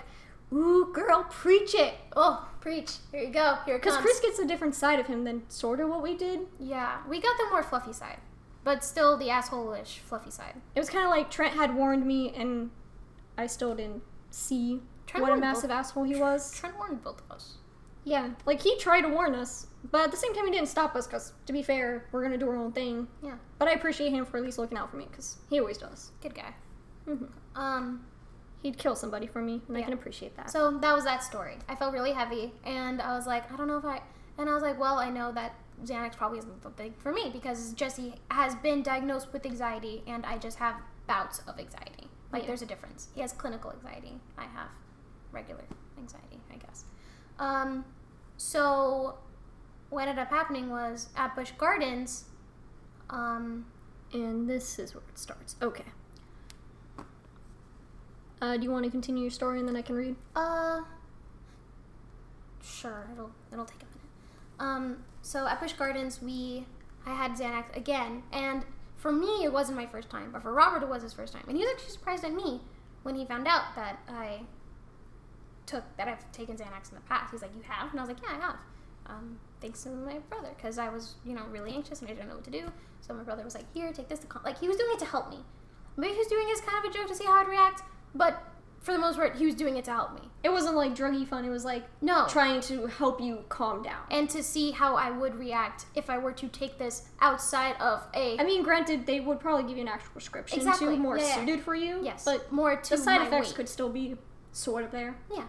"Ooh, 0.54 0.92
girl, 0.94 1.26
preach 1.30 1.74
it." 1.76 1.94
oh, 2.16 2.48
preach. 2.60 2.98
Here 3.12 3.22
you 3.24 3.30
go. 3.32 3.58
Here 3.66 3.76
it 3.76 3.82
Because 3.82 3.96
comes. 3.96 4.06
Chris 4.06 4.20
gets 4.20 4.40
a 4.40 4.46
different 4.46 4.76
side 4.76 5.00
of 5.00 5.08
him 5.08 5.24
than 5.24 5.50
sort 5.50 5.80
of 5.80 5.90
what 5.90 6.02
we 6.04 6.16
did. 6.16 6.42
yeah, 6.60 7.00
we 7.08 7.20
got 7.22 7.38
the 7.38 7.46
more 7.50 7.64
fluffy 7.64 7.94
side, 7.94 8.20
but 8.64 8.84
still 8.84 9.18
the 9.18 9.30
asshole-ish 9.30 10.00
fluffy 10.00 10.32
side. 10.32 10.56
It 10.76 10.80
was 10.80 10.90
kind 10.90 11.04
of 11.06 11.10
like 11.12 11.32
Trent 11.32 11.56
had 11.56 11.76
warned 11.76 12.06
me, 12.06 12.34
and 12.36 12.70
I 13.38 13.48
still 13.48 13.74
didn't 13.76 14.04
see 14.30 14.82
Trent 15.08 15.24
what 15.24 15.32
a 15.34 15.38
massive 15.38 15.70
both- 15.70 15.78
asshole 15.80 16.04
he 16.04 16.16
was. 16.16 16.52
Trent 16.54 16.78
warned 16.78 17.04
both 17.04 17.22
of 17.22 17.32
us. 17.32 17.58
Yeah, 18.04 18.30
like 18.46 18.62
he 18.62 18.78
tried 18.80 19.02
to 19.02 19.10
warn 19.10 19.36
us, 19.36 19.68
but 19.92 20.02
at 20.06 20.12
the 20.12 20.18
same 20.18 20.34
time, 20.34 20.46
he 20.46 20.52
didn't 20.52 20.70
stop 20.70 20.96
us. 20.96 21.06
Because 21.06 21.34
to 21.46 21.54
be 21.54 21.62
fair, 21.62 22.06
we're 22.12 22.24
gonna 22.24 22.38
do 22.38 22.50
our 22.50 22.56
own 22.58 22.72
thing. 22.72 23.08
Yeah, 23.22 23.36
But 23.60 23.68
I 23.68 23.72
appreciate 23.74 24.12
him 24.12 24.26
for 24.26 24.38
at 24.38 24.44
least 24.44 24.58
looking 24.58 24.78
out 24.78 24.90
for 24.90 24.98
me, 24.98 25.06
because 25.10 25.38
he 25.50 25.60
always 25.60 25.78
does. 25.78 26.12
good 26.22 26.34
guy. 26.36 26.54
hmm 27.06 27.26
Um, 27.56 28.06
He'd 28.62 28.78
kill 28.78 28.96
somebody 28.96 29.26
for 29.28 29.42
me, 29.42 29.62
and 29.68 29.76
I 29.78 29.82
can 29.82 29.94
appreciate 29.94 30.36
that. 30.38 30.50
so 30.52 30.78
that 30.80 30.94
was 30.94 31.04
that 31.06 31.24
story. 31.24 31.58
I 31.68 31.76
felt 31.76 31.94
really 31.94 32.12
heavy, 32.12 32.54
and 32.64 33.02
I 33.02 33.16
was 33.16 33.26
like, 33.26 33.52
I 33.52 33.56
don't 33.58 33.68
know 33.68 33.78
if 33.78 33.86
I. 33.86 34.02
And 34.38 34.50
I 34.50 34.54
was 34.54 34.62
like, 34.64 34.80
well, 34.80 35.00
I 35.00 35.10
know 35.10 35.32
that 35.32 35.56
Xanax 35.84 36.16
probably 36.16 36.38
isn't 36.40 36.62
the 36.62 36.70
thing 36.72 36.94
for 37.00 37.12
me 37.12 37.30
because 37.34 37.74
Jesse 37.74 38.14
has 38.30 38.54
been 38.56 38.84
diagnosed 38.84 39.34
with 39.34 39.46
anxiety, 39.46 40.04
and 40.08 40.26
I 40.26 40.38
just 40.38 40.58
have 40.60 40.76
bouts 41.08 41.40
of 41.48 41.58
anxiety. 41.60 42.08
Like, 42.32 42.44
Yeah. 42.44 42.48
there's 42.48 42.62
a 42.62 42.66
difference. 42.68 43.10
He 43.16 43.22
has 43.22 43.34
clinical 43.34 43.72
anxiety. 43.72 44.20
I 44.38 44.44
have 44.44 44.70
regular 45.32 45.64
anxiety, 45.98 46.40
I 46.54 46.58
guess. 46.58 46.86
Um, 47.40 47.84
so 48.38 49.18
what 49.90 50.08
ended 50.08 50.20
up 50.20 50.30
happening 50.30 50.70
was 50.70 51.10
at 51.18 51.36
Busch 51.36 51.52
Gardens. 51.58 52.26
Um, 53.10 53.66
And 54.14 54.50
this 54.50 54.78
is 54.78 54.94
where 54.94 55.04
it 55.10 55.18
starts. 55.18 55.56
Okay. 55.62 55.86
Uh, 58.42 58.58
do 58.58 58.64
you 58.64 58.72
want 58.72 58.84
to 58.86 58.92
continue 58.92 59.22
your 59.22 59.32
story 59.32 59.60
and 59.60 59.68
then 59.68 59.76
I 59.76 59.84
can 59.84 59.96
read? 59.96 60.16
Uh, 60.36 60.82
sure. 62.64 63.08
It'll 63.14 63.32
it'll 63.54 63.66
take 63.66 63.84
a 63.84 63.86
minute. 63.86 64.02
Um, 64.60 65.04
so 65.22 65.48
at 65.48 65.60
Busch 65.60 65.74
Gardens, 65.74 66.22
we 66.22 66.66
I 67.06 67.14
had 67.14 67.34
Xanax 67.34 67.76
again, 67.76 68.24
and 68.32 68.66
for 68.98 69.12
me 69.12 69.44
it 69.44 69.54
wasn't 69.54 69.78
my 69.78 69.86
first 69.86 70.10
time, 70.10 70.32
but 70.32 70.42
for 70.42 70.52
Robert 70.52 70.84
it 70.84 70.90
was 70.90 71.04
his 71.04 71.14
first 71.14 71.34
time, 71.34 71.44
and 71.48 71.56
he 71.56 71.64
was 71.64 71.72
actually 71.74 71.92
surprised 71.92 72.24
at 72.24 72.34
me 72.34 72.62
when 73.04 73.16
he 73.16 73.26
found 73.26 73.48
out 73.48 73.76
that 73.76 74.00
I 74.08 74.42
took 75.66 75.84
that 75.98 76.08
I've 76.08 76.32
taken 76.32 76.58
Xanax 76.58 76.90
in 76.90 76.96
the 76.96 77.02
past. 77.08 77.32
He's 77.32 77.42
like, 77.42 77.56
"You 77.56 77.62
have?" 77.68 77.92
And 77.92 78.00
I 78.00 78.04
was 78.04 78.10
like, 78.10 78.22
"Yeah, 78.24 78.38
I 78.38 78.46
have." 78.46 78.56
Um, 79.08 79.40
thanks 79.60 79.84
to 79.84 79.90
my 79.90 80.20
brother, 80.30 80.50
because 80.56 80.78
I 80.80 80.90
was 80.90 81.16
you 81.26 81.34
know 81.34 81.44
really 81.52 81.74
anxious 81.74 82.02
and 82.02 82.10
I 82.10 82.14
didn't 82.14 82.30
know 82.30 82.36
what 82.36 82.44
to 82.46 82.52
do. 82.52 82.72
So 83.02 83.14
my 83.14 83.24
brother 83.24 83.44
was 83.44 83.54
like, 83.56 83.72
"Here, 83.74 83.92
take 83.94 84.10
this 84.10 84.20
to 84.20 84.28
calm." 84.28 84.42
Like 84.44 84.60
he 84.60 84.68
was 84.68 84.78
doing 84.78 84.92
it 84.94 85.00
to 85.00 85.06
help 85.06 85.30
me. 85.30 85.38
Maybe 85.98 86.14
he 86.14 86.20
was 86.20 86.28
doing 86.28 86.48
it 86.48 86.54
as 86.54 86.62
kind 86.62 86.84
of 86.84 86.90
a 86.90 86.94
joke 86.94 87.08
to 87.08 87.16
see 87.16 87.26
how 87.26 87.34
I'd 87.34 87.48
react, 87.48 87.84
but 88.16 88.44
for 88.80 88.94
the 88.94 88.98
most 88.98 89.16
part, 89.16 89.36
he 89.36 89.46
was 89.46 89.54
doing 89.54 89.78
it 89.78 89.86
to 89.86 89.92
help 89.92 90.14
me. 90.16 90.28
It 90.44 90.52
wasn't 90.52 90.76
like 90.76 90.96
druggy 90.96 91.28
fun, 91.28 91.46
it 91.46 91.50
was 91.50 91.64
like 91.64 91.84
No. 92.02 92.26
trying 92.28 92.62
to 92.62 92.88
help 92.88 93.22
you 93.22 93.44
calm 93.48 93.84
down. 93.84 94.02
and 94.10 94.28
to 94.32 94.42
see 94.42 94.72
how 94.72 94.96
I 94.96 95.12
would 95.12 95.36
react 95.38 95.86
if 95.94 96.10
I 96.10 96.18
were 96.18 96.32
to 96.34 96.48
take 96.48 96.80
this 96.80 97.08
outside 97.22 97.76
of 97.80 98.02
a 98.16 98.40
I 98.40 98.44
mean, 98.44 98.64
granted, 98.64 99.06
they 99.06 99.20
would 99.20 99.40
probably 99.40 99.64
give 99.68 99.78
you 99.78 99.84
an 99.84 99.88
actual 99.88 100.12
prescription 100.14 100.58
Exactly. 100.60 100.96
too, 100.96 101.02
more 101.02 101.18
Yeah, 101.18 101.28
yeah. 101.28 101.36
suited 101.36 101.62
for 101.62 101.76
you. 101.76 102.00
yes, 102.04 102.26
But 102.26 102.52
more 102.52 102.76
to 102.76 102.90
the 102.90 102.98
side 102.98 103.22
effects 103.22 103.50
weight. 103.50 103.56
could 103.56 103.70
still 103.70 103.90
be 103.90 104.16
sort 104.52 104.84
of 104.84 104.92
there. 104.92 105.16
yeah. 105.32 105.44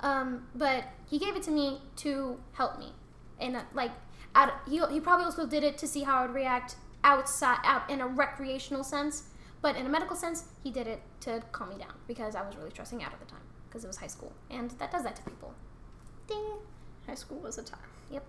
Um, 0.00 0.48
but 0.56 0.84
he 1.08 1.20
gave 1.20 1.36
it 1.36 1.42
to 1.44 1.52
me 1.52 1.80
to 1.98 2.40
help 2.54 2.76
me, 2.80 2.92
and 3.38 3.54
uh, 3.56 3.60
like, 3.72 3.92
out 4.34 4.50
he 4.68 4.80
he 4.90 4.98
probably 4.98 5.24
also 5.26 5.46
did 5.46 5.62
it 5.62 5.78
to 5.78 5.86
see 5.86 6.02
how 6.02 6.16
I 6.16 6.26
would 6.26 6.34
react 6.34 6.74
outside 7.04 7.58
out 7.62 7.88
in 7.88 8.00
a 8.00 8.06
recreational 8.08 8.82
sense, 8.82 9.28
but 9.62 9.76
in 9.76 9.86
a 9.86 9.88
medical 9.88 10.16
sense, 10.16 10.44
he 10.62 10.70
did 10.70 10.86
it 10.86 11.00
to 11.20 11.42
calm 11.52 11.70
me 11.70 11.76
down 11.78 11.94
because 12.06 12.34
I 12.34 12.42
was 12.46 12.56
really 12.56 12.70
stressing 12.70 13.02
out 13.02 13.12
at 13.12 13.20
the 13.20 13.26
time 13.26 13.40
because 13.68 13.84
it 13.84 13.86
was 13.86 13.96
high 13.96 14.06
school, 14.08 14.32
and 14.50 14.70
that 14.72 14.90
does 14.90 15.02
that 15.04 15.16
to 15.16 15.22
people. 15.22 15.54
Ding. 16.26 16.58
High 17.06 17.14
school 17.14 17.38
was 17.38 17.58
a 17.58 17.62
time. 17.62 17.80
Yep. 18.10 18.24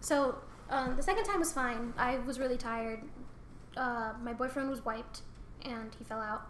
So 0.00 0.36
um, 0.70 0.96
the 0.96 1.02
second 1.02 1.24
time 1.24 1.38
was 1.38 1.52
fine. 1.52 1.92
I 1.96 2.18
was 2.18 2.38
really 2.38 2.56
tired. 2.56 3.00
Uh, 3.76 4.12
my 4.22 4.32
boyfriend 4.32 4.68
was 4.70 4.84
wiped, 4.84 5.20
and 5.64 5.94
he 5.98 6.04
fell 6.04 6.20
out. 6.20 6.42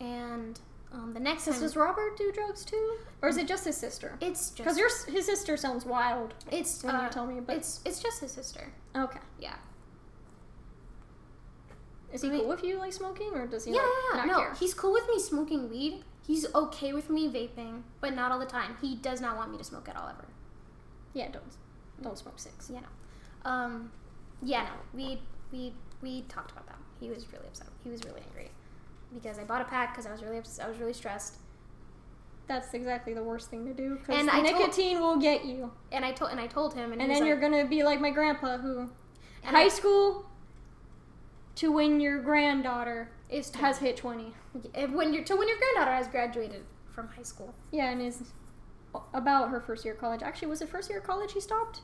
And 0.00 0.58
um, 0.92 1.12
the 1.12 1.20
next 1.20 1.44
time, 1.46 1.58
does 1.60 1.76
Robert 1.76 2.16
do 2.16 2.30
drugs 2.32 2.64
too, 2.64 2.96
or 3.22 3.28
is 3.28 3.36
it 3.36 3.46
just 3.46 3.64
his 3.64 3.76
sister? 3.76 4.16
it's 4.20 4.50
Because 4.50 4.76
just 4.76 5.06
your 5.06 5.16
his 5.16 5.26
sister 5.26 5.56
sounds 5.56 5.84
wild 5.84 6.34
it's 6.50 6.82
when 6.82 6.94
uh, 6.96 7.04
you 7.04 7.08
tell 7.10 7.26
me, 7.26 7.40
but 7.40 7.56
it's 7.56 7.80
it's 7.84 8.00
just 8.02 8.20
his 8.20 8.30
sister. 8.32 8.72
okay. 8.96 9.20
Yeah. 9.38 9.54
Is 12.12 12.22
he 12.22 12.28
mean- 12.30 12.40
cool 12.40 12.48
with 12.48 12.64
you 12.64 12.78
like 12.78 12.92
smoking, 12.92 13.30
or 13.34 13.46
does 13.46 13.64
he 13.64 13.72
Yeah, 13.72 13.80
like 14.12 14.26
yeah, 14.26 14.32
No, 14.32 14.38
care? 14.40 14.54
he's 14.54 14.74
cool 14.74 14.92
with 14.92 15.06
me 15.08 15.18
smoking 15.20 15.68
weed. 15.70 16.04
He's 16.26 16.52
okay 16.54 16.92
with 16.92 17.08
me 17.10 17.28
vaping, 17.28 17.82
but 18.00 18.14
not 18.14 18.30
all 18.32 18.38
the 18.38 18.46
time. 18.46 18.76
He 18.80 18.94
does 18.96 19.20
not 19.20 19.36
want 19.36 19.50
me 19.50 19.58
to 19.58 19.64
smoke 19.64 19.88
at 19.88 19.96
all 19.96 20.08
ever. 20.08 20.26
Yeah, 21.14 21.28
don't 21.30 21.44
don't 22.02 22.16
smoke 22.18 22.38
six. 22.38 22.70
Yeah, 22.70 22.80
no. 22.80 23.50
Um, 23.50 23.92
yeah, 24.42 24.62
no. 24.64 24.70
We 24.94 25.20
we 25.52 25.74
we 26.02 26.22
talked 26.22 26.52
about 26.52 26.66
that. 26.66 26.78
He 27.00 27.08
was 27.10 27.26
really 27.32 27.46
upset. 27.46 27.68
He 27.84 27.90
was 27.90 28.02
really 28.04 28.20
angry 28.28 28.50
because 29.12 29.38
I 29.38 29.44
bought 29.44 29.60
a 29.62 29.64
pack 29.64 29.92
because 29.92 30.06
I 30.06 30.12
was 30.12 30.22
really 30.22 30.38
upset. 30.38 30.64
I 30.66 30.68
was 30.68 30.78
really 30.78 30.92
stressed. 30.92 31.36
That's 32.46 32.74
exactly 32.74 33.14
the 33.14 33.22
worst 33.22 33.48
thing 33.50 33.64
to 33.66 33.72
do 33.74 33.96
because 33.96 34.18
And 34.18 34.28
I 34.30 34.40
told- 34.42 34.58
nicotine 34.60 35.00
will 35.00 35.16
get 35.16 35.44
you, 35.44 35.70
And 35.92 36.04
I 36.04 36.10
told 36.12 36.32
and 36.32 36.40
I 36.40 36.46
told 36.48 36.74
him, 36.74 36.92
and, 36.92 37.00
and 37.00 37.10
then 37.10 37.24
you're 37.26 37.38
gonna 37.40 37.64
be 37.64 37.82
like 37.84 38.00
my 38.00 38.10
grandpa, 38.10 38.58
who 38.58 38.88
high 39.44 39.62
I- 39.64 39.68
school 39.68 40.26
to 41.60 41.70
when 41.72 42.00
your 42.00 42.20
granddaughter 42.22 43.10
is 43.28 43.50
has 43.56 43.78
hit 43.78 43.96
twenty. 43.96 44.34
When 44.92 45.12
your 45.14 45.24
to 45.24 45.36
when 45.36 45.48
your 45.48 45.58
granddaughter 45.58 45.94
has 45.96 46.08
graduated 46.08 46.62
from 46.94 47.08
high 47.08 47.22
school. 47.22 47.54
Yeah, 47.70 47.90
and 47.90 48.02
is 48.02 48.32
about 49.14 49.50
her 49.50 49.60
first 49.60 49.84
year 49.84 49.94
of 49.94 50.00
college. 50.00 50.22
Actually, 50.22 50.48
was 50.48 50.60
it 50.62 50.68
first 50.68 50.90
year 50.90 50.98
of 50.98 51.04
college 51.06 51.32
he 51.32 51.40
stopped? 51.40 51.80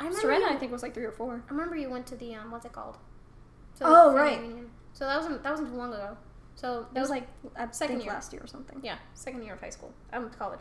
I 0.00 0.04
remember 0.04 0.20
Serena, 0.20 0.46
you, 0.46 0.50
I 0.52 0.56
think, 0.56 0.70
was 0.72 0.82
like 0.82 0.94
three 0.94 1.04
or 1.04 1.12
four. 1.12 1.42
I 1.48 1.52
remember 1.52 1.76
you 1.76 1.90
went 1.90 2.06
to 2.08 2.16
the 2.16 2.34
um 2.34 2.50
what's 2.50 2.64
it 2.64 2.72
called? 2.72 2.96
To 3.78 3.84
Oh, 3.86 4.14
right. 4.14 4.40
reunion. 4.40 4.70
So 4.92 5.04
that 5.06 5.16
wasn't 5.16 5.42
that 5.42 5.50
wasn't 5.50 5.70
too 5.70 5.76
long 5.76 5.92
ago. 5.92 6.16
So 6.54 6.86
That 6.92 7.00
was 7.00 7.10
like 7.10 7.28
I 7.56 7.68
Second 7.70 8.00
year. 8.02 8.12
last 8.12 8.32
year 8.32 8.42
or 8.42 8.46
something. 8.48 8.80
yeah, 8.82 8.98
second 9.14 9.42
year 9.44 9.54
of 9.54 9.60
high 9.60 9.70
school. 9.70 9.92
Um, 10.12 10.30
college. 10.30 10.60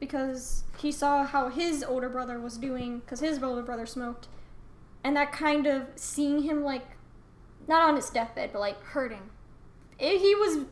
because 0.00 0.64
he 0.78 0.90
saw 0.92 1.24
how 1.24 1.48
his 1.48 1.82
older 1.84 2.08
brother 2.08 2.40
was 2.40 2.56
doing 2.58 2.98
because 3.00 3.20
his 3.20 3.42
older 3.42 3.62
brother 3.62 3.86
smoked 3.86 4.28
and 5.02 5.16
that 5.16 5.32
kind 5.32 5.66
of 5.66 5.86
seeing 5.96 6.42
him 6.42 6.62
like 6.64 6.82
not 7.68 7.88
on 7.88 7.96
his 7.96 8.10
deathbed 8.10 8.50
but 8.52 8.58
like 8.60 8.80
Hurting. 8.82 9.30
it, 9.98 10.20
he 10.20 10.34
was 10.34 10.64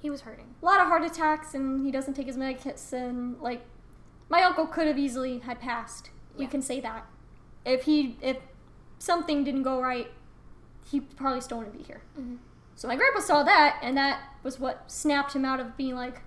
He 0.00 0.10
was 0.10 0.22
hurting. 0.22 0.54
a 0.62 0.64
lot 0.64 0.80
of 0.80 0.86
heart 0.88 1.04
attacks 1.04 1.54
and 1.54 1.84
he 1.84 1.90
doesn't 1.90 2.14
take 2.14 2.26
his 2.26 2.36
medicine 2.36 3.36
like 3.40 3.62
my 4.28 4.42
uncle 4.42 4.66
could 4.66 4.86
have 4.86 4.98
easily 4.98 5.38
had 5.38 5.60
passed 5.60 6.10
we 6.36 6.44
Yeah. 6.44 6.50
can 6.50 6.62
say 6.62 6.80
that 6.80 7.06
if 7.64 7.84
he 7.84 8.16
if 8.20 8.36
something 8.98 9.44
didn't 9.44 9.62
go 9.62 9.80
right 9.80 10.10
he 10.90 11.00
probably 11.00 11.40
still 11.40 11.58
wouldn't 11.58 11.76
be 11.76 11.82
here 11.82 12.02
Mhm. 12.18 12.38
so 12.74 12.86
my 12.88 12.96
grandpa 12.96 13.20
saw 13.20 13.42
that 13.42 13.78
and 13.82 13.96
that 13.96 14.20
was 14.42 14.58
what 14.60 14.90
snapped 14.90 15.34
him 15.34 15.44
out 15.44 15.60
of 15.60 15.76
being 15.76 15.94
like 15.94 16.22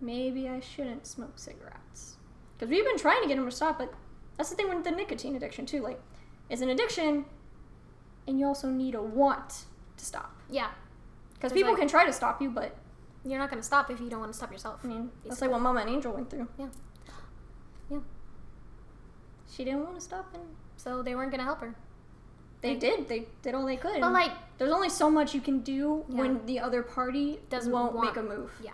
maybe 0.00 0.48
i 0.48 0.58
shouldn't 0.60 1.06
smoke 1.06 1.38
cigarettes 1.38 2.16
because 2.56 2.68
we've 2.68 2.84
been 2.84 2.98
trying 2.98 3.22
to 3.22 3.28
get 3.28 3.38
him 3.38 3.44
to 3.44 3.50
stop 3.50 3.78
but 3.78 3.92
that's 4.36 4.50
the 4.50 4.56
thing 4.56 4.68
with 4.68 4.82
the 4.84 4.90
nicotine 4.90 5.36
addiction 5.36 5.64
too 5.64 5.80
like 5.80 6.00
it's 6.50 6.60
an 6.62 6.68
addiction 6.70 7.24
and 8.26 8.38
you 8.38 8.46
also 8.46 8.68
need 8.68 8.94
a 8.94 9.02
want 9.02 9.64
to 9.96 10.04
stop 10.04 10.34
Yeah, 10.50 10.70
Because 11.34 11.52
people 11.52 11.72
like- 11.72 11.80
can 11.80 11.88
try 11.88 12.04
to 12.06 12.12
stop 12.12 12.40
you 12.42 12.50
but 12.50 12.76
you're 13.24 13.38
not 13.38 13.50
gonna 13.50 13.62
stop 13.62 13.90
if 13.90 14.00
you 14.00 14.08
don't 14.10 14.20
want 14.20 14.32
to 14.32 14.36
stop 14.36 14.50
yourself. 14.50 14.80
I 14.84 14.86
mean, 14.88 15.10
that's 15.24 15.40
like 15.40 15.50
what 15.50 15.60
Mama 15.60 15.80
and 15.80 15.90
Angel 15.90 16.12
went 16.12 16.28
through. 16.30 16.48
Yeah. 16.58 16.68
Yeah. 17.90 17.98
She 19.50 19.64
didn't 19.64 19.84
want 19.84 19.94
to 19.96 20.00
stop, 20.00 20.32
and 20.34 20.42
So 20.76 21.02
they 21.02 21.14
weren't 21.14 21.30
gonna 21.30 21.44
help 21.44 21.60
her. 21.60 21.74
they 22.62 22.74
They- 22.74 22.78
did. 22.96 23.08
They 23.08 23.28
did 23.42 23.54
all 23.54 23.64
they 23.66 23.76
could. 23.76 24.00
But 24.00 24.12
like, 24.12 24.32
there's 24.58 24.72
only 24.72 24.88
so 24.88 25.10
much 25.10 25.34
you 25.34 25.40
can 25.40 25.60
do 25.60 26.04
Yeah. 26.08 26.16
when 26.20 26.46
the 26.46 26.58
other 26.60 26.82
party 26.82 27.40
Doesn't 27.48 27.72
won't 27.72 27.92
want- 27.94 28.08
make 28.08 28.16
a 28.16 28.22
move. 28.22 28.52
yeah. 28.62 28.72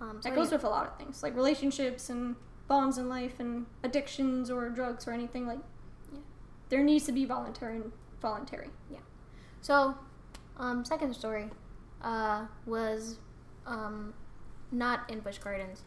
Um, 0.00 0.20
so 0.20 0.28
That 0.28 0.34
goes 0.36 0.48
anyway. 0.48 0.56
with 0.56 0.64
a 0.64 0.68
lot 0.68 0.86
of 0.86 0.96
things, 0.98 1.22
like 1.22 1.34
relationships 1.34 2.10
and 2.10 2.36
bonds 2.68 2.98
in 2.98 3.08
life, 3.08 3.38
and 3.40 3.66
addictions 3.82 4.50
or 4.50 4.68
drugs 4.68 5.06
or 5.08 5.12
anything. 5.12 5.46
Like, 5.46 5.60
Yeah. 6.12 6.18
there 6.68 6.82
needs 6.82 7.06
to 7.06 7.12
be 7.12 7.24
voluntary 7.24 7.82
and 8.24 8.70
Yeah. 8.90 8.98
So, 9.60 9.94
um, 10.56 10.84
second 10.84 11.14
story, 11.14 11.50
uh, 12.02 12.46
was, 12.66 13.18
um, 13.66 14.14
not 14.72 15.08
in 15.10 15.20
Busch 15.20 15.38
Gardens. 15.38 15.82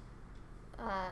Uh, 0.77 1.09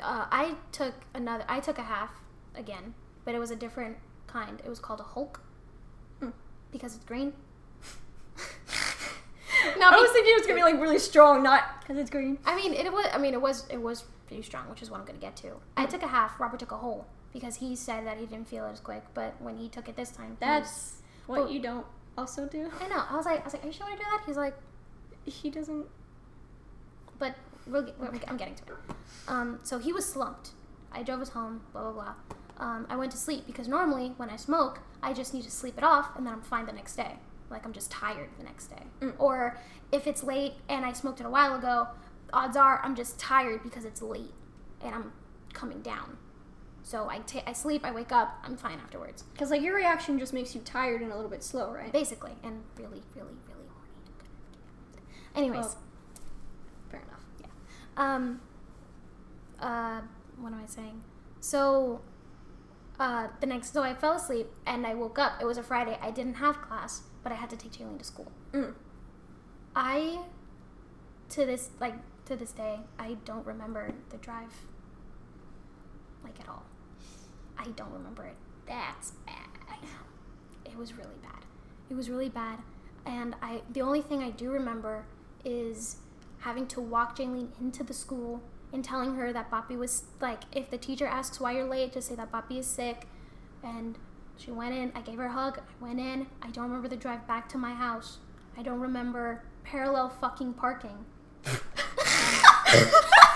uh, 0.00 0.26
I 0.30 0.54
took 0.72 0.94
another. 1.14 1.44
I 1.48 1.60
took 1.60 1.78
a 1.78 1.82
half 1.82 2.10
again, 2.54 2.94
but 3.24 3.34
it 3.34 3.38
was 3.38 3.50
a 3.50 3.56
different 3.56 3.98
kind. 4.26 4.60
It 4.64 4.68
was 4.68 4.78
called 4.80 5.00
a 5.00 5.04
Hulk 5.04 5.40
Hmm. 6.20 6.30
because 6.72 6.96
it's 6.96 7.04
green. 7.04 7.32
No, 9.78 9.88
I 9.90 9.96
was 10.00 10.10
thinking 10.12 10.32
it 10.32 10.38
was 10.38 10.46
gonna 10.46 10.58
be 10.58 10.62
like 10.62 10.80
really 10.80 10.98
strong, 10.98 11.42
not 11.42 11.80
Because 11.80 11.98
it's 11.98 12.10
green. 12.10 12.38
I 12.46 12.56
mean, 12.56 12.72
it 12.72 12.92
was. 12.92 13.06
I 13.12 13.18
mean, 13.18 13.34
it 13.34 13.40
was. 13.40 13.66
It 13.70 13.80
was 13.80 14.04
pretty 14.26 14.42
strong, 14.42 14.68
which 14.70 14.82
is 14.82 14.90
what 14.90 15.00
I'm 15.00 15.06
gonna 15.06 15.18
get 15.18 15.36
to. 15.36 15.52
I 15.76 15.86
took 15.86 16.02
a 16.02 16.08
half. 16.08 16.40
Robert 16.40 16.58
took 16.60 16.72
a 16.72 16.76
whole 16.78 17.06
because 17.32 17.56
he 17.56 17.76
said 17.76 18.06
that 18.06 18.16
he 18.18 18.26
didn't 18.26 18.48
feel 18.48 18.64
it 18.66 18.72
as 18.72 18.80
quick. 18.80 19.04
But 19.14 19.34
when 19.40 19.56
he 19.56 19.68
took 19.68 19.88
it 19.88 19.96
this 19.96 20.10
time, 20.10 20.36
That's 20.40 21.02
what 21.26 21.42
But- 21.44 21.50
you 21.52 21.60
don't 21.60 21.86
also 22.16 22.46
do. 22.46 22.70
I 22.80 22.88
know. 22.88 23.02
I 23.08 23.16
was 23.16 23.26
like, 23.26 23.40
I 23.40 23.44
was 23.44 23.52
like, 23.52 23.62
are 23.64 23.66
you 23.66 23.72
sure 23.72 23.86
I 23.86 23.92
do 23.92 23.98
that? 24.02 24.22
He's 24.26 24.36
like, 24.36 24.54
He 25.24 25.50
doesn't. 25.50 25.86
but 27.18 27.34
we'll 27.66 27.82
get, 27.82 27.98
we're, 27.98 28.10
I'm 28.28 28.36
getting 28.36 28.54
to 28.54 28.62
it. 28.64 28.78
Um, 29.26 29.60
so 29.62 29.78
he 29.78 29.92
was 29.92 30.06
slumped. 30.06 30.50
I 30.92 31.02
drove 31.02 31.20
us 31.20 31.30
home. 31.30 31.60
Blah 31.72 31.82
blah 31.82 31.92
blah. 31.92 32.14
Um, 32.66 32.86
I 32.88 32.96
went 32.96 33.12
to 33.12 33.18
sleep 33.18 33.46
because 33.46 33.68
normally 33.68 34.14
when 34.16 34.30
I 34.30 34.36
smoke, 34.36 34.80
I 35.02 35.12
just 35.12 35.34
need 35.34 35.44
to 35.44 35.50
sleep 35.50 35.76
it 35.78 35.84
off 35.84 36.16
and 36.16 36.26
then 36.26 36.32
I'm 36.32 36.40
fine 36.42 36.66
the 36.66 36.72
next 36.72 36.96
day. 36.96 37.16
Like 37.50 37.64
I'm 37.64 37.72
just 37.72 37.90
tired 37.90 38.30
the 38.38 38.44
next 38.44 38.66
day. 38.68 38.82
Mm. 39.00 39.14
Or 39.18 39.58
if 39.92 40.06
it's 40.06 40.22
late 40.24 40.54
and 40.68 40.84
I 40.84 40.92
smoked 40.92 41.20
it 41.20 41.26
a 41.26 41.30
while 41.30 41.54
ago, 41.54 41.88
odds 42.32 42.56
are 42.56 42.80
I'm 42.82 42.94
just 42.96 43.18
tired 43.18 43.62
because 43.62 43.84
it's 43.84 44.00
late 44.02 44.32
and 44.82 44.94
I'm 44.94 45.12
coming 45.52 45.82
down. 45.82 46.16
So 46.88 47.06
I 47.10 47.52
sleep, 47.52 47.84
I 47.84 47.90
wake 47.90 48.12
up, 48.12 48.38
I'm 48.42 48.56
fine 48.56 48.78
afterwards. 48.78 49.22
Because, 49.34 49.50
like, 49.50 49.60
your 49.60 49.76
reaction 49.76 50.18
just 50.18 50.32
makes 50.32 50.54
you 50.54 50.62
tired 50.62 51.02
and 51.02 51.12
a 51.12 51.14
little 51.14 51.30
bit 51.30 51.44
slow, 51.44 51.70
right? 51.70 51.92
Basically, 51.92 52.32
and 52.42 52.62
really, 52.78 53.02
really, 53.14 53.36
really 53.46 53.68
horny. 53.68 55.02
Anyways. 55.36 55.66
Well, 55.66 55.78
Fair 56.90 57.00
enough. 57.00 57.26
Yeah. 57.42 57.46
Um. 57.98 58.40
Uh, 59.60 60.00
what 60.38 60.54
am 60.54 60.62
I 60.64 60.66
saying? 60.66 61.02
So, 61.40 62.00
uh, 62.98 63.28
the 63.40 63.46
next, 63.46 63.74
so 63.74 63.82
I 63.82 63.92
fell 63.92 64.14
asleep 64.14 64.46
and 64.64 64.86
I 64.86 64.94
woke 64.94 65.18
up. 65.18 65.42
It 65.42 65.44
was 65.44 65.58
a 65.58 65.62
Friday. 65.62 65.98
I 66.00 66.10
didn't 66.10 66.36
have 66.36 66.62
class, 66.62 67.02
but 67.22 67.32
I 67.32 67.34
had 67.34 67.50
to 67.50 67.56
take 67.58 67.72
Jaylene 67.72 67.98
to 67.98 68.04
school. 68.04 68.32
Mm. 68.54 68.72
I, 69.76 70.20
to 71.28 71.44
this, 71.44 71.68
like, 71.80 71.96
to 72.24 72.34
this 72.34 72.52
day, 72.52 72.80
I 72.98 73.18
don't 73.26 73.44
remember 73.44 73.92
the 74.08 74.16
drive, 74.16 74.54
like, 76.24 76.40
at 76.40 76.48
all. 76.48 76.62
I 77.58 77.68
don't 77.76 77.92
remember 77.92 78.24
it. 78.24 78.36
That's 78.66 79.12
bad. 79.26 79.48
It 80.64 80.76
was 80.76 80.94
really 80.96 81.16
bad. 81.22 81.44
It 81.90 81.94
was 81.94 82.08
really 82.08 82.28
bad. 82.28 82.60
And 83.04 83.34
I, 83.42 83.62
the 83.72 83.80
only 83.80 84.00
thing 84.02 84.22
I 84.22 84.30
do 84.30 84.50
remember 84.50 85.06
is 85.44 85.96
having 86.38 86.66
to 86.68 86.80
walk 86.80 87.18
Jaylene 87.18 87.48
into 87.60 87.82
the 87.82 87.94
school 87.94 88.42
and 88.72 88.84
telling 88.84 89.16
her 89.16 89.32
that 89.32 89.50
Boppy 89.50 89.76
was 89.76 90.04
like, 90.20 90.42
if 90.52 90.70
the 90.70 90.78
teacher 90.78 91.06
asks 91.06 91.40
why 91.40 91.52
you're 91.52 91.68
late, 91.68 91.94
just 91.94 92.08
say 92.08 92.14
that 92.14 92.30
Boppy 92.30 92.58
is 92.58 92.66
sick. 92.66 93.06
And 93.62 93.98
she 94.36 94.52
went 94.52 94.74
in. 94.74 94.92
I 94.94 95.00
gave 95.00 95.16
her 95.16 95.26
a 95.26 95.32
hug. 95.32 95.58
I 95.58 95.84
went 95.84 95.98
in. 95.98 96.26
I 96.42 96.50
don't 96.50 96.64
remember 96.64 96.86
the 96.86 96.96
drive 96.96 97.26
back 97.26 97.48
to 97.50 97.58
my 97.58 97.72
house. 97.74 98.18
I 98.56 98.62
don't 98.62 98.80
remember 98.80 99.42
parallel 99.64 100.10
fucking 100.10 100.54
parking. 100.54 101.06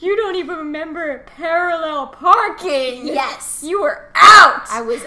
You 0.00 0.16
don't 0.16 0.36
even 0.36 0.56
remember 0.56 1.24
parallel 1.36 2.08
parking. 2.08 3.06
Yes. 3.06 3.62
You 3.62 3.82
were 3.82 4.10
out. 4.14 4.62
I 4.70 4.80
was 4.80 5.02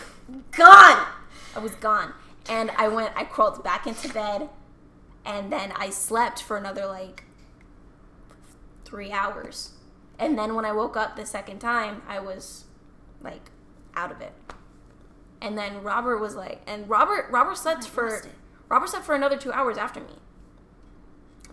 gone. 0.52 1.08
I 1.56 1.60
was 1.60 1.72
gone. 1.76 2.14
And 2.48 2.70
I 2.72 2.88
went, 2.90 3.12
I 3.16 3.24
crawled 3.24 3.64
back 3.64 3.88
into 3.88 4.08
bed. 4.14 4.50
And 5.26 5.52
then 5.52 5.72
I 5.76 5.90
slept 5.90 6.44
for 6.44 6.58
another 6.58 6.86
like 6.86 7.24
three 8.86 9.12
hours. 9.12 9.72
And 10.20 10.38
then 10.38 10.54
when 10.54 10.66
I 10.66 10.72
woke 10.72 10.96
up 10.96 11.16
the 11.16 11.26
second 11.26 11.60
time, 11.60 12.04
I 12.08 12.20
was 12.20 12.66
like 13.22 13.50
out 13.96 14.12
of 14.12 14.22
it. 14.22 14.34
And 15.42 15.58
then 15.58 15.82
Robert 15.82 16.20
was 16.20 16.36
like, 16.36 16.62
and 16.68 16.88
Robert, 16.88 17.28
Robert 17.32 17.58
slept 17.58 17.88
for. 17.88 18.22
Robert 18.70 18.90
slept 18.90 19.06
for 19.06 19.16
another 19.16 19.38
two 19.38 19.52
hours 19.52 19.78
after 19.78 20.00
me. 20.00 20.14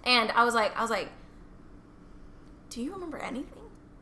And 0.04 0.30
I 0.32 0.44
was 0.44 0.54
like, 0.54 0.76
I 0.76 0.82
was 0.82 0.90
like, 0.90 1.08
do 2.70 2.80
you 2.82 2.92
remember 2.92 3.18
anything? 3.18 3.58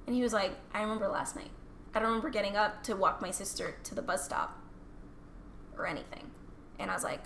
And 0.06 0.14
he 0.14 0.22
was 0.22 0.32
like, 0.32 0.52
I 0.72 0.80
remember 0.82 1.08
last 1.08 1.34
night. 1.36 1.50
I 1.94 1.98
don't 1.98 2.08
remember 2.08 2.30
getting 2.30 2.56
up 2.56 2.82
to 2.84 2.94
walk 2.96 3.20
my 3.20 3.30
sister 3.30 3.74
to 3.84 3.94
the 3.94 4.02
bus 4.02 4.24
stop 4.24 4.58
or 5.76 5.86
anything. 5.86 6.30
And 6.78 6.90
I 6.90 6.94
was 6.94 7.02
like, 7.04 7.24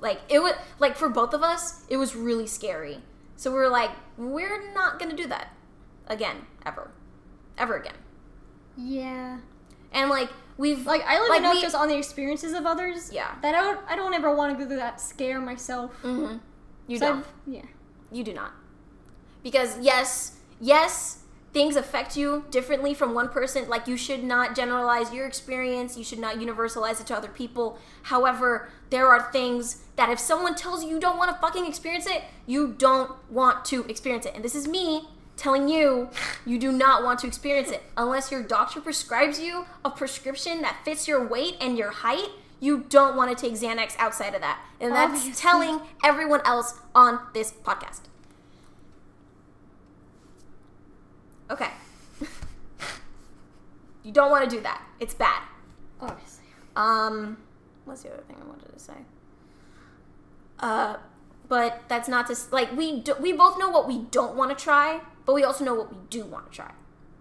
like 0.00 0.20
it 0.28 0.40
was 0.42 0.54
like 0.78 0.96
for 0.96 1.08
both 1.08 1.34
of 1.34 1.42
us, 1.42 1.84
it 1.88 1.96
was 1.96 2.16
really 2.16 2.46
scary. 2.46 2.98
So 3.36 3.50
we 3.50 3.58
were 3.58 3.68
like, 3.68 3.90
we're 4.16 4.72
not 4.72 4.98
gonna 4.98 5.16
do 5.16 5.26
that 5.28 5.48
again, 6.06 6.36
ever, 6.66 6.90
ever 7.58 7.76
again. 7.76 7.94
Yeah. 8.76 9.38
And 9.92 10.08
like 10.10 10.30
we've 10.56 10.86
Like 10.86 11.02
I 11.06 11.20
live 11.20 11.28
Like, 11.28 11.40
enough 11.40 11.54
we- 11.56 11.60
just 11.60 11.74
on 11.74 11.88
the 11.88 11.96
experiences 11.96 12.52
of 12.54 12.64
others. 12.66 13.12
Yeah. 13.12 13.34
That 13.42 13.54
I 13.54 13.60
don't. 13.62 13.80
I 13.88 13.96
don't 13.96 14.14
ever 14.14 14.34
want 14.34 14.56
to 14.56 14.62
go 14.62 14.68
through 14.68 14.78
that 14.78 15.00
scare 15.00 15.40
myself. 15.40 15.90
Mm-hmm. 16.02 16.38
you 16.86 16.98
'Cause 16.98 17.08
don't. 17.08 17.18
I've- 17.18 17.28
Yeah. 17.46 17.64
You 18.12 18.24
do 18.24 18.32
not. 18.34 18.52
Because 19.42 19.78
yes, 19.80 20.36
yes, 20.60 21.18
things 21.52 21.76
affect 21.76 22.16
you 22.16 22.44
differently 22.50 22.94
from 22.94 23.14
one 23.14 23.28
person. 23.28 23.68
Like 23.68 23.86
you 23.86 23.96
should 23.96 24.22
not 24.22 24.54
generalize 24.54 25.12
your 25.12 25.26
experience. 25.26 25.96
You 25.96 26.04
should 26.04 26.18
not 26.18 26.36
universalize 26.36 27.00
it 27.00 27.06
to 27.08 27.16
other 27.16 27.28
people. 27.28 27.78
However, 28.04 28.70
there 28.90 29.08
are 29.08 29.30
things 29.32 29.84
that 29.96 30.10
if 30.10 30.18
someone 30.18 30.54
tells 30.54 30.84
you 30.84 30.90
you 30.90 31.00
don't 31.00 31.18
want 31.18 31.30
to 31.30 31.40
fucking 31.40 31.66
experience 31.66 32.06
it, 32.06 32.22
you 32.46 32.74
don't 32.78 33.12
want 33.30 33.64
to 33.66 33.84
experience 33.86 34.26
it. 34.26 34.34
And 34.34 34.44
this 34.44 34.54
is 34.54 34.68
me 34.68 35.08
telling 35.36 35.68
you 35.68 36.10
you 36.44 36.58
do 36.58 36.70
not 36.70 37.02
want 37.02 37.18
to 37.18 37.26
experience 37.26 37.70
it 37.70 37.82
unless 37.96 38.30
your 38.30 38.42
doctor 38.42 38.80
prescribes 38.80 39.40
you 39.40 39.64
a 39.84 39.90
prescription 39.90 40.60
that 40.60 40.76
fits 40.84 41.08
your 41.08 41.26
weight 41.26 41.56
and 41.60 41.78
your 41.78 41.90
height. 41.90 42.28
You 42.60 42.84
don't 42.90 43.16
want 43.16 43.36
to 43.36 43.42
take 43.42 43.58
Xanax 43.58 43.96
outside 43.98 44.34
of 44.34 44.42
that. 44.42 44.60
And 44.80 44.92
oh, 44.92 44.94
that's 44.94 45.20
Obviously. 45.20 45.40
telling 45.40 45.80
everyone 46.04 46.42
else 46.44 46.78
on 46.94 47.20
this 47.32 47.52
podcast. 47.52 48.00
Okay. 51.50 51.70
you 54.02 54.12
don't 54.12 54.30
want 54.30 54.48
to 54.48 54.56
do 54.56 54.62
that. 54.62 54.82
It's 55.00 55.14
bad. 55.14 55.42
Obviously. 56.00 56.44
Um, 56.76 57.38
what's 57.84 58.02
the 58.02 58.12
other 58.12 58.22
thing 58.22 58.36
I 58.40 58.46
wanted 58.46 58.72
to 58.72 58.78
say? 58.78 58.94
Uh, 60.58 60.96
but 61.48 61.82
that's 61.88 62.08
not 62.08 62.26
to 62.28 62.32
s- 62.32 62.48
like 62.52 62.74
we 62.76 63.00
do, 63.00 63.14
we 63.20 63.32
both 63.32 63.58
know 63.58 63.70
what 63.70 63.88
we 63.88 63.98
don't 64.10 64.36
want 64.36 64.56
to 64.56 64.62
try, 64.62 65.00
but 65.26 65.34
we 65.34 65.42
also 65.42 65.64
know 65.64 65.74
what 65.74 65.90
we 65.90 65.98
do 66.08 66.24
want 66.24 66.50
to 66.50 66.56
try. 66.56 66.70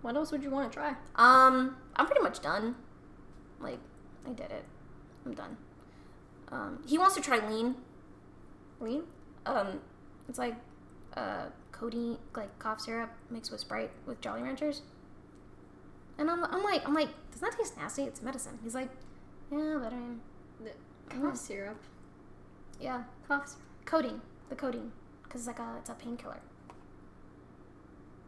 What 0.02 0.16
else 0.16 0.32
would 0.32 0.44
you 0.44 0.50
want 0.50 0.72
to 0.72 0.78
try? 0.78 0.90
Um, 1.16 1.76
I'm 1.96 2.06
pretty 2.06 2.22
much 2.22 2.40
done. 2.42 2.76
Like, 3.60 3.80
I 4.26 4.30
did 4.30 4.52
it. 4.52 4.64
I'm 5.26 5.34
done. 5.34 5.58
Um, 6.52 6.80
he 6.86 6.98
wants 6.98 7.16
to 7.16 7.22
try 7.22 7.46
lean. 7.50 7.76
Lean? 8.80 9.04
Um, 9.46 9.80
it's 10.30 10.40
like 10.40 10.56
uh, 11.18 11.46
codeine, 11.80 12.18
like 12.36 12.58
cough 12.60 12.82
syrup 12.82 13.10
mixed 13.30 13.52
with 13.52 13.62
Sprite 13.62 13.92
with 14.06 14.20
Jolly 14.22 14.42
Ranchers. 14.42 14.82
And 16.18 16.30
I'm, 16.30 16.44
I'm 16.44 16.64
like, 16.64 16.86
I'm 16.88 16.94
like, 16.94 17.10
doesn't 17.32 17.50
that 17.50 17.58
taste 17.58 17.78
nasty? 17.78 18.04
It's 18.04 18.22
medicine. 18.22 18.60
He's 18.64 18.76
like, 18.76 18.90
yeah, 19.52 19.78
but 19.82 19.94
I 19.94 19.96
mean, 19.96 20.20
The 20.62 20.72
cough 21.16 21.38
syrup. 21.38 21.78
yeah, 22.82 23.04
Cough 23.28 23.48
syrup. 23.48 23.62
codeine, 23.86 24.22
the 24.50 24.56
codeine, 24.56 24.92
because 25.24 25.42
it's 25.42 25.48
like 25.48 25.60
a, 25.60 25.76
it's 25.80 25.90
a 25.90 25.94
painkiller. 25.94 26.40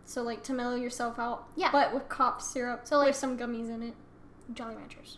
So 0.05 0.21
like 0.23 0.43
to 0.43 0.53
mellow 0.53 0.75
yourself 0.75 1.19
out. 1.19 1.47
Yeah. 1.55 1.69
But 1.71 1.93
with 1.93 2.09
cough 2.09 2.41
syrup. 2.41 2.81
So, 2.85 2.97
like- 2.97 3.07
with 3.07 3.15
some 3.15 3.37
gummies 3.37 3.69
in 3.73 3.83
it. 3.83 3.93
Jolly 4.53 4.75
Ranchers. 4.75 5.17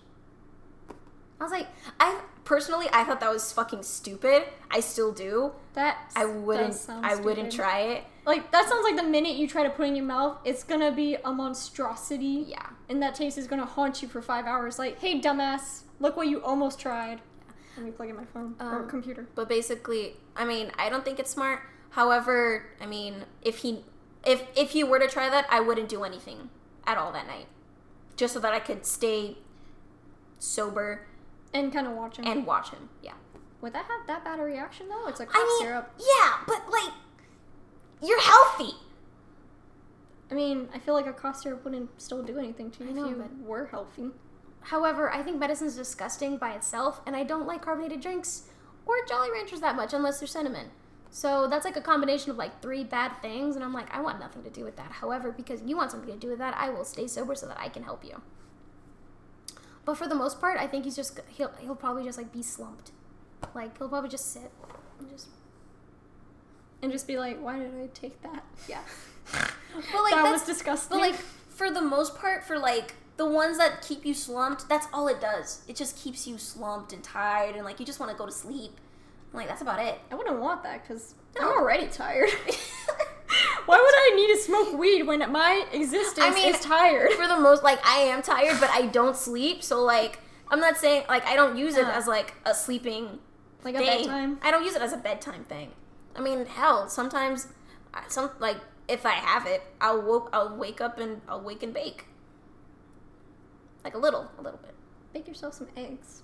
I 1.39 1.43
was 1.43 1.51
like, 1.51 1.67
I 1.99 2.19
personally, 2.45 2.87
I 2.93 3.03
thought 3.03 3.19
that 3.19 3.31
was 3.31 3.51
fucking 3.51 3.81
stupid. 3.83 4.43
I 4.69 4.79
still 4.79 5.11
do. 5.11 5.51
That 5.73 5.97
I 6.15 6.25
wouldn't. 6.25 6.75
sound 6.75 7.05
I 7.05 7.15
wouldn't 7.15 7.51
stupid. 7.51 7.65
try 7.67 7.79
it. 7.79 8.03
Like 8.25 8.51
that 8.51 8.69
sounds 8.69 8.83
like 8.83 8.95
the 8.95 9.03
minute 9.03 9.35
you 9.35 9.47
try 9.47 9.63
to 9.63 9.69
put 9.69 9.83
it 9.83 9.89
in 9.89 9.95
your 9.95 10.05
mouth, 10.05 10.37
it's 10.45 10.63
gonna 10.63 10.91
be 10.91 11.15
a 11.25 11.31
monstrosity. 11.31 12.45
Yeah. 12.47 12.65
And 12.89 13.01
that 13.01 13.15
taste 13.15 13.37
is 13.37 13.47
gonna 13.47 13.65
haunt 13.65 14.01
you 14.01 14.07
for 14.07 14.21
five 14.21 14.45
hours. 14.45 14.79
Like, 14.79 14.99
hey, 14.99 15.19
dumbass, 15.19 15.83
look 15.99 16.15
what 16.15 16.27
you 16.27 16.41
almost 16.43 16.79
tried. 16.79 17.19
Let 17.75 17.85
me 17.85 17.91
plug 17.91 18.09
in 18.09 18.15
my 18.15 18.25
phone 18.25 18.55
or 18.59 18.81
Um, 18.83 18.87
computer. 18.89 19.27
But 19.35 19.49
basically, 19.49 20.17
I 20.35 20.45
mean, 20.45 20.71
I 20.77 20.89
don't 20.89 21.03
think 21.03 21.19
it's 21.19 21.31
smart. 21.31 21.61
However, 21.91 22.65
I 22.81 22.85
mean, 22.85 23.25
if 23.41 23.57
he 23.59 23.83
if 24.25 24.43
if 24.55 24.71
he 24.71 24.83
were 24.83 24.99
to 24.99 25.07
try 25.07 25.29
that, 25.29 25.45
I 25.49 25.59
wouldn't 25.59 25.89
do 25.89 26.03
anything 26.03 26.49
at 26.87 26.97
all 26.97 27.11
that 27.11 27.27
night, 27.27 27.47
just 28.15 28.33
so 28.33 28.39
that 28.39 28.53
I 28.53 28.59
could 28.59 28.85
stay 28.85 29.37
sober 30.39 31.07
And 31.53 31.71
kind 31.73 31.87
of 31.87 31.93
watch 31.93 32.17
him 32.17 32.25
and 32.25 32.45
watch 32.45 32.69
him. 32.69 32.89
Yeah. 33.01 33.13
Would 33.61 33.73
that 33.73 33.85
have 33.85 34.07
that 34.07 34.23
bad 34.25 34.39
a 34.39 34.43
reaction 34.43 34.87
though? 34.89 35.07
It's 35.07 35.19
like 35.19 35.29
I 35.33 35.39
mean, 35.39 35.67
syrup. 35.67 35.93
yeah, 35.97 36.33
but 36.47 36.69
like, 36.69 36.91
you're 38.03 38.21
healthy. 38.21 38.73
I 40.31 40.35
mean, 40.35 40.69
I 40.73 40.79
feel 40.79 40.93
like 40.93 41.05
a 41.07 41.13
cough 41.13 41.37
syrup 41.37 41.63
wouldn't 41.63 42.01
still 42.01 42.23
do 42.23 42.39
anything 42.39 42.71
to 42.71 42.83
you 42.83 42.91
know, 42.93 43.05
if 43.05 43.09
you 43.11 43.15
but- 43.15 43.47
were 43.47 43.65
healthy. 43.67 44.11
However, 44.67 45.11
I 45.11 45.21
think 45.21 45.39
medicine's 45.39 45.75
disgusting 45.75 46.37
by 46.37 46.53
itself, 46.53 47.01
and 47.05 47.15
I 47.15 47.23
don't 47.23 47.45
like 47.45 47.61
carbonated 47.61 47.99
drinks 47.99 48.43
or 48.85 48.95
Jolly 49.07 49.29
Ranchers 49.31 49.59
that 49.59 49.75
much 49.75 49.93
unless 49.93 50.19
they're 50.19 50.27
cinnamon. 50.27 50.67
So 51.09 51.47
that's 51.47 51.65
like 51.65 51.75
a 51.75 51.81
combination 51.81 52.31
of 52.31 52.37
like 52.37 52.61
three 52.61 52.83
bad 52.83 53.21
things, 53.21 53.55
and 53.55 53.63
I'm 53.63 53.73
like, 53.73 53.93
I 53.93 54.01
want 54.01 54.19
nothing 54.19 54.41
to 54.43 54.49
do 54.49 54.63
with 54.63 54.77
that. 54.77 54.91
However, 54.93 55.31
because 55.31 55.61
you 55.63 55.75
want 55.77 55.91
something 55.91 56.11
to 56.11 56.17
do 56.19 56.29
with 56.29 56.39
that, 56.39 56.55
I 56.57 56.69
will 56.69 56.85
stay 56.85 57.07
sober 57.07 57.35
so 57.35 57.45
that 57.47 57.59
I 57.59 57.69
can 57.69 57.83
help 57.83 58.03
you. 58.03 58.21
But 59.85 59.97
for 59.97 60.07
the 60.07 60.15
most 60.15 60.39
part, 60.39 60.57
I 60.57 60.65
think 60.65 60.85
he's 60.85 60.95
just 60.95 61.19
he'll 61.27 61.51
he'll 61.59 61.75
probably 61.75 62.03
just 62.05 62.17
like 62.17 62.31
be 62.31 62.41
slumped, 62.41 62.91
like 63.53 63.77
he'll 63.77 63.89
probably 63.89 64.09
just 64.09 64.31
sit 64.31 64.49
and 64.99 65.09
just 65.09 65.27
and 66.83 66.91
just 66.91 67.07
be 67.07 67.17
like, 67.17 67.41
why 67.41 67.57
did 67.57 67.71
I 67.81 67.87
take 67.95 68.21
that? 68.21 68.43
Yeah. 68.69 68.81
But 69.91 70.03
like 70.03 70.13
that 70.13 70.21
that's 70.23 70.31
was 70.33 70.43
disgusting. 70.55 70.99
but 70.99 71.01
like 71.01 71.15
for 71.15 71.71
the 71.71 71.81
most 71.81 72.15
part, 72.15 72.43
for 72.43 72.59
like 72.59 72.93
the 73.17 73.25
ones 73.25 73.57
that 73.57 73.81
keep 73.81 74.05
you 74.05 74.13
slumped, 74.13 74.69
that's 74.69 74.85
all 74.93 75.07
it 75.07 75.19
does. 75.19 75.63
It 75.67 75.75
just 75.75 75.97
keeps 75.97 76.27
you 76.27 76.37
slumped 76.37 76.93
and 76.93 77.03
tired, 77.03 77.55
and 77.55 77.65
like 77.65 77.79
you 77.79 77.85
just 77.85 77.99
want 77.99 78.11
to 78.11 78.17
go 78.17 78.27
to 78.27 78.31
sleep. 78.31 78.79
Like 79.33 79.47
that's 79.47 79.63
about 79.63 79.79
it. 79.79 79.99
I 80.11 80.15
wouldn't 80.15 80.39
want 80.39 80.61
that 80.61 80.83
because 80.87 81.15
I'm 81.41 81.47
already 81.47 81.87
tired. 81.87 82.29
Why 83.65 83.77
would 83.77 83.95
I 83.95 84.13
need 84.15 84.35
to 84.35 84.41
smoke 84.43 84.77
weed 84.77 85.03
when 85.03 85.31
my 85.31 85.65
existence 85.73 86.19
I 86.27 86.29
mean, 86.35 86.53
is 86.53 86.59
tired? 86.59 87.13
for 87.13 87.27
the 87.27 87.39
most 87.39 87.63
like 87.63 87.83
I 87.83 87.99
am 88.01 88.21
tired, 88.21 88.59
but 88.59 88.69
I 88.69 88.85
don't 88.87 89.15
sleep. 89.15 89.63
So 89.63 89.81
like 89.81 90.19
I'm 90.49 90.59
not 90.59 90.77
saying 90.77 91.05
like 91.09 91.25
I 91.25 91.35
don't 91.35 91.57
use 91.57 91.77
it 91.77 91.85
Uh. 91.85 91.91
as 91.91 92.05
like 92.05 92.35
a 92.45 92.53
sleeping 92.53 93.17
Like 93.63 93.73
a 93.75 93.79
bedtime. 93.79 94.37
I 94.43 94.51
don't 94.51 94.63
use 94.63 94.75
it 94.75 94.81
as 94.83 94.93
a 94.93 94.97
bedtime 94.97 95.45
thing. 95.45 95.71
I 96.15 96.21
mean, 96.21 96.45
hell, 96.45 96.87
sometimes 96.89 97.47
some 98.07 98.31
like 98.39 98.57
if 98.87 99.05
I 99.05 99.11
have 99.13 99.45
it, 99.45 99.63
I'll 99.81 100.01
woke 100.01 100.29
I'll 100.33 100.55
wake 100.55 100.81
up 100.81 100.99
and 100.99 101.21
I'll 101.27 101.41
wake 101.41 101.63
and 101.63 101.73
bake. 101.73 102.05
Like 103.83 103.95
a 103.95 103.97
little, 103.97 104.31
a 104.37 104.41
little 104.41 104.59
bit. 104.59 104.73
Bake 105.13 105.27
yourself 105.27 105.53
some 105.53 105.67
eggs. 105.75 106.21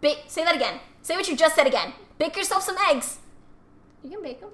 Bake. 0.00 0.24
Say 0.28 0.44
that 0.44 0.54
again. 0.54 0.80
Say 1.02 1.16
what 1.16 1.28
you 1.28 1.36
just 1.36 1.54
said 1.54 1.66
again. 1.66 1.92
Bake 2.18 2.36
yourself 2.36 2.62
some 2.62 2.76
eggs. 2.90 3.18
You 4.02 4.10
can 4.10 4.22
bake 4.22 4.40
them. 4.40 4.50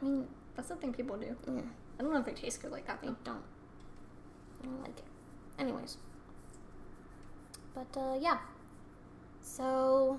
I 0.00 0.04
mean, 0.04 0.28
That's 0.56 0.68
the 0.68 0.76
thing 0.76 0.92
people 0.92 1.16
do. 1.16 1.36
yeah, 1.46 1.60
I 1.98 2.02
don't 2.02 2.12
know 2.12 2.18
if 2.20 2.26
they 2.26 2.32
taste 2.32 2.62
good 2.62 2.72
like 2.72 2.86
that 2.86 3.00
They 3.02 3.08
don't. 3.24 3.42
I 4.62 4.66
don't 4.66 4.80
like 4.80 4.98
it. 4.98 5.04
Anyways. 5.58 5.98
But 7.74 7.96
uh, 7.96 8.16
yeah. 8.20 8.38
So 9.40 10.18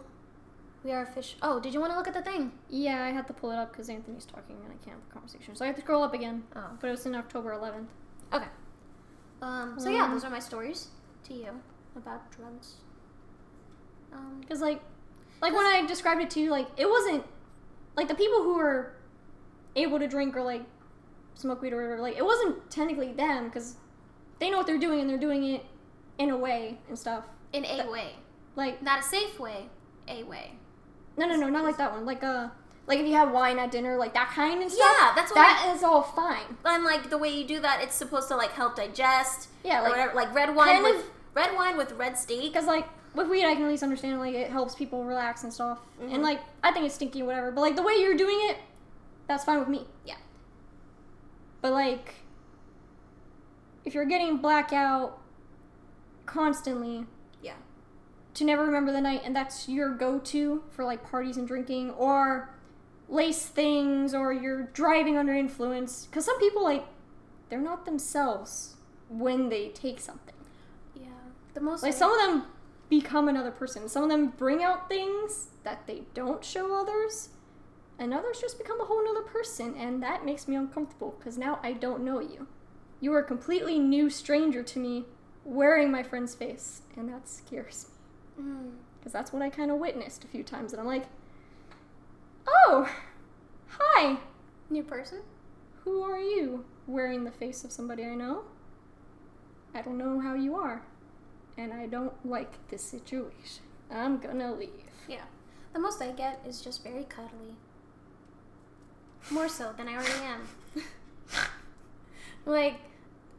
we 0.84 0.92
are 0.92 1.06
fish. 1.06 1.36
Oh, 1.42 1.60
did 1.60 1.74
you 1.74 1.80
want 1.80 1.92
to 1.94 1.98
look 1.98 2.08
at 2.08 2.14
the 2.14 2.22
thing? 2.22 2.52
Yeah, 2.70 3.04
I 3.04 3.10
had 3.12 3.28
to 3.28 3.34
pull 3.34 3.52
it 3.52 3.56
up 3.58 3.72
because 3.72 3.90
Anthony's 3.90 4.26
talking 4.26 4.58
and 4.64 4.72
I 4.74 4.84
can't 4.84 4.98
have 4.98 5.08
a 5.10 5.14
conversation. 5.14 5.56
So 5.56 5.64
I 5.64 5.68
have 5.68 5.76
to 5.76 5.82
scroll 5.82 6.04
up 6.04 6.14
again. 6.14 6.44
Oh. 6.56 6.70
But 6.80 6.88
it 6.88 6.92
was 6.92 7.06
in 7.06 7.16
October 7.16 7.52
11th. 7.52 7.88
Okay. 8.34 8.48
Um. 9.42 9.76
So 9.78 9.90
yeah, 9.90 10.06
Um, 10.06 10.12
those 10.12 10.24
are 10.24 10.30
my 10.30 10.40
stories 10.40 10.88
to 11.26 11.34
you 11.34 11.50
about 11.96 12.32
drugs. 12.32 12.76
Um. 14.12 14.38
Because 14.42 14.62
like, 14.62 14.82
like 15.42 15.54
when 15.54 15.66
I 15.66 15.86
described 15.86 16.22
it 16.22 16.30
to 16.32 16.40
you, 16.40 16.50
like 16.50 16.68
it 16.78 16.90
wasn't 16.90 17.24
like 17.96 18.08
the 18.08 18.16
people 18.16 18.44
who 18.44 18.56
were 18.56 18.94
able 19.76 20.00
to 20.00 20.08
drink 20.08 20.36
or 20.36 20.42
like 20.44 20.64
smoke 21.36 21.62
weed 21.62 21.74
or 21.74 21.78
whatever. 21.78 22.02
Like 22.02 22.18
it 22.18 22.26
wasn't 22.26 22.70
technically 22.70 23.14
them 23.14 23.46
because 23.46 23.76
they 24.40 24.50
know 24.50 24.58
what 24.58 24.68
they're 24.68 24.78
doing 24.78 25.00
and 25.02 25.10
they're 25.10 25.18
doing 25.18 25.44
it 25.44 25.66
in 26.18 26.30
a 26.30 26.38
way 26.38 26.80
and 26.90 26.98
stuff. 26.98 27.26
In 27.54 27.66
a 27.66 27.90
way, 27.90 28.14
Like 28.56 28.82
not 28.82 29.00
a 29.00 29.04
safe 29.04 29.40
way. 29.40 29.70
A 30.08 30.24
way. 30.24 30.54
No, 31.18 31.28
no, 31.28 31.36
no, 31.36 31.50
not 31.50 31.64
like 31.64 31.78
that 31.78 31.92
one. 31.92 32.06
Like 32.06 32.24
uh, 32.24 32.50
like 32.88 33.00
if 33.00 33.06
you 33.08 33.14
have 33.14 33.32
wine 33.32 33.60
at 33.60 33.72
dinner, 33.72 33.98
like 33.98 34.14
that 34.14 34.30
kind 34.32 34.62
and 34.62 34.72
stuff. 34.72 34.96
Yeah, 35.00 35.12
that's 35.16 35.32
what 35.32 35.36
that 35.36 35.74
is 35.76 35.84
all 35.84 36.02
fine. 36.02 36.58
And 36.66 36.84
like 36.84 37.10
the 37.10 37.18
way 37.18 37.30
you 37.30 37.46
do 37.48 37.60
that, 37.62 37.82
it's 37.82 37.96
supposed 37.96 38.28
to 38.30 38.36
like 38.36 38.52
help 38.52 38.76
digest. 38.76 39.50
Yeah, 39.64 39.82
like- 39.82 39.92
whatever. 39.92 40.14
Like 40.16 40.34
red 40.34 40.56
wine 40.56 40.68
kind 40.68 40.84
with 40.84 40.96
of- 40.98 41.10
red 41.36 41.56
wine 41.56 41.78
with 41.78 41.92
red 41.94 42.18
steak. 42.18 42.52
Because 42.54 42.66
like 42.68 42.88
with 43.16 43.30
weed, 43.30 43.46
I 43.46 43.54
can 43.54 43.64
at 43.64 43.70
least 43.70 43.84
understand 43.84 44.20
like 44.20 44.34
it 44.36 44.50
helps 44.50 44.76
people 44.76 45.04
relax 45.04 45.44
and 45.44 45.54
stuff. 45.54 45.80
Mhm. 46.02 46.14
And 46.16 46.24
like 46.24 46.40
I 46.64 46.72
think 46.72 46.86
it's 46.86 46.96
stinky, 46.96 47.22
whatever. 47.24 47.52
But 47.52 47.62
like 47.62 47.76
the 47.76 47.84
way 47.84 47.94
you're 48.00 48.18
doing 48.18 48.38
it, 48.50 48.58
that's 49.28 49.44
fine 49.44 49.60
with 49.60 49.70
me. 49.70 49.86
Yeah. 50.06 50.16
But 51.62 51.72
like, 51.72 52.16
if 53.86 53.94
you're 53.94 54.06
getting 54.06 54.38
blackout 54.38 55.20
constantly. 56.26 57.06
To 58.36 58.44
never 58.44 58.66
remember 58.66 58.92
the 58.92 59.02
night, 59.02 59.22
and 59.24 59.36
that's 59.36 59.70
your 59.70 59.94
go-to 59.94 60.64
for 60.72 60.84
like 60.84 61.10
parties 61.10 61.38
and 61.38 61.48
drinking, 61.48 61.92
or 61.92 62.50
lace 63.08 63.46
things, 63.46 64.14
or 64.14 64.34
you're 64.34 64.64
driving 64.74 65.18
under 65.18 65.34
influence, 65.34 66.06
because 66.06 66.26
some 66.26 66.40
people 66.40 66.64
like 66.64 66.86
they're 67.50 67.62
not 67.62 67.86
themselves 67.86 68.76
when 69.10 69.50
they 69.50 69.70
take 69.70 70.00
something. 70.00 70.34
Yeah. 70.96 71.08
The 71.54 71.62
most 71.62 71.84
Like 71.84 71.94
some 71.94 72.12
of 72.12 72.18
them 72.20 72.46
become 72.90 73.28
another 73.28 73.52
person. 73.52 73.88
Some 73.88 74.04
of 74.04 74.10
them 74.10 74.34
bring 74.38 74.64
out 74.64 74.90
things 74.90 75.50
that 75.64 75.86
they 75.86 76.04
don't 76.14 76.44
show 76.44 76.76
others, 76.80 77.30
and 78.00 78.14
others 78.14 78.42
just 78.42 78.58
become 78.58 78.82
a 78.82 78.86
whole 78.86 79.04
nother 79.06 79.22
person, 79.28 79.76
and 79.76 80.02
that 80.02 80.26
makes 80.26 80.48
me 80.48 80.56
uncomfortable 80.56 81.16
because 81.20 81.38
now 81.38 81.60
I 81.62 81.74
don't 81.74 82.04
know 82.04 82.20
you. 82.20 82.48
You 83.00 83.14
are 83.14 83.20
a 83.20 83.24
completely 83.24 83.78
new 83.78 84.10
stranger 84.10 84.64
to 84.64 84.80
me, 84.80 85.06
wearing 85.46 85.92
my 85.92 86.02
friend's 86.02 86.34
face, 86.34 86.82
and 86.98 87.10
that 87.10 87.28
scares 87.28 87.88
me 87.90 87.93
Mm. 88.40 88.72
because 89.00 89.14
that's 89.14 89.32
what 89.32 89.42
I 89.42 89.50
kind 89.50 89.72
of 89.72 89.78
witnessed 89.78 90.24
a 90.24 90.28
few 90.28 90.44
times, 90.44 90.74
and 90.74 90.80
I'm 90.80 90.88
like, 90.88 91.06
oh, 92.48 92.90
hi, 93.68 94.18
new 94.70 94.84
person. 94.84 95.20
who 95.84 96.02
are 96.02 96.20
you? 96.20 96.66
Wearing 96.88 97.24
the 97.24 97.32
face 97.32 97.64
of 97.64 97.72
somebody 97.72 98.04
I 98.04 98.16
know. 98.16 98.44
I 99.76 99.82
don't 99.82 99.98
know 99.98 100.20
how 100.20 100.34
you 100.36 100.56
are, 100.56 100.82
and 101.58 101.74
I 101.74 101.88
don't 101.88 102.14
like 102.26 102.52
this 102.70 102.82
situation. 102.84 103.64
I'm 103.92 104.18
gonna 104.18 104.54
leave. 104.54 104.70
Yeah. 105.08 105.24
The 105.74 105.80
most 105.80 106.02
I 106.02 106.12
get 106.12 106.40
is 106.48 106.62
just 106.62 106.84
very 106.84 107.04
cuddly. 107.04 107.56
More 109.30 109.48
so 109.48 109.74
than 109.76 109.88
I 109.88 109.96
already 109.96 110.24
am. 110.24 110.48
like, 112.46 112.76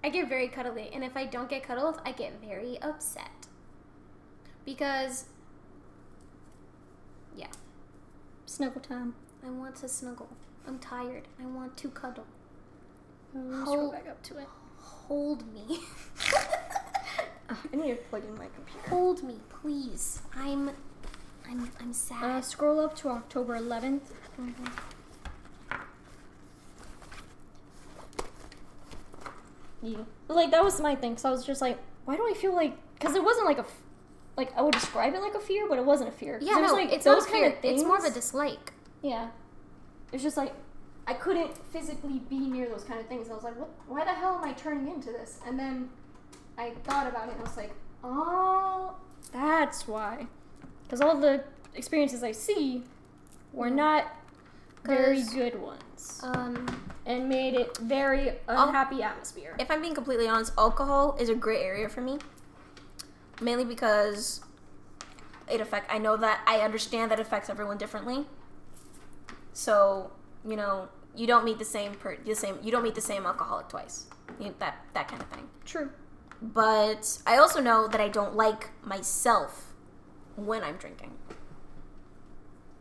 I 0.02 0.08
get 0.08 0.28
very 0.28 0.48
cuddly, 0.48 0.90
and 0.92 1.04
if 1.04 1.16
I 1.16 1.26
don't 1.26 1.48
get 1.48 1.62
cuddled, 1.62 2.00
I 2.04 2.12
get 2.12 2.40
very 2.40 2.80
upset. 2.82 3.43
Because, 4.64 5.26
yeah, 7.36 7.48
Snuggle 8.46 8.80
time. 8.80 9.14
I 9.44 9.50
want 9.50 9.76
to 9.76 9.88
snuggle. 9.88 10.28
I'm 10.66 10.78
tired. 10.78 11.24
I 11.42 11.46
want 11.46 11.76
to 11.78 11.88
cuddle. 11.88 12.24
Mm, 13.36 13.50
let's 13.52 13.64
Hold- 13.68 13.92
back 13.92 14.08
up 14.08 14.22
to 14.24 14.38
it. 14.38 14.48
Hold 14.78 15.44
me. 15.52 15.62
Ugh, 15.70 15.78
ah, 17.50 17.58
I 17.72 17.76
need 17.76 17.90
to 17.90 17.96
plug 18.08 18.24
in 18.24 18.38
my 18.38 18.46
computer. 18.54 18.88
Hold 18.88 19.22
me, 19.22 19.36
please. 19.60 20.22
I'm, 20.34 20.70
I'm, 21.48 21.70
I'm 21.80 21.90
Uh, 21.90 21.92
sad. 21.92 22.44
scroll 22.44 22.80
up 22.80 22.96
to 22.98 23.08
October 23.10 23.58
11th. 23.58 24.00
Mm-hmm. 24.40 24.64
Yeah. 29.82 29.98
But, 30.26 30.36
like, 30.36 30.50
that 30.52 30.64
was 30.64 30.80
my 30.80 30.94
thing. 30.94 31.16
So 31.18 31.28
I 31.28 31.32
was 31.32 31.44
just 31.44 31.60
like, 31.60 31.78
why 32.06 32.16
do 32.16 32.22
I 32.28 32.32
feel 32.34 32.54
like. 32.54 32.74
Because 32.94 33.14
it 33.14 33.22
wasn't 33.24 33.46
like 33.46 33.58
a. 33.58 33.64
Like, 34.36 34.56
I 34.56 34.62
would 34.62 34.74
describe 34.74 35.14
it 35.14 35.20
like 35.20 35.34
a 35.34 35.40
fear, 35.40 35.66
but 35.68 35.78
it 35.78 35.84
wasn't 35.84 36.08
a 36.08 36.12
fear. 36.12 36.38
yeah, 36.42 36.58
it 36.58 36.62
was 36.62 36.72
no, 36.72 36.76
like 36.76 36.92
it's 36.92 37.04
those 37.04 37.24
not 37.24 37.32
kind 37.32 37.44
fear. 37.44 37.52
of 37.52 37.60
things. 37.60 37.80
It's 37.80 37.86
more 37.86 37.98
of 37.98 38.04
a 38.04 38.10
dislike. 38.10 38.72
Yeah. 39.02 39.28
It's 40.12 40.22
just 40.22 40.36
like 40.36 40.52
I 41.06 41.14
couldn't 41.14 41.56
physically 41.72 42.20
be 42.30 42.38
near 42.38 42.68
those 42.68 42.84
kind 42.84 42.98
of 42.98 43.06
things. 43.06 43.30
I 43.30 43.34
was 43.34 43.44
like, 43.44 43.58
what 43.58 43.70
why 43.86 44.04
the 44.04 44.12
hell 44.12 44.36
am 44.36 44.44
I 44.44 44.52
turning 44.52 44.88
into 44.88 45.10
this? 45.10 45.38
And 45.46 45.58
then 45.58 45.90
I 46.56 46.70
thought 46.84 47.06
about 47.06 47.28
it 47.28 47.32
and 47.32 47.40
I 47.40 47.44
was 47.44 47.56
like, 47.56 47.72
oh 48.02 48.94
that's 49.32 49.86
why. 49.86 50.26
Because 50.84 51.00
all 51.00 51.16
the 51.18 51.44
experiences 51.74 52.22
I 52.22 52.32
see 52.32 52.82
were 53.52 53.70
not 53.70 54.06
very 54.84 55.22
good 55.22 55.60
ones. 55.60 56.20
Um, 56.22 56.66
and 57.06 57.28
made 57.28 57.54
it 57.54 57.76
very 57.78 58.32
unhappy 58.48 59.02
atmosphere. 59.02 59.56
if 59.58 59.70
I'm 59.70 59.80
being 59.82 59.94
completely 59.94 60.28
honest, 60.28 60.52
alcohol 60.56 61.16
is 61.18 61.28
a 61.28 61.34
gray 61.34 61.62
area 61.62 61.88
for 61.88 62.00
me. 62.00 62.18
Mainly 63.44 63.66
because 63.66 64.40
it 65.50 65.60
affect. 65.60 65.92
I 65.92 65.98
know 65.98 66.16
that 66.16 66.40
I 66.46 66.60
understand 66.60 67.10
that 67.10 67.18
it 67.20 67.26
affects 67.26 67.50
everyone 67.50 67.76
differently. 67.76 68.24
So 69.52 70.10
you 70.46 70.56
know, 70.56 70.88
you 71.14 71.26
don't 71.26 71.44
meet 71.44 71.58
the 71.58 71.64
same 71.64 71.94
per 71.94 72.16
the 72.16 72.34
same. 72.34 72.58
You 72.62 72.72
don't 72.72 72.82
meet 72.82 72.94
the 72.94 73.00
same 73.00 73.26
alcoholic 73.26 73.68
twice. 73.68 74.06
You, 74.40 74.54
that 74.58 74.78
that 74.94 75.08
kind 75.08 75.20
of 75.20 75.28
thing. 75.28 75.46
True. 75.64 75.90
But 76.40 77.18
I 77.26 77.36
also 77.36 77.60
know 77.60 77.86
that 77.88 78.00
I 78.00 78.08
don't 78.08 78.34
like 78.34 78.70
myself 78.82 79.74
when 80.36 80.62
I'm 80.62 80.76
drinking. 80.76 81.12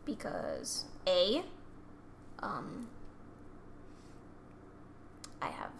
Because 0.04 0.84
A, 1.06 1.42
um, 2.42 2.88
I 5.40 5.48
have, 5.48 5.70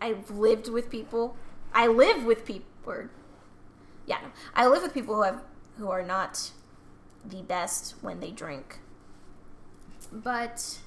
I've 0.00 0.30
lived 0.30 0.68
with 0.68 0.90
people. 0.90 1.36
I 1.72 1.86
live 1.86 2.24
with 2.24 2.44
people, 2.44 2.66
or, 2.84 3.10
yeah, 4.06 4.18
no, 4.22 4.28
I 4.54 4.66
live 4.66 4.82
with 4.82 4.94
people 4.94 5.16
who 5.16 5.22
have, 5.22 5.42
who 5.78 5.90
are 5.90 6.02
not 6.02 6.50
the 7.24 7.42
best 7.42 7.94
when 8.00 8.20
they 8.20 8.30
drink. 8.30 8.78
But, 10.12 10.78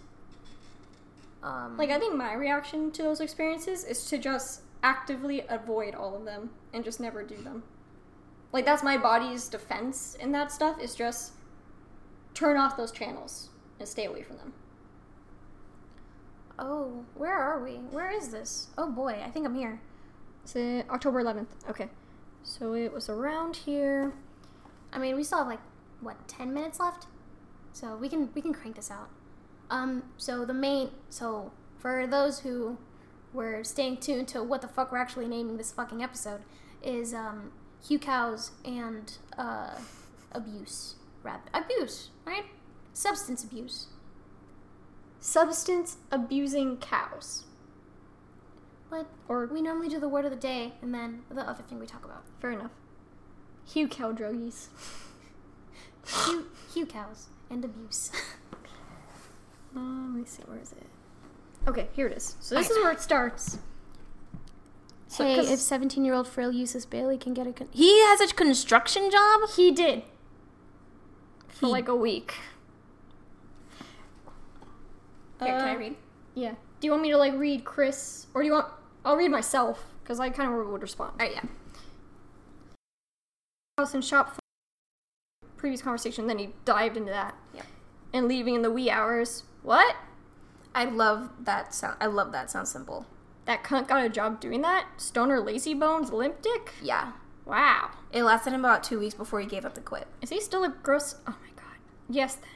um, 1.44 1.78
Like 1.78 1.90
I 1.90 2.00
think 2.00 2.16
my 2.16 2.34
reaction 2.34 2.92
to 2.92 3.04
those 3.04 3.20
experiences 3.22 3.84
is 3.84 4.06
to 4.10 4.18
just 4.18 4.62
actively 4.84 5.44
avoid 5.50 5.96
all 5.96 6.16
of 6.16 6.26
them 6.26 6.52
and 6.74 6.84
just 6.84 7.00
never 7.00 7.24
do 7.24 7.38
them. 7.42 7.64
Like 8.52 8.66
that's 8.66 8.84
my 8.84 8.98
body's 8.98 9.48
defense 9.50 10.16
in 10.16 10.32
that 10.32 10.52
stuff 10.52 10.80
is 10.80 10.96
just 10.96 11.34
turn 12.34 12.58
off 12.58 12.78
those 12.78 12.92
channels 12.92 13.50
and 13.80 13.88
stay 13.88 14.06
away 14.06 14.24
from 14.24 14.38
them. 14.38 14.54
oh, 16.58 17.06
where 17.16 17.34
are 17.38 17.62
we? 17.64 17.74
Where 17.92 18.10
is 18.12 18.30
this? 18.30 18.68
Oh 18.78 18.90
boy, 18.92 19.22
I 19.26 19.30
think 19.30 19.46
I'm 19.46 19.56
here. 19.56 19.82
It's 20.44 20.56
uh, 20.56 20.84
October 20.90 21.24
11th. 21.24 21.48
Okay. 21.70 21.90
So 22.46 22.74
it 22.74 22.94
was 22.94 23.10
around 23.10 23.56
here. 23.56 24.14
I 24.94 25.00
mean, 25.00 25.16
we 25.16 25.24
still 25.24 25.40
have 25.40 25.48
like 25.48 25.60
what 26.00 26.28
ten 26.28 26.54
minutes 26.54 26.80
left, 26.80 27.08
so 27.74 27.98
we 27.98 28.08
can 28.08 28.30
we 28.36 28.42
can 28.42 28.54
crank 28.54 28.76
this 28.76 28.92
out. 28.92 29.10
Um, 29.70 30.04
so 30.16 30.46
the 30.46 30.54
main, 30.54 30.92
so 31.10 31.52
for 31.80 32.06
those 32.06 32.40
who 32.42 32.78
were 33.34 33.64
staying 33.64 33.98
tuned 33.98 34.28
to 34.30 34.44
what 34.44 34.62
the 34.62 34.68
fuck 34.68 34.92
we're 34.92 35.00
actually 35.00 35.28
naming 35.28 35.58
this 35.58 35.72
fucking 35.72 36.04
episode, 36.04 36.42
is 36.84 37.16
um, 37.16 37.52
Hucows 37.84 38.52
and 38.64 39.18
uh, 39.38 39.80
abuse, 40.32 40.96
rap 41.24 41.50
abuse, 41.52 42.12
right? 42.26 42.46
Substance 42.94 43.44
abuse. 43.44 43.88
Substance 45.20 45.98
abusing 46.12 46.78
cows. 46.78 47.46
But 48.90 49.08
Or 49.28 49.46
we 49.48 49.62
normally 49.62 49.90
do 49.90 50.00
the 50.00 50.08
word 50.10 50.26
of 50.26 50.32
the 50.32 50.38
day 50.38 50.74
and 50.82 50.94
then 50.94 51.24
the 51.30 51.42
other 51.42 51.64
thing 51.64 51.80
we 51.80 51.86
talk 51.88 52.06
about. 52.06 52.24
fair 52.40 52.52
enough. 52.52 52.72
Hucow 53.68 54.16
druggies. 54.16 54.68
Hugh, 56.06 56.46
Hucows 56.74 57.26
and 57.50 57.66
abuse. 57.66 58.12
Uh, 59.76 59.80
let 59.80 60.20
me 60.20 60.24
see, 60.26 60.44
where 60.46 60.60
is 60.60 60.72
it? 60.74 60.86
Okay, 61.68 61.88
here 61.94 62.06
it 62.08 62.16
is. 62.16 62.36
So 62.40 62.54
this 62.56 62.70
is 62.70 62.78
where 62.78 62.92
it 62.92 63.02
starts. 63.02 63.58
So, 65.08 65.24
hey, 65.24 65.40
if 65.40 65.60
17 65.60 66.06
year 66.06 66.14
old 66.14 66.28
frail 66.28 66.52
Eustace 66.52 66.86
Bailey 66.86 67.18
can 67.18 67.34
get 67.34 67.48
a. 67.48 67.54
Con- 67.54 67.70
he 67.72 68.00
has 68.02 68.22
a 68.22 68.28
construction 68.34 69.10
job? 69.10 69.42
he 69.56 69.72
did 69.72 70.04
for 71.48 71.66
He- 71.68 71.72
like 71.72 71.88
a 71.88 71.96
week. 71.96 72.36
Here, 75.40 75.48
can 75.58 75.68
I 75.68 75.76
Uh, 75.76 75.78
read? 75.80 75.96
Yeah. 76.36 76.56
Do 76.86 76.88
you 76.88 76.92
want 76.92 77.02
me 77.02 77.12
to 77.14 77.18
like 77.18 77.34
read 77.36 77.66
Chris, 77.66 78.28
or 78.36 78.44
do 78.44 78.46
you 78.46 78.54
want? 78.54 78.68
I'll 79.04 79.18
read 79.18 79.32
myself 79.32 79.86
because 80.04 80.20
I 80.20 80.30
kind 80.30 80.54
of 80.54 80.68
would 80.68 80.84
respond. 80.84 81.14
Alright, 81.14 81.32
yeah. 81.34 81.42
House 83.80 83.96
and 83.96 84.06
shop. 84.06 84.38
Previous 85.58 85.82
conversation. 85.82 86.28
Then 86.28 86.38
he 86.38 86.54
dived 86.64 86.96
into 86.96 87.10
that. 87.10 87.34
Yep. 87.56 87.66
And 88.14 88.28
leaving 88.28 88.54
in 88.54 88.62
the 88.62 88.70
wee 88.70 88.92
hours. 88.92 89.46
What? 89.64 89.96
I 90.76 90.86
love 90.86 91.32
that 91.40 91.74
sound. 91.74 91.98
I 92.00 92.06
love 92.06 92.32
that. 92.34 92.52
Sounds 92.52 92.70
simple. 92.70 93.08
That 93.46 93.64
cunt 93.64 93.88
got 93.88 94.06
a 94.06 94.10
job 94.10 94.40
doing 94.40 94.62
that? 94.62 94.86
Stoner 94.98 95.40
lazy 95.40 95.74
bones 95.74 96.12
limp 96.12 96.44
dick? 96.44 96.76
Yeah. 96.84 97.14
Wow. 97.46 97.94
It 98.12 98.22
lasted 98.22 98.54
him 98.54 98.60
about 98.60 98.84
two 98.84 99.00
weeks 99.00 99.16
before 99.16 99.40
he 99.40 99.48
gave 99.48 99.66
up 99.66 99.74
to 99.74 99.82
quit. 99.82 100.06
Is 100.22 100.30
he 100.30 100.40
still 100.40 100.64
a 100.64 100.70
gross? 100.70 101.16
Oh 101.26 101.36
my 101.42 101.50
god. 101.56 101.80
Yes 102.08 102.36
then. 102.36 102.55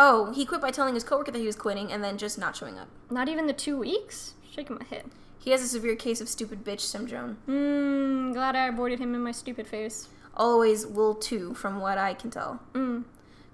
Oh, 0.00 0.32
he 0.32 0.46
quit 0.46 0.60
by 0.60 0.70
telling 0.70 0.94
his 0.94 1.02
coworker 1.02 1.32
that 1.32 1.38
he 1.40 1.46
was 1.46 1.56
quitting 1.56 1.90
and 1.90 2.04
then 2.04 2.18
just 2.18 2.38
not 2.38 2.56
showing 2.56 2.78
up. 2.78 2.88
Not 3.10 3.28
even 3.28 3.48
the 3.48 3.52
two 3.52 3.76
weeks? 3.76 4.34
Shaking 4.48 4.76
my 4.76 4.84
head. 4.84 5.06
He 5.40 5.50
has 5.50 5.60
a 5.60 5.66
severe 5.66 5.96
case 5.96 6.20
of 6.20 6.28
stupid 6.28 6.64
bitch 6.64 6.80
syndrome. 6.80 7.38
Mmm, 7.48 8.32
glad 8.32 8.54
I 8.54 8.68
avoided 8.68 9.00
him 9.00 9.14
in 9.14 9.22
my 9.22 9.32
stupid 9.32 9.66
face. 9.66 10.08
Always 10.36 10.86
will 10.86 11.14
too, 11.14 11.54
from 11.54 11.80
what 11.80 11.98
I 11.98 12.14
can 12.14 12.30
tell. 12.30 12.60
Mmm. 12.74 13.04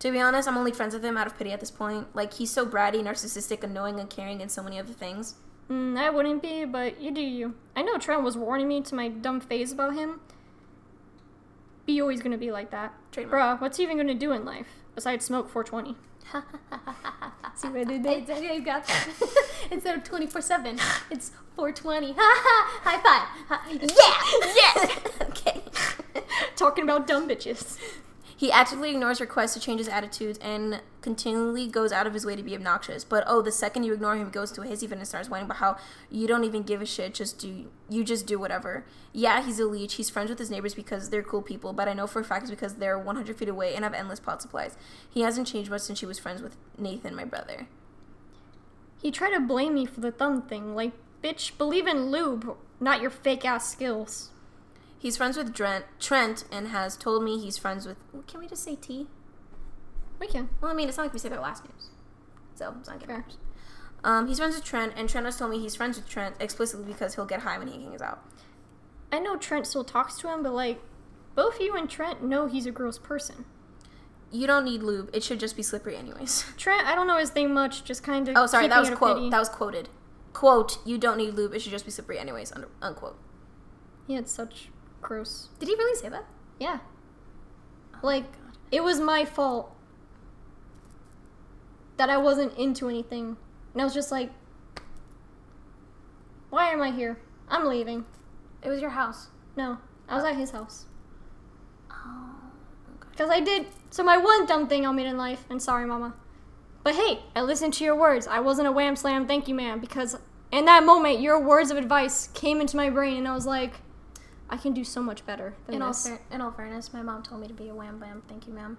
To 0.00 0.12
be 0.12 0.20
honest, 0.20 0.46
I'm 0.46 0.58
only 0.58 0.72
friends 0.72 0.92
with 0.92 1.04
him 1.04 1.16
out 1.16 1.26
of 1.26 1.38
pity 1.38 1.50
at 1.52 1.60
this 1.60 1.70
point. 1.70 2.14
Like, 2.14 2.34
he's 2.34 2.50
so 2.50 2.66
bratty, 2.66 3.02
narcissistic, 3.02 3.62
annoying, 3.62 3.98
uncaring, 3.98 4.42
and 4.42 4.50
so 4.50 4.62
many 4.62 4.78
other 4.78 4.92
things. 4.92 5.36
Mm, 5.70 5.96
I 5.96 6.10
wouldn't 6.10 6.42
be, 6.42 6.66
but 6.66 7.00
you 7.00 7.10
do 7.10 7.22
you. 7.22 7.54
I 7.74 7.82
know 7.82 7.96
Trent 7.96 8.22
was 8.22 8.36
warning 8.36 8.68
me 8.68 8.82
to 8.82 8.94
my 8.94 9.08
dumb 9.08 9.40
phase 9.40 9.72
about 9.72 9.94
him. 9.94 10.20
Be 11.86 12.00
always 12.00 12.20
gonna 12.20 12.36
be 12.36 12.50
like 12.50 12.70
that. 12.70 12.92
Trademark. 13.12 13.58
Bruh, 13.58 13.60
what's 13.60 13.78
he 13.78 13.82
even 13.82 13.96
gonna 13.96 14.14
do 14.14 14.32
in 14.32 14.44
life? 14.44 14.68
Besides 14.94 15.24
smoke 15.24 15.48
420. 15.48 15.96
See 17.56 17.68
what 17.68 17.80
I 17.80 17.84
did 17.84 18.02
there? 18.02 18.36
I, 18.36 18.54
I 18.54 18.58
got 18.60 18.86
that. 18.86 19.08
Instead 19.70 19.98
of 19.98 20.04
24 20.04 20.40
7, 20.40 20.78
it's 21.10 21.30
420. 21.56 22.12
Ha 22.12 22.16
ha! 22.18 22.80
High 22.82 23.00
five. 23.02 23.80
Yeah! 23.80 24.50
Yes! 24.54 24.98
okay. 25.22 25.62
Talking 26.56 26.84
about 26.84 27.06
dumb 27.06 27.28
bitches. 27.28 27.78
He 28.36 28.50
actively 28.50 28.90
ignores 28.90 29.20
requests 29.20 29.54
to 29.54 29.60
change 29.60 29.78
his 29.78 29.88
attitudes 29.88 30.38
and 30.42 30.82
continually 31.00 31.68
goes 31.68 31.92
out 31.92 32.06
of 32.06 32.14
his 32.14 32.26
way 32.26 32.34
to 32.34 32.42
be 32.42 32.54
obnoxious. 32.54 33.04
But 33.04 33.22
oh, 33.26 33.42
the 33.42 33.52
second 33.52 33.84
you 33.84 33.92
ignore 33.92 34.16
him, 34.16 34.26
he 34.26 34.32
goes 34.32 34.50
to 34.52 34.62
hissy 34.62 34.88
fit 34.88 34.98
and 34.98 35.06
starts 35.06 35.28
whining 35.28 35.46
about 35.46 35.58
how 35.58 35.76
you 36.10 36.26
don't 36.26 36.42
even 36.42 36.62
give 36.62 36.82
a 36.82 36.86
shit. 36.86 37.14
Just 37.14 37.38
do 37.38 37.66
you 37.88 38.02
just 38.02 38.26
do 38.26 38.38
whatever. 38.38 38.84
Yeah, 39.12 39.44
he's 39.44 39.60
a 39.60 39.66
leech. 39.66 39.94
He's 39.94 40.10
friends 40.10 40.30
with 40.30 40.40
his 40.40 40.50
neighbors 40.50 40.74
because 40.74 41.10
they're 41.10 41.22
cool 41.22 41.42
people. 41.42 41.72
But 41.72 41.88
I 41.88 41.92
know 41.92 42.08
for 42.08 42.20
a 42.20 42.24
fact 42.24 42.42
it's 42.42 42.50
because 42.50 42.74
they're 42.74 42.98
100 42.98 43.36
feet 43.36 43.48
away 43.48 43.74
and 43.74 43.84
have 43.84 43.94
endless 43.94 44.20
pot 44.20 44.42
supplies. 44.42 44.76
He 45.08 45.20
hasn't 45.20 45.46
changed 45.46 45.70
much 45.70 45.82
since 45.82 46.00
he 46.00 46.06
was 46.06 46.18
friends 46.18 46.42
with 46.42 46.56
Nathan, 46.76 47.14
my 47.14 47.24
brother. 47.24 47.68
He 49.00 49.10
tried 49.10 49.34
to 49.34 49.40
blame 49.40 49.74
me 49.74 49.86
for 49.86 50.00
the 50.00 50.10
thumb 50.10 50.42
thing. 50.42 50.74
Like, 50.74 50.92
bitch, 51.22 51.56
believe 51.56 51.86
in 51.86 52.10
lube, 52.10 52.56
not 52.80 53.00
your 53.00 53.10
fake 53.10 53.44
ass 53.44 53.70
skills. 53.70 54.30
He's 55.04 55.18
friends 55.18 55.36
with 55.36 55.52
Trent, 55.52 55.84
Trent 56.00 56.44
and 56.50 56.68
has 56.68 56.96
told 56.96 57.22
me 57.22 57.38
he's 57.38 57.58
friends 57.58 57.84
with. 57.84 57.98
Can 58.26 58.40
we 58.40 58.46
just 58.46 58.64
say 58.64 58.74
T? 58.74 59.06
We 60.18 60.26
can. 60.26 60.48
Well, 60.62 60.70
I 60.70 60.74
mean, 60.74 60.88
it's 60.88 60.96
not 60.96 61.02
like 61.02 61.12
we 61.12 61.18
say 61.18 61.28
their 61.28 61.42
last 61.42 61.62
names. 61.62 61.90
So, 62.54 62.74
it's 62.80 62.88
not 62.88 63.04
Fair. 63.04 63.26
good. 63.28 63.36
Um, 64.02 64.26
he's 64.28 64.38
friends 64.38 64.54
with 64.54 64.64
Trent, 64.64 64.94
and 64.96 65.06
Trent 65.06 65.26
has 65.26 65.36
told 65.36 65.50
me 65.50 65.58
he's 65.58 65.76
friends 65.76 65.98
with 65.98 66.08
Trent 66.08 66.36
explicitly 66.40 66.86
because 66.86 67.16
he'll 67.16 67.26
get 67.26 67.40
high 67.40 67.58
when 67.58 67.68
he 67.68 67.84
hangs 67.84 68.00
out. 68.00 68.24
I 69.12 69.18
know 69.18 69.36
Trent 69.36 69.66
still 69.66 69.84
talks 69.84 70.16
to 70.20 70.32
him, 70.32 70.42
but 70.42 70.54
like, 70.54 70.80
both 71.34 71.60
you 71.60 71.76
and 71.76 71.90
Trent 71.90 72.24
know 72.24 72.46
he's 72.46 72.64
a 72.64 72.70
gross 72.70 72.98
person. 72.98 73.44
You 74.32 74.46
don't 74.46 74.64
need 74.64 74.82
lube. 74.82 75.10
It 75.12 75.22
should 75.22 75.38
just 75.38 75.54
be 75.54 75.62
slippery, 75.62 75.96
anyways. 75.96 76.46
Trent, 76.56 76.86
I 76.86 76.94
don't 76.94 77.06
know 77.06 77.18
his 77.18 77.28
thing 77.28 77.52
much, 77.52 77.84
just 77.84 78.02
kind 78.02 78.26
of. 78.26 78.38
Oh, 78.38 78.46
sorry, 78.46 78.68
that 78.68 78.80
was 78.80 78.88
a 78.88 78.96
quote. 78.96 79.18
pity. 79.18 79.28
That 79.28 79.38
was 79.38 79.50
quoted. 79.50 79.90
Quote: 80.32 80.78
You 80.86 80.96
don't 80.96 81.18
need 81.18 81.34
lube. 81.34 81.52
It 81.52 81.60
should 81.60 81.72
just 81.72 81.84
be 81.84 81.90
slippery, 81.90 82.18
anyways. 82.18 82.52
Under, 82.52 82.68
unquote. 82.80 83.18
He 84.06 84.14
had 84.14 84.30
such 84.30 84.70
gross. 85.04 85.48
Did 85.60 85.68
he 85.68 85.74
really 85.76 85.98
say 85.98 86.08
that? 86.08 86.24
Yeah. 86.58 86.80
Oh 87.94 88.06
like, 88.06 88.24
it 88.72 88.82
was 88.82 88.98
my 89.00 89.24
fault 89.24 89.74
that 91.96 92.10
I 92.10 92.16
wasn't 92.16 92.56
into 92.58 92.88
anything. 92.88 93.36
And 93.72 93.80
I 93.80 93.84
was 93.84 93.94
just 93.94 94.10
like, 94.10 94.30
why 96.50 96.70
am 96.70 96.82
I 96.82 96.90
here? 96.90 97.18
I'm 97.48 97.66
leaving. 97.66 98.04
It 98.62 98.68
was 98.68 98.80
your 98.80 98.90
house. 98.90 99.28
No, 99.56 99.78
I 100.08 100.16
was 100.16 100.24
at 100.24 100.36
his 100.36 100.50
house. 100.50 100.86
Oh. 101.90 102.34
Okay. 102.96 103.08
Because 103.10 103.30
I 103.30 103.40
did. 103.40 103.66
So, 103.90 104.02
my 104.02 104.16
one 104.16 104.46
dumb 104.46 104.66
thing 104.68 104.86
I 104.86 104.92
made 104.92 105.06
in 105.06 105.16
life, 105.16 105.44
and 105.50 105.62
sorry, 105.62 105.86
mama. 105.86 106.14
But 106.82 106.94
hey, 106.94 107.20
I 107.34 107.42
listened 107.42 107.74
to 107.74 107.84
your 107.84 107.96
words. 107.96 108.26
I 108.26 108.40
wasn't 108.40 108.68
a 108.68 108.72
wham 108.72 108.96
slam, 108.96 109.26
thank 109.26 109.48
you, 109.48 109.54
ma'am. 109.54 109.80
Because 109.80 110.16
in 110.52 110.64
that 110.66 110.84
moment, 110.84 111.20
your 111.20 111.40
words 111.40 111.70
of 111.70 111.76
advice 111.76 112.28
came 112.34 112.60
into 112.60 112.76
my 112.76 112.90
brain, 112.90 113.18
and 113.18 113.28
I 113.28 113.34
was 113.34 113.46
like, 113.46 113.74
I 114.54 114.56
can 114.56 114.72
do 114.72 114.84
so 114.84 115.02
much 115.02 115.26
better 115.26 115.54
than 115.66 115.74
In 115.74 115.82
all, 115.82 115.92
fair- 115.92 116.20
in 116.30 116.40
all 116.40 116.52
fairness, 116.52 116.92
my 116.92 117.02
mom 117.02 117.24
told 117.24 117.40
me 117.40 117.48
to 117.48 117.54
be 117.54 117.68
a 117.68 117.74
wham 117.74 117.98
bam. 117.98 118.22
Thank 118.28 118.46
you, 118.46 118.52
ma'am. 118.52 118.78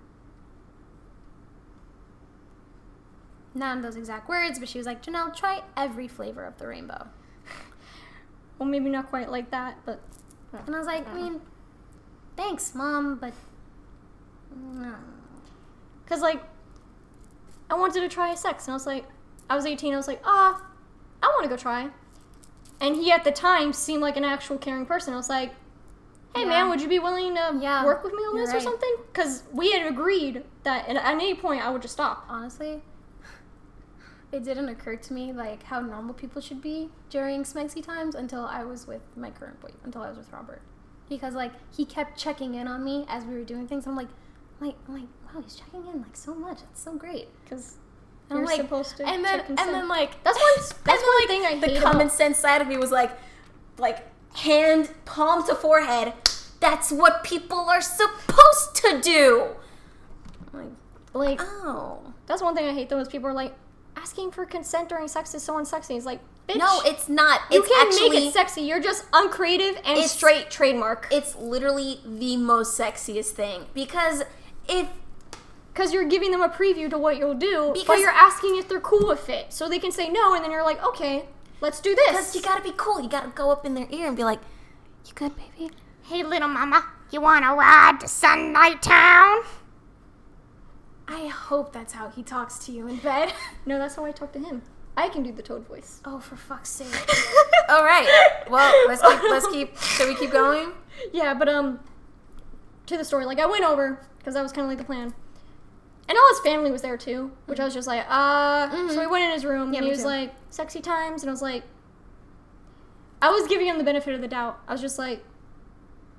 Not 3.54 3.76
in 3.76 3.82
those 3.82 3.98
exact 3.98 4.30
words, 4.30 4.58
but 4.58 4.70
she 4.70 4.78
was 4.78 4.88
like, 4.88 5.04
Janelle, 5.04 5.36
try 5.36 5.64
every 5.76 6.08
flavor 6.08 6.46
of 6.46 6.58
the 6.60 6.68
rainbow. 6.68 7.08
well, 8.58 8.70
maybe 8.70 8.90
not 8.90 9.10
quite 9.10 9.30
like 9.30 9.52
that, 9.52 9.80
but. 9.86 10.00
And 10.66 10.74
I 10.74 10.78
was 10.80 10.88
like, 10.88 11.06
I 11.10 11.14
mean, 11.14 11.42
thanks, 12.38 12.74
mom, 12.74 13.18
but. 13.18 13.34
Because, 16.06 16.22
like, 16.22 16.42
I 17.70 17.74
wanted 17.74 18.00
to 18.00 18.08
try 18.08 18.34
sex, 18.34 18.68
and 18.68 18.72
I 18.72 18.76
was 18.76 18.86
like, 18.86 19.04
I 19.50 19.58
was 19.58 19.66
18, 19.66 19.94
I 19.94 19.98
was 19.98 20.08
like, 20.08 20.22
ah, 20.24 20.66
I 21.22 21.26
want 21.28 21.44
to 21.44 21.50
go 21.50 21.58
try. 21.58 21.90
And 22.80 22.96
he, 22.96 23.12
at 23.12 23.26
the 23.26 23.32
time, 23.34 23.74
seemed 23.74 24.02
like 24.02 24.16
an 24.16 24.24
actual 24.24 24.58
caring 24.58 24.86
person. 24.86 25.14
I 25.14 25.18
was 25.18 25.28
like, 25.28 25.52
hey, 26.36 26.42
Yeah. 26.42 26.48
man, 26.48 26.70
would 26.70 26.82
you 26.82 26.88
be 26.88 27.00
willing 27.00 27.34
to 27.36 27.58
Yeah, 27.60 27.84
work 27.86 28.04
with 28.04 28.14
me 28.14 28.20
on 28.24 28.36
you're 28.36 28.46
this 28.46 28.54
or 28.56 28.60
something? 28.60 28.96
Because 29.12 29.44
we 29.52 29.72
had 29.72 29.88
agreed 29.88 30.44
that 30.64 30.88
at, 30.88 30.98
any 30.98 31.34
point 31.34 31.66
I 31.66 31.70
would 31.70 31.82
just 31.82 31.94
stop. 31.94 32.26
Honestly, 32.30 32.82
it 34.32 34.44
didn't 34.44 34.70
occur 34.70 34.96
to 34.98 35.14
me 35.14 35.32
like 35.32 35.64
how 35.64 35.80
normal 35.80 36.14
people 36.14 36.42
should 36.42 36.62
be 36.62 36.90
during 37.10 37.44
smexy 37.44 37.84
times 37.84 38.16
until 38.16 38.46
I 38.46 38.64
was 38.64 38.86
with 38.88 39.02
my 39.16 39.30
current 39.32 39.60
boy, 39.62 39.72
until 39.84 40.02
I 40.02 40.10
was 40.10 40.18
with 40.18 40.32
Robert, 40.34 40.62
because 41.10 41.34
like 41.36 41.52
he 41.76 41.86
kept 41.86 42.18
checking 42.20 42.56
in 42.56 42.68
on 42.68 42.84
me 42.84 43.06
as 43.08 43.24
we 43.24 43.36
were 43.36 43.44
doing 43.44 43.68
things. 43.68 43.88
I'm 43.88 43.96
like, 43.96 44.10
like, 44.60 44.76
I'm 44.88 44.96
like, 44.96 45.08
wow, 45.34 45.42
he's 45.42 45.56
checking 45.56 45.86
in 45.88 46.02
like 46.02 46.16
so 46.16 46.34
much. 46.36 46.60
That's 46.62 46.82
so 46.84 46.96
great. 46.96 47.28
Because 47.44 47.76
And 48.30 48.40
you're 48.40 48.40
I'm 48.40 48.46
like, 48.46 48.62
supposed 48.62 48.98
to 48.98 49.08
and 49.08 49.24
then 49.24 49.40
and 49.42 49.60
and 49.60 49.74
then 49.74 49.88
like 49.88 50.22
That's 50.24 50.38
one- 50.38 50.66
that's 50.84 51.04
one 51.04 51.16
like, 51.20 51.28
thing 51.28 51.46
I 51.46 51.60
the 51.60 51.80
common 51.80 52.02
about- 52.08 52.12
sense 52.12 52.38
side 52.40 52.62
of 52.62 52.68
me 52.68 52.78
was 52.78 52.92
like, 52.92 53.12
like 53.78 54.06
hand 54.36 54.90
palm 55.06 55.46
to 55.48 55.56
forehead. 55.56 56.14
That's 56.60 56.92
what 56.92 57.24
people 57.24 57.60
are 57.70 57.82
supposed 57.82 58.76
to 58.76 59.00
do. 59.02 59.48
Like, 60.54 60.70
like, 61.14 61.42
oh. 61.42 62.14
that's 62.28 62.42
one 62.42 62.56
thing 62.56 62.68
I 62.68 62.74
hate 62.74 62.90
though 62.90 63.00
is 63.00 63.08
people 63.08 63.30
are 63.30 63.34
like, 63.34 63.54
asking 63.96 64.32
for 64.32 64.46
consent 64.46 64.90
during 64.90 65.08
sex 65.08 65.34
is 65.34 65.44
so 65.44 65.56
unsexy. 65.56 65.96
It's 65.96 66.06
like, 66.06 66.20
bitch. 66.50 66.58
No, 66.58 66.82
it's 66.86 67.08
not. 67.08 67.42
you 67.50 67.60
It's 67.60 67.68
can't 67.70 67.88
actually 67.94 68.10
make 68.10 68.28
it 68.30 68.34
sexy. 68.34 68.62
You're 68.62 68.82
just 68.82 69.06
uncreative 69.14 69.76
and 69.78 69.98
It's- 69.98 70.12
straight 70.12 70.50
trademark. 70.52 71.08
it's 71.12 71.36
literally 71.36 72.02
the 72.06 72.38
most 72.38 72.78
sexiest 72.80 73.32
thing 73.32 73.66
because 73.74 74.24
if 74.68 74.88
Because 75.74 75.94
you're 75.94 76.06
giving 76.08 76.32
them 76.32 76.42
a 76.42 76.48
preview 76.50 76.90
to 76.90 76.98
what 76.98 77.18
you'll 77.18 77.34
do, 77.34 77.68
but 77.68 77.74
Because- 77.74 78.00
you're 78.00 78.10
asking 78.10 78.56
if 78.58 78.68
they're 78.70 78.80
cool 78.80 79.08
with 79.08 79.30
it. 79.30 79.52
So 79.52 79.68
they 79.68 79.80
can 79.80 79.92
say 79.92 80.08
no, 80.10 80.34
and 80.34 80.44
then 80.44 80.50
you're 80.52 80.64
like, 80.64 80.82
okay, 80.86 81.26
let's 81.62 81.80
do 81.80 81.96
because 81.96 82.28
this. 82.28 82.36
you 82.36 82.42
gotta 82.42 82.64
be 82.64 82.74
cool, 82.76 83.02
you 83.02 83.10
gotta 83.10 83.30
go 83.30 83.52
up 83.52 83.66
in 83.66 83.74
their 83.74 83.88
ear 83.90 84.08
and 84.08 84.18
be 84.18 84.24
like, 84.24 84.40
"You 85.06 85.14
good, 85.14 85.34
baby?" 85.36 85.72
Hey, 86.04 86.24
little 86.24 86.48
mama, 86.48 86.86
you 87.12 87.22
want 87.22 87.44
to 87.46 87.52
ride 87.52 88.00
to 88.02 88.08
Sunlight 88.08 88.82
Town? 88.84 89.40
I 91.08 91.28
hope 91.28 91.74
that's 91.74 91.94
how 91.94 92.10
he 92.10 92.24
talks 92.24 92.60
to 92.66 92.72
you 92.72 92.88
in 92.88 92.98
bed. 92.98 93.34
No, 93.66 93.80
that's 93.80 93.96
how 93.96 94.06
I 94.06 94.12
talk 94.12 94.32
to 94.34 94.40
him. 94.40 94.62
I 94.98 95.10
can 95.10 95.24
do 95.24 95.32
the 95.32 95.42
toad 95.42 95.68
voice. 95.68 96.02
oh, 96.06 96.20
for 96.20 96.36
fuck's 96.36 96.70
sake. 96.70 96.88
All 97.70 97.84
right. 97.84 98.08
Well, 98.50 98.72
let's 98.88 99.02
keep. 99.02 99.22
Let's 99.30 99.48
keep. 99.48 99.78
Should 99.78 100.08
we 100.10 100.16
keep 100.16 100.32
going? 100.32 100.70
Yeah, 101.12 101.34
but 101.34 101.50
um, 101.50 101.82
to 102.86 102.98
the 102.98 103.04
story. 103.04 103.26
Like 103.26 103.40
I 103.40 103.46
went 103.46 103.66
over 103.66 104.00
because 104.18 104.34
that 104.36 104.42
was 104.44 104.54
kind 104.54 104.64
of 104.64 104.70
like 104.70 104.78
the 104.78 104.86
plan, 104.86 105.14
and 106.08 106.18
all 106.18 106.28
his 106.30 106.40
family 106.40 106.72
was 106.72 106.82
there 106.82 106.98
too, 106.98 107.32
which 107.46 107.60
I 107.60 107.66
was 107.66 107.74
just 107.74 107.88
like, 107.88 108.06
uh. 108.08 108.70
So 108.90 109.00
we 109.00 109.08
went 109.08 109.24
in 109.24 109.32
his 109.32 109.46
room. 109.46 109.74
Yeah, 109.74 109.80
and 109.80 109.86
he 109.86 109.92
was 109.92 110.02
too. 110.02 110.08
like, 110.08 110.34
"Sexy 110.50 110.82
times," 110.82 111.24
and 111.24 111.30
I 111.30 111.34
was 111.34 111.42
like, 111.42 111.64
I 113.22 113.30
was 113.30 113.48
giving 113.48 113.68
him 113.68 113.78
the 113.78 113.84
benefit 113.84 114.14
of 114.14 114.22
the 114.22 114.28
doubt. 114.28 114.60
I 114.68 114.74
was 114.74 114.82
just 114.82 115.00
like, 115.00 115.24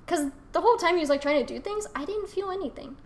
because 0.05 0.31
the 0.51 0.61
whole 0.61 0.77
time 0.77 0.95
he 0.95 0.99
was 0.99 1.09
like 1.09 1.21
trying 1.21 1.45
to 1.45 1.53
do 1.53 1.59
things, 1.59 1.87
I 1.95 2.05
didn't 2.05 2.29
feel 2.29 2.51
anything. 2.51 2.97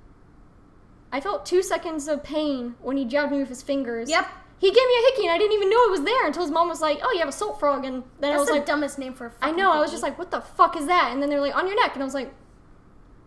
I 1.11 1.19
felt 1.19 1.45
two 1.45 1.61
seconds 1.61 2.07
of 2.07 2.23
pain 2.23 2.75
when 2.81 2.97
he 2.97 3.05
jabbed 3.05 3.31
me 3.31 3.39
with 3.39 3.49
his 3.49 3.61
fingers. 3.61 4.09
Yep. 4.09 4.27
He 4.59 4.67
gave 4.69 4.75
me 4.75 4.93
a 4.99 5.11
hickey, 5.11 5.23
and 5.27 5.33
I 5.33 5.37
didn't 5.37 5.53
even 5.53 5.69
know 5.69 5.83
it 5.85 5.91
was 5.91 6.03
there 6.03 6.25
until 6.25 6.43
his 6.43 6.51
mom 6.51 6.69
was 6.69 6.81
like, 6.81 6.99
"Oh, 7.03 7.11
you 7.11 7.19
have 7.19 7.27
a 7.27 7.31
salt 7.31 7.59
frog," 7.59 7.83
and 7.83 8.03
then 8.19 8.33
I 8.33 8.37
was 8.37 8.47
the 8.47 8.53
like, 8.53 8.65
dumbest 8.65 8.99
name 8.99 9.13
for 9.13 9.27
a 9.27 9.31
I 9.41 9.51
know. 9.51 9.71
I 9.71 9.79
was 9.79 9.91
just 9.91 10.03
like, 10.03 10.17
what 10.17 10.31
the 10.31 10.41
fuck 10.41 10.77
is 10.77 10.85
that? 10.85 11.11
And 11.11 11.21
then 11.21 11.29
they're 11.29 11.41
like, 11.41 11.55
on 11.55 11.67
your 11.67 11.75
neck. 11.75 11.93
And 11.93 12.03
I 12.03 12.05
was 12.05 12.13
like, 12.13 12.31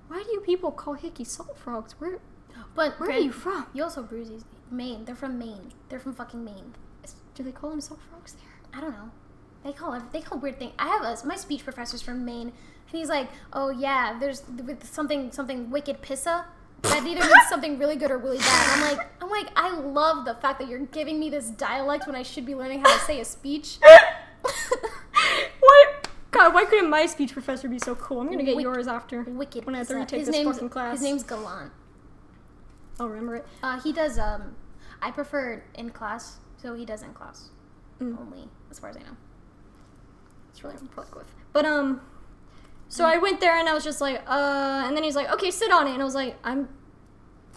why 0.09 0.23
do 0.23 0.31
you 0.31 0.41
people 0.41 0.71
call 0.71 0.95
hickey 0.95 1.25
salt 1.25 1.59
frogs? 1.59 1.97
Where 1.99 2.21
But 2.75 2.99
where 2.99 3.11
are 3.11 3.19
you 3.19 3.33
from? 3.33 3.67
You 3.73 3.85
also 3.85 4.03
bruise 4.03 4.29
these. 4.29 4.45
Maine. 4.71 5.05
They're 5.05 5.15
from 5.15 5.39
Maine. 5.39 5.73
They're 5.89 6.01
from 6.01 6.15
fucking 6.15 6.45
Maine. 6.45 6.75
Do 7.35 7.43
they 7.43 7.53
call 7.53 7.71
them 7.71 7.81
salt 7.81 8.01
frogs 8.11 8.33
there? 8.33 8.79
I 8.79 8.81
don't 8.81 8.93
know. 8.93 9.11
They 9.65 9.73
call 9.73 10.01
they 10.13 10.21
call 10.21 10.39
weird 10.39 10.59
things. 10.59 10.73
I 10.79 10.89
have 10.89 11.03
a 11.03 11.27
my 11.27 11.37
speech 11.37 11.65
professor's 11.65 12.03
from 12.03 12.25
Maine, 12.25 12.49
and 12.49 12.99
he's 12.99 13.09
like, 13.09 13.29
"Oh 13.53 13.71
yeah, 13.71 14.19
there's 14.19 14.43
with 14.49 14.87
something 14.87 15.33
something 15.33 15.71
wicked 15.71 16.03
pissa." 16.03 16.45
That 16.83 16.99
either 17.07 17.21
means 17.21 17.33
something 17.49 17.79
really 17.79 17.97
good 17.97 18.11
or 18.11 18.19
really 18.19 18.39
bad. 18.39 18.79
I'm 18.79 18.97
like, 18.97 19.09
I'm 19.23 19.31
like, 19.31 19.49
I 19.57 19.75
love 19.75 20.27
the 20.27 20.35
fact 20.35 20.59
that 20.59 20.69
you're 20.69 20.81
giving 20.81 21.19
me 21.19 21.31
this 21.31 21.49
dialect 21.49 22.07
when 22.07 22.15
I 22.15 22.23
should 22.23 22.45
be 22.45 22.55
learning 22.55 22.81
how 22.81 22.93
to 22.93 23.05
say 23.05 23.21
a 23.21 23.25
speech. 23.25 23.79
what? 25.61 26.09
God, 26.31 26.53
why 26.53 26.65
couldn't 26.67 26.91
my 26.91 27.07
speech 27.07 27.33
professor 27.33 27.69
be 27.69 27.79
so 27.79 27.95
cool? 27.95 28.21
I'm 28.21 28.29
gonna 28.29 28.43
get 28.43 28.57
Wick- 28.57 28.65
yours 28.65 28.87
after. 28.87 29.23
Wicked. 29.23 29.65
When 29.65 29.75
I 29.75 29.79
have 29.79 29.89
to 29.89 29.95
retake 29.95 30.21
his 30.21 30.29
this 30.29 30.45
fucking 30.45 30.69
class. 30.69 30.99
His 30.99 31.03
name's 31.03 31.23
Gallant. 31.23 31.73
I'll 33.01 33.09
remember 33.09 33.37
it. 33.37 33.47
Uh, 33.63 33.81
he 33.81 33.93
does. 33.93 34.19
Um, 34.19 34.55
I 35.03 35.11
prefer 35.11 35.63
in 35.75 35.91
class, 35.91 36.39
so 36.57 36.75
he 36.75 36.85
does 36.85 37.03
in 37.03 37.13
class 37.13 37.51
Mm. 38.01 38.19
only, 38.21 38.49
as 38.71 38.79
far 38.79 38.91
as 38.91 38.97
I 38.97 39.01
know. 39.01 39.17
It's 40.51 40.63
really 40.65 40.77
pluck 40.95 41.15
with. 41.15 41.27
But 41.53 41.65
um, 41.65 42.01
so 42.89 43.05
I 43.05 43.19
went 43.19 43.41
there 43.41 43.57
and 43.57 43.69
I 43.69 43.75
was 43.75 43.85
just 43.85 44.01
like, 44.01 44.21
uh, 44.27 44.83
and 44.87 44.97
then 44.97 45.05
he's 45.05 45.17
like, 45.17 45.31
okay, 45.33 45.51
sit 45.51 45.71
on 45.73 45.87
it, 45.87 45.93
and 45.93 46.03
I 46.03 46.05
was 46.05 46.15
like, 46.15 46.37
I'm 46.45 46.69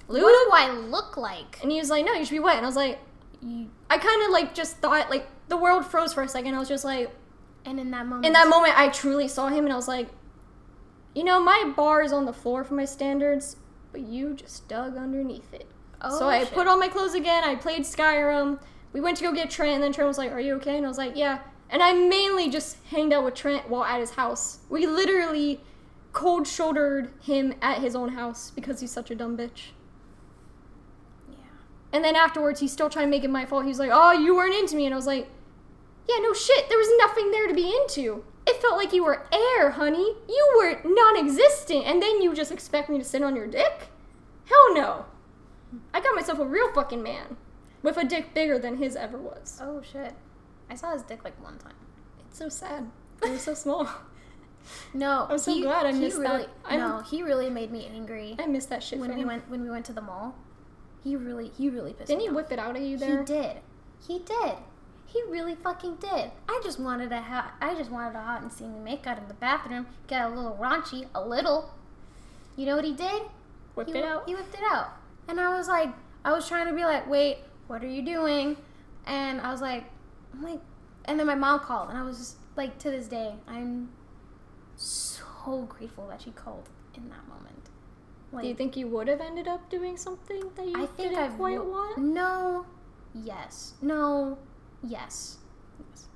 lewd. 0.07 0.23
What 0.23 0.31
do 0.45 0.51
I 0.53 0.71
look 0.79 1.17
like? 1.17 1.59
And 1.61 1.71
he 1.71 1.79
was 1.79 1.89
like, 1.89 2.05
no, 2.05 2.13
you 2.13 2.23
should 2.25 2.31
be 2.31 2.39
wet. 2.39 2.57
And 2.57 2.65
I 2.65 2.69
was 2.69 2.75
like, 2.75 2.99
I 3.89 3.97
kind 3.97 4.23
of 4.23 4.31
like 4.31 4.53
just 4.55 4.77
thought 4.77 5.09
like 5.09 5.27
the 5.47 5.57
world 5.57 5.85
froze 5.85 6.13
for 6.13 6.23
a 6.23 6.27
second. 6.27 6.55
I 6.55 6.59
was 6.59 6.67
just 6.67 6.83
like, 6.83 7.11
and 7.65 7.79
in 7.79 7.91
that 7.91 8.05
moment, 8.05 8.25
in 8.25 8.33
that 8.33 8.47
moment, 8.47 8.77
I 8.77 8.89
truly 8.89 9.27
saw 9.27 9.47
him, 9.49 9.63
and 9.65 9.73
I 9.73 9.75
was 9.75 9.87
like, 9.87 10.09
you 11.13 11.23
know, 11.23 11.39
my 11.39 11.71
bar 11.75 12.01
is 12.03 12.11
on 12.13 12.25
the 12.25 12.33
floor 12.33 12.63
for 12.63 12.73
my 12.75 12.85
standards, 12.85 13.57
but 13.97 14.07
you 14.07 14.35
just 14.35 14.67
dug 14.67 14.95
underneath 14.95 15.51
it. 15.53 15.65
Oh, 16.01 16.19
so 16.19 16.27
I 16.27 16.43
shit. 16.43 16.53
put 16.53 16.67
on 16.67 16.79
my 16.79 16.87
clothes 16.87 17.15
again. 17.15 17.43
I 17.43 17.55
played 17.55 17.81
Skyrim. 17.81 18.59
We 18.93 19.01
went 19.01 19.17
to 19.17 19.23
go 19.23 19.33
get 19.33 19.49
Trent, 19.49 19.73
and 19.73 19.81
then 19.83 19.91
Trent 19.91 20.07
was 20.07 20.19
like, 20.19 20.31
"Are 20.31 20.39
you 20.39 20.53
okay?" 20.57 20.77
And 20.77 20.85
I 20.85 20.89
was 20.89 20.99
like, 20.99 21.15
"Yeah." 21.15 21.39
And 21.71 21.81
I 21.81 21.93
mainly 21.93 22.47
just 22.47 22.77
hanged 22.91 23.11
out 23.11 23.25
with 23.25 23.33
Trent 23.33 23.69
while 23.69 23.83
at 23.83 23.99
his 23.99 24.11
house. 24.11 24.59
We 24.69 24.85
literally 24.85 25.61
cold 26.13 26.47
shouldered 26.47 27.11
him 27.21 27.55
at 27.59 27.79
his 27.79 27.95
own 27.95 28.09
house 28.09 28.51
because 28.51 28.81
he's 28.81 28.91
such 28.91 29.09
a 29.09 29.15
dumb 29.15 29.35
bitch. 29.35 29.71
Yeah. 31.27 31.37
And 31.91 32.03
then 32.03 32.15
afterwards, 32.15 32.59
he's 32.59 32.71
still 32.71 32.91
trying 32.91 33.07
to 33.07 33.11
make 33.11 33.23
it 33.23 33.31
my 33.31 33.47
fault. 33.47 33.65
He's 33.65 33.79
like, 33.79 33.89
"Oh, 33.91 34.11
you 34.11 34.35
weren't 34.35 34.53
into 34.53 34.75
me," 34.75 34.85
and 34.85 34.93
I 34.93 34.95
was 34.95 35.07
like, 35.07 35.27
"Yeah, 36.07 36.17
no 36.21 36.33
shit. 36.33 36.69
There 36.69 36.77
was 36.77 36.89
nothing 36.99 37.31
there 37.31 37.47
to 37.47 37.53
be 37.55 37.75
into. 37.75 38.23
It 38.49 38.61
felt 38.61 38.77
like 38.77 38.93
you 38.93 39.03
were 39.03 39.27
air, 39.31 39.71
honey. 39.71 40.15
You 40.29 40.47
were 40.57 40.79
non-existent, 40.89 41.85
and 41.85 42.01
then 42.01 42.21
you 42.21 42.33
just 42.33 42.51
expect 42.51 42.89
me 42.89 42.97
to 42.97 43.03
sit 43.03 43.21
on 43.21 43.35
your 43.35 43.47
dick? 43.47 43.89
Hell 44.45 44.73
no. 44.73 45.05
I 45.93 45.99
got 45.99 46.15
myself 46.15 46.39
a 46.39 46.45
real 46.45 46.71
fucking 46.73 47.03
man 47.03 47.35
with 47.83 47.97
a 47.97 48.05
dick 48.05 48.33
bigger 48.33 48.57
than 48.57 48.77
his 48.77 48.95
ever 48.95 49.17
was. 49.17 49.59
Oh 49.61 49.81
shit. 49.81 50.13
I 50.69 50.75
saw 50.75 50.93
his 50.93 51.01
dick 51.03 51.23
like 51.25 51.41
one 51.43 51.57
time. 51.57 51.75
It's 52.29 52.37
so 52.39 52.49
sad. 52.49 52.89
It 53.23 53.31
was 53.31 53.41
so 53.41 53.53
small. 53.55 53.89
No, 54.93 55.25
I'm 55.29 55.37
so 55.39 55.59
glad 55.61 55.85
I 55.87 55.91
he 55.91 55.99
missed 55.99 56.17
that. 56.21 56.31
really, 56.31 56.45
I'm- 56.65 56.79
No, 56.79 56.99
he 56.99 57.23
really 57.23 57.49
made 57.49 57.71
me 57.71 57.89
angry 57.93 58.35
I 58.39 58.45
missed 58.47 58.69
that 58.69 58.83
shit 58.83 58.99
when 58.99 59.13
we 59.15 59.21
him. 59.21 59.27
went 59.27 59.49
when 59.49 59.61
we 59.63 59.69
went 59.69 59.85
to 59.87 59.93
the 59.93 60.01
mall. 60.01 60.35
He 61.03 61.15
really, 61.15 61.49
he 61.57 61.69
really 61.69 61.93
pissed 61.93 62.07
Didn't 62.07 62.19
me 62.19 62.23
he 62.25 62.29
off. 62.29 62.35
whip 62.35 62.51
it 62.51 62.59
out 62.59 62.75
at 62.75 62.81
you 62.83 62.97
there? 62.97 63.19
He 63.19 63.25
did. 63.25 63.57
He 64.07 64.19
did. 64.19 64.55
He 65.17 65.31
really 65.31 65.55
fucking 65.55 65.95
did. 65.95 66.31
I 66.47 66.61
just 66.63 66.79
wanted 66.79 67.11
a 67.11 67.21
hot. 67.21 67.53
I 67.59 67.73
just 67.73 67.89
wanted 67.89 68.15
a 68.15 68.21
hot 68.21 68.43
and 68.43 68.51
steamy 68.51 68.79
make 68.79 69.07
out 69.07 69.17
in 69.17 69.27
the 69.27 69.33
bathroom. 69.33 69.87
Get 70.05 70.21
a 70.23 70.29
little 70.29 70.55
raunchy, 70.61 71.07
a 71.15 71.25
little. 71.25 71.73
You 72.55 72.67
know 72.67 72.75
what 72.75 72.85
he 72.85 72.93
did? 72.93 73.23
Whipped 73.73 73.91
he, 73.91 73.97
it 73.97 74.05
out. 74.05 74.27
He 74.27 74.35
whipped 74.35 74.53
it 74.53 74.61
out, 74.71 74.89
and 75.27 75.39
I 75.39 75.57
was 75.57 75.67
like, 75.67 75.89
I 76.23 76.33
was 76.33 76.47
trying 76.47 76.67
to 76.67 76.73
be 76.73 76.83
like, 76.83 77.09
wait, 77.09 77.39
what 77.65 77.83
are 77.83 77.87
you 77.87 78.03
doing? 78.03 78.57
And 79.07 79.41
I 79.41 79.51
was 79.51 79.61
like, 79.61 79.85
I'm 80.33 80.43
like, 80.43 80.59
and 81.05 81.19
then 81.19 81.25
my 81.25 81.35
mom 81.35 81.61
called, 81.61 81.89
and 81.89 81.97
I 81.97 82.03
was 82.03 82.17
just 82.19 82.35
like, 82.55 82.77
to 82.79 82.91
this 82.91 83.07
day, 83.07 83.33
I'm 83.47 83.89
so 84.75 85.61
grateful 85.63 86.07
that 86.09 86.21
she 86.21 86.31
called 86.31 86.69
in 86.93 87.09
that 87.09 87.27
moment. 87.27 87.69
Like, 88.31 88.43
Do 88.43 88.49
you 88.49 88.55
think 88.55 88.77
you 88.77 88.87
would 88.87 89.07
have 89.07 89.21
ended 89.21 89.47
up 89.47 89.67
doing 89.69 89.97
something 89.97 90.43
that 90.55 90.67
you 90.67 90.75
I 90.75 90.85
think 90.85 91.09
didn't 91.09 91.37
quite 91.37 91.59
wo- 91.59 91.71
want? 91.71 91.97
No, 91.97 92.65
yes, 93.15 93.73
no, 93.81 94.37
yes, 94.87 95.37
yes. 95.79 96.07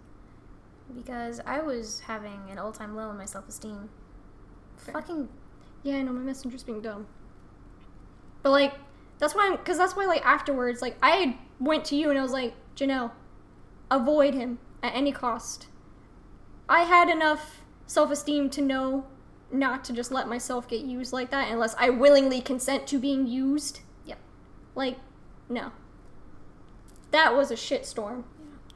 Because 0.93 1.39
I 1.45 1.61
was 1.61 2.01
having 2.01 2.39
an 2.49 2.57
all-time 2.57 2.95
low 2.95 3.09
in 3.09 3.17
my 3.17 3.25
self-esteem. 3.25 3.89
Fucking 4.77 5.29
Yeah, 5.83 5.97
I 5.97 6.01
know 6.01 6.13
my 6.13 6.21
messenger's 6.21 6.63
being 6.63 6.81
dumb. 6.81 7.07
But 8.43 8.51
like, 8.51 8.73
that's 9.19 9.35
why, 9.35 9.47
I'm. 9.47 9.57
because 9.57 9.77
that's 9.77 9.95
why 9.95 10.05
like 10.05 10.25
afterwards, 10.25 10.81
like 10.81 10.97
I 11.03 11.37
went 11.59 11.85
to 11.85 11.95
you 11.95 12.09
and 12.09 12.17
I 12.17 12.23
was 12.23 12.31
like, 12.31 12.53
Janelle, 12.75 13.11
avoid 13.89 14.33
him 14.33 14.59
at 14.81 14.95
any 14.95 15.11
cost. 15.11 15.67
I 16.67 16.81
had 16.81 17.09
enough 17.09 17.61
self-esteem 17.85 18.49
to 18.51 18.61
know 18.61 19.05
not 19.51 19.83
to 19.83 19.93
just 19.93 20.11
let 20.11 20.27
myself 20.27 20.67
get 20.67 20.81
used 20.81 21.11
like 21.13 21.29
that 21.31 21.51
unless 21.51 21.75
I 21.77 21.89
willingly 21.89 22.41
consent 22.41 22.87
to 22.87 22.99
being 22.99 23.27
used. 23.27 23.81
Yep. 24.05 24.19
Like, 24.75 24.97
no. 25.49 25.71
That 27.11 27.35
was 27.35 27.51
a 27.51 27.55
shitstorm. 27.55 28.23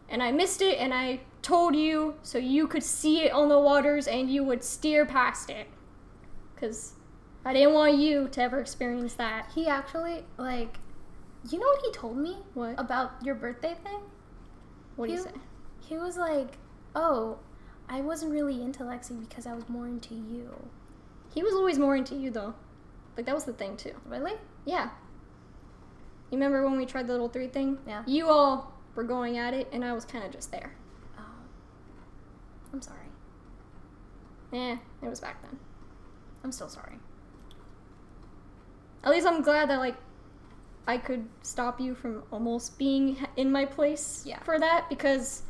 And 0.10 0.22
I 0.22 0.32
missed 0.32 0.62
it 0.62 0.78
and 0.80 0.94
I 0.94 1.22
told 1.42 1.76
you 1.76 2.16
so 2.22 2.38
you 2.38 2.68
could 2.68 2.84
see 2.84 3.24
it 3.24 3.32
on 3.32 3.50
the 3.50 3.60
waters 3.60 4.08
and 4.08 4.30
you 4.30 4.44
would 4.44 4.64
steer 4.64 5.06
past 5.06 5.50
it. 5.50 5.68
Cause 6.58 6.94
I 7.44 7.54
didn't 7.54 7.74
want 7.74 7.98
you 7.98 8.28
to 8.30 8.42
ever 8.42 8.60
experience 8.60 9.14
that. 9.16 9.52
he 9.54 9.68
actually 9.68 10.24
like, 10.38 10.78
you 11.50 11.60
know 11.60 11.68
what 11.68 11.82
he 11.86 11.92
told 11.92 12.18
me 12.18 12.38
What? 12.56 12.76
about 12.80 13.12
your 13.24 13.36
birthday 13.36 13.76
thing? 13.84 14.00
What 14.96 15.08
do 15.08 15.12
you 15.14 15.20
you- 15.20 15.24
say? 15.26 15.32
He 15.82 15.98
was 15.98 16.18
like, 16.18 16.58
"Oh, 16.96 17.38
I 17.88 18.02
wasn't 18.02 18.32
really 18.32 18.60
into 18.64 18.82
Lexi 18.84 19.20
because 19.20 19.46
I 19.46 19.54
was 19.54 19.70
more 19.70 19.86
into 19.86 20.16
you." 20.16 20.50
He 21.32 21.44
was 21.44 21.54
always 21.54 21.78
more 21.78 21.96
into 21.96 22.16
you 22.16 22.32
though. 22.32 22.56
Like 23.16 23.28
that 23.28 23.36
was 23.36 23.44
the 23.44 23.54
thing 23.54 23.78
too. 23.78 23.94
Really? 24.08 24.34
Yeah. 24.66 24.86
You 26.32 26.38
remember 26.38 26.64
when 26.68 26.78
we 26.78 26.88
tried 26.88 27.06
the 27.06 27.12
little 27.14 27.30
three 27.30 27.48
thing? 27.48 27.78
Yeah. 27.86 28.02
You 28.08 28.28
all 28.30 28.74
were 28.96 29.04
going 29.04 29.38
at 29.38 29.54
it 29.54 29.68
and 29.72 29.84
I 29.84 29.94
was 29.94 30.06
kinda 30.06 30.30
just 30.30 30.52
there. 30.52 30.74
Oh, 31.18 31.22
I'm 32.74 32.82
sorry. 32.82 33.08
Eh, 34.54 34.78
it 35.02 35.10
was 35.10 35.20
back 35.20 35.42
then. 35.42 35.60
I'm 36.44 36.52
still 36.52 36.70
sorry. 36.70 37.00
At 39.04 39.12
least 39.12 39.28
I'm 39.28 39.42
glad 39.42 39.70
that 39.70 39.80
like 39.80 39.96
I 40.88 40.98
could 40.98 41.28
stop 41.42 41.80
you 41.80 41.96
from 41.96 42.24
almost 42.32 42.78
being 42.78 43.18
in 43.38 43.52
my 43.52 43.66
place 43.66 44.24
Yeah. 44.26 44.40
for 44.44 44.60
that 44.60 44.88
because 44.90 45.44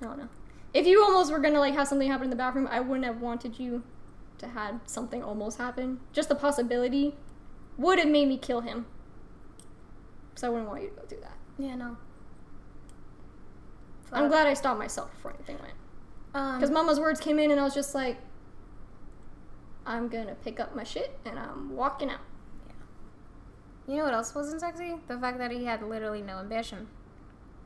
I 0.00 0.04
don't 0.04 0.18
know. 0.18 0.28
If 0.72 0.86
you 0.86 1.02
almost 1.02 1.32
were 1.32 1.38
gonna 1.40 1.58
like 1.58 1.74
have 1.74 1.88
something 1.88 2.08
happen 2.08 2.24
in 2.24 2.30
the 2.30 2.36
bathroom, 2.36 2.68
I 2.70 2.80
wouldn't 2.80 3.06
have 3.06 3.20
wanted 3.20 3.58
you 3.58 3.82
to 4.38 4.46
had 4.46 4.80
something 4.88 5.22
almost 5.22 5.58
happen. 5.58 6.00
Just 6.12 6.28
the 6.28 6.34
possibility 6.36 7.16
would 7.76 7.98
have 7.98 8.08
made 8.08 8.28
me 8.28 8.38
kill 8.38 8.60
him. 8.60 8.86
So 10.36 10.46
I 10.46 10.50
wouldn't 10.50 10.68
want 10.68 10.82
you 10.82 10.90
to 10.90 10.94
go 10.94 11.02
through 11.06 11.20
that. 11.22 11.37
Yeah, 11.58 11.74
no. 11.76 11.96
I'm 14.12 14.28
glad 14.28 14.46
I 14.46 14.54
stopped 14.54 14.78
myself 14.78 15.10
before 15.12 15.34
anything 15.34 15.58
went. 15.60 15.74
Um, 16.34 16.56
Because 16.58 16.70
Mama's 16.70 16.98
words 17.00 17.20
came 17.20 17.38
in 17.38 17.50
and 17.50 17.60
I 17.60 17.64
was 17.64 17.74
just 17.74 17.94
like, 17.94 18.16
I'm 19.86 20.08
gonna 20.08 20.34
pick 20.34 20.60
up 20.60 20.74
my 20.74 20.84
shit 20.84 21.18
and 21.24 21.38
I'm 21.38 21.74
walking 21.74 22.10
out. 22.10 22.20
Yeah. 22.66 22.74
You 23.86 23.96
know 23.98 24.04
what 24.04 24.14
else 24.14 24.34
wasn't 24.34 24.60
sexy? 24.60 24.94
The 25.08 25.18
fact 25.18 25.38
that 25.38 25.50
he 25.50 25.64
had 25.64 25.82
literally 25.82 26.22
no 26.22 26.38
ambition. 26.38 26.88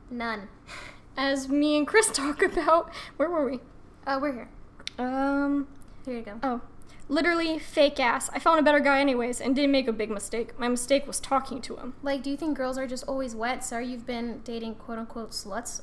None. 0.09 0.47
As 1.17 1.47
me 1.47 1.77
and 1.77 1.85
Chris 1.87 2.09
talk 2.13 2.41
about, 2.41 2.91
where 3.17 3.29
were 3.29 3.45
we? 3.49 3.59
Oh, 4.07 4.19
we're 4.19 4.33
here. 4.33 4.49
Um, 4.97 5.67
Here 6.05 6.15
you 6.17 6.21
go. 6.23 6.39
oh, 6.43 6.61
Literally 7.09 7.59
fake 7.59 7.99
ass. 7.99 8.29
I 8.33 8.39
found 8.39 8.59
a 8.59 8.63
better 8.63 8.79
guy 8.79 8.99
anyways 8.99 9.41
and 9.41 9.55
didn't 9.55 9.71
make 9.71 9.87
a 9.87 9.93
big 9.93 10.09
mistake. 10.09 10.57
My 10.57 10.67
mistake 10.69 11.05
was 11.05 11.19
talking 11.19 11.61
to 11.61 11.75
him. 11.75 11.93
Like, 12.01 12.23
do 12.23 12.29
you 12.29 12.37
think 12.37 12.57
girls 12.57 12.77
are 12.77 12.87
just 12.87 13.03
always 13.07 13.35
wet? 13.35 13.63
Sorry, 13.63 13.87
you've 13.87 14.05
been 14.05 14.41
dating 14.43 14.75
quote 14.75 14.97
unquote 14.99 15.31
sluts 15.31 15.81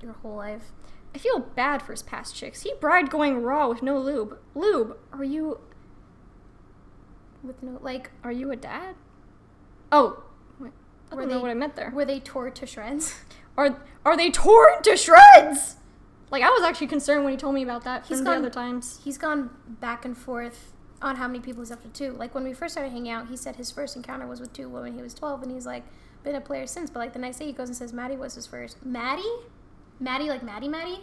your 0.00 0.12
whole 0.14 0.36
life. 0.36 0.70
I 1.14 1.18
feel 1.18 1.38
bad 1.40 1.82
for 1.82 1.92
his 1.92 2.02
past 2.02 2.34
chicks. 2.36 2.62
He 2.62 2.74
bride 2.80 3.10
going 3.10 3.42
raw 3.42 3.68
with 3.68 3.82
no 3.82 3.98
lube. 3.98 4.38
Lube, 4.54 4.96
are 5.12 5.24
you 5.24 5.58
With 7.42 7.62
no, 7.62 7.78
like, 7.80 8.10
are 8.24 8.32
you 8.32 8.50
a 8.50 8.56
dad? 8.56 8.94
Oh, 9.92 10.24
wait, 10.58 10.72
I 11.10 11.14
Were 11.14 11.22
don't 11.22 11.30
know 11.30 11.36
they- 11.36 11.42
what 11.42 11.50
I 11.50 11.54
meant 11.54 11.76
there. 11.76 11.90
were 11.94 12.04
they 12.04 12.20
torn 12.20 12.52
to 12.52 12.66
shreds? 12.66 13.14
Are 13.56 13.80
are 14.04 14.16
they 14.16 14.30
torn 14.30 14.82
to 14.82 14.96
shreds? 14.96 15.76
Like 16.30 16.42
I 16.42 16.50
was 16.50 16.62
actually 16.62 16.88
concerned 16.88 17.24
when 17.24 17.32
he 17.32 17.36
told 17.36 17.54
me 17.54 17.62
about 17.62 17.84
that 17.84 18.06
He's 18.06 18.18
from 18.18 18.24
the 18.24 18.30
gone- 18.30 18.38
other 18.38 18.50
times. 18.50 19.00
He's 19.04 19.18
gone 19.18 19.50
back 19.68 20.04
and 20.04 20.16
forth 20.16 20.72
on 21.02 21.16
how 21.16 21.26
many 21.28 21.40
people 21.40 21.62
he's 21.62 21.70
up 21.70 21.82
to 21.82 21.88
two. 21.88 22.12
Like 22.12 22.34
when 22.34 22.42
we 22.44 22.52
first 22.52 22.72
started 22.74 22.90
hanging 22.90 23.12
out, 23.12 23.28
he 23.28 23.36
said 23.36 23.56
his 23.56 23.70
first 23.70 23.94
encounter 23.96 24.26
was 24.26 24.40
with 24.40 24.52
two 24.52 24.68
women. 24.68 24.94
He 24.94 25.02
was 25.02 25.14
twelve, 25.14 25.42
and 25.42 25.52
he's 25.52 25.66
like 25.66 25.84
been 26.24 26.34
a 26.34 26.40
player 26.40 26.66
since. 26.66 26.90
But 26.90 26.98
like 27.00 27.12
the 27.12 27.18
next 27.18 27.38
day, 27.38 27.46
he 27.46 27.52
goes 27.52 27.68
and 27.68 27.76
says 27.76 27.92
Maddie 27.92 28.16
was 28.16 28.34
his 28.34 28.46
first. 28.46 28.84
Maddie, 28.84 29.22
Maddie, 30.00 30.28
like 30.28 30.42
Maddie, 30.42 30.68
Maddie. 30.68 31.00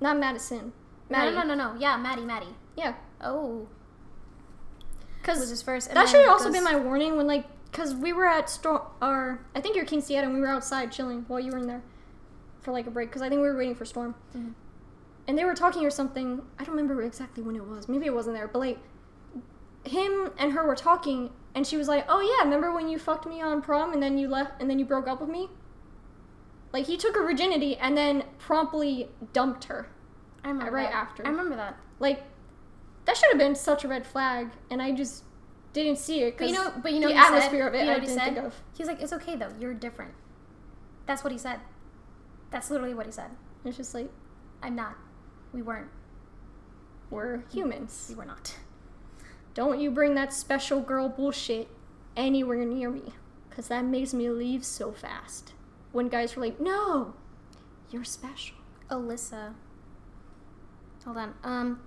Not 0.00 0.18
Madison. 0.18 0.72
Maddie. 1.10 1.34
no, 1.34 1.42
no, 1.42 1.54
no, 1.54 1.72
no. 1.72 1.78
Yeah, 1.80 1.96
Maddie, 1.96 2.24
Maddie. 2.24 2.54
Yeah, 2.76 2.94
Oh, 3.20 3.68
Because 5.20 5.40
was 5.40 5.50
his 5.50 5.62
first. 5.62 5.88
and 5.88 5.96
that 5.96 6.08
should 6.08 6.20
have 6.20 6.28
also 6.30 6.50
been 6.52 6.64
my 6.64 6.76
warning 6.76 7.16
when 7.16 7.26
like 7.26 7.44
because 7.70 7.94
we 7.94 8.12
were 8.12 8.26
at 8.26 8.48
store 8.50 8.86
or 9.02 9.40
I 9.54 9.60
think 9.60 9.76
you're 9.76 9.84
King 9.84 10.00
Seattle 10.00 10.30
and 10.30 10.34
we 10.34 10.40
were 10.40 10.48
outside 10.48 10.90
chilling 10.92 11.24
while 11.28 11.40
you 11.40 11.50
were 11.52 11.58
in 11.58 11.66
there 11.66 11.82
for 12.66 12.72
like 12.72 12.86
a 12.88 12.90
break 12.90 13.08
because 13.08 13.22
I 13.22 13.28
think 13.30 13.40
we 13.40 13.46
were 13.48 13.56
waiting 13.56 13.76
for 13.76 13.84
Storm. 13.86 14.16
Mhm. 14.36 14.52
And 15.28 15.38
they 15.38 15.44
were 15.44 15.54
talking 15.54 15.86
or 15.86 15.90
something. 15.90 16.42
I 16.58 16.64
don't 16.64 16.74
remember 16.76 17.00
exactly 17.02 17.42
when 17.42 17.54
it 17.56 17.64
was. 17.64 17.88
Maybe 17.88 18.06
it 18.06 18.14
wasn't 18.14 18.36
there, 18.36 18.48
but 18.48 18.58
like 18.58 18.78
him 19.84 20.32
and 20.36 20.52
her 20.52 20.66
were 20.66 20.74
talking 20.74 21.30
and 21.54 21.64
she 21.66 21.76
was 21.76 21.86
like, 21.88 22.04
"Oh 22.08 22.20
yeah, 22.20 22.44
remember 22.44 22.74
when 22.74 22.88
you 22.88 22.98
fucked 22.98 23.24
me 23.26 23.40
on 23.40 23.62
prom 23.62 23.92
and 23.92 24.02
then 24.02 24.18
you 24.18 24.26
left 24.28 24.60
and 24.60 24.68
then 24.68 24.78
you 24.80 24.84
broke 24.84 25.06
up 25.08 25.20
with 25.20 25.30
me?" 25.30 25.48
Like 26.72 26.86
he 26.86 26.96
took 26.96 27.14
her 27.14 27.22
virginity 27.22 27.76
and 27.76 27.96
then 27.96 28.24
promptly 28.38 29.08
dumped 29.32 29.64
her. 29.64 29.88
I 30.44 30.48
remember 30.48 30.72
right 30.72 30.90
that. 30.90 30.94
after. 30.94 31.24
I 31.26 31.30
remember 31.30 31.54
that. 31.56 31.76
Like 32.00 32.24
that 33.04 33.16
should 33.16 33.30
have 33.30 33.38
been 33.38 33.54
such 33.54 33.84
a 33.84 33.88
red 33.88 34.04
flag 34.04 34.50
and 34.70 34.82
I 34.82 34.90
just 34.90 35.22
didn't 35.72 35.98
see 35.98 36.22
it 36.22 36.36
But 36.36 36.48
because 36.48 36.50
you 36.50 36.58
know, 36.64 36.72
but 36.82 36.92
you 36.92 36.98
know, 37.00 37.08
the 37.08 37.14
atmosphere 37.14 37.60
said? 37.62 37.68
of 37.68 37.74
it 37.74 37.78
You 37.80 37.84
know 37.86 37.92
I 37.92 38.00
didn't 38.00 38.14
said? 38.18 38.34
think 38.34 38.38
of. 38.38 38.60
He's 38.76 38.88
like, 38.88 39.00
it's 39.00 39.12
okay 39.12 39.36
though. 39.36 39.52
You're 39.60 39.74
different. 39.74 40.12
That's 41.06 41.22
what 41.22 41.32
he 41.32 41.38
said. 41.38 41.60
That's 42.50 42.70
literally 42.70 42.94
what 42.94 43.06
he 43.06 43.12
said. 43.12 43.30
It's 43.64 43.76
just 43.76 43.94
like 43.94 44.10
I'm 44.62 44.74
not. 44.76 44.96
We 45.52 45.62
weren't. 45.62 45.88
we're 47.10 47.44
humans. 47.52 48.06
We 48.08 48.14
were 48.16 48.24
not. 48.24 48.56
Don't 49.54 49.80
you 49.80 49.90
bring 49.90 50.14
that 50.16 50.32
special 50.32 50.80
girl 50.80 51.08
bullshit 51.08 51.68
anywhere 52.16 52.64
near 52.64 52.90
me, 52.90 53.14
because 53.48 53.68
that 53.68 53.84
makes 53.84 54.12
me 54.12 54.28
leave 54.28 54.64
so 54.64 54.92
fast. 54.92 55.52
When 55.92 56.08
guys 56.08 56.36
were 56.36 56.42
like, 56.42 56.60
no, 56.60 57.14
you're 57.90 58.04
special. 58.04 58.56
Alyssa. 58.90 59.54
Hold 61.04 61.16
on. 61.18 61.34
Um, 61.44 61.80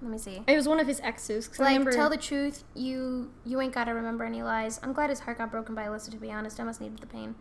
let 0.00 0.10
me 0.10 0.18
see. 0.18 0.42
It 0.46 0.56
was 0.56 0.66
one 0.68 0.80
of 0.80 0.86
his 0.86 1.00
exes. 1.00 1.48
'cause 1.48 1.60
I 1.60 1.64
Like, 1.64 1.72
remember, 1.72 1.92
tell 1.92 2.08
the 2.10 2.16
truth. 2.16 2.64
You 2.74 3.30
you 3.44 3.60
ain't 3.60 3.74
gotta 3.74 3.92
remember 3.94 4.24
any 4.24 4.42
lies. 4.42 4.80
I'm 4.82 4.92
glad 4.92 5.10
his 5.10 5.20
heart 5.20 5.38
got 5.38 5.50
broken 5.50 5.74
by 5.74 5.84
Alyssa. 5.86 6.10
To 6.12 6.16
be 6.16 6.30
honest, 6.32 6.58
I 6.60 6.64
must 6.64 6.80
need 6.80 6.96
the 6.98 7.06
pain. 7.06 7.34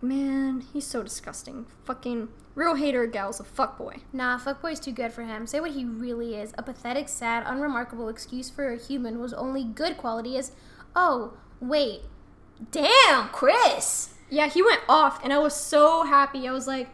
Man, 0.00 0.64
he's 0.72 0.86
so 0.86 1.02
disgusting. 1.02 1.66
Fucking 1.84 2.28
real 2.54 2.74
hater 2.74 3.06
gal's 3.06 3.40
a 3.40 3.44
fuckboy. 3.44 4.00
Nah, 4.12 4.38
fuckboy's 4.38 4.80
too 4.80 4.92
good 4.92 5.12
for 5.12 5.22
him. 5.22 5.46
Say 5.46 5.60
what 5.60 5.72
he 5.72 5.84
really 5.84 6.34
is. 6.34 6.52
A 6.58 6.62
pathetic, 6.62 7.08
sad, 7.08 7.44
unremarkable 7.46 8.08
excuse 8.08 8.50
for 8.50 8.72
a 8.72 8.78
human 8.78 9.14
whose 9.14 9.32
only 9.32 9.64
good 9.64 9.96
quality 9.96 10.36
is, 10.36 10.52
oh, 10.94 11.34
wait. 11.60 12.02
Damn, 12.70 13.28
Chris! 13.28 14.14
Yeah, 14.30 14.48
he 14.48 14.62
went 14.62 14.82
off, 14.88 15.22
and 15.22 15.32
I 15.32 15.38
was 15.38 15.54
so 15.54 16.02
happy. 16.04 16.48
I 16.48 16.52
was 16.52 16.66
like, 16.66 16.88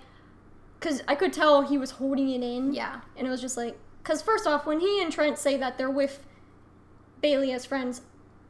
because 0.79 1.03
I 1.09 1.15
could 1.15 1.33
tell 1.33 1.63
he 1.63 1.79
was 1.79 1.93
holding 1.93 2.29
it 2.29 2.43
in. 2.43 2.75
Yeah. 2.75 3.01
And 3.17 3.27
it 3.27 3.31
was 3.31 3.41
just 3.41 3.57
like, 3.57 3.77
because 4.03 4.21
first 4.21 4.47
off, 4.47 4.67
when 4.67 4.81
he 4.81 5.03
and 5.03 5.11
Trent 5.11 5.39
say 5.39 5.57
that 5.57 5.79
they're 5.79 5.91
with 5.91 6.25
Bailey 7.23 7.53
as 7.53 7.65
friends, 7.65 8.03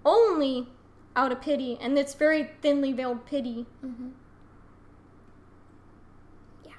only 0.04 0.68
out 1.14 1.30
of 1.30 1.40
pity, 1.40 1.78
and 1.80 1.96
it's 1.96 2.14
very 2.14 2.50
thinly 2.60 2.92
veiled 2.92 3.24
pity. 3.24 3.66
Mm-hmm. 3.84 4.08
Yeah. 6.64 6.72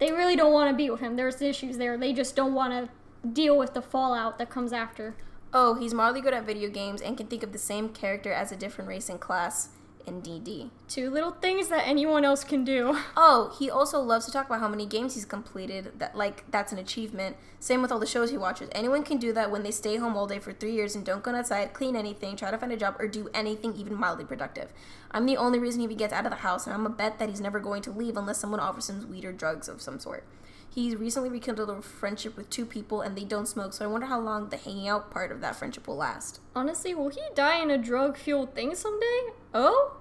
They 0.00 0.10
really 0.10 0.34
don't 0.34 0.52
want 0.52 0.70
to 0.70 0.76
be 0.76 0.90
with 0.90 1.00
him. 1.00 1.16
There's 1.16 1.40
issues 1.42 1.76
there. 1.76 1.96
They 1.96 2.12
just 2.12 2.34
don't 2.34 2.54
want 2.54 2.72
to 2.72 3.28
deal 3.28 3.56
with 3.56 3.74
the 3.74 3.82
fallout 3.82 4.38
that 4.38 4.50
comes 4.50 4.72
after. 4.72 5.14
Oh, 5.52 5.74
he's 5.74 5.92
mildly 5.92 6.22
good 6.22 6.32
at 6.32 6.44
video 6.44 6.70
games 6.70 7.02
and 7.02 7.16
can 7.16 7.26
think 7.26 7.42
of 7.42 7.52
the 7.52 7.58
same 7.58 7.90
character 7.90 8.32
as 8.32 8.50
a 8.50 8.56
different 8.56 8.88
race 8.88 9.08
and 9.08 9.20
class 9.20 9.68
in 10.06 10.22
DD. 10.22 10.70
Two 10.88 11.10
little 11.10 11.32
things 11.32 11.68
that 11.68 11.86
anyone 11.86 12.24
else 12.24 12.44
can 12.44 12.64
do. 12.64 12.98
Oh, 13.16 13.54
he 13.58 13.68
also 13.70 14.00
loves 14.00 14.24
to 14.26 14.32
talk 14.32 14.46
about 14.46 14.60
how 14.60 14.68
many 14.68 14.86
games 14.86 15.14
he's 15.14 15.24
completed. 15.24 15.98
That 15.98 16.16
like 16.16 16.50
that's 16.50 16.72
an 16.72 16.78
achievement. 16.78 17.36
Same 17.58 17.82
with 17.82 17.92
all 17.92 17.98
the 17.98 18.06
shows 18.06 18.30
he 18.30 18.38
watches. 18.38 18.70
Anyone 18.72 19.02
can 19.02 19.18
do 19.18 19.32
that 19.34 19.50
when 19.50 19.62
they 19.62 19.70
stay 19.70 19.96
home 19.96 20.16
all 20.16 20.26
day 20.26 20.38
for 20.38 20.52
three 20.52 20.72
years 20.72 20.94
and 20.94 21.04
don't 21.04 21.22
go 21.22 21.34
outside, 21.34 21.74
clean 21.74 21.96
anything, 21.96 22.36
try 22.36 22.50
to 22.50 22.56
find 22.56 22.72
a 22.72 22.76
job, 22.76 22.96
or 22.98 23.08
do 23.08 23.28
anything 23.34 23.74
even 23.74 23.94
mildly 23.94 24.24
productive. 24.24 24.72
I'm 25.10 25.26
the 25.26 25.36
only 25.36 25.58
reason 25.58 25.80
he 25.80 25.84
even 25.84 25.98
gets 25.98 26.12
out 26.12 26.24
of 26.24 26.30
the 26.30 26.38
house, 26.38 26.66
and 26.66 26.74
I'm 26.74 26.86
a 26.86 26.90
bet 26.90 27.18
that 27.18 27.28
he's 27.28 27.40
never 27.40 27.60
going 27.60 27.82
to 27.82 27.90
leave 27.90 28.16
unless 28.16 28.38
someone 28.38 28.60
offers 28.60 28.88
him 28.88 29.08
weed 29.10 29.24
or 29.24 29.32
drugs 29.32 29.68
of 29.68 29.82
some 29.82 29.98
sort. 29.98 30.24
He's 30.72 30.94
recently 30.94 31.30
rekindled 31.30 31.68
a 31.68 31.82
friendship 31.82 32.36
with 32.36 32.48
two 32.48 32.64
people, 32.64 33.00
and 33.00 33.16
they 33.16 33.24
don't 33.24 33.48
smoke. 33.48 33.72
So 33.72 33.84
I 33.84 33.88
wonder 33.88 34.06
how 34.06 34.20
long 34.20 34.48
the 34.48 34.56
hanging 34.56 34.88
out 34.88 35.10
part 35.10 35.32
of 35.32 35.40
that 35.40 35.56
friendship 35.56 35.88
will 35.88 35.96
last. 35.96 36.40
Honestly, 36.54 36.94
will 36.94 37.08
he 37.08 37.20
die 37.34 37.60
in 37.60 37.70
a 37.72 37.78
drug 37.78 38.16
fueled 38.16 38.54
thing 38.54 38.76
someday? 38.76 39.32
Oh? 39.52 39.96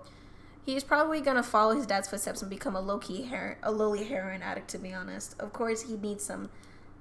He's 0.65 0.83
probably 0.83 1.21
gonna 1.21 1.43
follow 1.43 1.75
his 1.75 1.87
dad's 1.87 2.07
footsteps 2.07 2.41
and 2.41 2.49
become 2.49 2.75
a 2.75 2.81
low 2.81 2.99
key 2.99 3.25
her- 3.25 3.57
a 3.63 3.71
lowly 3.71 4.03
heroin 4.03 4.41
addict. 4.41 4.69
To 4.69 4.77
be 4.77 4.93
honest, 4.93 5.35
of 5.39 5.51
course 5.53 5.83
he 5.83 5.95
needs 5.95 6.23
some 6.23 6.49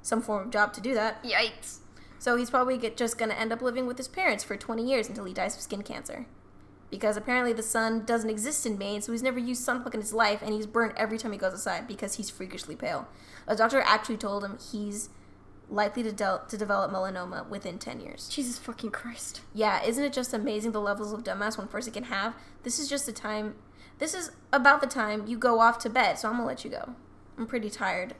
some 0.01 0.23
form 0.23 0.47
of 0.47 0.51
job 0.51 0.73
to 0.75 0.81
do 0.81 0.95
that. 0.95 1.23
Yikes. 1.23 1.79
So 2.19 2.37
he's 2.37 2.51
probably 2.51 2.79
get, 2.79 2.97
just 2.97 3.19
gonna 3.19 3.35
end 3.35 3.53
up 3.53 3.61
living 3.61 3.87
with 3.87 3.99
his 3.99 4.09
parents 4.09 4.43
for 4.43 4.57
20 4.57 4.83
years 4.83 5.09
until 5.09 5.25
he 5.25 5.35
dies 5.35 5.55
of 5.55 5.61
skin 5.61 5.83
cancer. 5.83 6.27
Because 6.91 7.17
apparently 7.17 7.53
the 7.53 7.63
sun 7.63 8.05
doesn't 8.05 8.31
exist 8.31 8.65
in 8.65 8.79
Maine, 8.79 9.03
so 9.03 9.13
he's 9.13 9.23
never 9.23 9.39
used 9.39 9.67
sunblock 9.67 9.95
in 9.95 10.01
his 10.01 10.15
life, 10.15 10.41
and 10.41 10.55
he's 10.55 10.67
burned 10.67 10.95
every 10.97 11.19
time 11.19 11.33
he 11.33 11.39
goes 11.39 11.53
outside 11.53 11.87
because 11.87 12.15
he's 12.15 12.31
freakishly 12.31 12.75
pale. 12.75 13.07
A 13.47 13.55
doctor 13.55 13.81
actually 13.83 14.17
told 14.17 14.43
him 14.43 14.59
he's 14.73 15.11
likely 15.71 16.03
to, 16.03 16.13
del- 16.13 16.45
to 16.47 16.57
develop 16.57 16.91
melanoma 16.91 17.49
within 17.49 17.79
10 17.79 18.01
years. 18.01 18.29
Jesus 18.29 18.59
fucking 18.59 18.91
Christ. 18.91 19.43
Yeah, 19.55 19.83
isn't 19.85 20.03
it 20.03 20.13
just 20.13 20.33
amazing 20.33 20.73
the 20.73 20.81
levels 20.81 21.13
of 21.13 21.25
dumbass 21.25 21.59
one 21.59 21.69
person 21.69 21.93
can 21.93 22.05
have? 22.05 22.35
This 22.63 22.79
is 22.79 22.89
just 22.89 23.07
the 23.07 23.13
time. 23.13 23.57
This 23.99 24.15
is 24.15 24.31
about 24.53 24.81
the 24.81 24.87
time 24.87 25.27
you 25.27 25.37
go 25.37 25.61
off 25.61 25.79
to 25.81 25.91
bed, 25.91 26.19
so 26.19 26.29
I'm 26.29 26.35
gonna 26.37 26.47
let 26.47 26.65
you 26.65 26.71
go. 26.71 26.95
I'm 27.37 27.47
pretty 27.47 27.71
tired. 27.71 28.15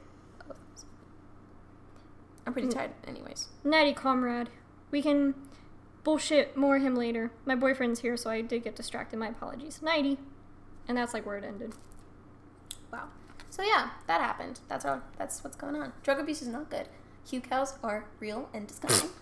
I'm 2.45 2.53
pretty 2.53 2.69
mm. 2.69 2.73
tired, 2.73 2.91
anyways. 3.07 3.49
Natty 3.63 3.93
comrade. 3.93 4.49
We 4.91 5.01
can 5.01 5.35
bullshit 6.03 6.57
more 6.57 6.79
him 6.79 6.95
later. 6.95 7.31
My 7.45 7.55
boyfriend's 7.55 7.99
here, 7.99 8.17
so 8.17 8.29
I 8.29 8.41
did 8.41 8.63
get 8.63 8.75
distracted. 8.75 9.17
My 9.19 9.27
apologies. 9.27 9.81
Nighty. 9.81 10.17
And 10.87 10.97
that's 10.97 11.13
like 11.13 11.25
where 11.25 11.37
it 11.37 11.43
ended. 11.43 11.73
Wow. 12.91 13.09
So 13.49 13.61
yeah, 13.61 13.91
that 14.07 14.21
happened. 14.21 14.61
That's 14.67 14.85
all. 14.85 15.01
That's 15.17 15.43
what's 15.43 15.55
going 15.55 15.75
on. 15.75 15.93
Drug 16.01 16.19
abuse 16.19 16.41
is 16.41 16.47
not 16.47 16.69
good. 16.69 16.87
Hucows 17.31 17.77
are 17.83 18.05
real 18.19 18.49
and 18.53 18.67
disgusting. 18.67 19.09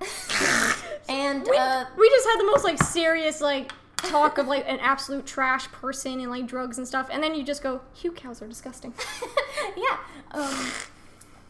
and 1.08 1.42
We, 1.48 1.56
uh, 1.56 1.84
we 1.96 2.08
just 2.10 2.28
had 2.28 2.38
the 2.38 2.44
most 2.44 2.64
like 2.64 2.82
serious 2.82 3.40
like 3.40 3.72
talk 3.96 4.38
of 4.38 4.46
like 4.46 4.64
an 4.68 4.78
absolute 4.80 5.26
trash 5.26 5.66
person 5.72 6.20
and 6.20 6.30
like 6.30 6.46
drugs 6.46 6.78
and 6.78 6.86
stuff, 6.86 7.08
and 7.10 7.22
then 7.22 7.34
you 7.34 7.42
just 7.42 7.62
go, 7.62 7.80
Hucows 7.96 8.40
are 8.42 8.48
disgusting. 8.48 8.94
yeah. 9.76 9.98
Um, 10.30 10.70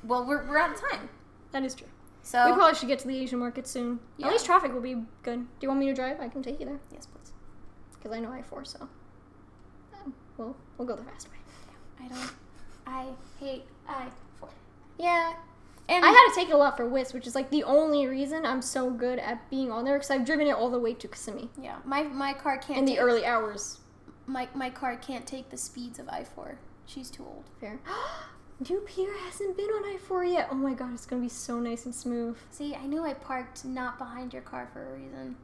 well, 0.04 0.24
we're 0.24 0.46
we're 0.46 0.58
out 0.58 0.74
of 0.74 0.80
time. 0.90 1.08
that 1.52 1.62
is 1.62 1.74
true. 1.74 1.88
So 2.22 2.46
we 2.46 2.52
probably 2.52 2.74
should 2.74 2.88
get 2.88 2.98
to 3.00 3.08
the 3.08 3.18
Asian 3.18 3.38
market 3.38 3.66
soon. 3.66 4.00
Yeah. 4.18 4.26
At 4.26 4.32
least 4.32 4.46
traffic 4.46 4.72
will 4.72 4.82
be 4.82 5.02
good. 5.22 5.40
Do 5.40 5.46
you 5.62 5.68
want 5.68 5.80
me 5.80 5.86
to 5.86 5.94
drive? 5.94 6.20
I 6.20 6.28
can 6.28 6.42
take 6.42 6.60
you 6.60 6.66
there 6.66 6.78
yes, 6.92 7.06
please. 7.06 7.32
because 7.94 8.12
I 8.12 8.20
know 8.20 8.30
I 8.30 8.42
four. 8.42 8.64
So, 8.64 8.86
um, 9.94 10.12
well, 10.36 10.54
we'll 10.76 10.86
go 10.86 10.96
the 10.96 11.04
fast 11.04 11.28
way. 11.30 11.36
I 12.00 12.08
don't. 12.08 12.32
I 12.86 13.06
hate 13.40 13.64
I 13.88 14.08
four. 14.38 14.50
Yeah, 14.98 15.34
And 15.88 16.04
I 16.04 16.08
had 16.08 16.28
to 16.28 16.34
take 16.34 16.48
it 16.50 16.52
a 16.54 16.56
lot 16.56 16.76
for 16.76 16.86
WIS, 16.86 17.14
which 17.14 17.26
is 17.26 17.34
like 17.34 17.48
the 17.50 17.64
only 17.64 18.06
reason 18.06 18.44
I'm 18.44 18.60
so 18.60 18.90
good 18.90 19.18
at 19.18 19.48
being 19.48 19.72
on 19.72 19.84
there 19.84 19.94
because 19.94 20.10
I've 20.10 20.26
driven 20.26 20.46
it 20.46 20.52
all 20.54 20.70
the 20.70 20.78
way 20.78 20.92
to 20.94 21.08
Kissimmee 21.08 21.48
yeah, 21.60 21.76
my 21.84 22.02
my 22.02 22.34
car 22.34 22.58
can't 22.58 22.80
in 22.80 22.84
the 22.84 22.98
early 22.98 23.24
hours. 23.24 23.78
my 24.26 24.48
my 24.54 24.68
car 24.68 24.96
can't 24.96 25.26
take 25.26 25.48
the 25.50 25.56
speeds 25.56 25.98
of 25.98 26.08
I 26.10 26.24
four. 26.24 26.58
She's 26.86 27.10
too 27.10 27.24
old. 27.24 27.44
Fair. 27.60 27.78
New 28.68 28.80
Peter 28.80 29.12
hasn't 29.24 29.56
been 29.56 29.70
on 29.70 29.84
I 29.84 29.96
four 29.98 30.24
yet. 30.24 30.48
Oh 30.50 30.54
my 30.56 30.74
god, 30.74 30.92
it's 30.92 31.06
gonna 31.06 31.22
be 31.22 31.28
so 31.28 31.58
nice 31.58 31.86
and 31.86 31.94
smooth. 31.94 32.36
See, 32.50 32.74
I 32.74 32.84
knew 32.86 33.04
I 33.04 33.14
parked 33.14 33.64
not 33.64 33.96
behind 33.98 34.32
your 34.34 34.42
car 34.42 34.68
for 34.72 34.82
a 34.94 34.98
reason. 34.98 35.36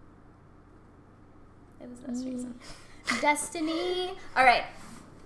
It 1.81 1.89
was 1.89 2.01
this 2.01 2.23
Mm. 2.23 2.33
reason. 2.33 2.55
Destiny. 3.21 4.13
All 4.37 4.45
right. 4.45 4.65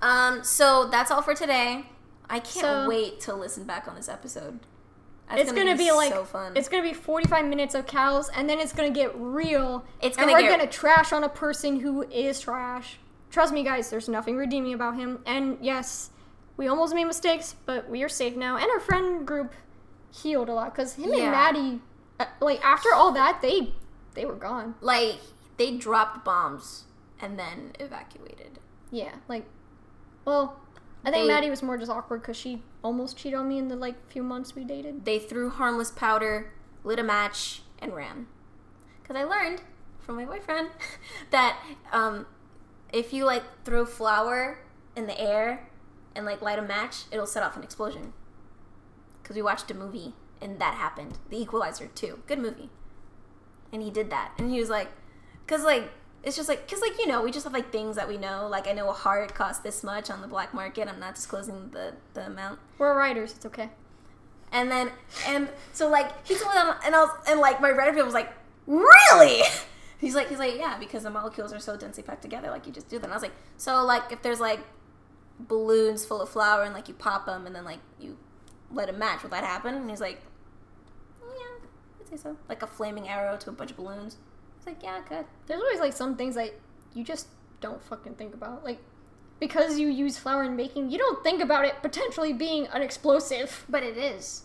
Um. 0.03 0.45
So 0.45 0.89
that's 0.89 1.11
all 1.11 1.23
for 1.23 1.35
today. 1.35 1.87
I 2.31 2.41
can't 2.41 2.67
So- 2.67 2.89
Wait 2.89 3.21
to 3.23 3.35
listen 3.35 3.65
back 3.65 3.89
on 3.89 3.95
this 3.97 4.09
episode. 4.09 4.61
That's 5.29 5.43
it's 5.43 5.53
gonna, 5.53 5.73
be, 5.77 5.85
be 5.85 5.93
like 5.93 6.13
so 6.13 6.25
fun. 6.25 6.57
it's 6.57 6.69
gonna 6.69 6.83
be 6.83 6.93
45 6.95 7.45
minutes 7.47 7.75
of 7.75 7.87
cows, 7.87 8.31
and 8.35 8.49
then 8.49 8.59
it's 8.61 8.73
gonna 8.73 8.91
get 8.91 9.13
real. 9.17 9.85
It's 10.01 10.17
and 10.17 10.27
gonna 10.27 10.41
we're 10.43 10.49
get- 10.49 10.59
gonna 10.59 10.71
trash 10.71 11.13
on 11.13 11.25
a 11.25 11.29
person 11.29 11.81
who 11.81 12.03
is 12.11 12.41
trash. 12.41 12.99
Trust 13.31 13.53
me, 13.53 13.63
guys. 13.63 13.91
There's 13.91 14.09
nothing 14.09 14.37
redeeming 14.37 14.73
about 14.73 14.97
him. 14.97 15.21
And 15.27 15.59
yes, 15.61 16.11
we 16.57 16.67
almost 16.67 16.95
made 16.95 17.05
mistakes, 17.05 17.55
but 17.67 17.89
we 17.91 18.03
are 18.03 18.09
safe 18.09 18.37
now. 18.37 18.57
And 18.57 18.67
our 18.71 18.81
friend 18.81 19.27
group 19.27 19.53
healed 20.11 20.49
a 20.49 20.55
lot 20.55 20.75
because 20.75 20.95
him 20.95 21.11
Yeah. 21.13 21.25
and 21.25 21.31
Maddie, 21.33 21.81
uh, 22.19 22.25
like 22.41 22.65
after 22.65 22.95
all 22.95 23.13
that, 23.13 23.43
they 23.43 23.75
they 24.15 24.25
were 24.25 24.35
gone. 24.35 24.75
like 24.81 25.17
they 25.59 25.77
dropped 25.77 26.25
bombs 26.25 26.85
and 27.21 27.39
then 27.39 27.73
evacuated. 27.79 28.59
Yeah, 28.91 29.11
like, 29.29 29.45
well, 30.25 30.59
I 31.05 31.11
think 31.11 31.25
They- 31.27 31.29
Maddie 31.35 31.51
was 31.51 31.63
more 31.63 31.77
just 31.77 31.91
awkward 31.91 32.23
because 32.23 32.37
she 32.37 32.63
almost 32.83 33.17
cheated 33.17 33.39
on 33.39 33.49
me 33.49 33.59
in 33.59 33.69
the 33.69 33.77
like 33.77 34.09
few 34.09 34.23
months 34.23 34.55
we 34.55 34.65
dated. 34.65 35.05
They 35.05 35.19
threw 35.19 35.51
harmless 35.51 35.91
powder, 35.91 36.53
lit 36.85 36.99
a 36.99 37.03
match, 37.03 37.63
and 37.79 37.95
ran. 37.95 38.27
Because 39.03 39.17
I 39.17 39.25
learned 39.25 39.63
from 39.99 40.17
my 40.17 40.25
boyfriend 40.25 40.71
that 41.31 41.59
um, 41.93 42.27
if 42.93 43.13
you 43.13 43.25
like 43.25 43.43
throw 43.65 43.85
flour 43.85 44.61
in 44.97 45.07
the 45.07 45.21
air 45.21 45.69
and 46.15 46.25
like 46.25 46.43
light 46.43 46.59
a 46.59 46.63
match, 46.63 47.05
it'll 47.11 47.27
set 47.27 47.43
off 47.43 47.57
an 47.57 47.63
explosion. 47.63 48.13
Because 49.23 49.37
we 49.37 49.43
watched 49.43 49.71
a 49.71 49.75
movie 49.75 50.15
and 50.41 50.59
that 50.61 50.75
happened. 50.75 51.19
The 51.31 51.41
Equalizer 51.41 51.89
2. 51.95 52.21
Good 52.27 52.39
movie. 52.39 52.71
And 53.73 53.83
he 53.83 53.91
did 53.91 54.11
that. 54.11 54.33
And 54.39 54.51
he 54.51 54.61
was 54.61 54.71
like, 54.71 54.89
because 55.45 55.65
like, 55.65 55.91
it's 56.23 56.37
just 56.37 56.49
like, 56.49 56.67
because 56.67 56.81
like, 56.81 56.99
you 56.99 57.07
know, 57.07 57.23
we 57.23 57.31
just 57.31 57.45
have 57.45 57.53
like 57.53 57.71
things 57.71 57.97
that 57.97 58.09
we 58.09 58.17
know. 58.17 58.49
Like, 58.49 58.67
I 58.69 58.73
know 58.73 58.89
a 58.89 58.93
heart 58.93 59.35
costs 59.35 59.63
this 59.63 59.83
much 59.83 60.11
on 60.11 60.21
the 60.21 60.29
black 60.29 60.53
market. 60.53 60.89
I'm 60.89 61.01
not 61.01 61.15
disclosing 61.15 61.71
the, 61.71 61.95
the 62.15 62.27
amount. 62.27 62.59
We're 62.79 62.97
writers. 62.97 63.33
It's 63.35 63.47
okay. 63.47 63.71
And 64.51 64.71
then, 64.71 64.91
and 65.27 65.49
so 65.73 65.89
like 65.89 66.27
he 66.27 66.35
told 66.35 66.55
that, 66.55 66.81
and 66.85 66.95
I 66.95 67.01
was, 67.01 67.11
and 67.29 67.39
like 67.39 67.61
my 67.61 67.71
Reddit 67.71 68.05
was 68.05 68.15
like, 68.15 68.33
really? 68.67 69.43
He's 70.01 70.15
like, 70.15 70.29
he's 70.29 70.39
like, 70.39 70.57
yeah, 70.57 70.79
because 70.79 71.03
the 71.03 71.11
molecules 71.11 71.53
are 71.53 71.59
so 71.59 71.77
densely 71.77 72.05
packed 72.05 72.23
together, 72.23 72.51
like 72.51 72.69
you 72.69 72.73
just 72.73 72.89
do 72.89 73.01
that. 73.01 73.05
And 73.07 73.13
I 73.13 73.17
was 73.17 73.23
like, 73.23 73.35
so 73.57 73.85
like 73.85 74.13
if 74.13 74.23
there's 74.23 74.39
like 74.39 74.61
balloons 75.41 76.05
full 76.05 76.21
of 76.21 76.29
flour 76.29 76.63
and 76.63 76.73
like 76.73 76.87
you 76.87 76.95
pop 76.95 77.27
them 77.27 77.47
and 77.47 77.55
then 77.55 77.65
like 77.65 77.81
you 77.99 78.17
let 78.71 78.87
them 78.87 79.01
match, 79.01 79.25
will 79.25 79.31
that 79.31 79.43
happen? 79.43 79.75
And 79.75 79.91
he's 79.91 80.01
like, 80.01 80.21
yeah, 81.21 81.67
I'd 82.01 82.09
say 82.09 82.17
so. 82.17 82.37
Like 82.49 82.63
a 82.63 82.69
flaming 82.69 83.09
arrow 83.09 83.37
to 83.39 83.51
a 83.51 83.53
bunch 83.53 83.73
of 83.73 83.77
balloons. 83.77 84.19
Like, 84.69 84.83
yeah, 84.83 85.01
could. 85.01 85.25
There's 85.47 85.63
always 85.63 85.81
like 85.81 85.95
some 85.95 86.15
things 86.15 86.35
that 86.35 86.53
you 86.93 87.03
just 87.03 87.29
don't 87.63 87.83
fucking 87.83 88.17
think 88.17 88.35
about. 88.35 88.65
Like 88.65 88.79
because 89.41 89.79
you 89.79 89.89
use 89.89 90.19
flour 90.19 90.45
in 90.45 90.59
baking, 90.59 90.91
you 90.91 90.99
don't 90.99 91.25
think 91.25 91.41
about 91.41 91.65
it 91.65 91.81
potentially 91.81 92.35
being 92.35 92.67
an 92.67 92.83
explosive. 92.83 93.65
But 93.67 93.83
it 93.83 93.97
is. 93.97 94.43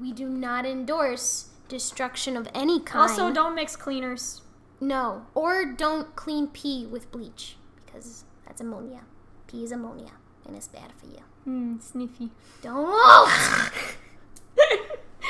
We 0.00 0.12
do 0.12 0.30
not 0.30 0.64
endorse 0.64 1.50
destruction 1.68 2.38
of 2.38 2.48
any 2.54 2.80
kind. 2.80 3.10
Also, 3.10 3.30
don't 3.30 3.54
mix 3.54 3.76
cleaners. 3.76 4.40
No, 4.80 5.26
or 5.34 5.66
don't 5.66 6.16
clean 6.16 6.46
pee 6.46 6.86
with 6.86 7.12
bleach 7.12 7.56
because 7.84 8.24
that's 8.46 8.62
ammonia. 8.62 9.02
Pee 9.46 9.62
is 9.62 9.72
ammonia 9.72 10.12
and 10.46 10.56
it's 10.56 10.68
bad 10.68 10.92
for 10.96 11.04
you. 11.04 11.20
Hmm, 11.44 11.78
sniffy. 11.80 12.30
Don't. 12.62 13.30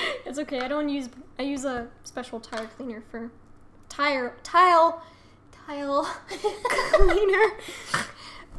it's 0.27 0.39
okay. 0.39 0.61
I 0.61 0.69
don't 0.69 0.89
use. 0.89 1.09
I 1.39 1.43
use 1.43 1.65
a 1.65 1.89
special 2.05 2.41
tire 2.41 2.67
cleaner 2.77 3.03
for 3.11 3.31
tire 3.89 4.37
tile 4.43 5.03
tile 5.67 6.05
cleaner. 6.29 7.51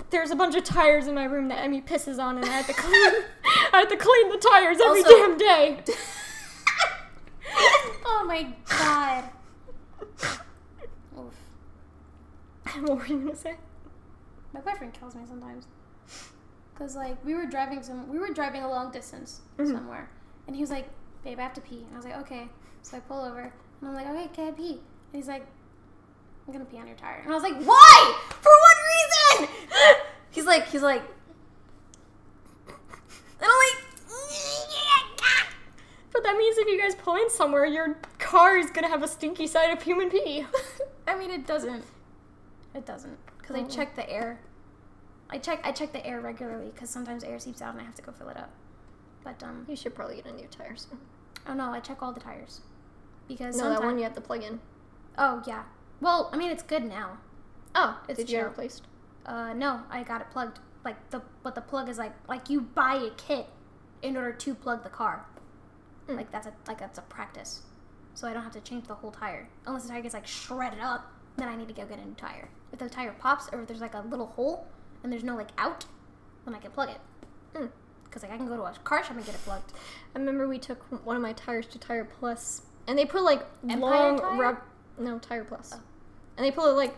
There's 0.10 0.32
a 0.32 0.36
bunch 0.36 0.56
of 0.56 0.64
tires 0.64 1.08
in 1.08 1.16
my 1.16 1.24
room 1.26 1.48
that 1.50 1.60
Emmy 1.64 1.82
pisses 1.82 2.22
on, 2.22 2.38
and 2.38 2.46
I 2.46 2.50
have 2.50 2.68
to 2.68 2.74
clean. 2.74 3.24
I 3.74 3.80
have 3.80 3.90
to 3.90 3.98
clean 3.98 4.30
the 4.30 4.38
tires 4.38 4.80
every 4.82 5.04
Also- 5.04 5.18
damn 5.18 5.38
day. 5.38 5.84
oh 8.06 8.24
my 8.28 8.48
god. 8.68 9.26
Oof. 11.18 11.36
what 12.82 12.98
were 12.98 13.06
you 13.08 13.20
gonna 13.20 13.36
say? 13.36 13.56
My 14.54 14.60
boyfriend 14.62 14.94
kills 14.94 15.16
me 15.16 15.24
sometimes. 15.28 15.66
Cause 16.78 16.96
like 16.96 17.24
we 17.24 17.34
were 17.36 17.46
driving 17.46 17.84
some, 17.84 18.08
we 18.10 18.18
were 18.20 18.30
driving 18.34 18.64
a 18.64 18.70
long 18.70 18.92
distance 18.92 19.42
Mhm. 19.58 19.72
somewhere, 19.72 20.10
and 20.48 20.56
he 20.56 20.62
was 20.62 20.72
like, 20.72 20.90
"Babe, 21.24 21.40
I 21.40 21.44
have 21.44 21.54
to 21.54 21.62
pee," 21.62 21.84
and 21.86 21.94
I 21.94 21.96
was 21.98 22.06
like, 22.06 22.18
"Okay." 22.20 22.48
So 22.82 22.98
I 22.98 23.00
pull 23.02 23.22
over, 23.24 23.40
and 23.42 23.52
I'm 23.90 23.94
like, 23.94 24.08
"Okay, 24.08 24.28
can 24.34 24.48
I 24.48 24.52
pee?" 24.52 24.72
And 24.72 24.80
he's 25.14 25.28
like, 25.28 25.46
"I'm 26.48 26.54
gonna 26.54 26.66
pee 26.66 26.78
on 26.80 26.88
your 26.88 26.96
tire," 26.98 27.22
and 27.24 27.32
I 27.32 27.34
was 27.36 27.44
like, 27.44 27.56
Why? 27.64 28.20
For 28.30 28.52
what 28.52 28.78
reason? 29.48 29.56
He's 30.32 30.46
like, 30.46 30.66
he's 30.68 30.82
like, 30.82 31.02
and 32.68 32.74
I'm 33.42 33.50
like, 33.50 33.84
But 36.14 36.24
that 36.24 36.38
means 36.38 36.58
if 36.58 36.68
you 36.68 36.80
guys 36.80 36.96
pull 36.96 37.16
in 37.16 37.30
somewhere, 37.30 37.66
your 37.66 37.98
car 38.20 38.58
is 38.58 38.70
gonna 38.72 38.88
have 38.88 39.04
a 39.04 39.08
stinky 39.10 39.46
side 39.48 39.72
of 39.72 39.82
human 39.84 40.10
pee. 40.10 40.46
I 41.08 41.16
mean, 41.18 41.32
it 41.32 41.46
doesn't. 41.48 41.84
It 42.74 42.86
doesn't, 42.86 43.18
cause 43.44 43.58
I 43.58 43.62
Oh. 43.62 43.68
check 43.68 43.96
the 43.96 44.10
air. 44.10 44.40
I 45.30 45.38
check, 45.38 45.60
I 45.66 45.72
check 45.74 45.92
the 45.92 46.06
air 46.06 46.22
regularly, 46.22 46.72
cause 46.78 46.90
sometimes 46.90 47.24
air 47.26 47.38
seeps 47.40 47.62
out 47.62 47.74
and 47.74 47.82
I 47.82 47.84
have 47.86 47.96
to 47.96 48.02
go 48.02 48.12
fill 48.14 48.30
it 48.30 48.38
up. 48.38 48.52
But 49.24 49.42
um, 49.44 49.66
You 49.68 49.76
should 49.76 49.94
probably 49.96 50.16
get 50.18 50.26
a 50.26 50.32
new 50.34 50.48
tire 50.48 50.76
soon. 50.76 51.00
oh 51.48 51.54
no, 51.54 51.72
I 51.72 51.80
check 51.80 52.02
all 52.02 52.12
the 52.12 52.20
tires, 52.20 52.62
because 53.28 53.58
No, 53.58 53.70
that 53.70 53.82
one 53.82 53.98
you 53.98 54.04
have 54.04 54.16
to 54.16 54.22
plug 54.22 54.44
in. 54.44 54.60
Oh 55.18 55.42
yeah. 55.46 55.64
Well, 56.00 56.30
I 56.34 56.38
mean, 56.38 56.50
it's 56.50 56.64
good 56.64 56.84
now. 56.84 57.18
Oh, 57.76 58.00
It's 58.08 58.18
did 58.18 58.30
you 58.30 58.38
get 58.38 58.46
it 58.46 58.50
replaced? 58.50 58.88
Uh, 59.26 59.54
no, 59.54 59.82
I 59.90 60.04
got 60.04 60.22
it 60.22 60.28
plugged. 60.32 60.60
Like 60.84 61.10
the 61.12 61.22
but 61.44 61.54
the 61.54 61.62
plug 61.62 61.90
is 61.90 61.98
like 62.00 62.14
like 62.28 62.50
you 62.50 62.62
buy 62.62 62.96
a 62.96 63.12
kit 63.12 63.46
in 64.02 64.18
order 64.18 64.32
to 64.34 64.56
plug 64.56 64.84
the 64.84 64.90
car. 64.90 65.26
Mm. 66.08 66.18
Like 66.18 66.32
that's 66.32 66.48
a 66.48 66.54
like 66.68 66.80
that's 66.80 66.98
a 66.98 67.04
practice. 67.04 67.62
So 68.16 68.28
I 68.28 68.34
don't 68.34 68.42
have 68.44 68.54
to 68.54 68.62
change 68.62 68.88
the 68.88 68.96
whole 68.96 69.12
tire 69.12 69.48
unless 69.68 69.84
the 69.84 69.90
tire 69.90 70.02
gets 70.02 70.16
like 70.16 70.26
shredded 70.26 70.80
up. 70.80 71.12
Then 71.38 71.48
I 71.48 71.56
need 71.56 71.68
to 71.68 71.74
go 71.74 71.86
get 71.86 72.00
a 72.00 72.06
new 72.06 72.16
tire. 72.16 72.50
If 72.74 72.80
the 72.80 72.90
tire 72.90 73.16
pops 73.20 73.48
or 73.54 73.62
if 73.62 73.68
there's 73.68 73.80
like 73.80 73.94
a 73.94 74.02
little 74.02 74.26
hole 74.28 74.68
and 75.04 75.14
there's 75.14 75.24
no 75.24 75.36
like 75.36 75.50
out, 75.58 75.86
then 76.46 76.56
I 76.56 76.58
can 76.60 76.72
plug 76.72 76.90
it. 76.90 77.00
Mm. 77.54 77.70
Cause 78.12 78.24
like 78.24 78.32
I 78.34 78.38
can 78.38 78.48
go 78.48 78.58
to 78.58 78.64
a 78.64 78.74
car 78.84 79.02
shop 79.04 79.16
and 79.16 79.26
get 79.26 79.36
it 79.36 79.42
plugged. 79.46 79.72
I 80.14 80.20
remember 80.20 80.48
we 80.48 80.60
took 80.60 80.84
one 81.06 81.16
of 81.16 81.22
my 81.22 81.32
tires 81.34 81.66
to 81.68 81.80
Tire 81.80 82.04
Plus, 82.06 82.64
and 82.88 82.98
they 83.00 83.06
put 83.06 83.24
like 83.24 83.44
Empire 83.64 83.80
long 83.80 84.20
Tire? 84.20 84.38
rub. 84.38 84.58
No, 85.00 85.18
Tire 85.20 85.46
Plus. 85.46 85.72
Oh. 85.74 85.80
And 86.38 86.46
they 86.46 86.52
put 86.52 86.70
it 86.70 86.74
like 86.74 86.94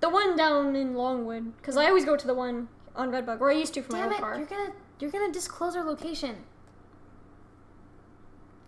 the 0.00 0.08
one 0.08 0.34
down 0.36 0.74
in 0.74 0.94
Longwood, 0.94 1.56
because 1.58 1.76
I 1.76 1.86
always 1.86 2.04
go 2.06 2.16
to 2.16 2.26
the 2.26 2.32
one 2.34 2.68
on 2.94 3.10
Redbug, 3.10 3.40
or 3.42 3.50
I 3.50 3.54
used 3.54 3.74
to 3.74 3.82
for 3.82 3.92
my 3.92 3.98
Damn 3.98 4.06
old 4.08 4.16
it! 4.16 4.20
car. 4.20 4.36
You're 4.38 4.46
gonna 4.46 4.72
you're 4.98 5.10
gonna 5.10 5.32
disclose 5.32 5.76
our 5.76 5.84
location. 5.84 6.36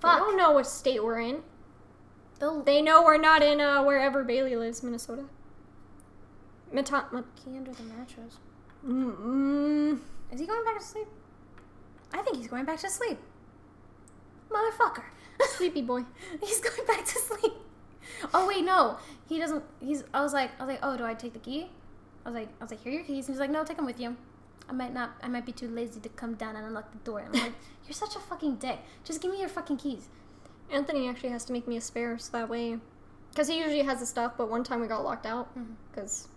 They 0.00 0.08
Fuck. 0.08 0.18
don't 0.18 0.36
know 0.36 0.52
what 0.52 0.66
state 0.66 1.02
we're 1.02 1.20
in. 1.20 1.42
They'll 2.38 2.62
They 2.62 2.82
know 2.82 3.02
we're 3.02 3.16
not 3.18 3.42
in 3.42 3.60
uh, 3.60 3.82
wherever 3.82 4.22
Bailey 4.22 4.54
lives, 4.56 4.82
Minnesota. 4.82 5.24
Meta- 6.70 7.06
Ma- 7.12 7.22
key 7.34 7.56
under 7.56 7.72
the 7.72 7.82
mattress. 7.84 8.36
mm, 8.86 9.98
Is 10.30 10.38
he 10.38 10.46
going 10.46 10.64
back 10.64 10.78
to 10.78 10.84
sleep? 10.84 11.08
I 12.12 12.22
think 12.22 12.36
he's 12.36 12.46
going 12.48 12.64
back 12.64 12.78
to 12.80 12.88
sleep. 12.90 13.18
Motherfucker. 14.50 15.04
sleepy 15.56 15.82
boy. 15.82 16.04
he's 16.42 16.60
going 16.60 16.86
back 16.86 17.04
to 17.04 17.18
sleep. 17.18 17.52
Oh 18.34 18.46
wait, 18.48 18.64
no. 18.64 18.96
He 19.28 19.38
doesn't 19.38 19.62
he's 19.80 20.04
I 20.14 20.22
was 20.22 20.32
like 20.32 20.50
I 20.58 20.64
was 20.64 20.72
like, 20.74 20.80
"Oh, 20.82 20.96
do 20.96 21.04
I 21.04 21.14
take 21.14 21.32
the 21.34 21.38
key?" 21.38 21.70
I 22.24 22.30
was 22.30 22.34
like 22.34 22.48
I 22.60 22.64
was 22.64 22.70
like, 22.70 22.82
"Here 22.82 22.92
are 22.92 22.96
your 22.96 23.04
keys." 23.04 23.26
And 23.26 23.34
he's 23.34 23.40
like, 23.40 23.50
"No, 23.50 23.64
take 23.64 23.76
them 23.76 23.86
with 23.86 24.00
you." 24.00 24.16
I 24.68 24.72
might 24.72 24.92
not 24.92 25.12
I 25.22 25.28
might 25.28 25.46
be 25.46 25.52
too 25.52 25.68
lazy 25.68 26.00
to 26.00 26.08
come 26.10 26.34
down 26.34 26.56
and 26.56 26.66
unlock 26.66 26.90
the 26.92 26.98
door. 26.98 27.22
I'm 27.24 27.32
like, 27.32 27.52
"You're 27.86 27.92
such 27.94 28.16
a 28.16 28.20
fucking 28.20 28.56
dick. 28.56 28.78
Just 29.04 29.20
give 29.20 29.30
me 29.30 29.40
your 29.40 29.48
fucking 29.48 29.76
keys." 29.76 30.08
Anthony 30.70 31.08
actually 31.08 31.30
has 31.30 31.44
to 31.46 31.52
make 31.52 31.66
me 31.68 31.76
a 31.76 31.80
spare, 31.80 32.18
so 32.18 32.32
that 32.32 32.48
way, 32.50 32.78
because 33.30 33.48
he 33.48 33.56
usually 33.58 33.82
has 33.82 34.00
the 34.00 34.06
stuff. 34.06 34.32
But 34.36 34.50
one 34.50 34.64
time 34.64 34.80
we 34.80 34.86
got 34.86 35.02
locked 35.04 35.24
out 35.24 35.56
Mhm. 35.56 35.74
because 35.90 36.28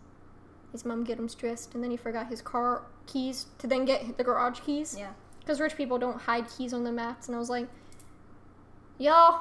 his 0.71 0.85
mom 0.85 1.03
get 1.03 1.17
him 1.19 1.27
stressed, 1.27 1.73
and 1.75 1.83
then 1.83 1.91
he 1.91 1.97
forgot 1.97 2.27
his 2.27 2.41
car 2.41 2.83
keys 3.07 3.47
to 3.57 3.67
then 3.67 3.83
get 3.85 4.17
the 4.17 4.23
garage 4.23 4.59
keys. 4.61 4.95
Yeah. 4.97 5.11
Because 5.41 5.59
rich 5.59 5.75
people 5.75 5.97
don't 5.97 6.21
hide 6.21 6.47
keys 6.49 6.73
on 6.73 6.83
their 6.83 6.93
mats, 6.93 7.27
and 7.27 7.35
I 7.35 7.39
was 7.39 7.49
like, 7.49 7.67
"Yo, 8.97 9.39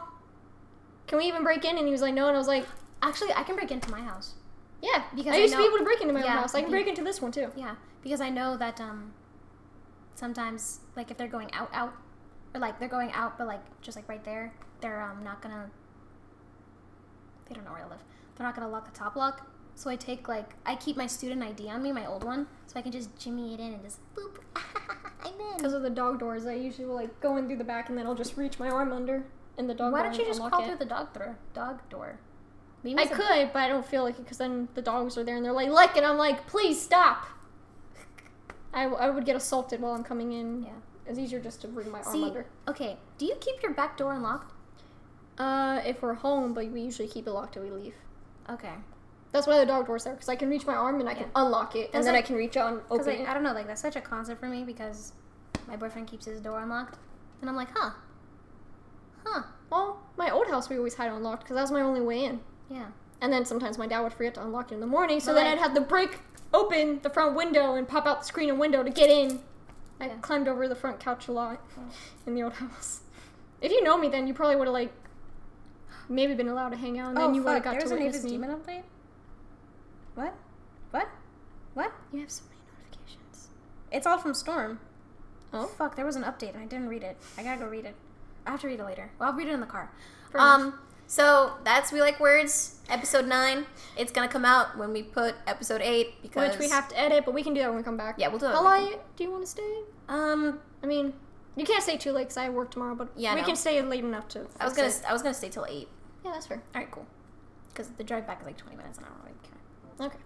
can 1.06 1.18
we 1.18 1.24
even 1.26 1.44
break 1.44 1.64
in?" 1.64 1.76
And 1.78 1.86
he 1.86 1.92
was 1.92 2.02
like, 2.02 2.14
"No," 2.14 2.26
and 2.26 2.34
I 2.34 2.38
was 2.38 2.48
like, 2.48 2.66
Actually, 3.02 3.32
I 3.32 3.42
can 3.44 3.56
break 3.56 3.70
into 3.70 3.90
my 3.90 4.00
house. 4.00 4.34
"Yeah, 4.82 5.04
Because 5.14 5.32
I 5.32 5.36
I 5.36 5.40
used 5.40 5.54
to 5.54 5.58
be 5.58 5.64
able 5.66 5.78
to 5.78 5.84
break 5.84 6.00
into 6.02 6.12
my 6.12 6.22
own 6.22 6.28
house. 6.28 6.54
I 6.54 6.60
can 6.60 6.68
be- 6.68 6.72
break 6.72 6.86
into 6.86 7.02
this 7.02 7.20
one 7.22 7.32
too." 7.32 7.50
Yeah, 7.56 7.76
because 8.02 8.20
I 8.20 8.28
know 8.30 8.56
that 8.56 8.80
um 8.80 9.12
sometimes 10.14 10.80
like 10.96 11.10
if 11.10 11.16
they're 11.16 11.28
going 11.28 11.52
out 11.54 11.70
out 11.72 11.94
or 12.54 12.60
like 12.60 12.78
they're 12.78 12.88
going 12.88 13.12
out 13.12 13.38
but 13.38 13.46
like 13.46 13.60
just 13.80 13.96
like 13.96 14.08
right 14.08 14.24
there, 14.24 14.52
they're 14.80 15.00
um 15.00 15.22
not 15.24 15.40
gonna 15.42 15.70
they 17.48 17.54
don't 17.54 17.64
know 17.64 17.72
where 17.72 17.82
to 17.82 17.88
live. 17.88 18.04
They're 18.36 18.46
not 18.46 18.54
gonna 18.54 18.68
lock 18.68 18.90
the 18.90 18.98
top 18.98 19.16
lock. 19.16 19.46
So 19.74 19.88
I 19.90 19.96
take 19.96 20.28
like 20.28 20.50
I 20.66 20.76
keep 20.76 20.96
my 20.96 21.06
student 21.06 21.42
ID 21.42 21.68
on 21.70 21.82
me, 21.82 21.92
my 21.92 22.06
old 22.06 22.24
one, 22.24 22.46
so 22.66 22.78
I 22.78 22.82
can 22.82 22.92
just 22.92 23.16
jimmy 23.18 23.54
it 23.54 23.60
in 23.60 23.72
and 23.74 23.82
just 23.82 23.98
boop. 24.14 24.38
I'm 25.24 25.32
in. 25.40 25.56
Because 25.56 25.72
of 25.72 25.82
the 25.82 25.90
dog 25.90 26.18
doors, 26.20 26.46
I 26.46 26.54
usually 26.54 26.86
will 26.86 26.94
like 26.96 27.20
go 27.20 27.36
in 27.36 27.46
through 27.46 27.56
the 27.58 27.64
back, 27.64 27.88
and 27.88 27.96
then 27.98 28.06
I'll 28.06 28.14
just 28.14 28.36
reach 28.36 28.58
my 28.58 28.68
arm 28.68 28.92
under 28.92 29.24
in 29.58 29.66
the 29.66 29.74
dog 29.74 29.92
door. 29.92 30.00
Why 30.00 30.02
don't 30.02 30.18
you 30.18 30.26
just 30.26 30.40
crawl 30.40 30.62
it. 30.62 30.66
through 30.66 30.76
the 30.76 30.84
dog 30.84 31.12
door? 31.14 31.36
Dog 31.54 31.88
door. 31.88 32.18
Maybe 32.82 32.98
I 32.98 33.02
it's 33.02 33.12
a- 33.12 33.14
could, 33.14 33.52
but 33.52 33.60
I 33.62 33.68
don't 33.68 33.84
feel 33.84 34.02
like 34.02 34.18
it 34.18 34.22
because 34.24 34.38
then 34.38 34.68
the 34.74 34.82
dogs 34.82 35.18
are 35.18 35.24
there 35.24 35.36
and 35.36 35.44
they're 35.44 35.52
like, 35.52 35.70
lick, 35.70 35.96
and 35.96 36.06
I'm 36.06 36.16
like, 36.16 36.46
please 36.46 36.80
stop. 36.80 37.26
I, 38.72 38.84
I 38.84 39.10
would 39.10 39.24
get 39.26 39.36
assaulted 39.36 39.80
while 39.80 39.92
I'm 39.92 40.04
coming 40.04 40.32
in. 40.32 40.62
Yeah. 40.62 40.70
It's 41.06 41.18
easier 41.18 41.40
just 41.40 41.60
to 41.62 41.68
bring 41.68 41.90
my 41.90 42.00
arm 42.02 42.12
See, 42.12 42.24
under. 42.24 42.46
okay. 42.68 42.96
Do 43.18 43.26
you 43.26 43.34
keep 43.40 43.62
your 43.62 43.72
back 43.72 43.96
door 43.96 44.12
unlocked? 44.14 44.52
Uh, 45.38 45.80
if 45.84 46.02
we're 46.02 46.14
home, 46.14 46.54
but 46.54 46.66
we 46.70 46.80
usually 46.80 47.08
keep 47.08 47.26
it 47.26 47.32
locked 47.32 47.54
till 47.54 47.64
we 47.64 47.70
leave. 47.70 47.94
Okay. 48.48 48.74
That's 49.32 49.46
why 49.46 49.58
the 49.58 49.66
dog 49.66 49.86
door's 49.86 50.04
there, 50.04 50.14
because 50.14 50.28
I 50.28 50.34
can 50.36 50.48
reach 50.50 50.66
my 50.66 50.74
arm 50.74 50.98
and 51.00 51.08
I 51.08 51.14
can 51.14 51.28
unlock 51.36 51.76
it, 51.76 51.90
and 51.94 52.04
then 52.04 52.14
it- 52.14 52.18
I 52.18 52.22
can 52.22 52.34
reach 52.36 52.56
out 52.56 52.72
and 52.72 52.82
open 52.90 53.06
like, 53.06 53.20
it. 53.20 53.28
I 53.28 53.34
don't 53.34 53.42
know, 53.44 53.52
like 53.52 53.66
that's 53.68 53.80
such 53.80 53.94
a 53.96 54.00
concept 54.00 54.40
for 54.40 54.46
me 54.48 54.64
because 54.64 55.12
my 55.68 55.76
boyfriend 55.76 56.08
keeps 56.08 56.24
his 56.26 56.40
door 56.40 56.58
unlocked, 56.60 56.98
and 57.40 57.48
I'm 57.48 57.54
like, 57.56 57.68
huh, 57.74 57.90
huh, 59.24 59.42
Well, 59.70 60.00
my 60.16 60.30
old 60.30 60.48
house 60.48 60.68
we 60.68 60.76
always 60.78 60.94
had 60.94 61.12
unlocked 61.12 61.44
because 61.44 61.54
that 61.54 61.62
was 61.62 61.70
my 61.72 61.82
only 61.82 62.00
way 62.00 62.24
in. 62.24 62.40
yeah. 62.68 62.86
And 63.22 63.30
then 63.32 63.44
sometimes 63.44 63.76
my 63.76 63.86
dad 63.86 64.00
would 64.00 64.14
forget 64.14 64.32
to 64.34 64.42
unlock 64.42 64.72
it 64.72 64.74
in 64.74 64.80
the 64.80 64.86
morning, 64.86 65.20
so 65.20 65.32
But, 65.32 65.36
then 65.36 65.44
like- 65.46 65.58
I'd 65.58 65.62
have 65.62 65.74
to 65.74 65.80
break 65.82 66.18
open 66.52 67.00
the 67.02 67.10
front 67.10 67.36
window 67.36 67.74
and 67.76 67.86
pop 67.86 68.06
out 68.06 68.20
the 68.22 68.26
screen 68.26 68.48
and 68.50 68.58
window 68.58 68.82
to 68.82 68.90
get 68.90 69.08
in. 69.10 69.40
I 70.00 70.06
Yeah. 70.06 70.14
climbed 70.22 70.48
over 70.48 70.66
the 70.66 70.74
front 70.74 70.98
couch 70.98 71.28
a 71.28 71.32
lot 71.32 71.60
in 72.26 72.34
the 72.34 72.42
old 72.42 72.54
house. 72.54 73.02
If 73.60 73.70
you 73.70 73.84
know 73.84 73.96
me, 73.98 74.08
then 74.08 74.26
you 74.26 74.32
probably 74.34 74.56
would 74.56 74.66
have 74.66 74.72
like 74.74 74.92
maybe 76.08 76.34
been 76.34 76.48
allowed 76.48 76.70
to 76.70 76.76
hang 76.76 76.98
out, 76.98 77.08
and 77.10 77.16
then 77.18 77.30
oh, 77.30 77.32
you 77.34 77.42
would 77.44 77.52
have 77.54 77.62
got 77.62 77.72
There's 77.72 77.90
to 77.90 77.94
witness 77.96 78.24
me. 78.24 78.30
Demon 78.30 78.50
update. 78.50 78.82
What? 80.20 80.34
What? 80.90 81.08
What? 81.72 81.92
You 82.12 82.20
have 82.20 82.30
so 82.30 82.42
many 82.50 82.60
notifications. 82.84 83.48
It's 83.90 84.06
all 84.06 84.18
from 84.18 84.34
Storm. 84.34 84.78
Oh. 85.52 85.66
fuck! 85.66 85.96
There 85.96 86.04
was 86.04 86.14
an 86.14 86.24
update 86.24 86.52
and 86.52 86.62
I 86.62 86.66
didn't 86.66 86.88
read 86.88 87.02
it. 87.02 87.16
I 87.38 87.42
gotta 87.42 87.58
go 87.58 87.66
read 87.66 87.86
it. 87.86 87.94
I 88.46 88.50
have 88.50 88.60
to 88.60 88.66
read 88.66 88.80
it 88.80 88.84
later. 88.84 89.10
Well, 89.18 89.30
I'll 89.30 89.34
read 89.34 89.48
it 89.48 89.54
in 89.54 89.60
the 89.60 89.66
car. 89.66 89.90
Fair 90.30 90.40
enough. 90.40 90.60
Um, 90.60 90.78
so 91.06 91.54
that's 91.64 91.90
We 91.90 92.02
Like 92.02 92.20
Words, 92.20 92.80
episode 92.90 93.26
9. 93.26 93.64
It's 93.96 94.12
gonna 94.12 94.28
come 94.28 94.44
out 94.44 94.76
when 94.76 94.92
we 94.92 95.02
put 95.02 95.36
episode 95.46 95.80
8 95.80 96.20
because. 96.22 96.50
Which 96.50 96.58
we 96.58 96.68
have 96.68 96.88
to 96.88 97.00
edit, 97.00 97.24
but 97.24 97.32
we 97.32 97.42
can 97.42 97.54
do 97.54 97.60
that 97.60 97.68
when 97.68 97.78
we 97.78 97.82
come 97.82 97.96
back. 97.96 98.16
Yeah, 98.18 98.28
we'll 98.28 98.38
do 98.38 98.46
it 98.46 98.50
How 98.52 98.62
late 98.68 98.98
do 99.16 99.24
you 99.24 99.30
want 99.30 99.44
to 99.44 99.50
stay? 99.50 99.80
Um, 100.10 100.60
I 100.82 100.86
mean, 100.86 101.14
you 101.56 101.64
can't 101.64 101.82
stay 101.82 101.96
too 101.96 102.12
late 102.12 102.24
because 102.24 102.36
I 102.36 102.50
work 102.50 102.70
tomorrow, 102.70 102.94
but 102.94 103.08
Yeah, 103.16 103.34
we 103.34 103.40
know. 103.40 103.46
can 103.46 103.56
stay 103.56 103.80
late 103.80 104.04
enough 104.04 104.28
to. 104.28 104.46
I 104.60 104.66
was 104.66 104.74
gonna 104.74 104.88
it. 104.88 105.02
I 105.08 105.14
was 105.14 105.22
gonna 105.22 105.34
stay 105.34 105.48
till 105.48 105.64
8. 105.66 105.88
Yeah, 106.26 106.32
that's 106.32 106.46
fair. 106.46 106.62
Alright, 106.74 106.90
cool. 106.90 107.06
Because 107.70 107.88
the 107.90 108.04
drive 108.04 108.26
back 108.26 108.40
is 108.40 108.46
like 108.46 108.58
20 108.58 108.76
minutes 108.76 108.98
and 108.98 109.06
I 109.06 109.08
don't 109.08 109.18
really. 109.24 109.34
Okay. 110.00 110.18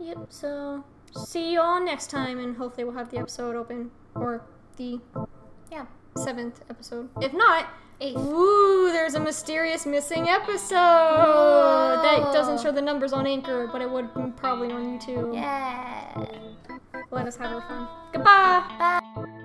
Yep. 0.00 0.26
So 0.30 0.84
see 1.26 1.52
you 1.52 1.60
all 1.60 1.84
next 1.84 2.10
time, 2.10 2.38
and 2.38 2.56
hopefully 2.56 2.84
we'll 2.84 2.94
have 2.94 3.10
the 3.10 3.18
episode 3.18 3.56
open 3.56 3.90
or 4.14 4.42
the 4.76 5.00
Yeah. 5.70 5.86
seventh 6.16 6.60
episode. 6.70 7.08
If 7.20 7.32
not, 7.32 7.66
Eight. 8.00 8.16
Ooh, 8.16 8.90
there's 8.90 9.14
a 9.14 9.20
mysterious 9.20 9.86
missing 9.86 10.28
episode 10.28 10.74
that 12.02 12.32
doesn't 12.32 12.60
show 12.60 12.72
the 12.72 12.82
numbers 12.82 13.12
on 13.12 13.28
Anchor, 13.28 13.68
but 13.70 13.80
it 13.80 13.88
would 13.88 14.08
probably 14.36 14.72
on 14.72 14.98
YouTube. 14.98 15.32
Yeah. 15.32 16.26
Let 17.12 17.28
us 17.28 17.36
have 17.36 17.52
our 17.52 17.60
fun. 17.60 17.86
Goodbye. 18.12 18.64
Bye. 19.14 19.38